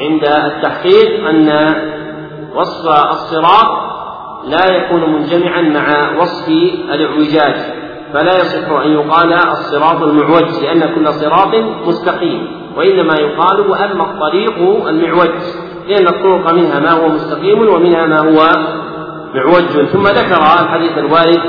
عند 0.00 0.24
التحقيق 0.24 1.28
أن 1.28 1.74
وصف 2.54 2.88
الصراط 3.10 3.94
لا 4.44 4.76
يكون 4.76 5.12
منجمعا 5.12 5.62
مع 5.62 6.18
وصف 6.20 6.48
الاعوجاج 6.94 7.54
فلا 8.12 8.36
يصح 8.36 8.70
أن 8.70 8.92
يقال 8.92 9.32
الصراط 9.32 10.02
المعوج 10.02 10.62
لأن 10.62 10.94
كل 10.94 11.12
صراط 11.12 11.54
مستقيم 11.86 12.46
وإنما 12.76 13.14
يقال 13.14 13.60
وأما 13.60 14.04
الطريق 14.04 14.86
المعوج 14.88 15.30
لأن 15.88 16.06
الطرق 16.06 16.54
منها 16.54 16.80
ما 16.80 16.92
هو 16.92 17.08
مستقيم 17.08 17.68
ومنها 17.68 18.06
ما 18.06 18.20
هو 18.20 18.48
معوج 19.34 19.86
ثم 19.92 20.02
ذكر 20.02 20.42
الحديث 20.62 20.98
الوارد 20.98 21.40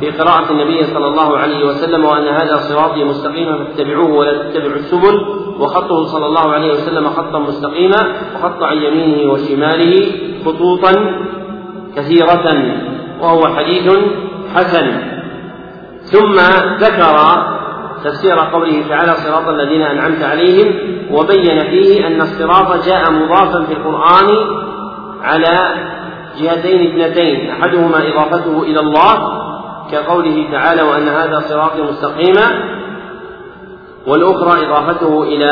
في 0.00 0.10
قراءة 0.10 0.52
النبي 0.52 0.84
صلى 0.84 1.06
الله 1.06 1.38
عليه 1.38 1.66
وسلم 1.66 2.04
وأن 2.04 2.28
هذا 2.28 2.56
صراطي 2.56 3.04
مستقيما 3.04 3.64
فاتبعوه 3.64 4.10
ولا 4.10 4.42
تتبعوا 4.42 4.76
السبل. 4.76 5.20
وخطه 5.58 6.04
صلى 6.04 6.26
الله 6.26 6.52
عليه 6.52 6.72
وسلم 6.72 7.08
خطا 7.08 7.38
مستقيما 7.38 8.12
وخط 8.34 8.62
عن 8.62 8.76
يمينه 8.76 9.32
وشماله 9.32 10.12
خطوطا 10.44 10.92
كثيرة 11.96 12.74
وهو 13.20 13.48
حديث 13.48 13.92
حسن. 14.54 14.86
ثم 16.02 16.34
ذكر 16.80 17.16
تفسير 18.04 18.38
قوله 18.38 18.88
تعالى 18.88 19.12
صراط 19.12 19.48
الذين 19.48 19.82
أنعمت 19.82 20.22
عليهم 20.22 20.74
وبين 21.10 21.60
فيه 21.60 22.06
أن 22.06 22.20
الصراط 22.20 22.86
جاء 22.86 23.10
مضافا 23.10 23.64
في 23.64 23.72
القرآن 23.72 24.28
على 25.22 25.56
جهتين 26.42 27.02
اثنتين 27.02 27.50
أحدهما 27.50 28.08
إضافته 28.08 28.62
إلى 28.62 28.80
الله 28.80 29.40
كقوله 29.92 30.48
تعالى 30.52 30.82
وأن 30.82 31.08
هذا 31.08 31.40
صراطي 31.40 31.82
مستقيما 31.82 32.64
والأخرى 34.06 34.66
إضافته 34.66 35.22
إلى 35.22 35.50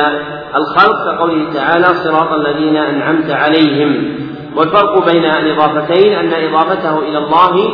الخلق 0.55 1.05
كقوله 1.05 1.52
تعالى 1.55 1.85
صراط 1.85 2.32
الذين 2.32 2.77
أنعمت 2.77 3.31
عليهم. 3.31 4.19
والفرق 4.56 5.12
بين 5.12 5.24
الإضافتين 5.24 6.12
أن 6.12 6.32
إضافته 6.32 6.98
إلى 6.98 7.19
الله 7.19 7.70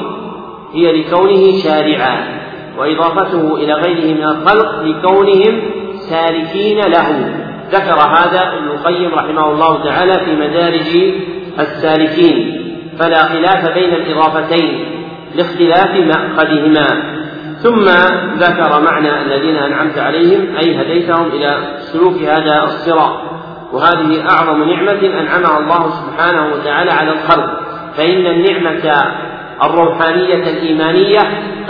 هي 0.75 1.03
لكونه 1.03 1.57
شارعا 1.65 2.45
وإضافته 2.79 3.57
إلى 3.57 3.73
غيره 3.73 4.15
من 4.15 4.25
الخلق 4.25 4.83
لكونهم 4.83 5.63
سالكين 6.11 6.79
له. 6.79 7.35
ذكر 7.71 7.95
هذا 7.95 8.53
ابن 8.53 8.67
القيم 8.67 9.15
رحمه 9.15 9.51
الله 9.51 9.85
تعالى 9.85 10.13
في 10.13 10.37
مدارج 10.37 11.15
السالكين. 11.59 12.64
فلا 12.99 13.23
خلاف 13.25 13.75
بين 13.75 13.95
الإضافتين 13.95 14.85
لاختلاف 15.35 15.91
مأخذهما. 15.91 17.15
ثم 17.63 17.85
ذكر 18.39 18.81
معنى 18.81 19.23
الذين 19.23 19.57
أنعمت 19.57 19.99
عليهم 19.99 20.57
أي 20.57 20.81
هديتهم 20.81 21.27
إلى 21.27 21.79
سلوك 21.79 22.23
هذا 22.23 22.63
الصراط. 22.65 23.21
وهذه 23.73 24.31
أعظم 24.31 24.63
نعمة 24.71 25.21
أنعمها 25.21 25.59
الله 25.59 25.91
سبحانه 25.91 26.55
وتعالى 26.55 26.91
على 26.91 27.13
الخلق 27.13 27.61
فإن 27.97 28.27
النعمة 28.27 29.05
الروحانية 29.65 30.51
الإيمانية 30.51 31.21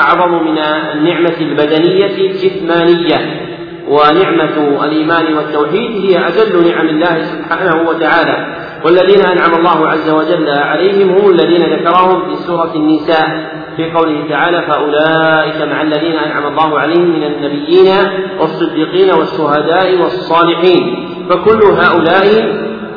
أعظم 0.00 0.44
من 0.44 0.58
النعمة 0.58 1.36
البدنية 1.40 2.30
الجسمانية. 2.30 3.40
ونعمة 3.88 4.84
الإيمان 4.84 5.34
والتوحيد 5.34 5.90
هي 5.90 6.28
أجل 6.28 6.68
نعم 6.70 6.88
الله 6.88 7.22
سبحانه 7.22 7.88
وتعالى. 7.88 8.56
والذين 8.84 9.20
أنعم 9.20 9.54
الله 9.54 9.88
عز 9.88 10.10
وجل 10.10 10.48
عليهم 10.48 11.08
هم 11.10 11.30
الذين 11.30 11.62
ذكرهم 11.62 12.28
في 12.28 12.36
سورة 12.36 12.72
النساء. 12.74 13.28
في 13.76 13.90
قوله 13.90 14.28
تعالى 14.28 14.62
فأولئك 14.62 15.62
مع 15.62 15.82
الذين 15.82 16.16
أنعم 16.16 16.46
الله 16.46 16.78
عليهم 16.78 17.08
من 17.10 17.24
النبيين 17.24 17.94
والصديقين 18.40 19.14
والشهداء 19.14 20.00
والصالحين 20.02 21.08
فكل 21.30 21.62
هؤلاء 21.62 22.26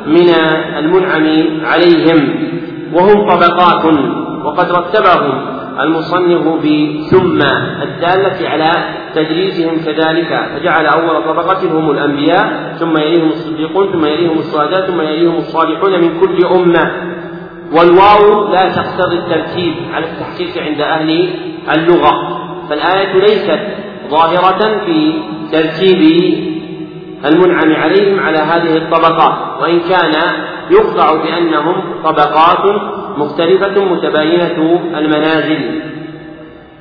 من 0.06 0.28
المنعم 0.78 1.26
عليهم. 1.64 2.48
وهم 2.92 3.30
طبقات 3.30 3.84
وقد 4.44 4.72
رتبهم. 4.72 5.57
المصنف 5.80 6.46
بثم 6.46 7.42
الدالة 7.82 8.48
على 8.48 8.70
تدريسهم 9.14 9.76
كذلك 9.84 10.50
فجعل 10.54 10.86
أول 10.86 11.24
طبقة 11.24 11.78
هم 11.78 11.90
الأنبياء 11.90 12.74
ثم 12.78 12.96
يليهم 12.96 13.28
الصديقون 13.28 13.92
ثم 13.92 14.04
يليهم 14.04 14.38
الشهداء 14.38 14.86
ثم 14.86 15.00
يليهم 15.00 15.36
الصالحون 15.36 16.00
من 16.00 16.20
كل 16.20 16.46
أمة. 16.46 16.92
والواو 17.72 18.52
لا 18.52 18.68
تقتضي 18.68 19.16
الترتيب 19.16 19.74
على 19.92 20.06
التحقيق 20.06 20.62
عند 20.62 20.80
أهل 20.80 21.30
اللغة. 21.74 22.38
فالآية 22.68 23.18
ليست 23.20 23.60
ظاهرة 24.10 24.84
في 24.86 25.12
ترتيب 25.52 26.02
المنعم 27.24 27.72
عليهم 27.72 28.20
على 28.20 28.38
هذه 28.38 28.76
الطبقات 28.76 29.62
وإن 29.62 29.80
كان 29.80 30.12
يقطع 30.70 31.22
بأنهم 31.22 32.02
طبقات 32.04 32.80
مختلفة 33.18 33.84
متباينة 33.84 34.80
المنازل. 34.98 35.82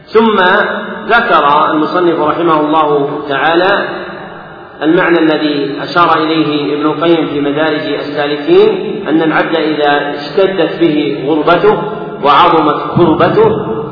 ثم 0.06 0.36
ذكر 1.08 1.72
المصنف 1.72 2.20
رحمه 2.20 2.60
الله 2.60 3.10
تعالى 3.30 3.88
المعنى 4.82 5.20
الذي 5.20 5.76
أشار 5.82 6.24
إليه 6.24 6.76
ابن 6.76 6.86
القيم 6.86 7.28
في 7.28 7.42
مدارج 7.42 7.94
السالكين 7.94 9.04
أن 9.08 9.22
العبد 9.22 9.56
إذا 9.56 10.16
اشتدت 10.16 10.80
به 10.80 11.26
غربته 11.28 11.78
وعظمت 12.24 12.76
كربته 12.98 13.50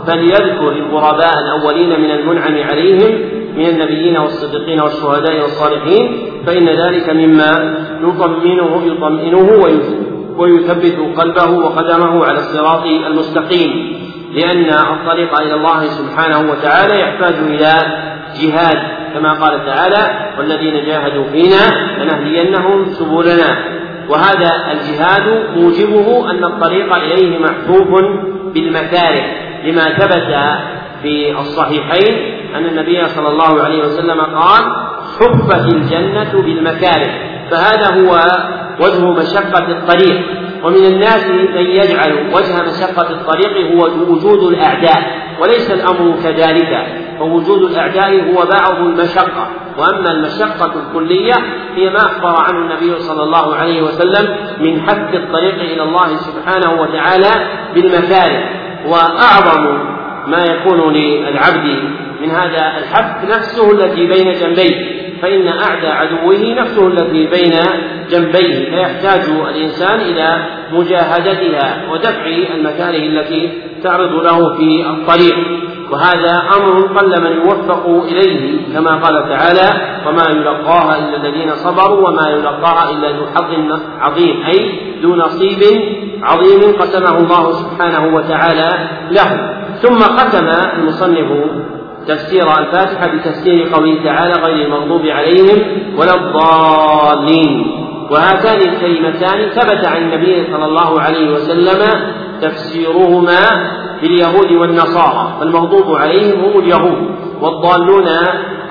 فليذكر 0.07 0.71
الغرباء 0.71 1.33
الأولين 1.39 1.99
من 1.99 2.11
المنعم 2.11 2.57
عليهم 2.63 3.19
من 3.57 3.65
النبيين 3.65 4.17
والصديقين 4.17 4.81
والشهداء 4.81 5.41
والصالحين 5.41 6.31
فإن 6.45 6.69
ذلك 6.69 7.09
مما 7.09 7.75
يطمئنه 8.01 8.83
يطمئنه 8.85 9.63
ويثبت 9.63 10.04
قلبه 11.17 11.51
وقدمه 11.51 12.25
على 12.25 12.39
الصراط 12.39 12.85
المستقيم 12.85 13.95
لأن 14.33 14.69
الطريق 14.69 15.39
إلى 15.39 15.53
الله 15.53 15.83
سبحانه 15.83 16.51
وتعالى 16.51 16.99
يحتاج 16.99 17.33
إلى 17.33 17.73
جهاد 18.41 18.77
كما 19.13 19.33
قال 19.33 19.65
تعالى 19.65 20.31
والذين 20.37 20.85
جاهدوا 20.85 21.23
فينا 21.23 21.95
لنهدينهم 22.03 22.85
سبلنا 22.85 23.57
وهذا 24.09 24.71
الجهاد 24.71 25.57
موجبه 25.57 26.31
أن 26.31 26.43
الطريق 26.43 26.95
إليه 26.95 27.39
محفوف 27.39 27.87
بالمكاره 28.53 29.23
لما 29.63 29.93
ثبت 29.97 30.35
في 31.01 31.39
الصحيحين 31.39 32.39
أن 32.55 32.65
النبي 32.65 33.07
صلى 33.07 33.27
الله 33.27 33.63
عليه 33.63 33.83
وسلم 33.83 34.21
قال 34.21 34.63
حفت 35.19 35.73
الجنة 35.73 36.41
بالمكاره 36.41 37.11
فهذا 37.51 38.01
هو 38.01 38.19
وجه 38.79 39.11
مشقة 39.11 39.71
الطريق. 39.71 40.45
ومن 40.63 40.85
الناس 40.85 41.25
من 41.27 41.65
يجعل 41.65 42.31
وجه 42.33 42.63
مشقة 42.63 43.09
الطريق 43.09 43.71
هو 43.71 43.83
وجود 44.11 44.53
الأعداء 44.53 45.25
وليس 45.41 45.71
الأمر 45.71 46.15
كذلك. 46.23 46.87
فوجود 47.19 47.71
الأعداء 47.71 48.33
هو 48.33 48.45
بعض 48.45 48.75
المشقة. 48.79 49.47
وأما 49.77 50.11
المشقة 50.11 50.73
الكلية 50.79 51.33
هي 51.75 51.89
ما 51.89 51.97
أخبر 51.97 52.35
عنه 52.41 52.59
النبي 52.59 52.99
صلى 52.99 53.23
الله 53.23 53.55
عليه 53.55 53.81
وسلم 53.81 54.37
من 54.59 54.81
حث 54.81 55.15
الطريق 55.15 55.55
إلى 55.55 55.83
الله 55.83 56.07
سبحانه 56.07 56.81
وتعالى 56.81 57.31
بالمكاره 57.73 58.49
وأعظم 58.87 59.77
ما 60.27 60.43
يكون 60.43 60.93
للعبد 60.93 61.79
من 62.21 62.31
هذا 62.31 62.77
الحث 62.77 63.25
نفسه 63.35 63.71
التي 63.71 64.07
بين 64.07 64.33
جنبيه. 64.33 65.04
فإن 65.25 65.47
أعدى 65.47 65.87
عدوه 65.87 66.53
نفسه 66.61 66.87
التي 66.87 67.27
بين 67.27 67.53
جنبيه 68.09 68.69
فيحتاج 68.69 69.21
الإنسان 69.49 69.99
إلى 69.99 70.45
مجاهدتها 70.71 71.91
ودفع 71.91 72.25
المكاره 72.55 72.97
التي 72.97 73.49
تعرض 73.83 74.13
له 74.13 74.57
في 74.57 74.85
الطريق. 74.89 75.35
وهذا 75.91 76.43
أمر 76.57 76.81
قل 76.99 77.21
من 77.21 77.31
يوفق 77.31 78.03
إليه 78.09 78.57
كما 78.73 78.95
قال 78.95 79.29
تعالى 79.29 79.97
وما 80.07 80.23
يلقاها 80.29 80.97
إلا 80.97 81.15
الذين 81.17 81.55
صبروا 81.55 82.09
وما 82.09 82.29
يلقاها 82.29 82.91
إلا 82.91 83.11
ذو 83.11 83.25
حظ 83.35 83.79
عظيم. 83.99 84.45
أي 84.45 84.79
ذو 85.01 85.15
نصيب 85.15 85.61
عظيم 86.23 86.75
قسمه 86.79 87.17
الله 87.17 87.51
سبحانه 87.51 88.15
وتعالى 88.15 88.89
له. 89.11 89.55
ثم 89.81 89.99
ختم 89.99 90.47
المصنف 90.79 91.27
تفسير 92.07 92.43
الفاتحة 92.59 93.07
بتفسير 93.15 93.73
قوله 93.73 94.03
تعالى 94.03 94.33
غير 94.33 94.65
المغضوب 94.65 95.05
عليهم 95.05 95.61
ولا 95.97 96.15
الضالين. 96.15 97.81
وهاتان 98.11 98.57
الكلمتان 98.69 99.49
ثبت 99.49 99.85
عن 99.85 99.97
النبي 99.97 100.43
صلى 100.51 100.65
الله 100.65 101.01
عليه 101.01 101.29
وسلم 101.31 101.81
تفسيرهما 102.41 103.39
باليهود 104.01 104.51
والنصارى. 104.51 105.37
فالمغضوب 105.39 105.95
عليهم 105.95 106.39
هم 106.39 106.59
اليهود 106.59 107.15
والضالون 107.41 108.07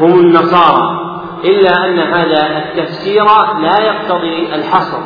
هم 0.00 0.20
النصارى. 0.20 1.00
إلا 1.44 1.84
أن 1.84 1.98
هذا 1.98 2.58
التفسير 2.58 3.24
لا 3.62 3.84
يقتضي 3.86 4.54
الحصر 4.54 5.00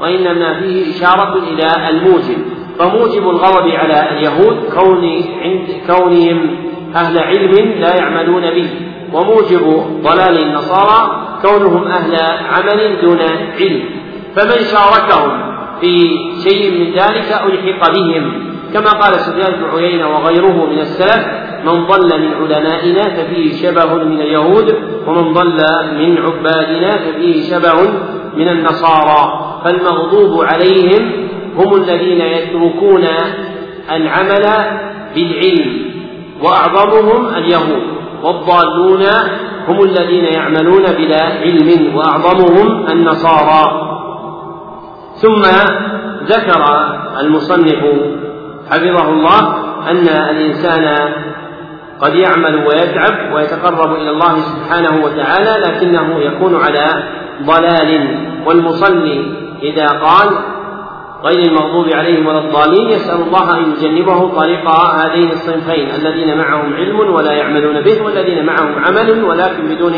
وإنما 0.00 0.60
فيه 0.60 0.96
إشارة 0.96 1.36
إلى 1.38 1.88
الموجب. 1.90 2.38
فموجب 2.78 3.30
الغضب 3.30 3.68
على 3.70 4.10
اليهود 4.10 4.56
كون 4.74 5.04
عند 5.42 5.66
كونهم 5.86 6.71
أهل 6.96 7.18
علم 7.18 7.72
لا 7.80 7.96
يعملون 7.96 8.42
به 8.42 8.70
وموجب 9.12 9.84
ضلال 10.02 10.38
النصارى 10.42 11.26
كونهم 11.42 11.84
أهل 11.86 12.14
عمل 12.50 13.00
دون 13.02 13.18
علم. 13.60 13.82
فمن 14.36 14.64
شاركهم 14.64 15.52
في 15.80 16.18
شيء 16.44 16.70
من 16.70 16.92
ذلك 16.92 17.40
ألحق 17.46 17.92
بهم. 17.92 18.52
كما 18.74 18.90
قال 18.90 19.14
سفيان 19.14 19.52
بن 19.52 19.78
عيينة 19.78 20.08
وغيره 20.08 20.66
من 20.66 20.78
السلف 20.78 21.26
من 21.64 21.86
ضل 21.86 22.20
من 22.20 22.34
علمائنا 22.34 23.02
ففيه 23.02 23.52
شبه 23.62 23.94
من 23.94 24.20
اليهود 24.20 24.74
ومن 25.06 25.32
ضل 25.32 25.58
من 25.98 26.18
عبادنا 26.18 26.90
ففيه 26.90 27.50
شبه 27.50 27.90
من 28.36 28.48
النصارى. 28.48 29.48
فالمغضوب 29.64 30.44
عليهم 30.44 31.12
هم 31.56 31.74
الذين 31.74 32.20
يتركون 32.20 33.04
العمل 33.90 34.44
بالعلم. 35.14 35.91
وأعظمهم 36.42 37.34
اليهود 37.34 37.82
والضالون 38.22 39.02
هم 39.68 39.82
الذين 39.82 40.24
يعملون 40.24 40.82
بلا 40.82 41.22
علم 41.22 41.96
وأعظمهم 41.96 42.86
النصارى. 42.88 43.88
ثم 45.14 45.42
ذكر 46.24 46.64
المصنف 47.20 47.84
حفظه 48.70 49.08
الله 49.08 49.40
أن 49.90 50.08
الإنسان 50.08 51.12
قد 52.00 52.14
يعمل 52.14 52.66
ويتعب 52.66 53.32
ويتقرب 53.34 53.94
إلى 53.94 54.10
الله 54.10 54.40
سبحانه 54.40 55.04
وتعالى 55.04 55.66
لكنه 55.66 56.18
يكون 56.20 56.56
على 56.56 56.86
ضلال. 57.42 58.18
والمصلي 58.46 59.34
إذا 59.62 59.86
قال 59.86 60.28
غير 61.24 61.50
المغضوب 61.50 61.88
عليهم 61.92 62.26
ولا 62.26 62.38
الضالين 62.38 62.88
يسأل 62.88 63.20
الله 63.20 63.58
أن 63.58 63.72
يجنبه 63.72 64.28
طريق 64.28 64.68
هذين 64.70 65.30
الصنفين 65.30 65.88
الذين 65.90 66.38
معهم 66.38 66.74
علم 66.74 67.00
ولا 67.00 67.32
يعملون 67.32 67.80
به 67.80 68.02
والذين 68.02 68.44
معهم 68.44 68.74
عمل 68.84 69.24
ولكن 69.24 69.68
بدون 69.74 69.92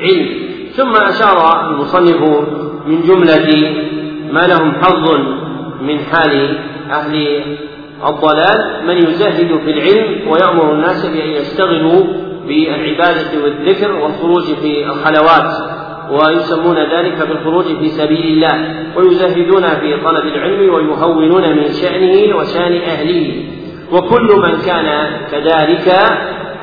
علم. 0.00 0.28
ثم 0.72 0.96
أشار 0.96 1.70
المصنف 1.70 2.20
من 2.86 3.02
جملة 3.02 3.72
ما 4.32 4.46
لهم 4.46 4.72
حظ 4.82 5.10
من 5.80 5.98
حال 5.98 6.58
أهل 6.90 7.42
الضلال 8.08 8.86
من 8.86 8.96
يزهد 8.96 9.60
في 9.64 9.70
العلم 9.70 10.28
ويأمر 10.28 10.72
الناس 10.72 11.06
بأن 11.06 11.28
يشتغلوا 11.28 12.04
بالعبادة 12.48 13.42
والذكر 13.44 13.92
والخروج 13.92 14.44
في 14.44 14.86
الخلوات. 14.86 15.52
ويسمون 16.10 16.76
ذلك 16.78 17.28
بالخروج 17.28 17.64
في 17.64 17.88
سبيل 17.88 18.26
الله 18.26 18.74
ويزهدون 18.96 19.62
في 19.62 19.96
طلب 20.04 20.26
العلم 20.26 20.74
ويهونون 20.74 21.56
من 21.56 21.72
شأنه 21.82 22.36
وشأن 22.36 22.72
أهله. 22.72 23.34
وكل 23.92 24.28
من 24.36 24.58
كان 24.66 25.10
كذلك 25.30 25.92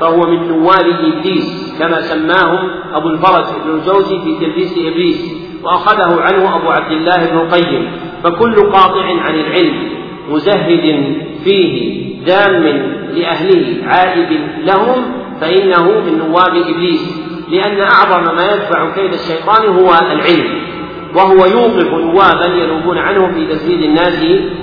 فهو 0.00 0.26
من 0.30 0.48
نواب 0.48 0.86
إبليس 0.86 1.76
كما 1.78 2.00
سماهم 2.00 2.70
أبو 2.94 3.08
الفرج 3.08 3.44
بن 3.64 3.74
الجوزي 3.74 4.18
في 4.18 4.46
تلبيس 4.46 4.78
إبليس 4.78 5.34
وأخذه 5.62 6.20
عنه 6.20 6.56
أبو 6.56 6.70
عبد 6.70 6.92
الله 6.92 7.30
بن 7.30 7.38
القيم. 7.38 7.90
فكل 8.24 8.54
قاطع 8.54 9.04
عن 9.04 9.34
العلم 9.34 9.88
مزهد 10.30 11.14
فيه 11.44 12.04
ذام 12.24 12.62
لأهله 13.14 13.86
عائد 13.86 14.40
لهم 14.64 15.04
فإنه 15.40 16.00
من 16.00 16.18
نواب 16.18 16.56
إبليس. 16.56 17.23
لأن 17.48 17.80
أعظم 17.80 18.34
ما 18.36 18.42
يدفع 18.52 18.94
كيد 18.94 19.12
الشيطان 19.12 19.68
هو 19.68 19.94
العلم 19.94 20.64
وهو 21.14 21.46
يوقف 21.46 21.90
نوابا 21.92 22.46
ينوبون 22.46 22.98
عنه 22.98 23.32
في 23.34 23.46
تسديد 23.46 23.82
الناس 23.82 24.16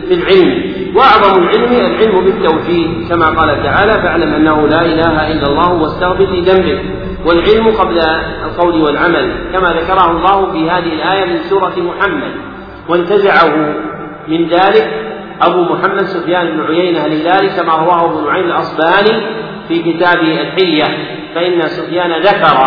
في 0.07 0.13
العلم. 0.13 0.71
وأعظم 0.95 1.43
العلم 1.43 1.73
العلم 1.73 2.25
بالتوحيد 2.25 3.09
كما 3.09 3.25
قال 3.25 3.63
تعالى 3.63 3.93
فاعلم 3.93 4.33
أنه 4.33 4.67
لا 4.67 4.85
إله 4.85 5.31
إلا 5.31 5.47
الله 5.47 5.73
واستغفر 5.73 6.25
لذنبك. 6.25 6.81
والعلم 7.25 7.67
قبل 7.67 7.99
القول 8.45 8.81
والعمل 8.81 9.31
كما 9.53 9.69
ذكره 9.69 10.11
الله 10.11 10.51
في 10.51 10.69
هذه 10.69 10.93
الآية 10.93 11.25
من 11.25 11.37
سورة 11.37 11.73
محمد. 11.77 12.31
وانتزعه 12.89 13.75
من 14.27 14.47
ذلك 14.47 15.11
أبو 15.41 15.61
محمد 15.61 16.03
سفيان 16.03 16.47
بن 16.47 16.61
عيينة 16.61 17.05
الهلالي 17.05 17.49
كما 17.49 17.73
رواه 17.73 18.05
ابن 18.05 18.25
نعيم 18.27 18.45
الأصبهاني 18.45 19.21
في 19.67 19.93
كتاب 19.93 20.19
الحلية. 20.19 21.20
فإن 21.35 21.61
سفيان 21.61 22.21
ذكر 22.21 22.57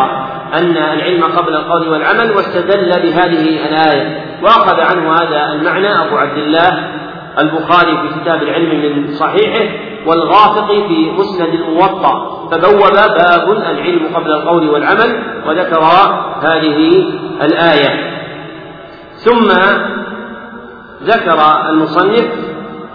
أن 0.54 0.76
العلم 0.76 1.24
قبل 1.24 1.54
القول 1.54 1.88
والعمل 1.88 2.32
واستدل 2.36 3.02
بهذه 3.02 3.66
الآية 3.68 4.24
وأخذ 4.42 4.80
عنه 4.80 5.12
هذا 5.12 5.52
المعنى 5.52 5.88
أبو 5.88 6.16
عبد 6.16 6.38
الله 6.38 6.90
البخاري 7.38 7.96
في 7.96 8.20
كتاب 8.20 8.42
العلم 8.42 8.96
من 8.96 9.12
صحيحه 9.12 9.74
والغافقي 10.06 10.88
في 10.88 11.10
مسند 11.10 11.54
الموطأ 11.54 12.48
فبوب 12.50 12.92
باب 12.92 13.50
العلم 13.50 14.16
قبل 14.16 14.32
القول 14.32 14.70
والعمل 14.70 15.22
وذكر 15.46 15.82
هذه 16.42 17.04
الآية. 17.42 18.14
ثم 19.14 19.48
ذكر 21.02 21.38
المصنف 21.68 22.26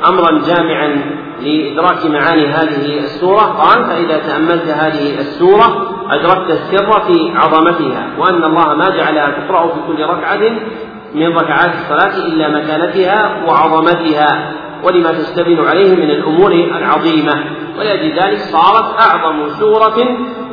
أمرا 0.08 0.42
جامعا 0.48 1.19
لإدراك 1.42 2.06
معاني 2.06 2.48
هذه 2.48 3.00
السورة. 3.00 3.42
قال 3.42 3.86
فإذا 3.86 4.18
تأملت 4.18 4.68
هذه 4.68 5.20
السورة 5.20 5.96
أدركت 6.12 6.50
السر 6.52 7.02
في 7.08 7.32
عظمتها 7.36 8.08
وأن 8.18 8.44
الله 8.44 8.74
ما 8.74 8.90
جعلها 8.90 9.32
تقرأ 9.32 9.68
في 9.68 9.80
كل 9.88 10.04
ركعة 10.04 10.40
من 11.16 11.38
ركعات 11.38 11.72
الصلاة 11.76 12.26
إلا 12.26 12.50
مكانتها 12.50 13.44
وعظمتها 13.48 14.52
ولما 14.84 15.12
تشتمل 15.12 15.68
عليه 15.68 15.96
من 15.96 16.10
الأمور 16.12 16.52
العظيمة. 16.52 17.44
ولأجل 17.80 18.20
ذلك 18.20 18.38
صارت 18.38 19.02
أعظم 19.02 19.50
سورة 19.50 19.96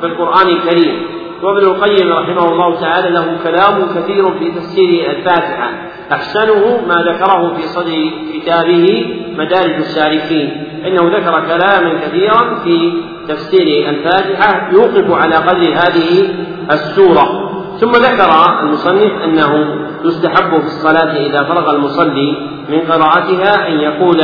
في 0.00 0.06
القرآن 0.06 0.48
الكريم. 0.48 1.02
وابن 1.42 1.66
القيم 1.66 2.12
رحمه 2.12 2.52
الله 2.52 2.80
تعالى 2.80 3.10
له 3.10 3.36
كلام 3.44 3.86
كثير 3.94 4.30
في 4.38 4.50
تفسير 4.50 5.10
الفاتحة. 5.10 5.70
أحسنه 6.12 6.80
ما 6.88 6.94
ذكره 6.94 7.54
في 7.54 7.62
صدر 7.62 8.10
كتابه 8.34 9.06
مدارج 9.38 9.74
السالكين 9.74 10.65
إنه 10.86 11.18
ذكر 11.18 11.40
كلاما 11.46 12.00
كثيرا 12.06 12.60
في 12.64 12.92
تفسير 13.28 13.88
الفاتحة 13.88 14.70
يوقف 14.72 15.12
على 15.22 15.34
قدر 15.34 15.72
هذه 15.72 16.28
السورة. 16.70 17.46
ثم 17.80 17.90
ذكر 17.90 18.30
المصنف 18.62 19.12
أنه 19.24 19.76
يستحب 20.04 20.50
في 20.50 20.66
الصلاة 20.66 21.16
إذا 21.26 21.42
فرغ 21.42 21.70
المصلي 21.74 22.36
من 22.70 22.78
قراءتها 22.78 23.68
أن 23.68 23.80
يقول 23.80 24.20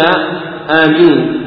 آمين. 0.85 1.39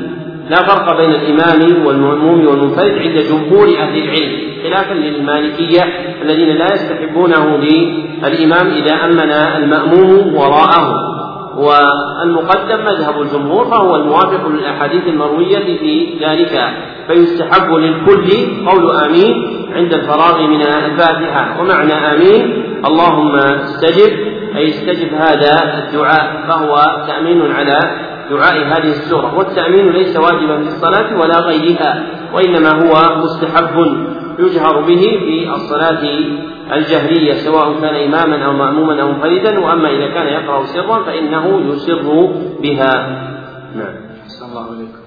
لا 0.50 0.56
فرق 0.56 0.98
بين 0.98 1.12
الإمام 1.12 1.86
والمأموم 1.86 2.48
والمنفرد 2.48 2.98
عند 2.98 3.18
جمهور 3.30 3.68
أهل 3.68 3.98
العلم 4.04 4.32
خلافا 4.64 4.94
للمالكية 4.94 5.84
الذين 6.22 6.58
لا 6.58 6.74
يستحبونه 6.74 7.58
للإمام 7.58 8.68
إذا 8.68 8.94
أمن 9.06 9.32
المأموم 9.32 10.36
وراءه. 10.36 11.15
والمقدم 11.56 12.86
مذهب 12.86 13.22
الجمهور 13.22 13.66
فهو 13.66 13.96
الموافق 13.96 14.48
للأحاديث 14.48 15.08
المروية 15.08 15.78
في 15.80 16.18
ذلك 16.22 16.70
فيستحب 17.08 17.74
للكل 17.74 18.28
قول 18.68 18.92
آمين 18.92 19.66
عند 19.76 19.94
الفراغ 19.94 20.42
من 20.42 20.62
الفاتحة. 20.62 21.62
ومعنى 21.62 21.94
آمين 21.94 22.64
اللهم 22.86 23.36
استجب 23.36 24.14
أي 24.56 24.70
استجب 24.70 25.14
هذا 25.14 25.84
الدعاء 25.84 26.44
فهو 26.48 27.04
تأمين 27.08 27.52
على 27.52 27.80
دعاء 28.30 28.58
هذه 28.58 28.92
السورة. 28.92 29.36
والتأمين 29.38 29.90
ليس 29.90 30.18
واجبا 30.18 30.58
في 30.58 30.68
الصلاة 30.68 31.20
ولا 31.20 31.40
غيرها 31.40 32.04
وإنما 32.34 32.70
هو 32.70 33.24
مستحب 33.24 33.76
يجهر 34.40 34.82
به 34.82 35.02
في 35.02 35.50
الصلاة 35.56 36.04
الجهرية 36.74 37.34
سواء 37.34 37.82
كان 37.82 37.96
إماما 37.96 38.46
أو 38.46 38.54
مأموما 38.54 39.02
أو 39.02 39.08
منفردا. 39.08 39.60
وأما 39.60 39.90
إذا 39.90 40.08
كان 40.08 40.28
يقرأ 40.28 40.66
سرا 40.66 41.04
فإنه 41.04 41.62
يسر 41.74 42.30
بها. 42.62 42.94
نعم. 43.76 43.96
الله 44.52 44.66
عليكم. 44.76 45.06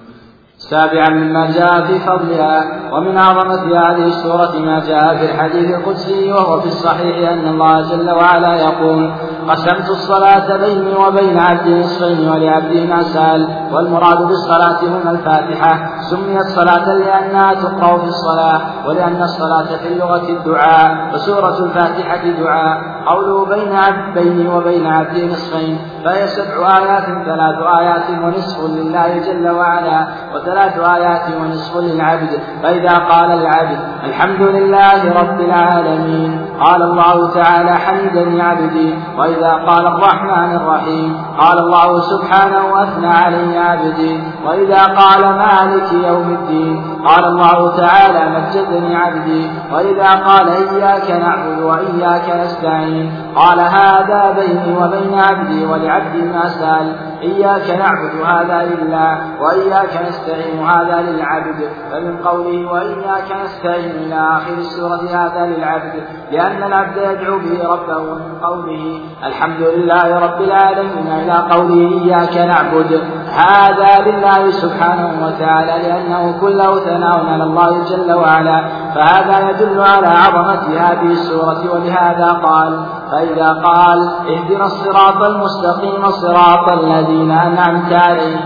سابعا 0.59 1.09
مما 1.09 1.51
جاء 1.51 1.85
في 1.85 1.99
فضلها 1.99 2.61
ومن 2.93 3.17
عظمة 3.17 3.63
هذه 3.63 4.05
السورة 4.07 4.59
ما 4.59 4.79
جاء 4.87 5.17
في 5.17 5.31
الحديث 5.31 5.75
القدسي 5.75 6.31
وهو 6.31 6.61
في 6.61 6.67
الصحيح 6.67 7.29
أن 7.29 7.47
الله 7.47 7.81
جل 7.81 8.09
وعلا 8.09 8.55
يقول 8.55 9.11
قسمت 9.47 9.89
الصلاة 9.89 10.57
بيني 10.57 10.95
وبين 10.95 11.39
عبدي 11.39 11.79
نصفين 11.79 12.29
ولعبدي 12.29 13.03
سأل 13.03 13.47
والمراد 13.71 14.17
بالصلاة 14.27 14.79
هنا 14.83 15.11
الفاتحة. 15.11 16.01
سميت 16.09 16.47
صلاة 16.47 16.93
لأنها 16.93 17.53
تقرأ 17.53 17.97
في 17.97 18.07
الصلاة 18.07 18.61
ولأن 18.87 19.21
الصلاة 19.21 19.65
في 19.65 19.87
اللغة 19.87 20.29
الدعاء 20.29 21.13
وسورة 21.13 21.59
الفاتحة 21.65 22.23
دعاء. 22.41 22.77
قوله 23.07 23.45
بين 23.45 23.75
عبد 23.75 24.19
بيني 24.19 24.47
وبين 24.47 24.87
عبدي 24.87 25.27
نصفين 25.27 25.77
فهي 26.05 26.27
سبع 26.27 26.77
آيات 26.77 27.05
ثلاث 27.05 27.57
آيات 27.79 28.09
ونصف 28.23 28.63
لله 28.63 29.17
جل 29.17 29.49
وعلا 29.49 30.07
وثلاث 30.35 30.79
آيات 30.79 31.35
ونصف 31.41 31.77
للعبد. 31.77 32.39
فإذا 32.63 32.97
قال 32.97 33.31
العبد 33.31 33.79
الحمد 34.03 34.41
لله 34.41 35.21
رب 35.21 35.41
العالمين. 35.41 36.48
قال 36.59 36.81
الله 36.81 37.33
تعالى 37.33 37.73
حمدني 37.75 38.41
عبدي 38.41 38.95
وإذا 39.17 39.51
قال 39.67 39.87
الرحمن 39.87 40.55
الرحيم 40.55 41.17
قال 41.39 41.59
الله 41.59 41.99
سبحانه 42.01 42.83
أثنى 42.83 43.07
علي 43.07 43.57
عبدي 43.57 44.23
وإذا 44.45 44.83
قال 44.85 45.21
مالك 45.21 45.93
يوم 45.93 46.29
الدين 46.29 46.98
قال 47.05 47.25
الله 47.25 47.77
تعالى 47.77 48.39
مجدني 48.39 48.95
عبدي 48.95 49.49
وإذا 49.73 50.09
قال 50.09 50.49
إياك 50.49 51.11
نعبد 51.11 51.59
وإياك 51.61 52.29
نستعين. 52.43 53.11
قال 53.35 53.59
هذا 53.59 54.35
بيني 54.39 54.77
وبين 54.77 55.19
عبدي 55.19 55.65
ولعبدي 55.65 56.21
ما 56.21 56.47
سأل. 56.47 56.95
إياك 57.21 57.69
نعبد 57.69 58.21
هذا 58.25 58.63
لله 58.63 59.17
وإياك 59.41 60.07
نستعين 60.07 60.59
هذا 60.65 61.01
للعبد. 61.01 61.69
فمن 61.91 62.17
قوله 62.17 62.71
وإياك 62.71 63.27
نستعين 63.43 63.91
إلى 63.91 64.15
آخر 64.15 64.53
السورة 64.53 65.01
هذا 65.09 65.45
للعبد 65.45 65.93
لأن 66.31 66.63
العبد 66.63 66.97
يدعو 66.97 67.39
به 67.39 67.67
ربه 67.67 68.13
من 68.13 68.39
قوله 68.43 69.01
الحمد 69.23 69.61
لله 69.61 70.19
رب 70.19 70.41
العالمين 70.41 71.07
إلى 71.07 71.47
قوله 71.51 72.03
إياك 72.03 72.37
نعبد. 72.37 73.01
هذا 73.33 74.11
لله 74.11 74.51
سبحانه 74.51 75.25
وتعالى 75.25 75.87
لأنه 75.87 76.39
كله 76.41 76.79
ثناء 76.79 77.25
على 77.25 77.43
الله 77.43 77.83
جل 77.83 78.13
وعلا. 78.13 78.61
فهذا 78.95 79.49
يدل 79.49 79.81
على 79.81 80.07
عظمة 80.07 80.79
هذه 80.79 81.11
السورة 81.11 81.73
ولهذا 81.73 82.31
قال 82.31 82.85
فإذا 83.11 83.53
قال 83.53 84.09
اهدنا 84.29 84.65
الصراط 84.65 85.23
المستقيم 85.23 86.09
صراط 86.09 86.71
الذين 86.71 87.31
أنعمت 87.31 87.93
عليهم 87.93 88.39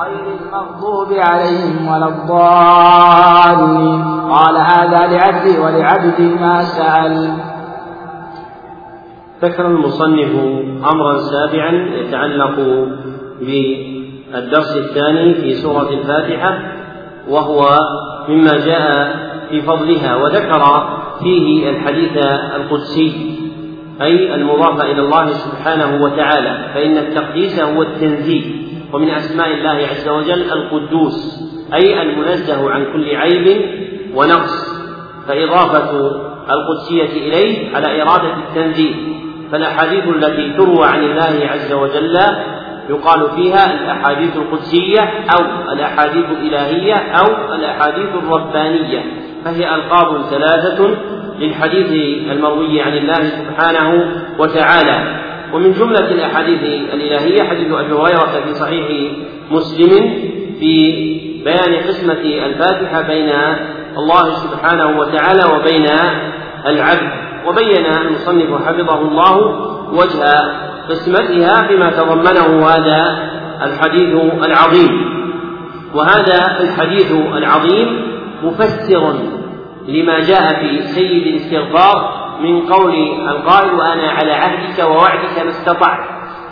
غير 0.00 0.24
المغضوب 0.40 1.12
عليهم 1.12 1.88
ولا 1.88 2.08
الضالين. 2.08 4.04
قال 4.30 4.56
هذا 4.56 5.06
لعبدي 5.06 5.58
ولعبدي 5.58 6.34
ما 6.34 6.62
سأل. 6.62 7.34
ذكر 9.42 9.66
المصنف 9.66 10.32
أمرا 10.92 11.18
سابعا 11.18 11.70
يتعلق 11.70 12.56
بالدرس 14.32 14.76
الثاني 14.76 15.34
في 15.34 15.54
سورة 15.54 15.90
الفاتحة 15.90 16.58
وهو 17.28 17.78
مما 18.28 18.52
جاء 18.66 19.16
في 19.50 19.62
فضلها 19.62 20.16
وذكر 20.16 20.88
فيه 21.22 21.70
الحديث 21.70 22.16
القدسي 22.56 23.36
أي 24.02 24.34
المضاف 24.34 24.80
إلى 24.80 25.00
الله 25.00 25.30
سبحانه 25.30 26.04
وتعالى 26.04 26.70
فإن 26.74 26.98
التقديس 26.98 27.60
هو 27.60 27.82
التنزيه 27.82 28.44
ومن 28.92 29.10
أسماء 29.10 29.46
الله 29.48 29.86
عز 29.90 30.08
وجل 30.08 30.52
القدوس 30.52 31.40
أي 31.74 32.02
المنزه 32.02 32.70
عن 32.70 32.84
كل 32.92 33.16
عيب 33.16 33.60
ونقص 34.14 34.80
فإضافة 35.28 36.10
القدسية 36.50 37.28
إليه 37.28 37.76
على 37.76 38.02
إرادة 38.02 38.34
التنزيه 38.36 38.94
فالأحاديث 39.52 40.04
التي 40.08 40.56
تروى 40.56 40.86
عن 40.86 41.04
الله 41.04 41.48
عز 41.50 41.72
وجل 41.72 42.18
يقال 42.90 43.30
فيها 43.36 43.74
الأحاديث 43.74 44.36
القدسية 44.36 45.00
أو 45.34 45.72
الأحاديث 45.72 46.24
الإلهية 46.30 46.94
أو 46.94 47.54
الأحاديث 47.54 48.08
الربانية 48.14 49.02
فهي 49.44 49.74
ألقاب 49.74 50.22
ثلاثة 50.22 50.96
للحديث 51.38 51.92
المروي 52.30 52.82
عن 52.82 52.92
الله 52.92 53.24
سبحانه 53.24 54.04
وتعالى. 54.38 55.20
ومن 55.52 55.72
جملة 55.72 56.10
الأحاديث 56.10 56.62
الإلهية 56.94 57.42
حديث 57.42 57.72
أبي 57.72 57.92
هريرة 57.92 58.40
في 58.44 58.54
صحيح 58.54 59.12
مسلم 59.50 60.14
في 60.60 60.92
بيان 61.44 61.74
قسمة 61.88 62.22
الفاتحة 62.46 63.02
بين 63.02 63.30
الله 63.98 64.34
سبحانه 64.34 64.98
وتعالى 64.98 65.42
وبين 65.54 65.86
العبد 66.66 67.10
وبين 67.46 67.86
المصنف 67.86 68.66
حفظه 68.66 69.00
الله 69.00 69.36
وجه 69.92 70.24
قسمتها 70.90 71.68
بما 71.68 71.90
تضمنه 71.90 72.66
هذا 72.66 73.30
الحديث 73.62 74.14
العظيم. 74.44 75.20
وهذا 75.94 76.60
الحديث 76.60 77.12
العظيم 77.12 78.06
مفسر 78.42 79.14
لما 79.88 80.20
جاء 80.20 80.60
في 80.60 80.82
سيد 80.82 81.26
الاستغفار 81.26 82.20
من 82.42 82.60
قول 82.60 82.94
القائل 83.28 83.74
وأنا 83.74 84.10
على 84.10 84.32
عهدك 84.32 84.84
ووعدك 84.84 85.44
ما 85.44 85.50
استطعت. 85.50 85.98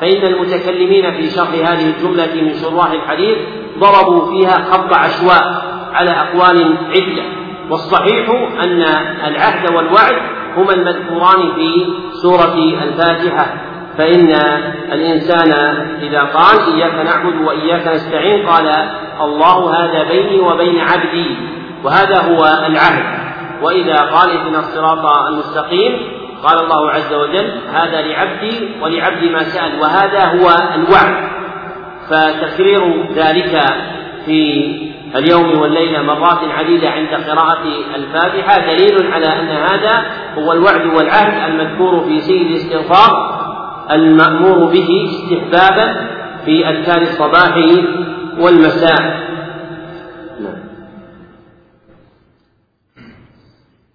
فإن 0.00 0.26
المتكلمين 0.26 1.12
في 1.12 1.30
شرح 1.30 1.48
هذه 1.48 1.94
الجملة 1.96 2.42
من 2.42 2.54
شراح 2.54 2.90
الحديث 2.90 3.38
ضربوا 3.78 4.30
فيها 4.30 4.64
خط 4.70 4.92
عشواء 4.92 5.62
على 5.92 6.10
أقوال 6.10 6.76
عدة. 6.88 7.22
والصحيح 7.70 8.30
أن 8.64 8.82
العهد 9.26 9.74
والوعد 9.74 10.16
هما 10.56 10.74
المذكوران 10.74 11.54
في 11.54 11.86
سورة 12.22 12.54
الفاتحة. 12.82 13.67
فإن 13.98 14.30
الإنسان 14.92 15.52
إذا 16.02 16.20
قال 16.20 16.74
إياك 16.74 16.94
نعبد 16.94 17.40
وإياك 17.46 17.86
نستعين 17.86 18.46
قال 18.46 18.68
الله 19.20 19.74
هذا 19.74 20.08
بيني 20.08 20.40
وبين 20.40 20.80
عبدي 20.80 21.36
وهذا 21.84 22.22
هو 22.22 22.44
العهد. 22.66 23.18
وإذا 23.62 23.96
قال 23.96 24.30
اهدنا 24.30 24.58
الصراط 24.58 25.06
المستقيم 25.28 25.92
قال 26.42 26.60
الله 26.60 26.90
عز 26.90 27.14
وجل 27.14 27.52
هذا 27.72 28.02
لعبدي 28.02 28.68
ولعبدي 28.82 29.30
ما 29.30 29.42
سأل 29.42 29.80
وهذا 29.80 30.24
هو 30.24 30.48
الوعد. 30.74 31.28
فتكرير 32.10 33.12
ذلك 33.14 33.62
في 34.26 34.64
اليوم 35.16 35.60
والليلة 35.60 36.02
مرات 36.02 36.38
عديدة 36.58 36.90
عند 36.90 37.08
قراءة 37.08 37.62
الفاتحة 37.94 38.60
دليل 38.66 39.12
على 39.12 39.26
أن 39.26 39.48
هذا 39.48 40.06
هو 40.38 40.52
الوعد 40.52 40.86
والعهد 40.86 41.50
المذكور 41.50 42.00
في 42.00 42.20
سيد 42.20 42.46
الاستغفار. 42.46 43.38
المأمور 43.90 44.72
به 44.72 44.88
استحبابا 45.10 45.94
في 46.44 46.68
أذكار 46.68 47.02
الصباح 47.02 47.56
والمساء. 48.40 49.28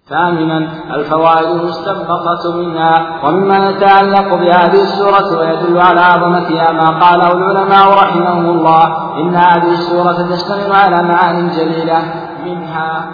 ثامنا 0.08 0.58
الفوائد 0.94 1.60
المستنبطة 1.60 2.56
منها 2.56 3.20
ومما 3.24 3.70
يتعلق 3.70 4.34
بهذه 4.34 4.82
السورة 4.82 5.38
ويدل 5.38 5.78
على 5.78 6.00
عظمتها 6.00 6.72
ما 6.72 6.88
قاله 7.00 7.32
العلماء 7.32 7.88
رحمهم 7.88 8.46
الله 8.46 9.14
إن 9.20 9.34
هذه 9.34 9.72
السورة 9.72 10.28
تشتمل 10.30 10.72
على 10.72 11.02
معان 11.02 11.50
جليلة 11.50 12.02
منها 12.44 13.06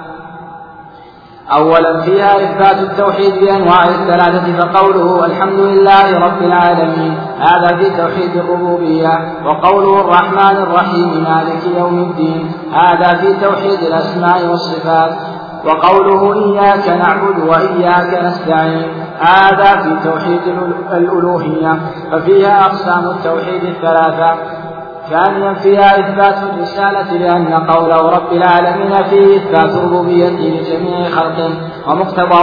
أولا 1.53 2.01
فيها 2.01 2.37
إثبات 2.37 2.91
التوحيد 2.91 3.35
بأنواعه 3.35 3.89
الثلاثة 3.89 4.59
فقوله 4.59 5.27
الحمد 5.27 5.59
لله 5.59 6.19
رب 6.19 6.43
العالمين. 6.43 7.19
هذا 7.39 7.77
في 7.77 7.91
توحيد 7.97 8.37
الربوبية 8.37 9.19
وقوله 9.45 10.01
الرحمن 10.01 10.57
الرحيم 10.63 11.25
مالك 11.25 11.77
يوم 11.79 11.99
الدين. 11.99 12.53
هذا 12.73 13.17
في 13.17 13.35
توحيد 13.47 13.79
الأسماء 13.83 14.47
والصفات 14.47 15.13
وقوله 15.65 16.35
إياك 16.35 16.89
نعبد 16.89 17.39
وإياك 17.49 18.25
نستعين. 18.25 18.89
هذا 19.21 19.83
في 19.83 20.09
توحيد 20.09 20.41
الألوهية 20.93 21.81
ففيها 22.13 22.65
أقسام 22.67 23.11
التوحيد 23.11 23.65
الثلاثة. 23.65 24.35
ثانيا 25.11 25.55
فيها 25.55 26.01
إثبات 26.01 26.43
الرسالة 26.43 27.12
لأن 27.12 27.55
قوله 27.55 27.97
رب 27.97 28.32
العالمين 28.32 29.03
فيه 29.03 29.37
إثبات 29.37 29.77
ربوبيته 29.77 30.61
لجميع 30.61 31.09
خلقه 31.09 31.51
ومقتضى 31.87 32.43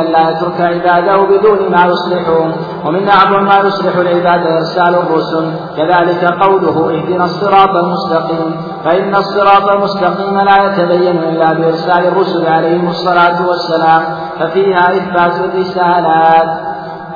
أن 0.00 0.12
لا 0.12 0.30
يترك 0.30 0.60
عباده 0.60 1.16
بدون 1.16 1.70
ما 1.70 1.86
يصلحهم 1.86 2.52
ومن 2.84 3.08
أعظم 3.08 3.44
ما 3.44 3.58
يصلح 3.58 3.96
العباد 3.96 4.46
إرسال 4.46 4.94
الرسل 4.94 5.50
كذلك 5.76 6.24
قوله 6.24 6.90
اهدنا 6.90 7.24
الصراط 7.24 7.76
المستقيم 7.76 8.56
فإن 8.84 9.14
الصراط 9.14 9.68
المستقيم 9.74 10.38
لا 10.38 10.64
يتبين 10.66 11.18
إلا 11.18 11.52
بإرسال 11.52 12.06
الرسل 12.06 12.46
عليهم 12.46 12.88
الصلاة 12.88 13.48
والسلام 13.48 14.02
ففيها 14.40 14.96
إثبات 14.96 15.40
الرسالات. 15.40 16.67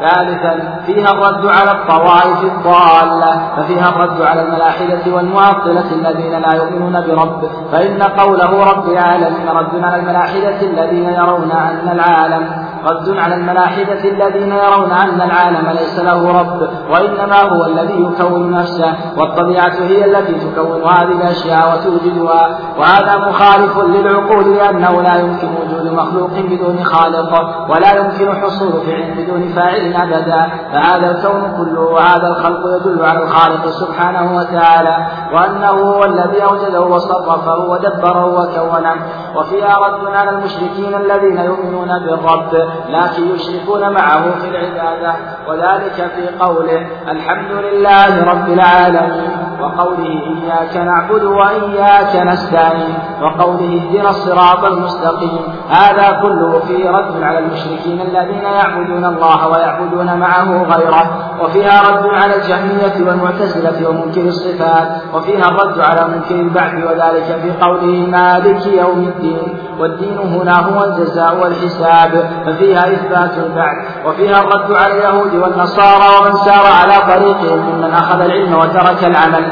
ثالثا 0.03 0.83
فيها 0.87 1.11
الرد 1.13 1.47
على 1.47 1.71
الطوائف 1.71 2.45
الضالة 2.45 3.41
ففيها 3.57 3.89
الرد 3.89 4.23
على 4.23 4.43
الملاحدة 4.43 5.15
والمعطلة 5.15 5.93
الذين 5.93 6.33
لا 6.33 6.55
يؤمنون 6.55 7.01
برب 7.07 7.51
فإن 7.73 8.03
قوله 8.03 8.65
رب 8.73 8.89
العالمين 8.89 9.49
رد 9.49 9.85
على 9.85 9.97
الملاحدة 9.97 10.61
الذين 10.61 11.09
يرون 11.09 11.51
أن 11.53 11.89
العالم 11.93 12.62
رد 12.87 13.19
على 13.19 13.35
الملاحدة 13.35 14.05
الذين 14.05 14.53
يرون 14.53 14.93
أن 14.93 15.21
العالم 15.21 15.69
ليس 15.69 16.01
له 16.01 16.41
رب 16.41 16.69
وإنما 16.91 17.43
هو 17.43 17.65
الذي 17.67 18.03
يكون 18.03 18.51
نفسه 18.51 18.95
والطبيعة 19.17 19.73
هي 19.81 20.05
التي 20.05 20.35
تكون 20.35 20.83
هذه 20.83 21.13
الأشياء 21.13 21.73
وتوجدها. 21.73 22.59
وهذا 22.79 23.29
مخالف 23.29 23.79
للعقول 23.79 24.57
لأنه 24.57 25.03
لا 25.03 25.15
يمكن 25.15 25.49
وجود 25.63 25.93
مخلوق 25.93 26.31
بدون 26.31 26.85
خالق 26.85 27.33
ولا 27.71 27.93
يمكن 27.95 28.43
حصول 28.43 28.73
فعل 28.87 29.15
بدون 29.17 29.49
فاعل 29.49 29.95
أبدا. 29.95 30.51
فهذا 30.73 31.11
الكون 31.11 31.57
كله 31.57 31.81
وهذا 31.81 32.29
الخلق 32.29 32.61
يدل 32.77 33.05
على 33.05 33.23
الخالق 33.23 33.67
سبحانه 33.67 34.37
وتعالى 34.37 35.07
وأنه 35.35 35.71
هو 35.71 36.05
الذي 36.05 36.45
أوجده 36.45 36.81
وصرفه 36.81 37.59
ودبره 37.59 38.27
وكونه. 38.27 38.95
وفيها 39.37 39.77
رد 39.79 40.15
على 40.15 40.31
المشركين 40.31 40.95
الذين 40.95 41.39
يؤمنون 41.39 41.89
بالرب. 41.99 42.72
لكن 42.89 43.35
يشركون 43.35 43.93
معه 43.93 44.39
في 44.39 44.49
العبادة. 44.49 45.15
وذلك 45.49 46.11
في 46.17 46.29
قوله 46.41 46.87
الحمد 47.09 47.51
لله 47.51 48.25
رب 48.25 48.49
العالمين. 48.49 49.52
وقوله 49.63 50.23
إياك 50.43 50.77
نعبد 50.77 51.23
وإياك 51.23 52.17
نستعين 52.17 52.95
وقوله 53.23 53.83
اهدنا 53.83 54.11
الصراط 54.11 54.65
المستقيم. 54.65 55.41
هذا 55.69 56.21
كله 56.23 56.59
فيه 56.59 56.91
رد 56.91 57.23
على 57.23 57.39
المشركين 57.39 58.01
الذين 58.01 58.43
يعبدون 58.43 59.05
الله 59.05 59.49
ويعبدون 59.49 60.19
معه 60.19 60.63
غيره 60.63 61.33
وفيها 61.41 61.83
رد 61.91 62.07
على 62.07 62.37
الجهمية 62.37 63.09
والمعتزلة 63.09 63.89
ومنكر 63.89 64.21
الصفات 64.21 64.89
وفيها 65.15 65.49
الرد 65.49 65.81
على 65.81 66.09
منكر 66.09 66.35
البعث 66.35 66.75
وذلك 66.75 67.41
في 67.43 67.65
قوله 67.65 68.07
مالك 68.11 68.67
يوم 68.67 68.99
الدين. 68.99 69.59
والدين 69.81 70.19
هنا 70.19 70.57
هو 70.61 70.85
الجزاء 70.85 71.37
والحساب 71.43 72.31
ففيها 72.47 72.81
إثبات 72.81 73.39
البعث 73.39 74.07
وفيها 74.07 74.41
الرد 74.41 74.73
على 74.75 74.93
اليهود 74.93 75.35
والنصارى 75.35 76.05
ومن 76.21 76.37
سار 76.37 76.67
على 76.81 76.95
طريقهم 77.15 77.59
ممن 77.59 77.91
أخذ 77.93 78.21
العلم 78.21 78.55
وترك 78.55 79.05
العمل. 79.05 79.52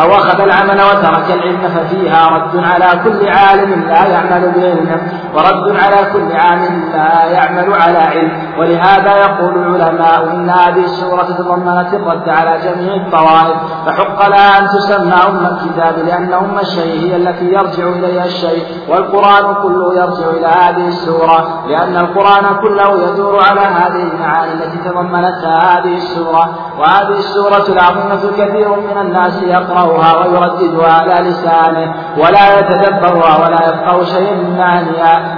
أو 0.00 0.12
أخذ 0.12 0.40
العمل 0.40 0.80
وترك 0.82 1.30
العلم 1.30 1.68
ففيها 1.68 2.28
رد 2.28 2.64
على 2.64 3.00
كل 3.04 3.28
عالم 3.28 3.84
لا 3.88 4.06
يعمل 4.06 4.52
بعلمه 4.56 5.00
ورد 5.34 5.76
على 5.76 6.12
كل 6.12 6.36
عالم 6.36 6.84
لا 6.92 7.24
يعمل 7.24 7.72
على 7.72 7.98
علم. 7.98 8.32
ولهذا 8.58 9.16
يقول 9.16 9.54
العلماء 9.58 10.30
إن 10.30 10.50
هذه 10.50 10.84
السورة 10.84 11.22
تضمنت 11.22 11.94
الرد 11.94 12.28
على 12.28 12.58
جميع 12.58 12.94
الطوائف 12.94 13.56
فحق 13.86 14.28
لها 14.28 14.58
أن 14.58 14.66
تسمى 14.66 15.14
أم 15.28 15.46
الكتاب 15.46 15.98
لأن 16.06 16.32
أم 16.32 16.58
الشيء 16.58 17.00
هي 17.00 17.16
التي 17.16 17.44
يرجع 17.44 17.88
إليها 17.88 18.24
الشيء 18.24 18.64
والقرآن 18.88 19.54
كله 19.62 19.94
يرجع 19.94 20.30
إلى 20.30 20.46
هذه 20.46 20.88
السورة 20.88 21.64
لأن 21.68 21.96
القرآن 21.96 22.56
كله 22.62 23.10
يدور 23.10 23.44
على 23.44 23.60
هذه 23.60 24.12
المعاني 24.12 24.52
التي 24.52 24.78
تضمنتها 24.78 25.78
هذه 25.78 25.94
السورة. 25.96 26.58
وهذه 26.78 27.18
السورة 27.18 27.66
العظيمة 27.68 28.30
كثير 28.38 28.80
من 28.80 28.98
الناس 29.00 29.42
يقرأها 29.86 30.26
ويرددها 30.26 30.92
على 30.92 31.28
لسانه 31.28 31.94
ولا 32.18 32.58
يتدبرها 32.58 33.46
ولا 33.46 33.68
يفقه 33.68 34.04
شيئا 34.04 34.34
من 34.34 34.56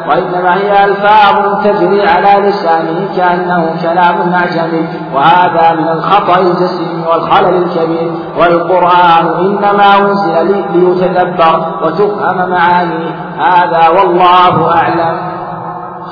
وإنما 0.08 0.54
هي 0.54 0.84
ألفاظ 0.84 1.64
تجري 1.64 2.06
على 2.06 2.48
لسانه 2.48 3.08
كأنه 3.16 3.74
كلام 3.82 4.32
أعجمي 4.32 4.88
وهذا 5.14 5.80
من 5.80 5.88
الخطأ 5.88 6.40
الجسيم 6.40 7.04
والخلل 7.10 7.62
الكبير 7.62 8.10
والقرآن 8.38 9.26
إنما 9.40 9.98
أنزل 9.98 10.64
ليتدبر 10.74 11.66
وتفهم 11.82 12.50
معانيه. 12.50 13.10
هذا 13.38 13.88
والله 13.88 14.74
أعلم. 14.76 15.38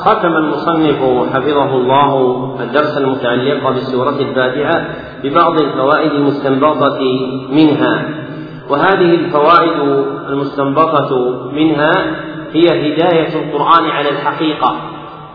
ختم 0.05 0.37
المصنف 0.37 0.99
حفظه 1.35 1.75
الله 1.75 2.37
الدرس 2.61 2.99
المتعلق 2.99 3.69
بالسورة 3.69 4.11
الفاتحة 4.21 4.85
ببعض 5.25 5.61
الفوائد 5.61 6.13
المستنبطة 6.13 6.99
منها 7.51 8.26
وهذه 8.71 9.15
الفوائد 9.15 10.05
المستنبطة 10.29 11.41
منها 11.53 11.93
هي 12.53 12.69
هداية 12.69 13.43
القرآن 13.43 13.91
على 13.91 14.09
الحقيقة 14.11 14.77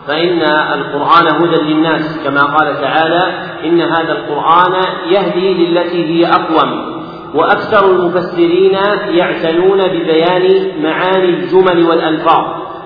فإن 0.08 0.42
القرآن 0.74 1.28
هدى 1.28 1.74
للناس 1.74 2.24
كما 2.24 2.42
قال 2.42 2.82
تعالى 2.82 3.22
إن 3.66 3.82
هذا 3.82 4.12
القرآن 4.12 4.84
يهدي 5.10 5.54
للتي 5.54 6.06
هي 6.06 6.26
أقوم 6.30 7.02
وأكثر 7.36 7.92
المفسرين 7.92 8.78
يعتنون 9.10 9.80
ببيان 9.88 10.72
معاني 10.84 11.30
الجمل 11.30 11.84
والألفاظ 11.84 12.46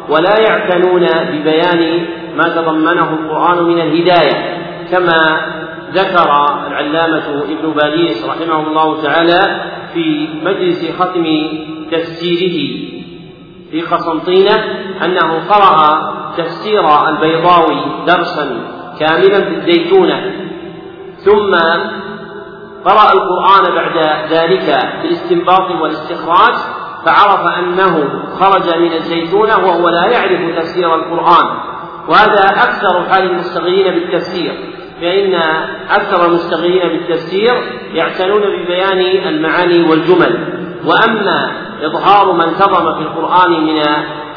ولا 0.09 0.39
يعتنون 0.39 1.07
ببيان 1.31 2.05
ما 2.37 2.43
تضمنه 2.43 3.13
القرآن 3.13 3.63
من 3.63 3.79
الهداية 3.81 4.57
كما 4.91 5.39
ذكر 5.93 6.29
العلامة 6.67 7.43
ابن 7.43 7.71
باديس 7.71 8.25
رحمه 8.25 8.67
الله 8.67 9.01
تعالى 9.03 9.39
في 9.95 10.27
مجلس 10.43 10.91
ختم 10.99 11.25
تفسيره 11.91 12.57
في 13.71 13.81
قسنطينة 13.81 14.55
أنه 15.05 15.47
قرأ 15.49 15.99
تفسير 16.37 17.09
البيضاوي 17.09 18.05
درسا 18.07 18.45
كاملا 18.99 19.41
في 19.41 19.55
الزيتونة. 19.55 20.31
ثم 21.17 21.51
قرأ 22.85 23.13
القرآن 23.13 23.75
بعد 23.75 23.97
ذلك 24.33 24.77
بالاستنباط 25.01 25.71
والاستخراج 25.81 26.55
فعرف 27.05 27.47
أنه 27.59 28.09
خرج 28.39 28.75
من 28.75 28.93
الزيتونة 28.93 29.57
وهو 29.57 29.89
لا 29.89 30.05
يعرف 30.05 30.57
تفسير 30.59 30.95
القرآن 30.95 31.57
وهذا 32.07 32.43
أكثر 32.43 33.03
حال 33.09 33.23
المستغلين 33.23 33.93
بالتفسير. 33.93 34.74
فإن 35.01 35.33
أكثر 35.89 36.25
المشتغلين 36.25 36.89
بالتفسير 36.89 37.53
يعتنون 37.93 38.41
ببيان 38.41 39.27
المعاني 39.27 39.89
والجمل. 39.89 40.39
وأما 40.85 41.51
إظهار 41.83 42.31
ما 42.31 42.43
انتظم 42.49 42.95
في 42.95 43.01
القرآن 43.01 43.51
من 43.51 43.81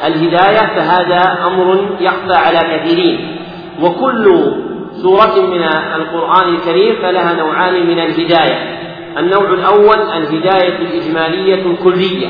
الهداية 0.05 0.67
فهذا 0.75 1.47
أمر 1.47 1.87
يخفى 1.99 2.33
على 2.33 2.77
كثيرين. 2.77 3.37
وكل 3.81 4.53
سورة 5.01 5.47
من 5.47 5.63
القرآن 5.95 6.55
الكريم 6.55 6.95
فلها 6.95 7.33
نوعان 7.33 7.87
من 7.87 7.99
الهداية. 7.99 8.79
النوع 9.17 9.53
الأول 9.53 9.99
الهداية 9.99 10.77
الإجمالية 10.77 11.65
الكلية 11.65 12.27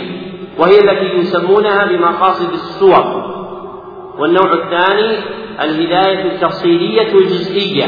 وهي 0.58 0.80
التي 0.80 1.18
يسمونها 1.18 1.86
بمقاصد 1.86 2.54
السور. 2.54 3.30
والنوع 4.20 4.54
الثاني 4.54 5.18
الهداية 5.62 6.26
التفصيلية 6.26 7.14
الجزئية 7.14 7.86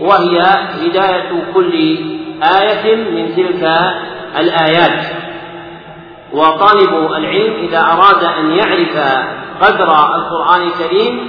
وهي 0.00 0.40
هداية 0.82 1.52
كل 1.54 1.98
آية 2.60 2.96
من 2.96 3.36
تلك 3.36 3.70
الآيات. 4.38 5.06
وطالب 6.32 7.12
العلم 7.16 7.52
إذا 7.68 7.80
أراد 7.80 8.24
أن 8.24 8.50
يعرف 8.50 8.96
قدر 9.60 9.90
القرآن 10.16 10.68
الكريم 10.68 11.20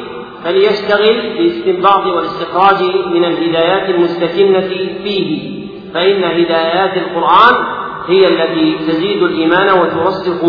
فليشتغل 0.44 1.38
باستنباط 1.38 2.06
والاستخراج 2.06 2.84
من 3.06 3.26
الهدايات 3.26 3.90
المستكنة 3.90 4.68
فيه. 5.04 5.60
فإن 5.94 6.24
هدايات 6.24 6.98
القرآن 6.98 7.66
هي 8.08 8.28
التي 8.28 8.78
تزيد 8.88 9.24
الإيمان 9.24 9.70
وترسخ 9.80 10.44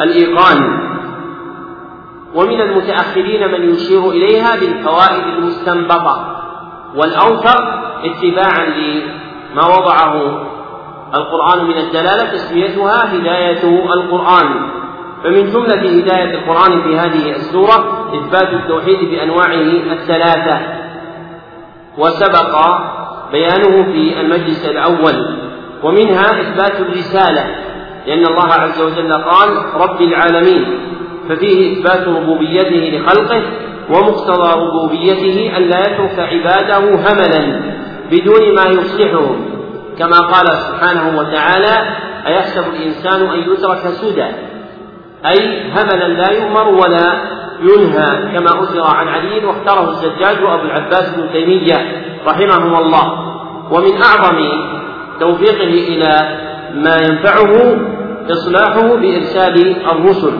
الإيقان. 0.00 0.87
ومن 2.34 2.60
المتأخرين 2.60 3.48
من 3.50 3.74
يشير 3.74 4.10
إليها 4.10 4.56
بالفوائد 4.56 5.26
المستنبطة 5.38 6.42
والأوفر 6.96 7.84
اتباعا 8.04 8.66
لما 8.66 9.66
وضعه 9.66 10.42
القرآن 11.14 11.64
من 11.64 11.78
الدلالة 11.78 12.24
تسميتها 12.32 13.14
هداية 13.14 13.64
القرآن. 13.94 14.70
فمن 15.24 15.50
جملة 15.50 16.00
هداية 16.00 16.34
القرآن 16.34 16.82
في 16.82 16.98
هذه 16.98 17.30
السورة 17.30 18.08
إثبات 18.14 18.52
التوحيد 18.52 19.10
بأنواعه 19.10 19.92
الثلاثة. 19.92 20.60
وسبق 21.98 22.78
بيانه 23.32 23.92
في 23.92 24.20
المجلس 24.20 24.64
الأول. 24.64 25.38
ومنها 25.82 26.40
إثبات 26.40 26.80
الرسالة 26.80 27.46
لأن 28.06 28.26
الله 28.26 28.52
عز 28.52 28.82
وجل 28.82 29.12
قال 29.12 29.48
رب 29.74 30.02
العالمين 30.02 30.80
ففيه 31.28 31.72
إثبات 31.72 32.08
ربوبيته 32.08 32.98
لخلقه 32.98 33.42
ومقتضى 33.90 34.60
ربوبيته 34.60 35.56
ألا 35.56 35.80
يترك 35.80 36.18
عباده 36.18 36.78
هملا 36.78 37.60
بدون 38.10 38.54
ما 38.54 38.66
يصلحهم 38.66 39.44
كما 39.98 40.18
قال 40.18 40.46
سبحانه 40.46 41.18
وتعالى 41.18 41.96
أيحسب 42.26 42.64
الإنسان 42.74 43.26
أن 43.26 43.52
يترك 43.52 43.78
سدى؟ 43.78 44.26
أي 45.26 45.70
هملا 45.70 46.08
لا 46.08 46.32
يؤمر 46.32 46.68
ولا 46.68 47.38
ينهى. 47.60 48.38
كما 48.38 48.62
أثر 48.62 48.96
عن 48.96 49.08
علي 49.08 49.44
واختاره 49.44 49.90
الزجاج 49.90 50.44
وأبو 50.44 50.62
العباس 50.62 51.16
بن 51.16 51.32
تيمية 51.32 52.02
رحمهما 52.26 52.78
الله. 52.78 53.12
ومن 53.70 54.02
أعظم 54.02 54.38
توفيقه 55.20 55.88
إلى 55.88 56.38
ما 56.74 56.96
ينفعه 56.96 57.76
إصلاحه 58.30 58.96
بإرسال 58.96 59.86
الرسل. 59.86 60.34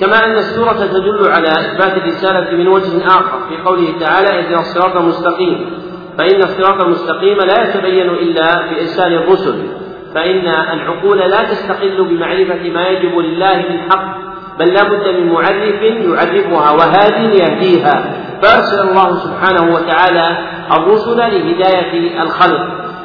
كما 0.00 0.24
أن 0.24 0.36
السورة 0.38 0.86
تدل 0.92 1.30
على 1.30 1.48
إثبات 1.48 1.96
الرسالة 1.96 2.56
من 2.56 2.68
وجه 2.68 3.06
آخر 3.06 3.38
في 3.48 3.56
قوله 3.64 3.98
تعالى 4.00 4.28
اهدنا 4.28 4.60
الصراط 4.60 4.96
المستقيم. 4.96 5.70
فإن 6.18 6.42
الصراط 6.42 6.80
المستقيم 6.82 7.38
لا 7.38 7.62
يتبين 7.62 8.10
إلا 8.10 8.70
بإرسال 8.70 9.12
الرسل 9.12 9.66
فإن 10.14 10.48
العقول 10.48 11.18
لا 11.18 11.42
تستقل 11.42 12.04
بمعرفة 12.04 12.70
ما 12.70 12.88
يجب 12.88 13.18
لله 13.18 13.56
من 13.56 13.90
حق 13.90 14.18
بل 14.58 14.66
لا 14.66 14.82
بد 14.82 15.08
من 15.08 15.32
معرف 15.32 15.82
يعرفها 15.82 16.70
وهاد 16.70 17.34
يهديها. 17.34 18.14
فأرسل 18.42 18.88
الله 18.88 19.16
سبحانه 19.16 19.74
وتعالى 19.74 20.38
الرسل 20.76 21.16
لهداية 21.16 22.22
الخلق. 22.22 22.62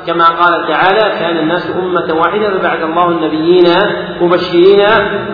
كما 0.08 0.26
قال 0.26 0.68
تعالى 0.68 1.20
كان 1.20 1.38
الناس 1.38 1.72
أمة 1.76 2.20
واحدة 2.20 2.58
فبعث 2.58 2.84
الله 2.84 3.10
النبيين 3.10 3.66
مبشرين 4.22 4.86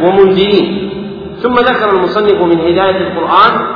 ومنذرين. 0.02 1.03
ثم 1.44 1.54
ذكر 1.54 1.94
المصنف 1.94 2.42
من 2.42 2.60
هداية 2.60 2.98
القرآن 3.08 3.68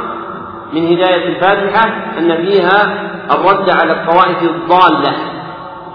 من 0.73 0.87
هداية 0.87 1.27
الفاتحة 1.27 1.89
أن 2.17 2.45
فيها 2.45 3.07
الرد 3.31 3.69
على 3.69 3.91
الطوائف 3.91 4.41
الضالة. 4.43 5.13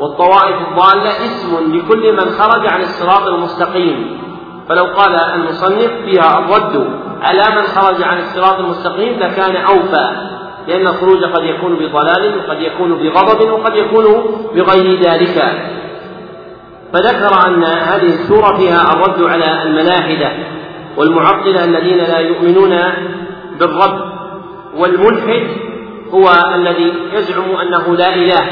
والطوائف 0.01 0.57
الضالة 0.69 1.11
اسم 1.11 1.75
لكل 1.75 2.13
من 2.13 2.31
خرج 2.31 2.67
عن 2.67 2.81
الصراط 2.81 3.29
المستقيم. 3.29 4.19
فلو 4.69 4.85
قال 4.85 5.15
المصنف 5.15 5.91
فيها 6.05 6.39
الرد 6.39 6.91
على 7.23 7.43
من 7.57 7.63
خرج 7.63 8.03
عن 8.03 8.19
الصراط 8.19 8.59
المستقيم 8.59 9.19
لكان 9.19 9.57
أوفى 9.57 10.11
لأن 10.69 10.87
الخروج 10.87 11.25
قد 11.25 11.45
يكون 11.45 11.75
بضلال 11.75 12.39
وقد 12.39 12.61
يكون 12.61 12.95
بغضب 12.95 13.51
وقد 13.51 13.77
يكون 13.77 14.05
بغير 14.55 15.01
ذلك. 15.01 15.63
فذكر 16.93 17.47
أن 17.47 17.65
هذه 17.65 18.07
السورة 18.09 18.57
فيها 18.57 18.93
الرد 18.93 19.23
على 19.23 19.63
الملاحدة 19.63 20.33
والمعطلة 20.97 21.65
الذين 21.65 21.99
لا 21.99 22.19
يؤمنون 22.19 22.79
بالرب 23.59 24.13
والملحد 24.77 25.47
هو 26.11 26.31
الذي 26.55 26.93
يزعم 27.13 27.57
أنه 27.57 27.97
لا 27.97 28.15
إله 28.15 28.47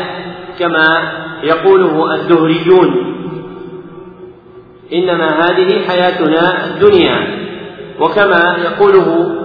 كما 0.59 1.13
يقوله 1.43 2.15
الدهريون 2.15 3.17
إنما 4.93 5.41
هذه 5.41 5.87
حياتنا 5.89 6.67
الدنيا 6.67 7.41
وكما 8.01 8.57
يقوله 8.65 9.37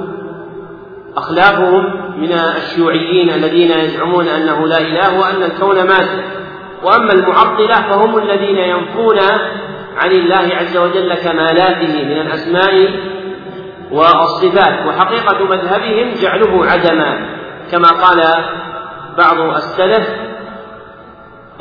أخلافهم 1.18 1.86
من 2.18 2.32
الشيوعيين 2.32 3.30
الذين 3.30 3.72
يزعمون 3.72 4.28
أنه 4.28 4.68
لا 4.68 4.78
إله 4.78 5.20
وأن 5.20 5.44
الكون 5.44 5.88
مات. 5.88 6.10
وأما 6.84 7.14
المعطلة 7.14 7.76
فهم 7.76 8.18
الذين 8.18 8.58
ينفون 8.58 9.18
عن 9.98 10.12
الله 10.12 10.56
عز 10.56 10.78
وجل 10.78 11.14
كمالاته 11.14 12.06
من 12.06 12.22
الأسماء 12.22 12.90
والصفات 13.92 14.88
وحقيقة 14.88 15.46
مذهبهم 15.46 16.14
جعله 16.22 16.66
عدما 16.66 17.26
كما 17.72 17.88
قال 17.88 18.24
بعض 19.18 19.56
السلف 19.56 20.10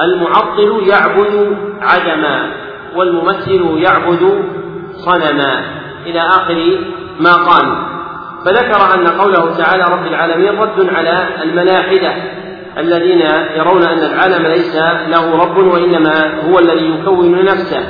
المعطل 0.01 0.83
يعبد 0.87 1.57
عدما 1.81 2.53
والممثل 2.97 3.79
يعبد 3.79 4.45
صنما. 4.95 5.65
إلى 6.07 6.21
آخر 6.21 6.79
ما 7.21 7.33
قال 7.35 7.77
فذكر 8.45 8.95
أن 8.95 9.07
قوله 9.07 9.57
تعالى 9.57 9.85
رب 9.85 10.07
العالمين 10.07 10.59
رد 10.59 10.95
على 10.95 11.29
الملاحدة 11.43 12.15
الذين 12.79 13.21
يرون 13.57 13.83
أن 13.83 13.99
العالم 13.99 14.47
ليس 14.47 14.77
له 15.09 15.37
رب 15.37 15.57
وإنما 15.57 16.41
هو 16.49 16.59
الذي 16.59 17.01
يكون 17.01 17.45
نفسه. 17.45 17.85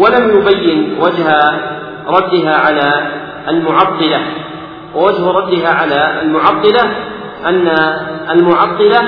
ولم 0.00 0.38
يبين 0.38 0.98
وجه 1.00 1.40
ردها 2.06 2.54
على 2.54 3.10
المعطلة 3.48 4.20
ووجه 4.94 5.30
ردها 5.30 5.68
على 5.68 6.20
المعطلة 6.22 6.82
أن 7.46 7.68
المعطلة 8.30 9.00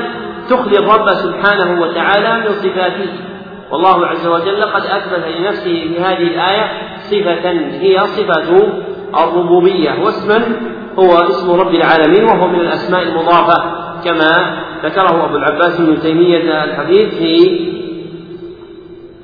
تخلي 0.51 0.79
الرب 0.79 1.09
سبحانه 1.09 1.81
وتعالى 1.81 2.39
من 2.39 2.53
صفاته. 2.53 3.11
والله 3.71 4.07
عز 4.07 4.27
وجل 4.27 4.63
قد 4.65 4.83
أثبت 4.83 5.25
لنفسه 5.39 5.89
في 5.89 6.01
هذه 6.01 6.23
الآية 6.23 6.71
صفة 7.11 7.51
هي 7.81 7.99
صفة 7.99 8.73
الربوبية 9.25 9.91
واسما 10.05 10.57
هو 10.99 11.17
اسم 11.29 11.51
رب 11.51 11.75
العالمين 11.75 12.25
وهو 12.25 12.47
من 12.49 12.61
الأسماء 12.61 13.03
المضافة 13.03 13.63
كما 14.05 14.57
ذكره 14.85 15.25
أبو 15.25 15.37
العباس 15.37 15.81
بن 15.81 16.01
تيمية 16.01 16.65
الحديث 16.65 17.15
في 17.15 17.73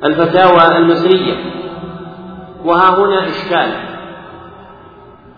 الفتاوى 0.05 0.79
المصرية. 0.79 1.35
وها 2.65 2.99
هنا 2.99 3.29
إشكال. 3.29 3.73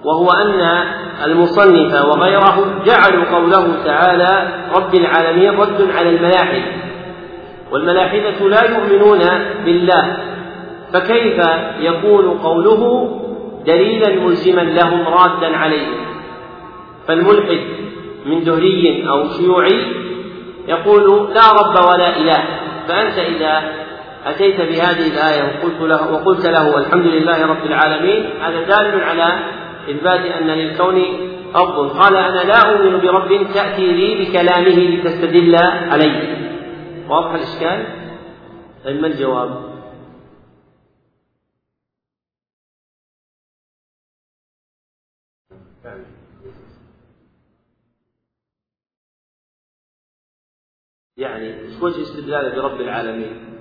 وهو 0.04 0.30
أن 0.30 0.84
المصنف 1.24 2.04
وغيره 2.04 2.82
جعلوا 2.86 3.24
قوله 3.24 3.84
تعالى 3.84 4.48
رب 4.74 4.94
العالمين 4.94 5.50
رد 5.50 5.90
على 5.96 6.08
الملاحدة. 6.08 6.72
والملاحدة 7.72 8.48
لا 8.48 8.64
يؤمنون 8.70 9.20
بالله. 9.64 10.16
فكيف 10.92 11.46
يكون 11.80 12.30
قوله 12.30 13.10
دليلا 13.66 14.20
ملزما 14.20 14.60
لهم 14.60 15.08
رادا 15.08 15.56
عليهم؟ 15.56 16.00
فالملحد 17.08 17.60
من 18.26 18.44
دهري 18.44 19.08
أو 19.08 19.28
شيوعي 19.28 19.86
يقول 20.68 21.34
لا 21.34 21.50
رب 21.60 21.88
ولا 21.88 22.16
إله. 22.16 22.44
فأنت 22.88 23.18
إذا 23.18 23.62
أتيت 24.24 24.60
بهذه 24.60 25.06
الآية 25.06 25.42
وقلت 25.42 25.80
له 25.80 26.12
وقلت 26.12 26.46
له 26.46 26.78
الحمد 26.78 27.06
لله 27.06 27.46
رب 27.46 27.66
العالمين 27.66 28.42
هذا 28.42 28.62
دال 28.62 29.00
على 29.00 29.38
إثبات 29.90 30.20
أن 30.20 30.46
للكون 30.46 31.04
أفضل 31.54 31.88
قال 31.88 32.16
أنا 32.16 32.44
لا 32.44 32.70
أؤمن 32.70 33.00
برب 33.00 33.52
تأتي 33.54 33.92
لي 33.92 34.24
بكلامه 34.24 34.68
لتستدل 34.68 35.56
عليه 35.90 36.40
واضح 37.08 37.34
الإشكال؟ 37.34 37.86
طيب 38.84 39.00
ما 39.00 39.06
الجواب؟ 39.06 39.70
يعني 51.16 51.60
إيش 51.60 51.82
وجه 51.82 52.02
استدلاله 52.02 52.54
برب 52.54 52.80
العالمين؟ 52.80 53.59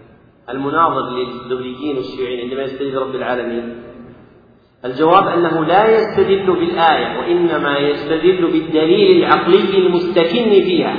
المناظر 0.52 1.10
للدوليين 1.10 1.98
والشيوعيين 1.98 2.40
عندما 2.40 2.64
يستدل 2.64 2.96
برب 2.96 3.16
العالمين. 3.16 3.76
الجواب 4.86 5.28
أنه 5.28 5.66
لا 5.66 5.98
يستدل 5.98 6.54
بالآية 6.54 7.20
وإنما 7.20 7.78
يستدل 7.78 8.48
بالدليل 8.52 9.24
العقلي 9.24 9.78
المستكن 9.78 10.50
فيها. 10.50 10.96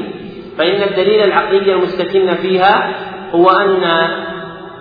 فإن 0.58 0.82
الدليل 0.82 1.24
العقلي 1.24 1.74
المستكن 1.74 2.34
فيها 2.34 2.94
هو 3.34 3.48
أن 3.48 3.82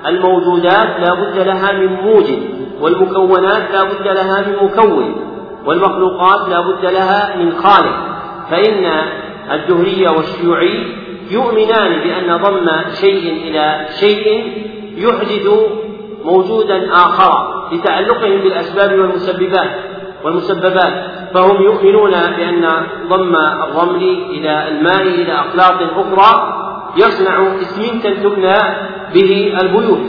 الموجودات 0.05 0.99
لا 0.99 1.13
بد 1.13 1.37
لها 1.37 1.71
من 1.71 1.93
موجد 1.93 2.39
والمكونات 2.81 3.71
لا 3.71 3.83
بد 3.83 4.07
لها 4.07 4.47
من 4.47 4.55
مكون 4.65 5.15
والمخلوقات 5.65 6.49
لا 6.49 6.61
بد 6.61 6.85
لها 6.85 7.35
من 7.35 7.51
خالق. 7.51 8.09
فإن 8.49 8.85
الدهريه 9.51 10.09
والشيوعي 10.09 11.08
يؤمنان 11.29 11.99
بأن 12.03 12.37
ضم 12.37 12.69
شيء 13.01 13.47
إلى 13.47 13.85
شيء 13.99 14.53
يحدث 14.97 15.47
موجودا 16.23 16.91
آخر 16.91 17.33
لتعلقهم 17.71 18.37
بالأسباب 18.37 18.99
والمسببات 18.99 19.71
والمسببات. 20.23 20.93
فهم 21.33 21.63
يؤمنون 21.63 22.11
بأن 22.11 22.67
ضم 23.09 23.35
الرمل 23.35 24.03
إلى 24.29 24.67
الماء 24.67 25.01
إلى 25.01 25.33
أخلاق 25.33 25.81
أخرى 25.97 26.55
يصنع 26.97 27.55
اسمنتا 27.61 28.09
تبنى 28.09 28.57
به 29.13 29.57
البيوت. 29.61 30.01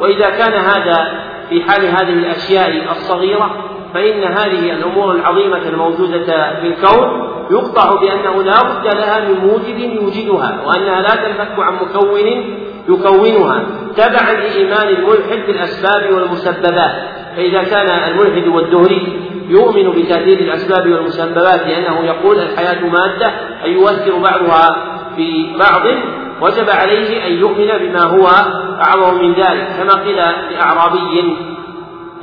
وإذا 0.00 0.30
كان 0.30 0.52
هذا 0.52 1.26
في 1.48 1.62
حال 1.62 1.86
هذه 1.86 2.12
الأشياء 2.12 2.90
الصغيرة 2.90 3.50
فإن 3.94 4.24
هذه 4.24 4.72
الأمور 4.72 5.12
العظيمة 5.12 5.68
الموجودة 5.68 6.60
في 6.60 6.66
الكون 6.66 7.25
يقطع 7.50 8.00
بأنه 8.00 8.42
لا 8.42 8.62
بد 8.62 8.94
لها 8.94 9.20
من 9.20 9.46
موجب 9.46 9.78
يوجدها 9.78 10.62
وأنها 10.66 11.02
لا 11.02 11.10
تنفك 11.10 11.58
عن 11.58 11.74
مكون 11.74 12.18
يكونها 12.88 13.66
تبعا 13.96 14.32
لإيمان 14.32 14.88
الملحد 14.88 15.46
بالأسباب 15.46 16.12
والمسببات. 16.14 16.92
فإذا 17.36 17.62
كان 17.62 18.10
الملحد 18.10 18.48
والدهري 18.48 19.22
يؤمن 19.48 19.90
بتأثير 19.90 20.38
الأسباب 20.38 20.92
والمسببات 20.92 21.60
لأنه 21.60 22.04
يقول 22.04 22.38
الحياة 22.38 22.86
مادة 22.86 23.32
أي 23.64 23.72
يؤثر 23.72 24.18
بعضها 24.18 24.76
في 25.16 25.56
بعض 25.58 25.82
وجب 26.40 26.70
عليه 26.70 27.26
أن 27.26 27.32
يؤمن 27.32 27.78
بما 27.78 28.02
هو 28.02 28.26
أعظم 28.82 29.22
من 29.22 29.32
ذلك. 29.32 29.68
كما 29.78 30.04
قيل 30.04 30.16
لأعرابي 30.50 31.36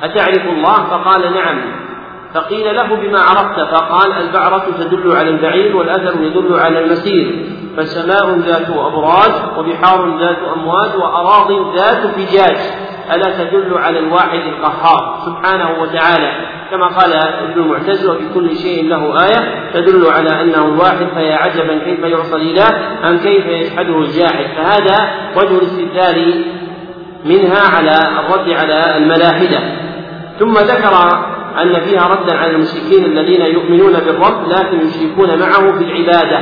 أتعرف 0.04 0.46
الله؟ 0.46 0.74
فقال 0.74 1.34
نعم. 1.34 1.83
فقيل 2.34 2.76
له 2.76 2.96
بما 2.96 3.20
عرفت 3.20 3.60
فقال 3.60 4.12
البعرة 4.12 4.66
تدل 4.80 5.16
على 5.16 5.30
البعير 5.30 5.76
والأثر 5.76 6.22
يدل 6.22 6.60
على 6.60 6.80
المسير 6.80 7.46
فسماء 7.78 8.40
ذات 8.40 8.70
أبراج 8.70 9.32
وبحار 9.58 10.20
ذات 10.20 10.38
أمواج 10.56 10.96
وأراض 10.96 11.76
ذات 11.76 12.08
فجاج 12.08 12.58
ألا 13.12 13.44
تدل 13.44 13.78
على 13.78 14.00
الواحد 14.00 14.40
القهار 14.40 15.20
سبحانه 15.26 15.82
وتعالى؟ 15.82 16.32
كما 16.72 16.88
قال 16.88 17.14
ابن 17.14 17.62
المعتز 17.62 18.06
وفي 18.10 18.24
كل 18.34 18.56
شيء 18.56 18.90
له 18.90 19.26
آية 19.26 19.72
تدل 19.74 20.12
على 20.12 20.42
أنه 20.42 20.66
الواحد 20.66 21.08
فيا 21.16 21.36
عجبا 21.36 21.78
كيف 21.78 22.00
يعصى 22.00 22.36
الإله 22.36 22.68
أم 23.10 23.18
كيف 23.18 23.46
يجحده 23.46 23.98
الجاحد؟ 23.98 24.46
فهذا 24.58 25.10
وجه 25.36 25.58
الاستدلال 25.58 26.46
منها 27.26 27.78
على 27.78 27.98
الرد 28.20 28.50
على 28.50 28.98
الملاحدة. 28.98 29.60
ثم 30.40 30.54
ذكر 30.54 30.94
أن 31.62 31.74
فيها 31.74 32.08
ردا 32.08 32.38
على 32.38 32.52
المشركين 32.52 33.06
الذين 33.06 33.42
يؤمنون 33.42 33.94
بالرب 33.94 34.50
لكن 34.50 34.88
يشركون 34.88 35.40
معه 35.40 35.78
في 35.78 35.84
العبادة. 35.84 36.40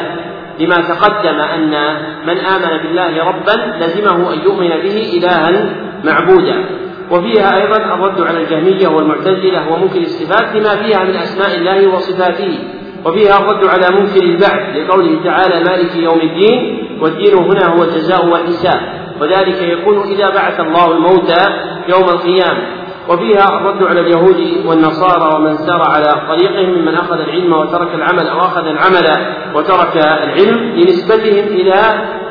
لما 0.60 0.76
تقدم 0.76 1.40
أن 1.40 1.96
من 2.28 2.38
آمن 2.38 2.78
بالله 2.84 3.24
ربا 3.28 3.86
لزمه 3.86 4.34
أن 4.34 4.40
يؤمن 4.40 4.70
به 4.70 5.12
إلها 5.18 5.66
معبودا. 6.04 6.66
وفيها 7.12 7.58
أيضا 7.58 7.78
الرد 7.78 8.22
على 8.22 8.44
الجهمية 8.44 8.88
والمعتزلة 8.88 9.72
ومنكر 9.74 10.00
الصفات 10.00 10.56
لما 10.56 10.76
فيها 10.76 11.04
من 11.04 11.16
أسماء 11.16 11.58
الله 11.58 11.88
وصفاته. 11.88 12.60
وفيها 13.06 13.38
الرد 13.38 13.66
على 13.66 14.00
منكر 14.00 14.24
البعث 14.24 14.78
لقوله 14.78 15.24
تعالى 15.24 15.64
مالك 15.64 15.96
يوم 15.96 16.22
الدين 16.22 16.88
والدين 17.02 17.34
هنا 17.38 17.68
هو 17.68 17.84
الجزاء 17.84 18.26
والحساب. 18.26 18.82
وذلك 19.22 19.62
يكون 19.62 20.02
إذا 20.02 20.30
بعث 20.30 20.60
الله 20.60 20.92
الموتى 20.92 21.46
يوم 21.88 22.10
القيامة. 22.10 22.81
وفيها 23.12 23.58
الرد 23.58 23.84
على 23.84 24.00
اليهود 24.00 24.66
والنصارى 24.66 25.36
ومن 25.36 25.58
سار 25.58 25.82
على 25.82 26.28
طريقهم 26.28 26.70
ممن 26.70 26.96
أخذ 26.96 27.20
العلم 27.20 27.54
وترك 27.54 27.96
العمل 27.96 28.28
أو 28.28 28.40
أخذ 28.40 28.66
العمل 28.66 29.36
وترك 29.56 29.98
العلم 29.98 30.76
لنسبتهم 30.76 31.48
إلى 31.48 31.74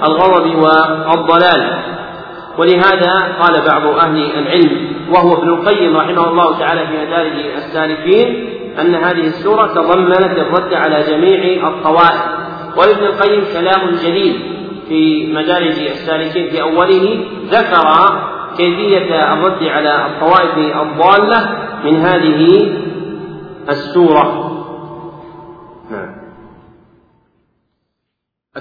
الغضب 0.08 0.46
والضلال. 0.56 1.82
ولهذا 2.58 3.12
قال 3.40 3.62
بعض 3.68 3.86
أهل 3.98 4.38
العلم 4.38 4.92
وهو 5.10 5.34
ابن 5.34 5.48
القيم 5.48 5.96
رحمه 5.96 6.30
الله 6.30 6.58
تعالى 6.58 6.86
في 6.86 7.06
مدارج 7.06 7.32
السالكين 7.56 8.48
أن 8.80 8.94
هذه 8.94 9.26
السورة 9.26 9.66
تضمنت 9.66 10.38
الرد 10.38 10.74
على 10.74 11.02
جميع 11.02 11.68
الطوائف 11.68 12.20
ولابن 12.76 13.04
القيم 13.06 13.44
كلام 13.52 13.90
جليل 13.90 14.56
في 14.88 15.32
مدارج 15.32 15.78
السالكين 15.78 16.50
في 16.50 16.62
أوله 16.62 17.24
ذكر 17.50 17.86
كيفية 18.60 19.32
الرد 19.32 19.62
على 19.64 20.06
الطوائف 20.06 20.76
الضالة 20.82 21.50
من 21.84 21.96
هذه 21.96 22.70
السورة. 23.68 24.39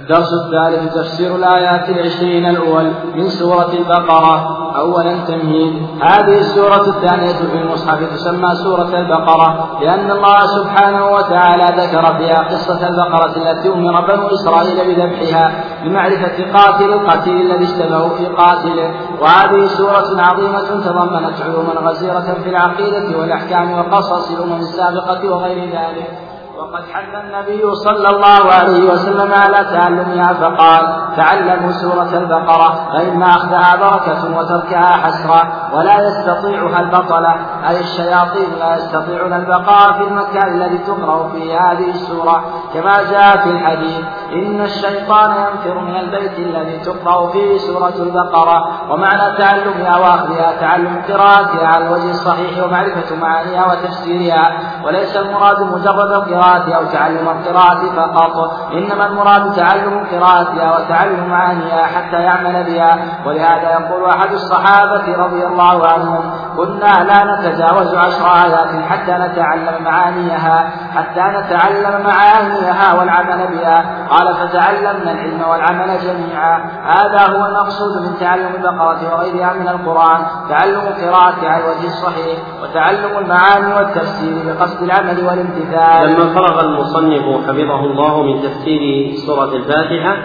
الدرس 0.01 0.33
الثالث 0.33 0.93
تفسير 0.95 1.35
الآيات 1.35 1.89
العشرين 1.89 2.45
الأول 2.45 2.91
من 3.15 3.29
سورة 3.29 3.71
البقرة. 3.73 4.59
أولا 4.75 5.25
تمهيد. 5.25 5.73
هذه 6.01 6.39
السورة 6.39 6.87
الثانية 6.87 7.33
في 7.33 7.57
المصحف 7.57 8.13
تسمى 8.13 8.55
سورة 8.55 8.97
البقرة 8.97 9.79
لأن 9.81 10.11
الله 10.11 10.39
سبحانه 10.39 11.05
وتعالى 11.05 11.65
ذكر 11.81 12.17
فيها 12.17 12.43
قصة 12.51 12.87
البقرة 12.87 13.51
التي 13.51 13.69
أمر 13.69 14.05
بنو 14.07 14.27
إسرائيل 14.27 14.77
بذبحها 14.87 15.63
لمعرفة 15.83 16.51
قاتل 16.53 16.93
القتيل 16.93 17.51
الذي 17.51 17.63
اشتبهوا 17.63 18.09
في 18.09 18.25
قاتله. 18.25 18.93
وهذه 19.21 19.67
سورة 19.67 20.21
عظيمة 20.21 20.83
تضمنت 20.85 21.41
علوما 21.41 21.89
غزيرة 21.89 22.37
في 22.43 22.49
العقيدة 22.49 23.19
والأحكام 23.19 23.71
وقصص 23.71 24.31
الأمم 24.31 24.59
السابقة 24.59 25.29
وغير 25.29 25.65
ذلك. 25.65 26.28
وقد 26.59 26.83
حث 26.93 27.15
النبي 27.23 27.75
صلى 27.75 28.09
الله 28.09 28.53
عليه 28.53 28.91
وسلم 28.91 29.33
على 29.33 29.57
تعلمها 29.57 30.33
فقال 30.33 31.15
تعلموا 31.17 31.71
سورة 31.71 32.09
البقرة 32.13 32.89
فإن 32.93 33.23
أخذها 33.23 33.75
بركة 33.75 34.37
وتركها 34.37 34.87
حسرة 34.87 35.51
ولا 35.73 36.07
يستطيعها 36.07 36.79
البطلة. 36.79 37.35
أي 37.69 37.79
الشياطين 37.79 38.49
لا 38.59 38.75
يستطيعون 38.75 39.33
البقاء 39.33 39.93
في 39.93 40.03
المكان 40.03 40.55
الذي 40.55 40.77
تقرأ 40.77 41.29
فيه 41.29 41.59
هذه 41.59 41.89
السورة. 41.89 42.43
كما 42.73 42.93
جاء 43.11 43.37
في 43.37 43.49
الحديث 43.49 44.05
إن 44.33 44.61
الشيطان 44.61 45.31
ينفر 45.31 45.79
من 45.79 45.95
البيت 45.95 46.39
الذي 46.39 46.79
تقرأ 46.79 47.31
فيه 47.31 47.57
سورة 47.57 47.93
البقرة. 47.99 48.91
ومعنى 48.91 49.37
تعلمها 49.37 49.97
وأخذها 49.97 50.53
تعلم 50.61 51.01
قراءتها 51.09 51.67
على 51.67 51.87
الوجه 51.87 52.11
الصحيح 52.11 52.63
ومعرفة 52.63 53.15
معانيها 53.15 53.65
وتفسيرها. 53.65 54.59
وليس 54.85 55.17
المراد 55.17 55.61
مجرد 55.61 56.11
القراءة 56.11 56.48
أو 56.57 56.85
تعلم 56.85 57.29
القراءة 57.29 57.95
فقط. 57.95 58.71
إنما 58.73 59.05
المراد 59.05 59.53
تعلم 59.55 60.03
قراءتها 60.11 60.77
وتعلم 60.77 61.29
معانيها 61.29 61.85
حتى 61.85 62.17
يعمل 62.17 62.63
بها. 62.63 62.97
ولهذا 63.25 63.71
يقول 63.71 64.09
أحد 64.09 64.31
الصحابة 64.31 65.17
رضي 65.17 65.45
الله 65.45 65.87
عنهم 65.87 66.31
كنا 66.57 67.03
لا 67.03 67.19
نتجاوز 67.35 67.95
عشر 67.95 68.25
آيات 68.45 68.83
حتى 68.89 69.11
نتعلم 69.11 69.83
معانيها 69.83 70.69
حتى 70.95 71.21
نتعلم 71.21 72.03
معانيها 72.03 72.93
والعمل 72.99 73.47
بها. 73.47 74.07
قال 74.09 74.35
فتعلمنا 74.35 75.11
العلم 75.11 75.41
والعمل 75.47 75.97
جميعا. 75.99 76.71
هذا 76.85 77.21
هو 77.35 77.45
المقصود 77.45 78.01
من 78.01 78.19
تعلم 78.19 78.55
البقرة 78.55 79.13
وغيرها 79.13 79.53
من 79.53 79.67
القرآن. 79.67 80.25
تعلم 80.49 80.81
قراءة 80.81 81.47
على 81.47 81.63
الوجه 81.63 81.85
الصحيح 81.85 82.39
وتعلم 82.63 83.17
المعاني 83.17 83.73
والتفسير 83.73 84.43
بقصد 84.45 84.83
العمل 84.83 85.25
والامتثال. 85.25 86.09
لما 86.09 86.38
فرغ 86.39 86.65
المصنف 86.65 87.47
حفظه 87.47 87.85
الله 87.85 88.23
من 88.23 88.41
تفسير 88.41 89.11
سورة 89.27 89.55
الفاتحة 89.55 90.17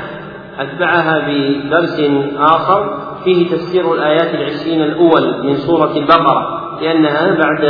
أتبعها 0.59 1.29
بدرس 1.29 2.01
آخر 2.39 2.99
فيه 3.25 3.51
تفسير 3.51 3.95
الآيات 3.95 4.35
العشرين 4.35 4.83
الأول 4.83 5.45
من 5.47 5.57
سورة 5.57 5.97
البقرة 5.97 6.61
لأنها 6.81 7.35
بعد 7.35 7.65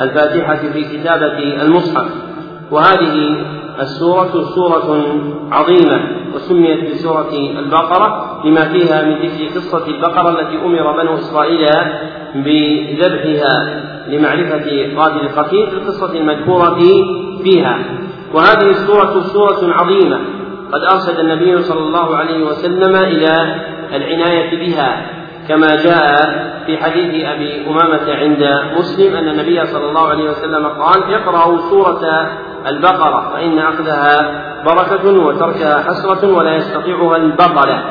الفاتحة 0.00 0.56
في 0.56 0.98
كتابة 0.98 1.62
المصحف. 1.62 2.06
وهذه 2.70 3.44
السورة 3.80 4.44
سورة 4.54 5.06
عظيمة 5.52 6.00
وسميت 6.34 6.90
بسورة 6.90 7.32
البقرة 7.58 8.40
لما 8.44 8.64
فيها 8.68 9.02
من 9.02 9.14
ذكر 9.14 9.54
قصة 9.54 9.86
البقرة 9.86 10.40
التي 10.40 10.56
أمر 10.64 11.02
بنو 11.02 11.14
إسرائيل 11.14 11.66
بذبحها. 12.34 13.91
لمعرفة 14.08 14.96
قادر 14.96 15.20
الخفيف 15.20 15.68
في 15.70 15.74
القصة 15.76 16.12
المذكورة 16.12 16.78
فيها. 17.42 17.78
وهذه 18.34 18.70
السورة 18.70 19.20
سورة 19.20 19.72
عظيمة. 19.72 20.20
قد 20.72 20.80
أرشد 20.92 21.18
النبي 21.18 21.62
صلى 21.62 21.80
الله 21.80 22.16
عليه 22.16 22.44
وسلم 22.44 22.96
إلى 22.96 23.60
العناية 23.94 24.60
بها 24.60 25.06
كما 25.48 25.66
جاء 25.76 26.52
في 26.66 26.76
حديث 26.76 27.24
أبي 27.24 27.66
أمامة 27.66 28.14
عند 28.14 28.48
مسلم 28.78 29.14
أن 29.16 29.28
النبي 29.28 29.66
صلى 29.66 29.88
الله 29.88 30.08
عليه 30.08 30.30
وسلم 30.30 30.66
قال 30.66 31.14
اقرأوا 31.14 31.58
سورة 31.70 32.30
البقرة 32.66 33.32
فإن 33.34 33.58
أخذها 33.58 34.42
بركة 34.64 35.24
وتركها 35.26 35.82
حسرة 35.88 36.36
ولا 36.36 36.56
يستطيعها 36.56 37.16
البطلة. 37.16 37.84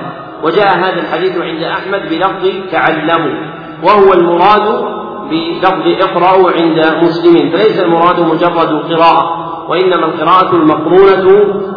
وجاء 0.44 0.78
هذا 0.78 1.02
الحديث 1.02 1.38
عند 1.38 1.64
أحمد 1.64 2.02
بلفظ 2.10 2.72
تعلموا 2.72 3.36
وهو 3.84 4.14
المراد 4.14 5.01
بلفظ 5.32 5.88
اقرأوا 6.10 6.52
عند 6.52 7.04
مسلم 7.04 7.50
فليس 7.50 7.80
المراد 7.80 8.20
مجرد 8.20 8.94
قراءة 8.94 9.42
وإنما 9.70 10.06
القراءة 10.06 10.56
المقرونة 10.56 11.26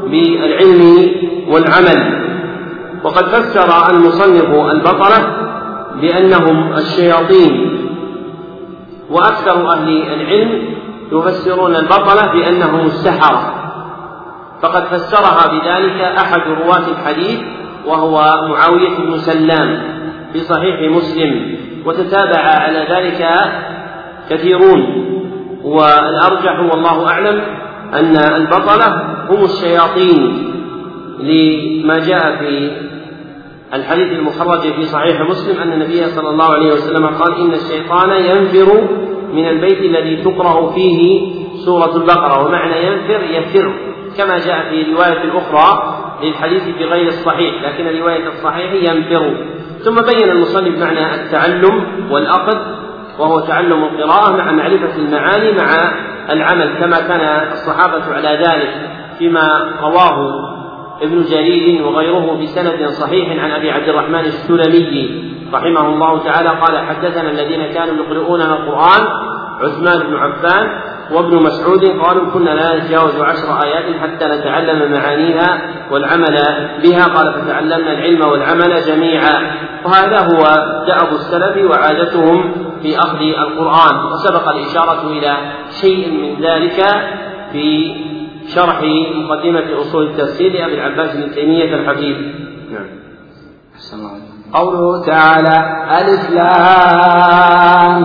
بالعلم 0.06 1.10
والعمل. 1.48 2.24
وقد 3.04 3.24
فسر 3.24 3.90
المصنف 3.90 4.70
البطلة 4.70 5.36
بأنهم 6.00 6.72
الشياطين 6.72 7.80
وأكثر 9.10 9.72
أهل 9.72 9.88
العلم 9.88 10.62
يفسرون 11.12 11.76
البطلة 11.76 12.32
بأنهم 12.32 12.86
السحرة. 12.86 13.54
فقد 14.62 14.84
فسرها 14.84 15.46
بذلك 15.46 16.00
أحد 16.00 16.40
رواة 16.62 16.88
الحديث 16.88 17.40
وهو 17.86 18.12
معاوية 18.48 18.96
بن 18.98 19.18
سلام 19.18 19.82
في 20.32 20.40
صحيح 20.40 20.90
مسلم. 20.90 21.63
وتتابع 21.86 22.40
على 22.40 22.86
ذلك 22.90 23.28
كثيرون. 24.30 25.04
والأرجح 25.64 26.60
والله 26.60 27.06
أعلم 27.08 27.40
أن 27.94 28.16
البطلة 28.16 29.14
هم 29.30 29.44
الشياطين 29.44 30.50
لما 31.20 31.98
جاء 31.98 32.36
في 32.36 32.70
الحديث 33.74 34.12
المخرج 34.12 34.60
في 34.60 34.84
صحيح 34.84 35.20
مسلم 35.20 35.62
أن 35.62 35.72
النبي 35.72 36.06
صلى 36.06 36.28
الله 36.28 36.54
عليه 36.54 36.72
وسلم 36.72 37.06
قال 37.06 37.40
إن 37.40 37.52
الشيطان 37.52 38.10
ينفر 38.10 38.88
من 39.32 39.48
البيت 39.48 39.78
الذي 39.78 40.16
تقرأ 40.16 40.70
فيه 40.70 41.20
سورة 41.64 41.96
البقرة 41.96 42.46
ومعنى 42.46 42.86
ينفر 42.86 43.24
يفر 43.30 43.74
كما 44.18 44.38
جاء 44.38 44.70
في 44.70 44.92
رواية 44.92 45.38
أخرى 45.38 45.94
للحديث 46.22 46.62
في 46.62 46.84
غير 46.84 47.06
الصحيح 47.06 47.62
لكن 47.62 47.98
رواية 48.00 48.28
الصحيح 48.28 48.72
ينفر. 48.72 49.36
ثم 49.84 49.94
بين 49.94 50.30
المصنف 50.30 50.78
معنى 50.78 51.14
التعلم 51.14 51.84
والأخذ 52.10 52.58
وهو 53.18 53.40
تعلم 53.40 53.84
القراءة 53.84 54.36
مع 54.36 54.52
معرفة 54.52 54.96
المعاني 54.96 55.52
مع 55.52 55.92
العمل 56.30 56.78
كما 56.80 57.00
كان 57.00 57.52
الصحابة 57.52 58.14
على 58.14 58.28
ذلك 58.28 58.90
فيما 59.18 59.70
رواه 59.82 60.54
ابن 61.02 61.22
جرير 61.22 61.86
وغيره 61.86 62.38
بسند 62.42 62.86
صحيح 62.86 63.44
عن 63.44 63.50
أبي 63.50 63.70
عبد 63.70 63.88
الرحمن 63.88 64.20
السلمي 64.20 65.24
رحمه 65.52 65.88
الله 65.88 66.24
تعالى 66.24 66.48
قال 66.48 66.78
حدثنا 66.78 67.30
الذين 67.30 67.72
كانوا 67.74 68.04
يقرؤوننا 68.04 68.56
القرآن 68.56 69.06
عثمان 69.60 70.06
بن 70.06 70.16
عفان 70.16 70.93
وابن 71.12 71.36
مسعود 71.36 71.84
قالوا 71.84 72.30
كنا 72.30 72.50
لا 72.50 72.78
نتجاوز 72.78 73.16
عشر 73.20 73.62
آيات 73.64 74.00
حتى 74.00 74.24
نتعلم 74.24 74.92
معانيها 74.92 75.60
والعمل 75.90 76.36
بها. 76.82 77.04
قال 77.04 77.32
فتعلمنا 77.34 77.92
العلم 77.92 78.28
والعمل 78.28 78.82
جميعا. 78.86 79.56
وهذا 79.84 80.18
هو 80.18 80.42
دأب 80.86 81.12
السلف 81.12 81.70
وعادتهم 81.70 82.52
في 82.82 82.98
أخذ 82.98 83.18
القرآن. 83.18 84.12
وسبق 84.12 84.48
الإشارة 84.48 85.10
إلى 85.10 85.36
شيء 85.80 86.10
من 86.10 86.44
ذلك 86.44 86.84
في 87.52 87.94
شرح 88.48 88.82
مقدمة 89.14 89.80
أصول 89.80 90.06
التفسير 90.06 90.52
لأبي 90.52 90.74
العباس 90.74 91.16
بن 91.16 91.34
تيمية 91.34 91.74
الحفيظ 91.74 92.16
نعم. 92.70 92.86
قوله 94.52 95.04
تعالى 95.06 95.86
ألف 96.00 96.30
لام 96.30 98.04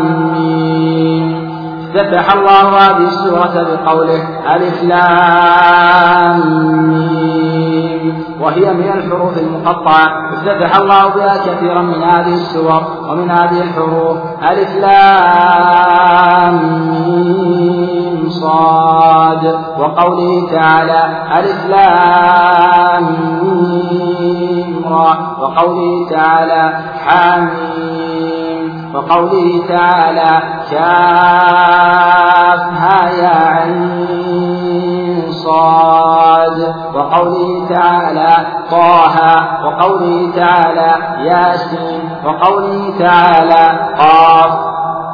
افتتح 1.89 2.33
الله 2.33 2.69
هذه 2.69 3.07
السورة 3.07 3.55
بقوله 3.63 4.21
ألف 4.55 4.83
وهي 8.41 8.73
من 8.73 8.89
الحروف 8.89 9.37
المقطعة. 9.37 10.33
افتتح 10.33 10.75
الله 10.75 11.07
بها 11.07 11.37
كثيرا 11.37 11.81
من 11.81 12.03
هذه 12.03 12.33
السور 12.33 12.83
ومن 13.09 13.31
هذه 13.31 13.61
الحروف. 13.61 14.17
ألف 14.51 14.69
صاد. 18.29 19.59
وقوله 19.79 20.51
تعالى 20.51 21.01
ألف 21.39 21.65
وقوله 25.41 26.09
تعالى 26.09 26.79
حاميم 27.05 28.38
وقوله 28.93 29.63
تعالى 29.67 30.41
كافها 30.71 31.09
يا 33.09 33.47
عين 33.47 35.31
صاد. 35.31 36.75
وقوله 36.95 37.67
تعالى 37.69 38.47
طه. 38.71 39.17
وقوله 39.65 40.31
تعالى 40.35 40.91
ياسين. 41.25 42.09
وقوله 42.25 42.93
تعالى 42.99 43.95
قاف. 43.99 44.53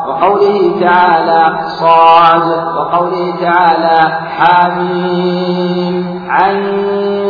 وقوله 0.08 0.76
تعالى 0.82 1.58
صاد. 1.66 2.48
وقوله 2.78 3.36
تعالى 3.42 4.20
حميم. 4.38 6.26
عن 6.30 6.56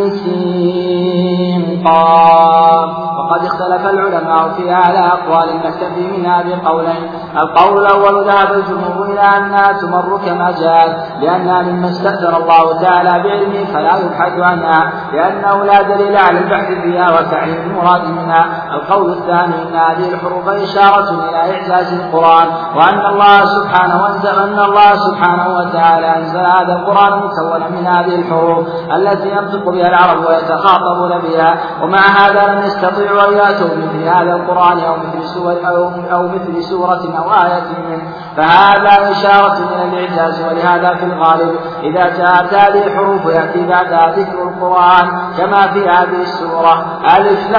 سين 0.10 1.84
قاف. 1.86 3.15
وقد 3.26 3.46
اختلف 3.46 3.86
العلماء 3.86 4.50
في 4.50 4.72
على 4.74 5.00
أقوال 5.00 5.58
نكتفي 5.58 6.08
منها 6.08 6.44
بقولين. 6.44 7.12
القول 7.38 7.86
الأول 7.86 8.28
ذهب 8.28 8.54
الجمهور 8.54 9.06
إلى 9.06 9.22
أنها 9.22 9.72
تمر 9.72 10.20
كما 10.26 10.52
جاءت 10.52 10.96
لأنها 11.22 11.62
مما 11.62 11.88
استأثر 11.90 12.38
الله 12.38 12.82
تعالى 12.82 13.24
بعلمه 13.24 13.66
فلا 13.74 13.98
يبحث 13.98 14.40
عنها 14.40 14.92
لأنه 15.14 15.66
لا 15.66 15.82
دليل 15.82 16.18
على 16.18 16.40
البحث 16.40 16.68
فيها 16.68 17.12
وتعيين 17.12 17.62
المراد 17.62 18.06
منها. 18.08 18.46
القول 18.76 19.12
الثاني 19.12 19.62
أن 19.64 19.76
هذه 19.76 20.14
الحروف 20.14 20.48
إشارة 20.48 21.30
إلى 21.30 21.38
إعجاز 21.38 21.94
القرآن 21.94 22.48
وأن 22.76 23.06
الله 23.06 23.46
سبحانه 23.46 24.06
أن 24.34 24.60
الله 24.60 24.96
سبحانه 24.96 25.48
وتعالى 25.58 26.18
أنزل 26.18 26.40
هذا 26.40 26.74
القرآن 26.80 27.20
مكونا 27.20 27.70
من 27.70 27.88
هذه 27.88 28.16
الحروف 28.16 28.68
التي 28.96 29.30
ينطق 29.30 29.70
بها 29.70 29.88
العرب 29.88 30.26
ويتخاطبون 30.26 31.20
بها 31.22 31.58
ومع 31.82 32.00
هذا 32.00 32.54
لم 32.54 32.64
يستطيعوا 32.66 33.15
يأتوا 33.18 33.68
بمثل 33.68 34.04
هذا 34.08 34.36
القرآن 34.36 34.80
أو 34.80 34.96
مثل 34.98 35.28
سورة 35.28 35.68
أو, 35.68 35.92
أو 36.12 36.28
مثل 36.28 36.64
سورة 36.64 37.18
أو 37.18 37.32
آية 37.32 37.64
منه. 37.90 38.04
فهذا 38.38 39.12
إشارة 39.12 39.60
من 39.60 39.94
الإعجاز 39.94 40.42
ولهذا 40.42 40.96
في 40.96 41.06
الغالب 41.06 41.56
إذا 41.84 42.18
جاءت 42.18 42.54
هذه 42.54 42.88
الحروف 42.88 43.26
يأتي 43.26 43.68
بعدها 43.68 44.16
ذكر 44.16 44.44
القرآن 44.44 45.08
كما 45.38 45.62
في 45.68 45.90
هذه 45.90 46.22
السورة. 46.22 46.86
ألف 47.18 47.52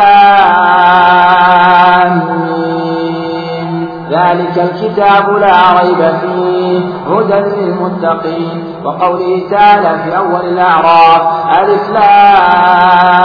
ذلك 4.11 4.59
الكتاب 4.59 5.31
لا 5.31 5.81
ريب 5.81 6.17
فيه 6.21 6.81
هدى 7.09 7.35
للمتقين. 7.35 8.77
وقوله 8.85 9.49
تعالى 9.51 10.03
في 10.03 10.17
أول 10.17 10.41
الأعراف 10.41 11.23
ألف 11.59 11.91
لام 11.91 13.17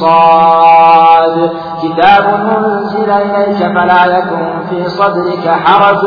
صاد 0.00 1.50
كتاب 1.82 2.24
أنزل 2.58 3.10
إليك 3.10 3.78
فلا 3.78 4.18
يكن 4.18 4.60
في 4.70 4.84
صدرك 4.88 5.48
حرج 5.64 6.06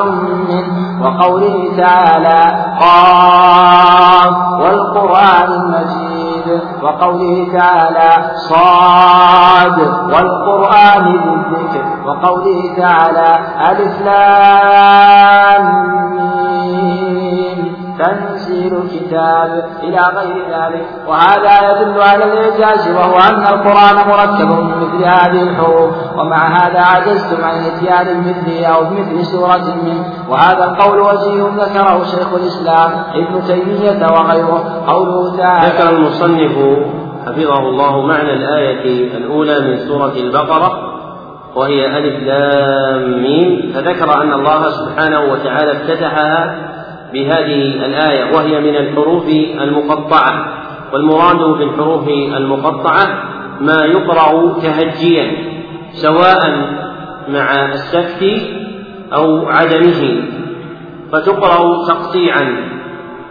منه. 0.49 1.03
وقوله 1.03 1.56
تعالى 1.78 2.41
قاف 2.80 4.36
والقرآن 4.60 5.52
المجيد. 5.52 6.60
وقوله 6.84 7.48
تعالى 7.60 8.32
صاد 8.36 9.80
والقرآن 10.14 11.06
الذكر. 11.07 11.86
وقوله 12.06 12.60
تعالى 12.78 13.40
ألف 13.72 14.02
لام 14.02 15.66
تنزيل 18.00 18.74
الكتاب 18.78 19.70
إلى 19.84 20.00
غير 20.16 20.36
ذلك. 20.50 20.86
وهذا 21.08 21.72
يدل 21.72 22.02
على 22.02 22.24
الإعجاز 22.24 22.96
وهو 22.96 23.18
أن 23.20 23.42
القرآن 23.42 23.96
مركب 24.08 24.50
من 24.64 24.78
مثل 24.78 25.04
هذه 25.04 25.42
الحروف. 25.50 25.92
ومع 26.18 26.48
هذا 26.48 26.80
عجزتم 26.80 27.44
عن 27.44 27.56
إتيان 27.66 28.22
بمثله 28.22 28.66
أو 28.66 28.84
بمثل 28.84 29.26
سورة 29.26 29.76
منه. 29.84 30.06
وهذا 30.30 30.64
القول 30.64 31.00
وجيه 31.00 31.44
ذكره 31.64 32.04
شيخ 32.04 32.34
الإسلام 32.34 32.92
ابن 33.14 33.44
تيمية 33.44 34.08
وغيره. 34.08 34.84
قوله 34.88 35.38
تعالى 35.38 35.74
ذكر 35.74 35.90
المصنف 35.90 36.56
حفظه 37.26 37.60
الله 37.60 38.02
معنى 38.02 38.34
الآية 38.34 39.18
الأولى 39.18 39.60
من 39.60 39.78
سورة 39.78 40.14
البقرة 40.18 40.72
وهي 41.56 41.98
ألف 41.98 42.24
لام 42.24 43.24
ميم. 43.24 43.72
فذكر 43.74 44.22
أن 44.22 44.34
الله 44.34 44.70
سبحانه 44.70 45.20
وتعالى 45.20 45.72
افتتحها 45.72 46.56
بهذه 47.16 47.86
الآية 47.86 48.36
وهي 48.36 48.60
من 48.60 48.76
الحروف 48.76 49.28
المقطعة. 49.62 50.34
والمراد 50.94 51.38
بالحروف 51.38 52.08
المقطعة 52.38 53.06
ما 53.62 53.86
يقرأ 53.86 54.60
تهجيا 54.60 55.32
سواء 55.92 56.42
مع 57.30 57.74
السكت 57.74 58.24
أو 59.14 59.48
عدمه. 59.48 60.24
فتقرأ 61.12 61.86
تقطيعا. 61.88 62.56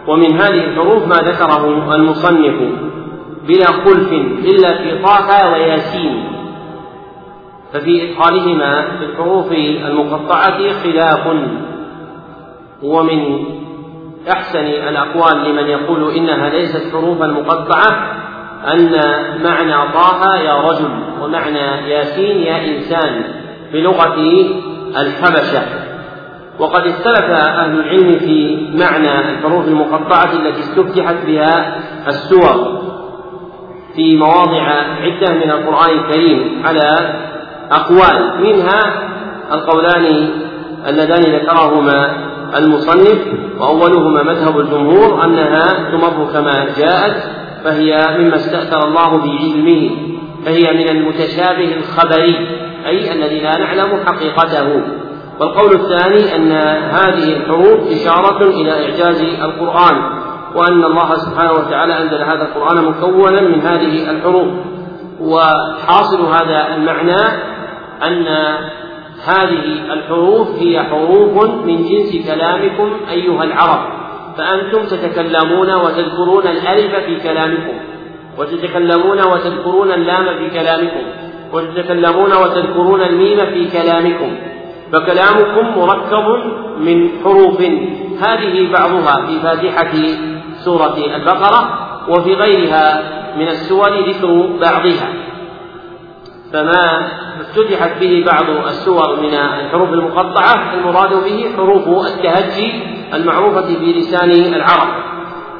ومن 0.07 0.31
هذه 0.33 0.63
الحروف 0.65 1.07
ما 1.07 1.15
ذكره 1.15 1.95
المصنف 1.95 2.55
بلا 3.47 3.65
خلف 3.65 4.11
إلا 4.45 4.77
في 4.77 5.03
طه 5.03 5.51
وياسين. 5.53 6.23
ففي 7.73 8.11
إدخالهما 8.11 8.81
في 8.81 9.05
الحروف 9.05 9.51
المقطعة 9.85 10.59
خلاف. 10.83 11.27
ومن 12.83 13.45
أحسن 14.31 14.65
الأقوال 14.65 15.49
لمن 15.49 15.67
يقول 15.67 16.13
إنها 16.13 16.49
ليست 16.49 16.91
حروفا 16.91 17.27
مقطعة 17.27 18.11
أن 18.73 18.91
معنى 19.43 19.91
طه 19.93 20.35
يا 20.35 20.59
رجل 20.59 20.89
ومعنى 21.21 21.89
ياسين 21.89 22.37
يا 22.37 22.75
إنسان 22.75 23.23
بلغة 23.73 24.15
الحبشة. 24.97 25.63
وقد 26.59 26.87
اختلف 26.87 27.29
أهل 27.29 27.79
العلم 27.79 28.19
في 28.19 28.67
معنى 28.73 29.19
الحروف 29.19 29.67
المقطعة 29.67 30.33
التي 30.33 30.59
استفتحت 30.59 31.15
بها 31.25 31.77
السور 32.07 32.81
في 33.95 34.17
مواضع 34.17 34.61
عدة 35.01 35.33
من 35.33 35.51
القرآن 35.51 35.99
الكريم 35.99 36.63
على 36.65 37.15
أقوال. 37.71 38.41
منها 38.41 39.09
القولان 39.51 40.29
اللذان 40.87 41.35
ذكرهما 41.35 42.25
المصنف 42.57 43.19
وأولهما 43.59 44.23
مذهب 44.23 44.59
الجمهور 44.59 45.23
أنها 45.23 45.91
تمر 45.91 46.31
كما 46.33 46.65
جاءت 46.77 47.23
فهي 47.63 48.17
مما 48.19 48.35
استأثر 48.35 48.87
الله 48.87 49.17
بعلمه 49.17 49.89
فهي 50.45 50.73
من 50.73 50.89
المتشابه 50.89 51.75
الخبري 51.77 52.35
أي 52.85 53.13
الذي 53.13 53.39
لا 53.39 53.57
نعلم 53.57 54.05
حقيقته. 54.05 54.81
والقول 55.39 55.71
الثاني 55.71 56.35
أن 56.35 56.51
هذه 56.91 57.37
الحروف 57.37 57.79
إشارة 57.91 58.49
إلى 58.49 58.71
إعجاز 58.71 59.21
القرآن 59.21 60.01
وأن 60.55 60.83
الله 60.83 61.15
سبحانه 61.15 61.51
وتعالى 61.51 62.01
أنزل 62.01 62.23
هذا 62.23 62.43
القرآن 62.43 62.85
مكونا 62.85 63.41
من 63.41 63.61
هذه 63.61 64.09
الحروف. 64.11 64.47
وحاصل 65.21 66.25
هذا 66.25 66.75
المعنى 66.75 67.21
أن 68.03 68.25
هذه 69.25 69.93
الحروف 69.93 70.47
هي 70.59 70.83
حروف 70.83 71.45
من 71.65 71.83
جنس 71.83 72.27
كلامكم 72.27 72.91
أيها 73.11 73.43
العرب 73.43 74.05
فأنتم 74.37 74.85
تتكلمون 74.85 75.73
وتذكرون 75.73 76.47
الألف 76.47 76.95
في 77.05 77.15
كلامكم 77.23 77.73
وتتكلمون 78.37 79.19
وتذكرون 79.19 79.91
اللام 79.91 80.25
في 80.37 80.49
كلامكم 80.59 81.05
وتتكلمون 81.53 82.33
وتذكرون 82.33 83.01
الميم 83.01 83.37
في 83.37 83.67
كلامكم 83.71 84.35
فكلامكم 84.91 85.79
مركب 85.79 86.25
من 86.79 87.09
حروف. 87.23 87.61
هذه 88.19 88.71
بعضها 88.71 89.25
في 89.25 89.39
فاتحة 89.39 89.93
سورة 90.65 90.97
البقرة 91.15 91.79
وفي 92.09 92.33
غيرها 92.33 93.03
من 93.37 93.47
السور 93.47 94.09
ذكر 94.09 94.49
بعضها. 94.61 95.24
فما 96.55 97.07
افتتحت 97.41 97.99
به 97.99 98.25
بعض 98.25 98.49
السور 98.67 99.19
من 99.19 99.33
الحروف 99.33 99.89
المقطعة 99.89 100.73
المراد 100.73 101.23
به 101.23 101.45
حروف 101.57 102.07
التهجي 102.07 102.73
المعروفة 103.13 103.65
في 103.65 103.93
لسان 103.93 104.31
العرب. 104.31 104.87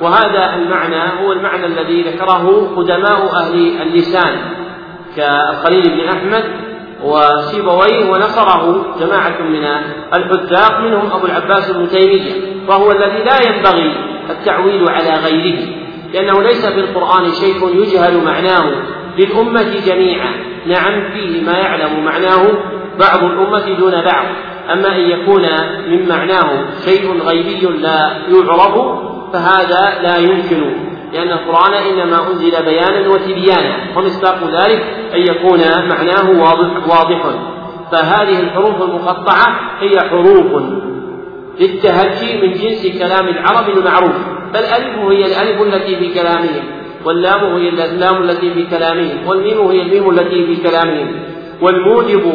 وهذا 0.01 0.55
المعنى 0.55 1.21
هو 1.21 1.31
المعنى 1.31 1.65
الذي 1.65 2.01
ذكره 2.01 2.71
قدماء 2.77 3.35
أهل 3.35 3.81
اللسان 3.81 4.39
كالخليل 5.15 5.89
بن 5.89 6.09
أحمد 6.09 6.43
وسيبويه 7.03 8.11
ونصره 8.11 8.95
جماعة 8.99 9.41
من 9.41 9.65
الحذاق 10.13 10.79
منهم 10.81 11.11
أبو 11.11 11.25
العباس 11.25 11.69
ابن 11.69 11.87
تيمية 11.89 12.31
وهو 12.67 12.91
الذي 12.91 13.23
لا 13.23 13.37
ينبغي 13.47 13.97
التعويل 14.29 14.89
على 14.89 15.13
غيره 15.25 15.59
لأنه 16.13 16.41
ليس 16.41 16.65
في 16.65 16.79
القرآن 16.79 17.25
شيء 17.31 17.81
يجهل 17.81 18.23
معناه 18.23 18.71
للأمة 19.17 19.75
جميعا. 19.85 20.54
نعم 20.65 21.11
فيه 21.13 21.41
ما 21.41 21.57
يعلم 21.57 22.05
معناه 22.05 22.47
بعض 22.99 23.23
الأمة 23.23 23.77
دون 23.77 23.91
بعض. 23.91 24.25
أما 24.71 24.95
أن 24.95 25.01
يكون 25.01 25.41
من 25.89 26.09
معناه 26.09 26.65
شيء 26.85 27.21
غيبي 27.21 27.67
لا 27.81 28.17
يعرف 28.27 28.75
فهذا 29.33 30.01
لا 30.01 30.17
يمكن. 30.17 30.85
لأن 31.13 31.31
القرآن 31.31 31.73
إنما 31.73 32.27
أنزل 32.27 32.65
بيانا 32.65 33.07
وتبيانا 33.07 33.97
ومصداق 33.97 34.37
ذلك 34.43 34.83
أن 35.13 35.21
يكون 35.21 35.59
معناه 35.89 36.29
واضح 36.29 36.87
واضح. 36.87 37.25
فهذه 37.91 38.39
الحروف 38.39 38.81
المقطعة 38.81 39.59
هي 39.79 39.99
حروف 40.09 40.63
للتهجي 41.59 42.41
من 42.41 42.53
جنس 42.53 42.99
كلام 42.99 43.27
العرب 43.27 43.69
المعروف. 43.69 44.15
فالألف 44.53 44.97
هي 44.97 45.25
الألف 45.25 45.61
التي 45.61 45.95
في 45.95 46.13
كلامهم. 46.13 46.63
واللام 47.05 47.55
هي 47.55 47.69
اللام 47.69 48.23
التي 48.23 48.53
في 48.53 48.65
كلامهم 48.65 49.27
والميم 49.27 49.67
هي 49.67 49.81
الميم 49.81 50.09
التي 50.09 50.45
في 50.45 50.69
كلامهم 50.69 51.11
والموجب 51.61 52.33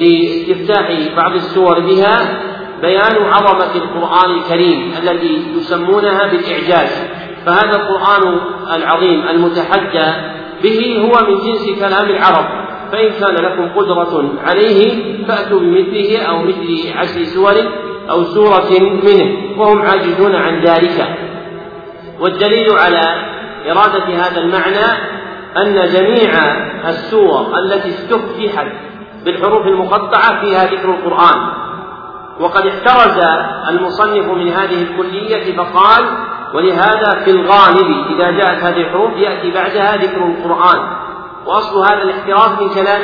لاستفتاح 0.00 0.86
بعض 1.16 1.32
السور 1.34 1.80
بها 1.80 2.42
بيان 2.82 3.16
عظمة 3.22 3.74
القرآن 3.74 4.30
الكريم 4.30 4.92
الذي 5.02 5.42
يسمونها 5.56 6.26
بالإعجاز. 6.26 7.06
فهذا 7.46 7.76
القرآن 7.76 8.40
العظيم 8.72 9.28
المتحدى 9.28 10.12
به 10.62 10.98
هو 11.00 11.26
من 11.28 11.34
جنس 11.34 11.80
كلام 11.80 12.10
العرب. 12.10 12.46
فإن 12.92 13.10
كان 13.20 13.34
لكم 13.34 13.68
قدرة 13.80 14.32
عليه 14.46 14.92
فأتوا 15.26 15.60
بمثله 15.60 16.22
أو 16.22 16.42
مثل 16.42 16.92
عشر 16.96 17.24
سور 17.24 17.54
أو 18.10 18.24
سورة 18.24 18.70
منه 18.80 19.36
وهم 19.58 19.82
عاجزون 19.82 20.34
عن 20.34 20.64
ذلك. 20.64 21.16
والدليل 22.20 22.70
على 22.70 23.35
إرادة 23.70 24.06
هذا 24.06 24.40
المعنى 24.40 25.16
أن 25.56 25.88
جميع 25.88 26.30
السور 26.88 27.58
التي 27.58 27.88
استفتحت 27.88 28.66
بالحروف 29.24 29.66
المقطعة 29.66 30.40
فيها 30.40 30.64
ذكر 30.64 30.90
القرآن. 30.90 31.48
وقد 32.40 32.66
احترز 32.66 33.24
المصنف 33.68 34.26
من 34.26 34.48
هذه 34.48 34.82
الكلية 34.82 35.56
فقال 35.56 36.04
ولهذا 36.54 37.24
في 37.24 37.30
الغالب 37.30 38.06
إذا 38.10 38.30
جاءت 38.30 38.62
هذه 38.62 38.80
الحروف 38.80 39.12
يأتي 39.16 39.50
بعدها 39.50 39.96
ذكر 39.96 40.26
القرآن. 40.26 40.96
وأصل 41.46 41.92
هذا 41.92 42.02
الاحتراز 42.02 42.62
من 42.62 42.68
كلام 42.68 43.02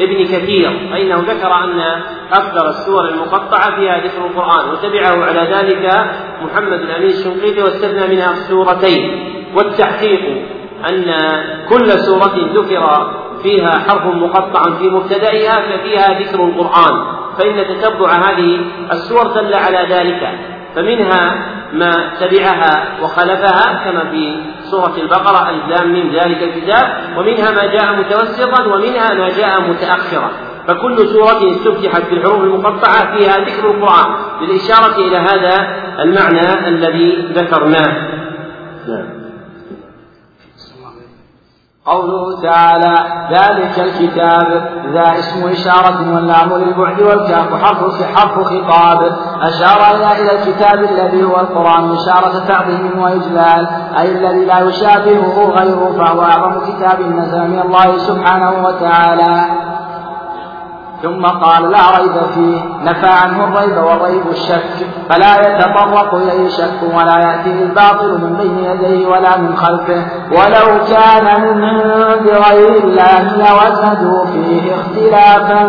ابن 0.00 0.24
كثير 0.24 0.88
فإنه 0.90 1.16
ذكر 1.16 1.54
أن 1.64 1.80
أكثر 2.32 2.68
السور 2.68 3.08
المقطعة 3.08 3.76
فيها 3.76 3.98
ذكر 3.98 4.26
القرآن 4.26 4.70
وتبعه 4.70 5.24
على 5.24 5.54
ذلك 5.54 6.10
محمد 6.42 6.72
الأمين 6.80 7.10
الشنقيطي 7.10 7.62
واستثنى 7.62 8.16
منها 8.16 8.34
سورتين. 8.34 9.37
والتحقيق 9.56 10.20
أن 10.90 11.14
كل 11.68 11.90
سورة 11.90 12.34
ذكر 12.54 13.12
فيها 13.42 13.70
حرف 13.70 14.06
مقطع 14.06 14.78
في 14.78 14.88
مبتدئها 14.88 15.60
ففيها 15.60 16.20
ذكر 16.20 16.44
القرآن 16.44 17.04
فإن 17.38 17.64
تتبع 17.68 18.12
هذه 18.12 18.60
السور 18.92 19.26
دل 19.26 19.54
على 19.54 19.86
ذلك 19.90 20.38
فمنها 20.74 21.34
ما 21.72 21.92
تبعها 22.20 23.02
وخلفها 23.02 23.84
كما 23.84 24.10
في 24.10 24.40
سورة 24.70 24.94
البقرة 25.02 25.50
ألف 25.50 25.68
لام 25.68 25.92
من 25.92 26.10
ذلك 26.10 26.42
الكتاب 26.42 26.96
ومنها 27.16 27.50
ما 27.50 27.66
جاء 27.66 27.96
متوسطا 27.96 28.66
ومنها 28.66 29.14
ما 29.14 29.28
جاء 29.28 29.60
متأخرا 29.60 30.30
فكل 30.68 31.08
سورة 31.08 31.52
استفتحت 31.52 32.10
بالحروف 32.10 32.42
المقطعة 32.42 33.16
فيها 33.16 33.32
ذكر 33.32 33.70
القرآن 33.70 34.14
للإشارة 34.40 34.96
إلى 34.96 35.16
هذا 35.16 35.76
المعنى 36.00 36.68
الذي 36.68 37.32
ذكرناه. 37.34 38.08
نعم. 38.88 39.17
قوله 41.88 42.42
تعالى 42.42 42.94
ذلك 43.30 43.78
الكتاب 43.78 44.70
ذا 44.92 45.18
اسم 45.18 45.48
إشارة 45.48 46.14
واللام 46.14 46.54
للبعد 46.54 47.00
والكاف 47.00 47.64
حرف 47.64 48.02
حرف 48.16 48.34
خطاب. 48.44 49.12
أشار 49.42 49.96
إلى 50.20 50.32
الكتاب 50.38 50.78
الذي 50.84 51.24
هو 51.24 51.40
القرآن. 51.40 51.92
إشارة 51.92 52.44
تعظيم 52.48 52.98
وإجلال. 52.98 53.68
أي 53.98 54.12
الذي 54.12 54.44
لا 54.44 54.58
يشابهه 54.60 55.50
غيره 55.50 55.92
فهو 55.98 56.22
أعظم 56.22 56.60
كتاب 56.60 57.00
نزل 57.00 57.50
من 57.50 57.60
الله 57.64 57.98
سبحانه 57.98 58.66
وتعالى. 58.66 59.67
ثم 61.02 61.26
قال 61.26 61.70
لا 61.70 61.98
ريب 61.98 62.22
فيه 62.34 62.60
نفى 62.84 63.06
عنه 63.06 63.44
الريب 63.44 63.76
والريب 63.84 64.28
الشك 64.30 64.86
فلا 65.08 65.40
يتطرق 65.40 66.14
إليه 66.14 66.48
شك 66.48 66.82
ولا 66.94 67.18
يأتيه 67.18 67.62
الباطل 67.62 68.08
من 68.08 68.36
بين 68.36 68.58
يديه 68.64 69.06
ولا 69.06 69.38
من 69.38 69.56
خلفه. 69.56 70.06
ولو 70.30 70.84
كان 70.84 71.40
من 71.40 71.64
عند 71.64 72.28
غير 72.28 72.84
الله 72.84 73.36
لوجدوا 73.36 74.26
فيه 74.26 74.74
اختلافا 74.74 75.62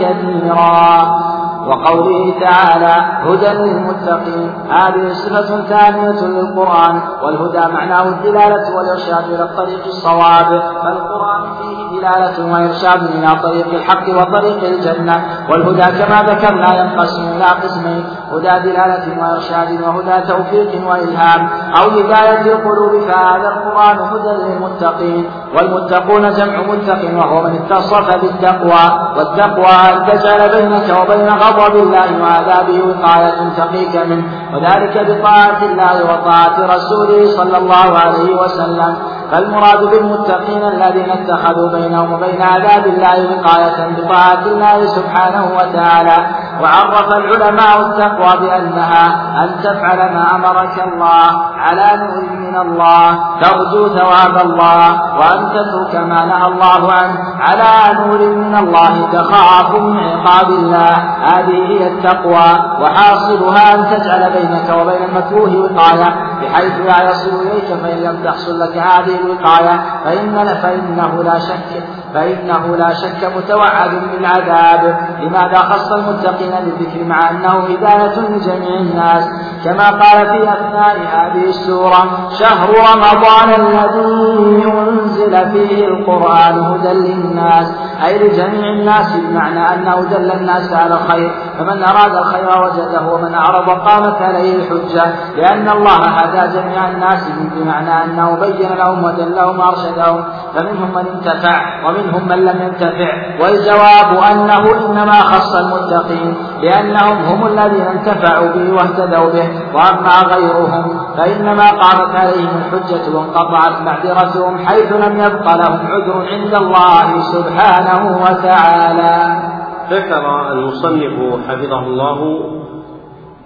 كثيرا. 0.00 1.35
وقوله 1.66 2.34
تعالى 2.40 2.94
هدى 3.26 3.48
للمتقين. 3.58 4.50
هذه 4.70 5.12
صفة 5.12 5.64
ثانية 5.64 6.20
للقرآن 6.26 7.00
والهدى 7.22 7.72
معناه 7.72 8.08
الدلالة 8.08 8.76
والإرشاد 8.76 9.24
إلى 9.34 9.42
الطريق 9.42 9.86
الصواب. 9.86 10.62
فالقرآن 10.82 11.42
فيه 11.62 11.98
دلالة 11.98 12.52
وإرشاد 12.52 13.02
إلى 13.02 13.40
طريق 13.42 13.66
الحق 13.68 14.08
وطريق 14.08 14.64
الجنة. 14.64 15.24
والهدى 15.50 16.02
كما 16.02 16.22
ذكرنا 16.22 16.80
ينقسم 16.80 17.22
إلى 17.36 17.44
قسمين 17.44 18.04
هدى 18.32 18.68
دلالة 18.68 19.22
وإرشاد 19.22 19.82
وهدى 19.82 20.26
توفيق 20.26 20.88
وإلهام. 20.88 21.48
أو 21.78 21.90
هداية 21.90 22.52
القلوب 22.52 23.00
فهذا 23.08 23.48
القرآن 23.48 23.98
هدى 23.98 24.42
للمتقين. 24.42 25.30
والمتقون 25.56 26.30
جمع 26.30 26.62
متق 26.62 27.18
وهو 27.18 27.42
من 27.42 27.54
اتصف 27.54 28.16
بالتقوى. 28.22 28.84
والتقوى 29.16 29.66
أن 29.66 30.06
تجعل 30.06 30.48
بينك 30.48 30.98
وبين 31.00 31.28
غضب 31.28 31.55
الله 31.58 32.22
وعذابه 32.22 32.78
وقاية 32.84 33.48
تقيك 33.56 33.96
منه. 33.96 34.24
وذلك 34.52 34.94
بطاعة 35.10 35.62
الله 35.62 36.04
وطاعة 36.04 36.76
رسوله 36.76 37.36
صلى 37.36 37.56
الله 37.58 37.98
عليه 37.98 38.42
وسلم. 38.42 38.96
فالمراد 39.30 39.80
بالمتقين 39.90 40.62
الذين 40.64 41.10
اتخذوا 41.10 41.70
بينهم 41.72 42.12
وبين 42.12 42.42
عذاب 42.42 42.86
الله 42.86 43.16
وقاية 43.30 43.96
بطاعة 43.96 44.46
الله 44.46 44.86
سبحانه 44.86 45.44
وتعالى 45.56 46.16
وعرف 46.62 47.08
العلماء 47.12 47.80
التقوى 47.80 48.40
بأنها 48.40 49.06
أن 49.44 49.60
تفعل 49.62 49.98
ما 50.14 50.34
أمرك 50.34 50.84
الله 50.92 51.42
على 51.58 51.86
نور 51.96 52.22
من 52.38 52.56
الله 52.56 53.18
ترجو 53.40 53.88
ثواب 53.88 54.36
الله 54.46 54.88
وأن 55.18 55.48
تترك 55.54 55.94
ما 55.94 56.24
نهى 56.24 56.46
الله 56.46 56.92
عنه 56.92 57.18
على 57.40 57.98
نور 58.00 58.18
من 58.36 58.56
الله 58.56 59.08
تخاف 59.12 59.74
من 59.74 59.98
عقاب 59.98 60.48
الله. 60.50 60.92
هذه 61.22 61.58
هي 61.68 61.86
التقوى 61.88 62.48
وحاصلها 62.82 63.74
أن 63.74 63.80
تجعل 63.90 64.30
بينك 64.32 64.68
وبين 64.80 65.04
المكروه 65.08 65.50
وقاية 65.56 66.14
بحيث 66.42 66.72
لا 66.86 67.10
يصل 67.10 67.30
إليك 67.42 67.64
فإن 67.82 67.98
لم 67.98 68.24
تحصل 68.24 68.60
لك 68.60 68.76
هذه 68.76 69.20
الوقاية 69.24 69.80
فإن 70.04 70.44
فإنه 70.62 71.22
لا 71.22 71.38
شك 71.38 71.82
فإنه 72.14 72.76
لا 72.76 72.94
شك 72.94 73.32
متوعد 73.36 73.90
بالعذاب 74.12 74.98
لماذا 75.20 75.58
خص 75.58 75.92
المتقين 75.92 76.50
بالذكر 76.64 77.04
مع 77.04 77.30
أنه 77.30 77.48
هداية 77.48 78.20
لجميع 78.20 78.80
الناس؟ 78.80 79.28
كما 79.64 79.90
قال 79.90 80.26
في 80.26 80.52
أثناء 80.52 80.96
هذه 81.12 81.48
السورة 81.48 82.28
شهر 82.38 82.68
رمضان 82.68 83.48
الذي 83.66 84.66
أنزل 85.16 85.50
فيه 85.50 85.84
القرآن 85.84 86.58
هدى 86.58 86.88
للناس 86.88 87.72
أي 88.04 88.18
لجميع 88.18 88.72
الناس 88.72 89.16
بمعنى 89.16 89.74
أنه 89.74 90.00
دل 90.00 90.32
الناس 90.32 90.72
على 90.72 90.94
الخير. 90.94 91.30
فمن 91.58 91.82
أراد 91.82 92.16
الخير 92.16 92.48
وجده 92.62 93.12
ومن 93.12 93.34
أعرض 93.34 93.70
قامت 93.70 94.22
عليه 94.22 94.56
الحجة. 94.56 95.14
لأن 95.36 95.68
الله 95.68 95.96
هدى 95.96 96.58
جميع 96.58 96.88
الناس 96.88 97.28
بمعنى 97.56 98.04
أنه 98.04 98.34
بين 98.40 98.68
لهم 98.78 99.04
ودلهم 99.04 99.58
وأرشدهم 99.58 100.24
فمنهم 100.54 100.94
من 100.94 101.06
انتفع 101.14 101.60
ومنهم 101.86 102.28
من 102.28 102.44
لم 102.44 102.62
ينتفع. 102.62 103.12
والجواب 103.40 104.18
أنه 104.32 104.86
إنما 104.86 105.12
خص 105.12 105.54
المتقين 105.54 106.36
لأنهم 106.62 107.24
هم 107.24 107.46
الذين 107.46 107.86
انتفعوا 107.86 108.48
به 108.48 108.72
واهتدوا 108.72 109.30
به. 109.30 109.48
وأما 109.74 110.22
غيرهم 110.34 111.00
فإنما 111.16 111.70
قامت 111.70 112.16
عليهم 112.16 112.48
الحجة 112.66 113.16
وانقطعت 113.16 113.80
معذرتهم 113.80 114.66
حيث 114.66 114.92
لم 115.06 115.20
يبق 115.20 115.54
لهم 115.54 115.86
عذر 115.86 116.26
عند 116.32 116.54
الله 116.54 117.20
سبحانه 117.20 118.22
وتعالى. 118.22 119.42
ذكر 119.90 120.52
المصنف 120.52 121.46
حفظه 121.48 121.86
الله 121.86 122.40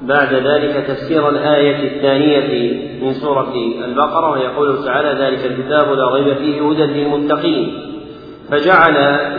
بعد 0.03 0.35
ذلك 0.35 0.87
تفسير 0.87 1.29
الآية 1.29 1.97
الثانية 1.97 2.73
من 3.03 3.13
سورة 3.13 3.53
البقرة 3.85 4.31
ويقول 4.31 4.85
تعالى 4.85 5.25
ذلك 5.25 5.47
الكتاب 5.47 5.93
لا 5.93 6.15
ريب 6.15 6.37
فيه 6.37 6.69
هدى 6.69 6.83
للمتقين 6.83 7.91
فجعل 8.51 8.95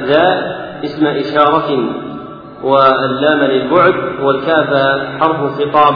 ذا 0.06 0.56
اسم 0.84 1.08
إشارة 1.08 1.80
واللام 2.64 3.40
للبعد 3.40 3.94
والكاف 4.22 4.70
حرف 5.20 5.62
خطاب 5.62 5.96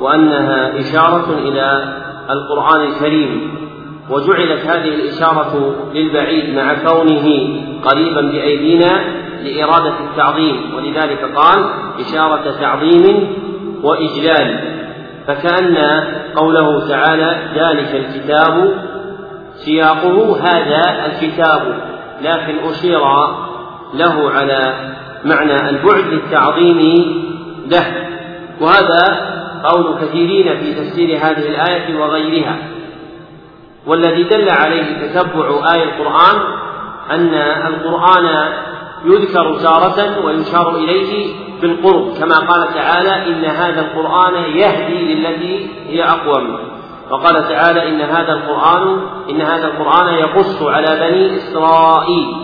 وأنها 0.00 0.80
إشارة 0.80 1.38
إلى 1.38 1.94
القرآن 2.30 2.80
الكريم. 2.80 3.57
وجعلت 4.10 4.66
هذه 4.66 4.88
الإشارة 4.88 5.76
للبعيد 5.94 6.54
مع 6.54 6.74
كونه 6.74 7.26
قريبا 7.84 8.20
بأيدينا 8.20 9.04
لإرادة 9.44 9.94
التعظيم. 10.10 10.74
ولذلك 10.76 11.24
قال 11.36 11.70
إشارة 12.00 12.54
تعظيم 12.60 13.36
وإجلال. 13.82 14.58
فكأن 15.26 15.76
قوله 16.34 16.88
تعالى 16.88 17.38
ذلك 17.54 17.94
الكتاب 17.94 18.74
سياقه 19.54 20.40
هذا 20.40 21.06
الكتاب. 21.06 21.74
لكن 22.22 22.58
أشير 22.70 23.00
له 23.94 24.30
على 24.30 24.74
معنى 25.24 25.70
البعد 25.70 26.04
للتعظيم 26.04 26.78
له. 27.70 27.86
وهذا 28.60 29.28
قول 29.64 29.98
كثيرين 30.00 30.56
في 30.56 30.74
تفسير 30.74 31.16
هذه 31.16 31.48
الآية 31.48 31.96
وغيرها. 32.00 32.56
والذي 33.88 34.22
دل 34.22 34.48
عليه 34.50 35.08
تتبع 35.08 35.72
آية 35.74 35.84
القرآن 35.84 36.36
أن 37.10 37.34
القرآن 37.66 38.52
يذكر 39.04 39.58
تارة 39.58 40.24
ويشار 40.24 40.76
إليه 40.76 41.34
بالقرب 41.60 42.18
كما 42.18 42.38
قال 42.38 42.74
تعالى 42.74 43.26
إن 43.26 43.44
هذا 43.44 43.80
القرآن 43.80 44.34
يهدي 44.34 45.14
للتي 45.14 45.70
هي 45.88 46.04
أقوم. 46.04 46.58
وقال 47.10 47.48
تعالى 47.48 47.88
إن 47.88 48.00
هذا 48.00 48.32
القرآن 48.32 49.00
إن 49.30 49.40
هذا 49.40 49.66
القرآن 49.66 50.14
يقص 50.14 50.62
على 50.62 51.00
بني 51.00 51.36
إسرائيل. 51.36 52.36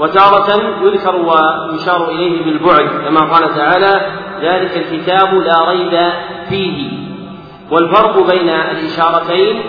وتارة 0.00 0.62
يذكر 0.82 1.16
ويشار 1.16 2.08
إليه 2.10 2.44
بالبعد 2.44 2.88
كما 3.04 3.20
قال 3.20 3.54
تعالى 3.54 4.10
ذلك 4.42 4.76
الكتاب 4.76 5.34
لا 5.34 5.68
ريب 5.68 6.12
فيه. 6.48 7.06
والفرق 7.70 8.30
بين 8.30 8.48
الإشارتين 8.48 9.62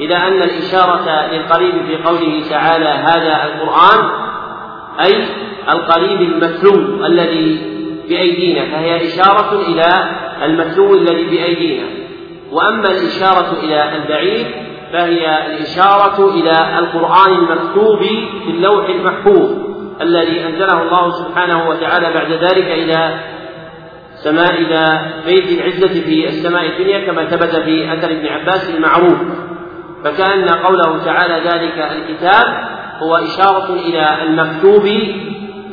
إلى 0.00 0.16
أن 0.16 0.42
الإشارة 0.42 1.26
للقريب 1.32 1.74
في 1.86 1.96
قوله 1.96 2.42
تعالى 2.50 2.88
هذا 2.88 3.44
القرآن 3.44 4.10
أي 5.00 5.24
القريب 5.72 6.20
المتلو 6.20 7.06
الذي 7.06 7.60
بأيدينا 8.08 8.64
فهي 8.64 9.06
إشارة 9.06 9.60
إلى 9.68 9.92
المتلو 10.44 10.94
الذي 10.94 11.24
بأيدينا. 11.24 11.86
وأما 12.52 12.88
الإشارة 12.88 13.56
إلى 13.62 13.96
البعيد 13.96 14.46
فهي 14.92 15.46
الإشارة 15.46 16.30
إلى 16.34 16.78
القرآن 16.78 17.32
المكتوب 17.32 17.98
في 18.44 18.50
اللوح 18.50 18.88
المحفوظ 18.88 19.50
الذي 20.00 20.46
أنزله 20.46 20.82
الله 20.82 21.10
سبحانه 21.10 21.68
وتعالى 21.68 22.12
بعد 22.14 22.32
ذلك 22.32 22.66
إلى 22.66 23.20
سماء 24.14 24.54
إلى 24.54 25.00
بيت 25.26 25.58
العزة 25.58 26.00
في 26.00 26.28
السماء 26.28 26.66
الدنيا 26.66 27.06
كما 27.06 27.24
ثبت 27.24 27.56
في 27.56 27.92
أثر 27.92 28.10
ابن 28.10 28.26
عباس 28.26 28.70
المعروف. 28.70 29.18
فكأن 30.04 30.48
قوله 30.48 31.04
تعالى 31.04 31.48
ذلك 31.48 31.78
الكتاب 31.78 32.44
هو 33.02 33.14
إشارة 33.14 33.74
إلى 33.74 34.22
المكتوب 34.22 34.82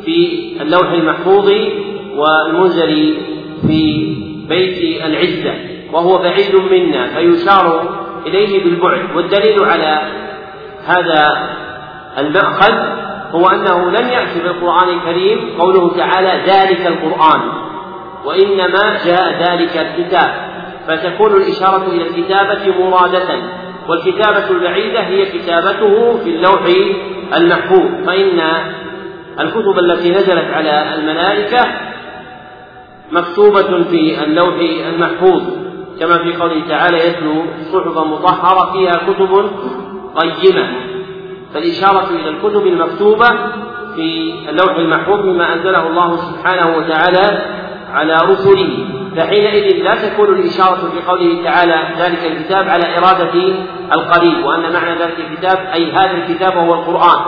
في 0.06 0.58
اللوح 0.62 0.92
المحفوظ 0.92 1.52
والمنزل 2.16 3.18
في 3.68 4.16
بيت 4.50 5.04
العزة 5.06 5.54
وهو 5.94 6.18
بعيد 6.18 6.56
منا 6.56 7.08
فيشار 7.08 7.98
إليه 8.26 8.64
بالبعد. 8.64 9.16
والدليل 9.16 9.64
على 9.64 10.02
هذا 10.86 11.50
المأخذ 12.18 12.74
هو 13.32 13.46
أنه 13.48 13.90
لم 13.90 14.10
يأتي 14.10 14.40
بالقرآن 14.44 14.90
الكريم 14.90 15.60
قوله 15.60 15.98
تعالى 15.98 16.52
ذلك 16.52 16.88
القرآن 16.88 17.42
وإنما 18.26 19.06
جاء 19.06 19.44
ذلك 19.44 19.78
الكتاب. 19.78 20.48
فتكون 20.88 21.32
الإشارة 21.32 21.88
إلى 21.88 22.08
الكتابة 22.08 22.80
مرادة. 22.80 23.40
والكتابة 23.90 24.50
البعيدة 24.50 25.00
هي 25.00 25.26
كتابته 25.26 26.18
في 26.24 26.30
اللوح 26.30 26.62
المحفوظ 27.38 28.06
فإن 28.06 28.40
الكتب 29.40 29.80
التي 29.80 30.10
نزلت 30.12 30.54
على 30.54 30.96
الملائكة 30.96 31.66
مكتوبة 33.12 33.84
في 33.84 34.24
اللوح 34.24 34.54
المحفوظ 34.94 35.42
كما 36.00 36.18
في 36.18 36.34
قوله 36.34 36.62
تعالى 36.70 37.08
يتلو 37.08 37.44
صحفا 37.74 38.04
مطهرة 38.04 38.72
فيها 38.72 38.92
كتب 38.92 39.50
قيمة. 40.16 40.68
فالإشارة 41.54 42.10
إلى 42.10 42.30
الكتب 42.30 42.68
المكتوبة 42.68 43.28
في 43.96 44.34
اللوح 44.50 44.76
المحفوظ 44.78 45.20
مما 45.20 45.54
أنزله 45.54 45.88
الله 45.88 46.18
سبحانه 46.18 46.78
وتعالى 46.78 47.42
على 47.94 48.14
رسله. 48.14 48.88
فحينئذ 49.18 49.84
لا 49.84 49.96
تكون 50.10 50.40
الإشارة 50.40 50.76
في 50.76 51.08
قوله 51.08 51.44
تعالى 51.44 51.88
ذلك 52.00 52.26
الكتاب 52.26 52.68
على 52.68 52.98
إرادة 52.98 53.34
القريب 53.94 54.46
وأن 54.46 54.74
معنى 54.74 55.00
ذلك 55.00 55.18
الكتاب 55.20 55.58
أي 55.74 55.92
هذا 55.92 56.12
الكتاب 56.12 56.58
هو 56.58 56.74
القرآن. 56.74 57.20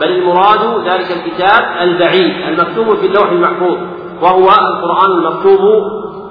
بل 0.00 0.08
المراد 0.08 0.88
ذلك 0.88 1.06
الكتاب 1.10 1.62
البعيد 1.80 2.34
المكتوب 2.48 2.96
في 2.96 3.06
اللوح 3.06 3.30
المحفوظ 3.30 3.76
وهو 4.22 4.48
القرآن 4.48 5.10
المكتوب 5.18 5.60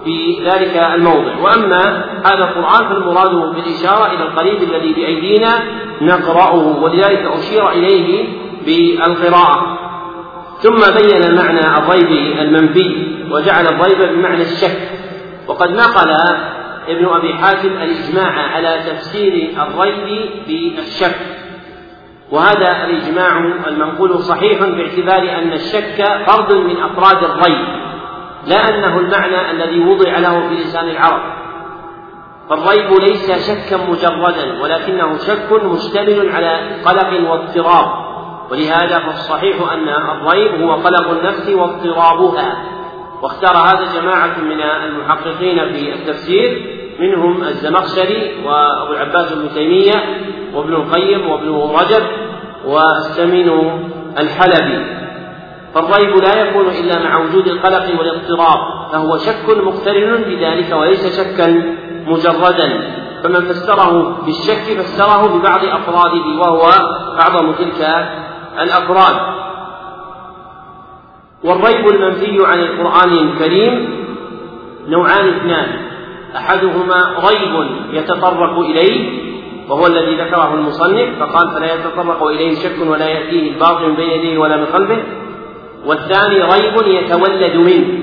في 0.04 0.44
ذلك 0.46 0.78
الموضع. 0.78 1.32
وأما 1.42 2.06
هذا 2.26 2.44
القرآن 2.44 2.90
فالمراد 2.90 3.32
بالإشارة 3.32 4.06
إلى 4.14 4.24
القريب 4.24 4.64
الذي 4.64 4.94
بأيدينا 4.94 5.64
نقرأه 6.02 6.84
ولذلك 6.84 7.32
أشير 7.40 7.70
إليه 7.70 8.28
بالقراءة. 8.66 9.78
ثم 10.60 10.80
بين 11.02 11.36
معنى 11.36 11.78
الريب 11.78 12.38
المنفي 12.40 13.08
وجعل 13.32 13.68
الريب 13.68 14.16
بمعنى 14.16 14.42
الشك. 14.42 15.03
وقد 15.48 15.70
نقل 15.70 16.12
ابن 16.88 17.06
أبي 17.06 17.34
حاتم 17.34 17.68
الإجماع 17.70 18.32
على 18.56 18.80
تفسير 18.88 19.54
الريب 19.62 20.32
بالشك. 20.48 21.16
وهذا 22.32 22.86
الإجماع 22.86 23.38
المنقول 23.68 24.20
صحيح 24.20 24.60
باعتبار 24.60 25.38
أن 25.38 25.54
الشك 25.54 26.06
فرد 26.28 26.54
من 26.54 26.84
أفراد 26.84 27.24
الريب 27.24 27.68
لا 28.48 28.70
أنه 28.70 29.00
المعنى 29.00 29.52
الذي 29.52 29.80
وضع 29.80 30.18
له 30.20 30.48
في 30.48 30.56
لسان 30.56 30.90
العرب. 30.90 31.22
فالريب 32.50 33.00
ليس 33.00 33.50
شكا 33.50 33.78
مجردا 33.78 34.62
ولكنه 34.62 35.18
شك 35.18 35.64
مشتمل 35.64 36.30
على 36.36 36.82
قلق 36.86 37.30
واضطراب. 37.30 38.04
ولهذا 38.52 39.00
فالصحيح 39.00 39.72
أن 39.72 39.90
الريب 39.90 40.62
هو 40.62 40.74
قلق 40.74 41.10
النفس 41.10 41.50
واضطرابها. 41.50 42.58
واختار 43.24 43.58
هذا 43.58 44.00
جماعة 44.00 44.40
من 44.40 44.62
المحققين 44.62 45.74
في 45.74 45.94
التفسير 45.94 46.80
منهم 47.00 47.44
الزمخشري 47.44 48.46
وأبو 48.46 48.94
العباس 48.94 49.32
ابن 49.32 49.50
تيمية 49.54 50.04
وابن 50.54 50.74
القيم 50.74 51.30
وابن 51.30 51.50
رجب 51.50 52.04
والسمين 52.66 53.50
الحلبي. 54.20 54.86
فالريب 55.74 56.16
لا 56.16 56.42
يكون 56.42 56.68
إلا 56.68 57.04
مع 57.04 57.18
وجود 57.18 57.48
القلق 57.48 58.00
والاضطراب 58.00 58.60
فهو 58.92 59.18
شك 59.18 59.58
مقترن 59.64 60.24
بذلك 60.24 60.76
وليس 60.76 61.20
شكا 61.20 61.76
مجردا. 62.08 62.94
فمن 63.24 63.42
فسره 63.42 64.22
بالشك 64.26 64.82
فسره 64.82 65.28
ببعض 65.28 65.66
أفراده 65.66 66.26
وهو 66.40 66.70
أعظم 67.20 67.52
تلك 67.52 68.08
الأفراد. 68.60 69.43
والريب 71.44 71.88
المنفي 71.88 72.38
عن 72.46 72.60
القرآن 72.60 73.12
الكريم 73.12 74.04
نوعان 74.88 75.28
اثنان. 75.28 75.68
أحدهما 76.36 77.16
ريب 77.30 77.68
يتطرق 77.94 78.60
إليه 78.60 79.24
وهو 79.70 79.88
الذي 79.88 80.16
ذكره 80.16 80.54
المصنف 80.54 81.20
فقال 81.20 81.52
فلا 81.56 81.74
يتطرق 81.74 82.24
إليه 82.24 82.56
شك 82.56 82.88
ولا 82.88 83.08
يأتيه 83.08 83.52
الباطل 83.52 83.90
من 83.90 83.96
بين 83.96 84.10
يديه 84.10 84.38
ولا 84.38 84.58
من 84.58 84.66
خلفه. 84.66 85.04
والثاني 85.86 86.42
ريب 86.42 87.04
يتولد 87.04 87.56
منه. 87.56 88.00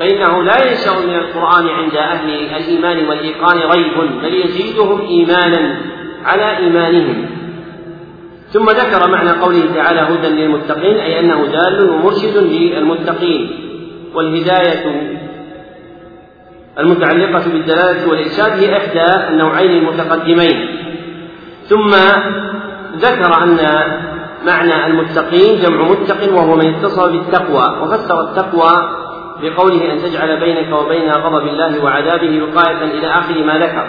فإنه 0.00 0.42
لا 0.42 0.68
ينشأ 0.68 1.06
من 1.06 1.14
القرآن 1.14 1.68
عند 1.68 1.94
أهل 1.94 2.30
الإيمان 2.30 3.08
والإيقان 3.08 3.58
ريب 3.58 4.20
بل 4.22 4.34
يزيدهم 4.34 5.00
إيمانا 5.00 5.80
على 6.24 6.56
إيمانهم. 6.56 7.37
ثم 8.52 8.70
ذكر 8.70 9.10
معنى 9.10 9.30
قوله 9.30 9.74
تعالى 9.74 10.00
هدى 10.00 10.28
للمتقين 10.28 10.96
أي 10.96 11.20
أنه 11.20 11.46
دال 11.46 11.90
ومرشد 11.90 12.36
للمتقين 12.36 13.50
والهداية 14.14 15.18
المتعلقة 16.78 17.52
بالدلالة 17.52 18.08
والإرشاد 18.08 18.52
هي 18.52 18.76
إحدى 18.76 19.28
النوعين 19.28 19.70
المتقدمين. 19.70 20.78
ثم 21.66 21.90
ذكر 22.96 23.42
أن 23.42 23.58
معنى 24.46 24.86
المتقين 24.86 25.60
جمع 25.60 25.82
متق 25.82 26.34
وهو 26.34 26.56
من 26.56 26.74
اتصل 26.74 27.12
بالتقوى 27.12 27.78
وفسر 27.82 28.20
التقوى 28.20 28.70
بقوله 29.42 29.92
أن 29.92 29.98
تجعل 29.98 30.40
بينك 30.40 30.72
وبين 30.72 31.10
غضب 31.10 31.48
الله 31.48 31.84
وعذابه 31.84 32.42
وقاية 32.42 32.84
إلى 32.84 33.06
آخر 33.06 33.44
ما 33.44 33.58
ذكر. 33.58 33.86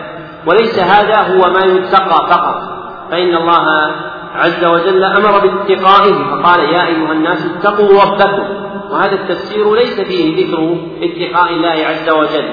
وليس 0.48 0.80
هذا 0.80 1.22
هو 1.22 1.52
ما 1.52 1.66
يتقى 1.66 2.28
فقط 2.30 2.80
فإن 3.12 3.36
الله 3.36 3.92
عز 4.36 4.66
وجل 4.66 5.04
أمر 5.04 5.40
باتقائه 5.40 6.14
فقال 6.14 6.60
يا 6.60 6.86
أيها 6.88 7.12
الناس 7.12 7.46
اتقوا 7.46 8.02
ربكم. 8.04 8.44
وهذا 8.92 9.14
التفسير 9.14 9.76
ليس 9.76 10.02
فيه 10.02 10.46
ذكر 10.46 10.78
اتقاء 11.02 11.54
الله 11.54 11.86
عز 11.86 12.10
وجل. 12.10 12.50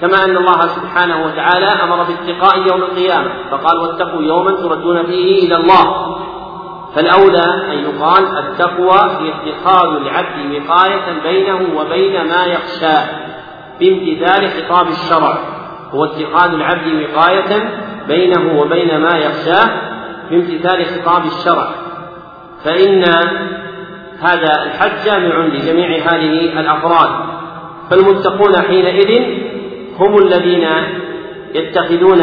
كما 0.00 0.24
أن 0.24 0.36
الله 0.36 0.66
سبحانه 0.66 1.24
وتعالى 1.26 1.66
أمر 1.66 1.96
باتقاء 1.96 2.58
يوم 2.58 2.82
القيامة 2.82 3.30
فقال 3.50 3.78
واتقوا 3.78 4.22
يوما 4.22 4.50
تردون 4.50 5.06
فيه 5.06 5.46
إلى 5.46 5.56
الله. 5.56 6.16
فالأولى 6.94 7.44
أن 7.72 7.78
يقال 7.78 8.38
التقوى 8.38 9.00
هي 9.20 9.32
اتخاذ 9.34 9.96
العبد 9.96 10.54
وقاية 10.54 11.20
بينه 11.22 11.80
وبين 11.80 12.28
ما 12.28 12.44
يخشاه 12.46 13.04
بامتثال 13.80 14.50
خطاب 14.50 14.88
الشرع. 14.88 15.38
هو 15.94 16.04
اتخاذ 16.04 16.54
العبد 16.54 16.86
وقاية 17.02 17.70
بينه 18.08 18.60
وبين 18.60 18.98
ما 18.98 19.18
يخشاه 19.18 19.90
بامتثال 20.30 20.86
خطاب 20.86 21.22
الشرع. 21.26 21.68
فإن 22.64 23.04
هذا 24.20 24.62
الحج 24.62 25.04
جامع 25.04 25.46
لجميع 25.46 25.88
هذه 25.88 26.60
الأفراد. 26.60 27.10
فالمتقون 27.90 28.62
حينئذ 28.62 29.22
هم 29.98 30.18
الذين 30.18 30.68
يتخذون 31.54 32.22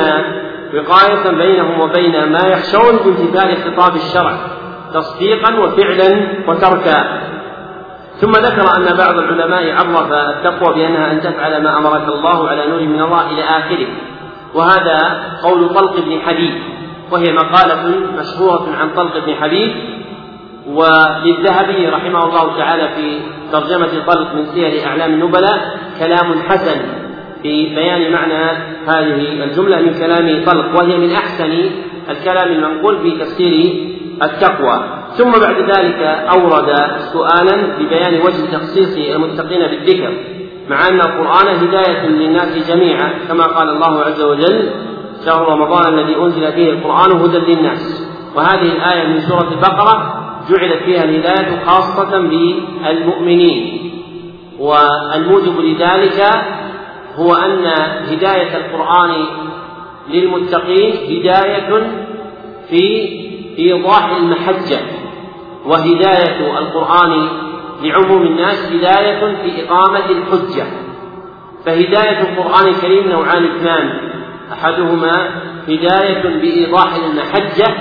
وقاية 0.73 1.31
بينهم 1.31 1.79
وبين 1.79 2.31
ما 2.31 2.47
يخشون 2.47 2.97
بامتثال 2.97 3.57
خطاب 3.57 3.95
الشرع 3.95 4.38
تصديقا 4.93 5.59
وفعلا 5.59 6.27
وتركا. 6.47 7.21
ثم 8.21 8.31
ذكر 8.31 8.77
أن 8.77 8.97
بعض 8.97 9.17
العلماء 9.17 9.71
عرف 9.71 10.11
التقوى 10.11 10.75
بأنها 10.75 11.11
أن 11.11 11.21
تفعل 11.21 11.63
ما 11.63 11.77
أمرك 11.77 12.07
الله 12.07 12.49
على 12.49 12.67
نور 12.67 12.81
من 12.81 13.01
الله 13.01 13.31
إلى 13.31 13.43
آخره. 13.43 13.88
وهذا 14.53 15.23
قول 15.43 15.69
طلق 15.69 15.99
بن 15.99 16.19
حبيب 16.19 16.53
وهي 17.11 17.34
مقالة 17.34 17.95
مشهورة 18.19 18.75
عن 18.79 18.89
طلق 18.95 19.25
بن 19.25 19.35
حبيب 19.35 19.71
وللذهبي 20.67 21.88
رحمه 21.88 22.23
الله 22.25 22.57
تعالى 22.57 22.89
في 22.95 23.19
ترجمة 23.51 24.05
طلق 24.07 24.35
من 24.35 24.45
سير 24.45 24.85
أعلام 24.88 25.13
النبلاء 25.13 25.79
كلام 25.99 26.41
حسن 26.49 26.77
في 27.43 27.75
بيان 27.75 28.11
معنى 28.11 28.43
هذه 28.88 29.43
الجملة 29.43 29.81
من 29.81 29.93
كلام 29.93 30.45
طلق 30.45 30.81
وهي 30.81 30.97
من 30.97 31.11
أحسن 31.11 31.69
الكلام 32.09 32.51
المنقول 32.51 32.97
في 32.99 33.11
تفسير 33.11 33.88
التقوى. 34.23 34.84
ثم 35.17 35.31
بعد 35.31 35.55
ذلك 35.71 36.01
أورد 36.35 36.75
سؤالا 37.13 37.77
ببيان 37.79 38.21
وجه 38.21 38.51
تخصيص 38.51 38.97
المتقين 39.15 39.67
بالذكر 39.67 40.13
مع 40.69 40.88
أن 40.88 40.99
القرآن 41.01 41.47
هداية 41.47 42.07
للناس 42.07 42.69
جميعا 42.69 43.13
كما 43.27 43.43
قال 43.43 43.69
الله 43.69 44.01
عز 44.01 44.21
وجل 44.21 44.69
شهر 45.26 45.49
رمضان 45.49 45.94
الذي 45.94 46.15
أنزل 46.15 46.52
فيه 46.53 46.69
القرآن 46.69 47.11
هدى 47.11 47.38
للناس. 47.38 48.07
وهذه 48.35 48.72
الآية 48.72 49.07
من 49.07 49.22
سورة 49.22 49.49
البقرة 49.52 50.23
جعلت 50.49 50.84
فيها 50.84 51.03
الهداية 51.03 51.65
خاصة 51.65 52.18
بالمؤمنين. 52.19 53.84
والموجب 54.60 55.60
لذلك 55.60 56.22
هو 57.15 57.34
أن 57.34 57.65
هداية 58.11 58.57
القرآن 58.57 59.26
للمتقين 60.10 60.94
هداية 61.19 61.88
في 62.69 63.10
إيضاح 63.60 64.11
المحجة 64.11 64.80
وهداية 65.65 66.57
القرآن 66.60 67.27
لعموم 67.84 68.22
الناس 68.22 68.72
هداية 68.72 69.35
في 69.35 69.65
إقامة 69.65 70.06
الحجة. 70.10 70.65
فهداية 71.65 72.22
القرآن 72.22 72.68
الكريم 72.68 73.10
نوعان 73.10 73.44
اثنان. 73.44 73.99
أحدهما 74.51 75.41
هداية 75.67 76.39
بإيضاح 76.39 76.95
المحجة 76.95 77.75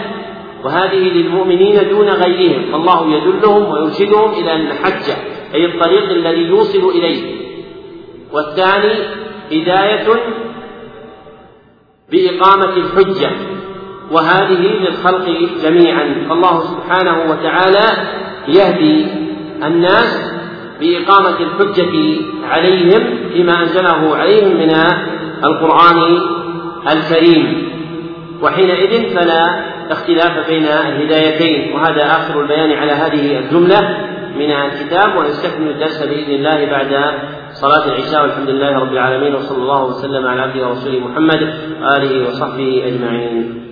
وهذه 0.65 0.97
للمؤمنين 0.97 1.89
دون 1.89 2.09
غيرهم 2.09 2.73
فالله 2.73 3.17
يدلهم 3.17 3.73
ويرشدهم 3.73 4.33
إلى 4.33 4.53
المحجة 4.53 5.17
أي 5.55 5.65
الطريق 5.67 6.11
الذي 6.11 6.41
يوصل 6.41 6.89
إليه. 6.89 7.37
والثاني 8.33 8.93
هداية 9.53 10.07
بإقامة 12.13 12.77
الحجة 12.77 13.31
وهذه 14.11 14.61
للخلق 14.61 15.29
جميعا. 15.63 16.27
فالله 16.29 16.61
سبحانه 16.61 17.31
وتعالى 17.31 18.09
يهدي 18.49 19.07
الناس 19.67 20.33
بإقامة 20.81 21.41
الحجة 21.41 22.21
عليهم 22.45 23.29
فيما 23.33 23.61
أنزله 23.63 24.17
عليهم 24.17 24.57
من 24.57 24.71
القرآن 25.45 26.21
الكريم 26.93 27.69
وحينئذ 28.43 29.15
فلا 29.15 29.45
اختلاف 29.91 30.47
بين 30.49 30.65
الهدايتين 30.65 31.73
وهذا 31.73 32.07
آخر 32.07 32.41
البيان 32.41 32.73
على 32.73 32.93
هذه 32.93 33.39
الجملة. 33.39 34.07
من 34.37 34.51
الكتاب 34.51 35.17
ونستكمل 35.17 35.71
الدرس 35.71 36.03
بإذن 36.03 36.35
الله 36.35 36.67
بعد 36.71 37.15
صلاة 37.53 37.85
العشاء 37.87 38.23
والحمد 38.23 38.51
لله 38.51 38.79
رب 38.79 38.93
العالمين 38.93 39.35
وصلى 39.35 39.59
الله 39.59 39.85
وسلم 39.85 40.27
على 40.27 40.43
عبده 40.43 40.69
ورسوله 40.69 40.99
محمد 40.99 41.55
وآله 41.83 42.29
وصحبه 42.29 42.83
أجمعين. 42.87 43.66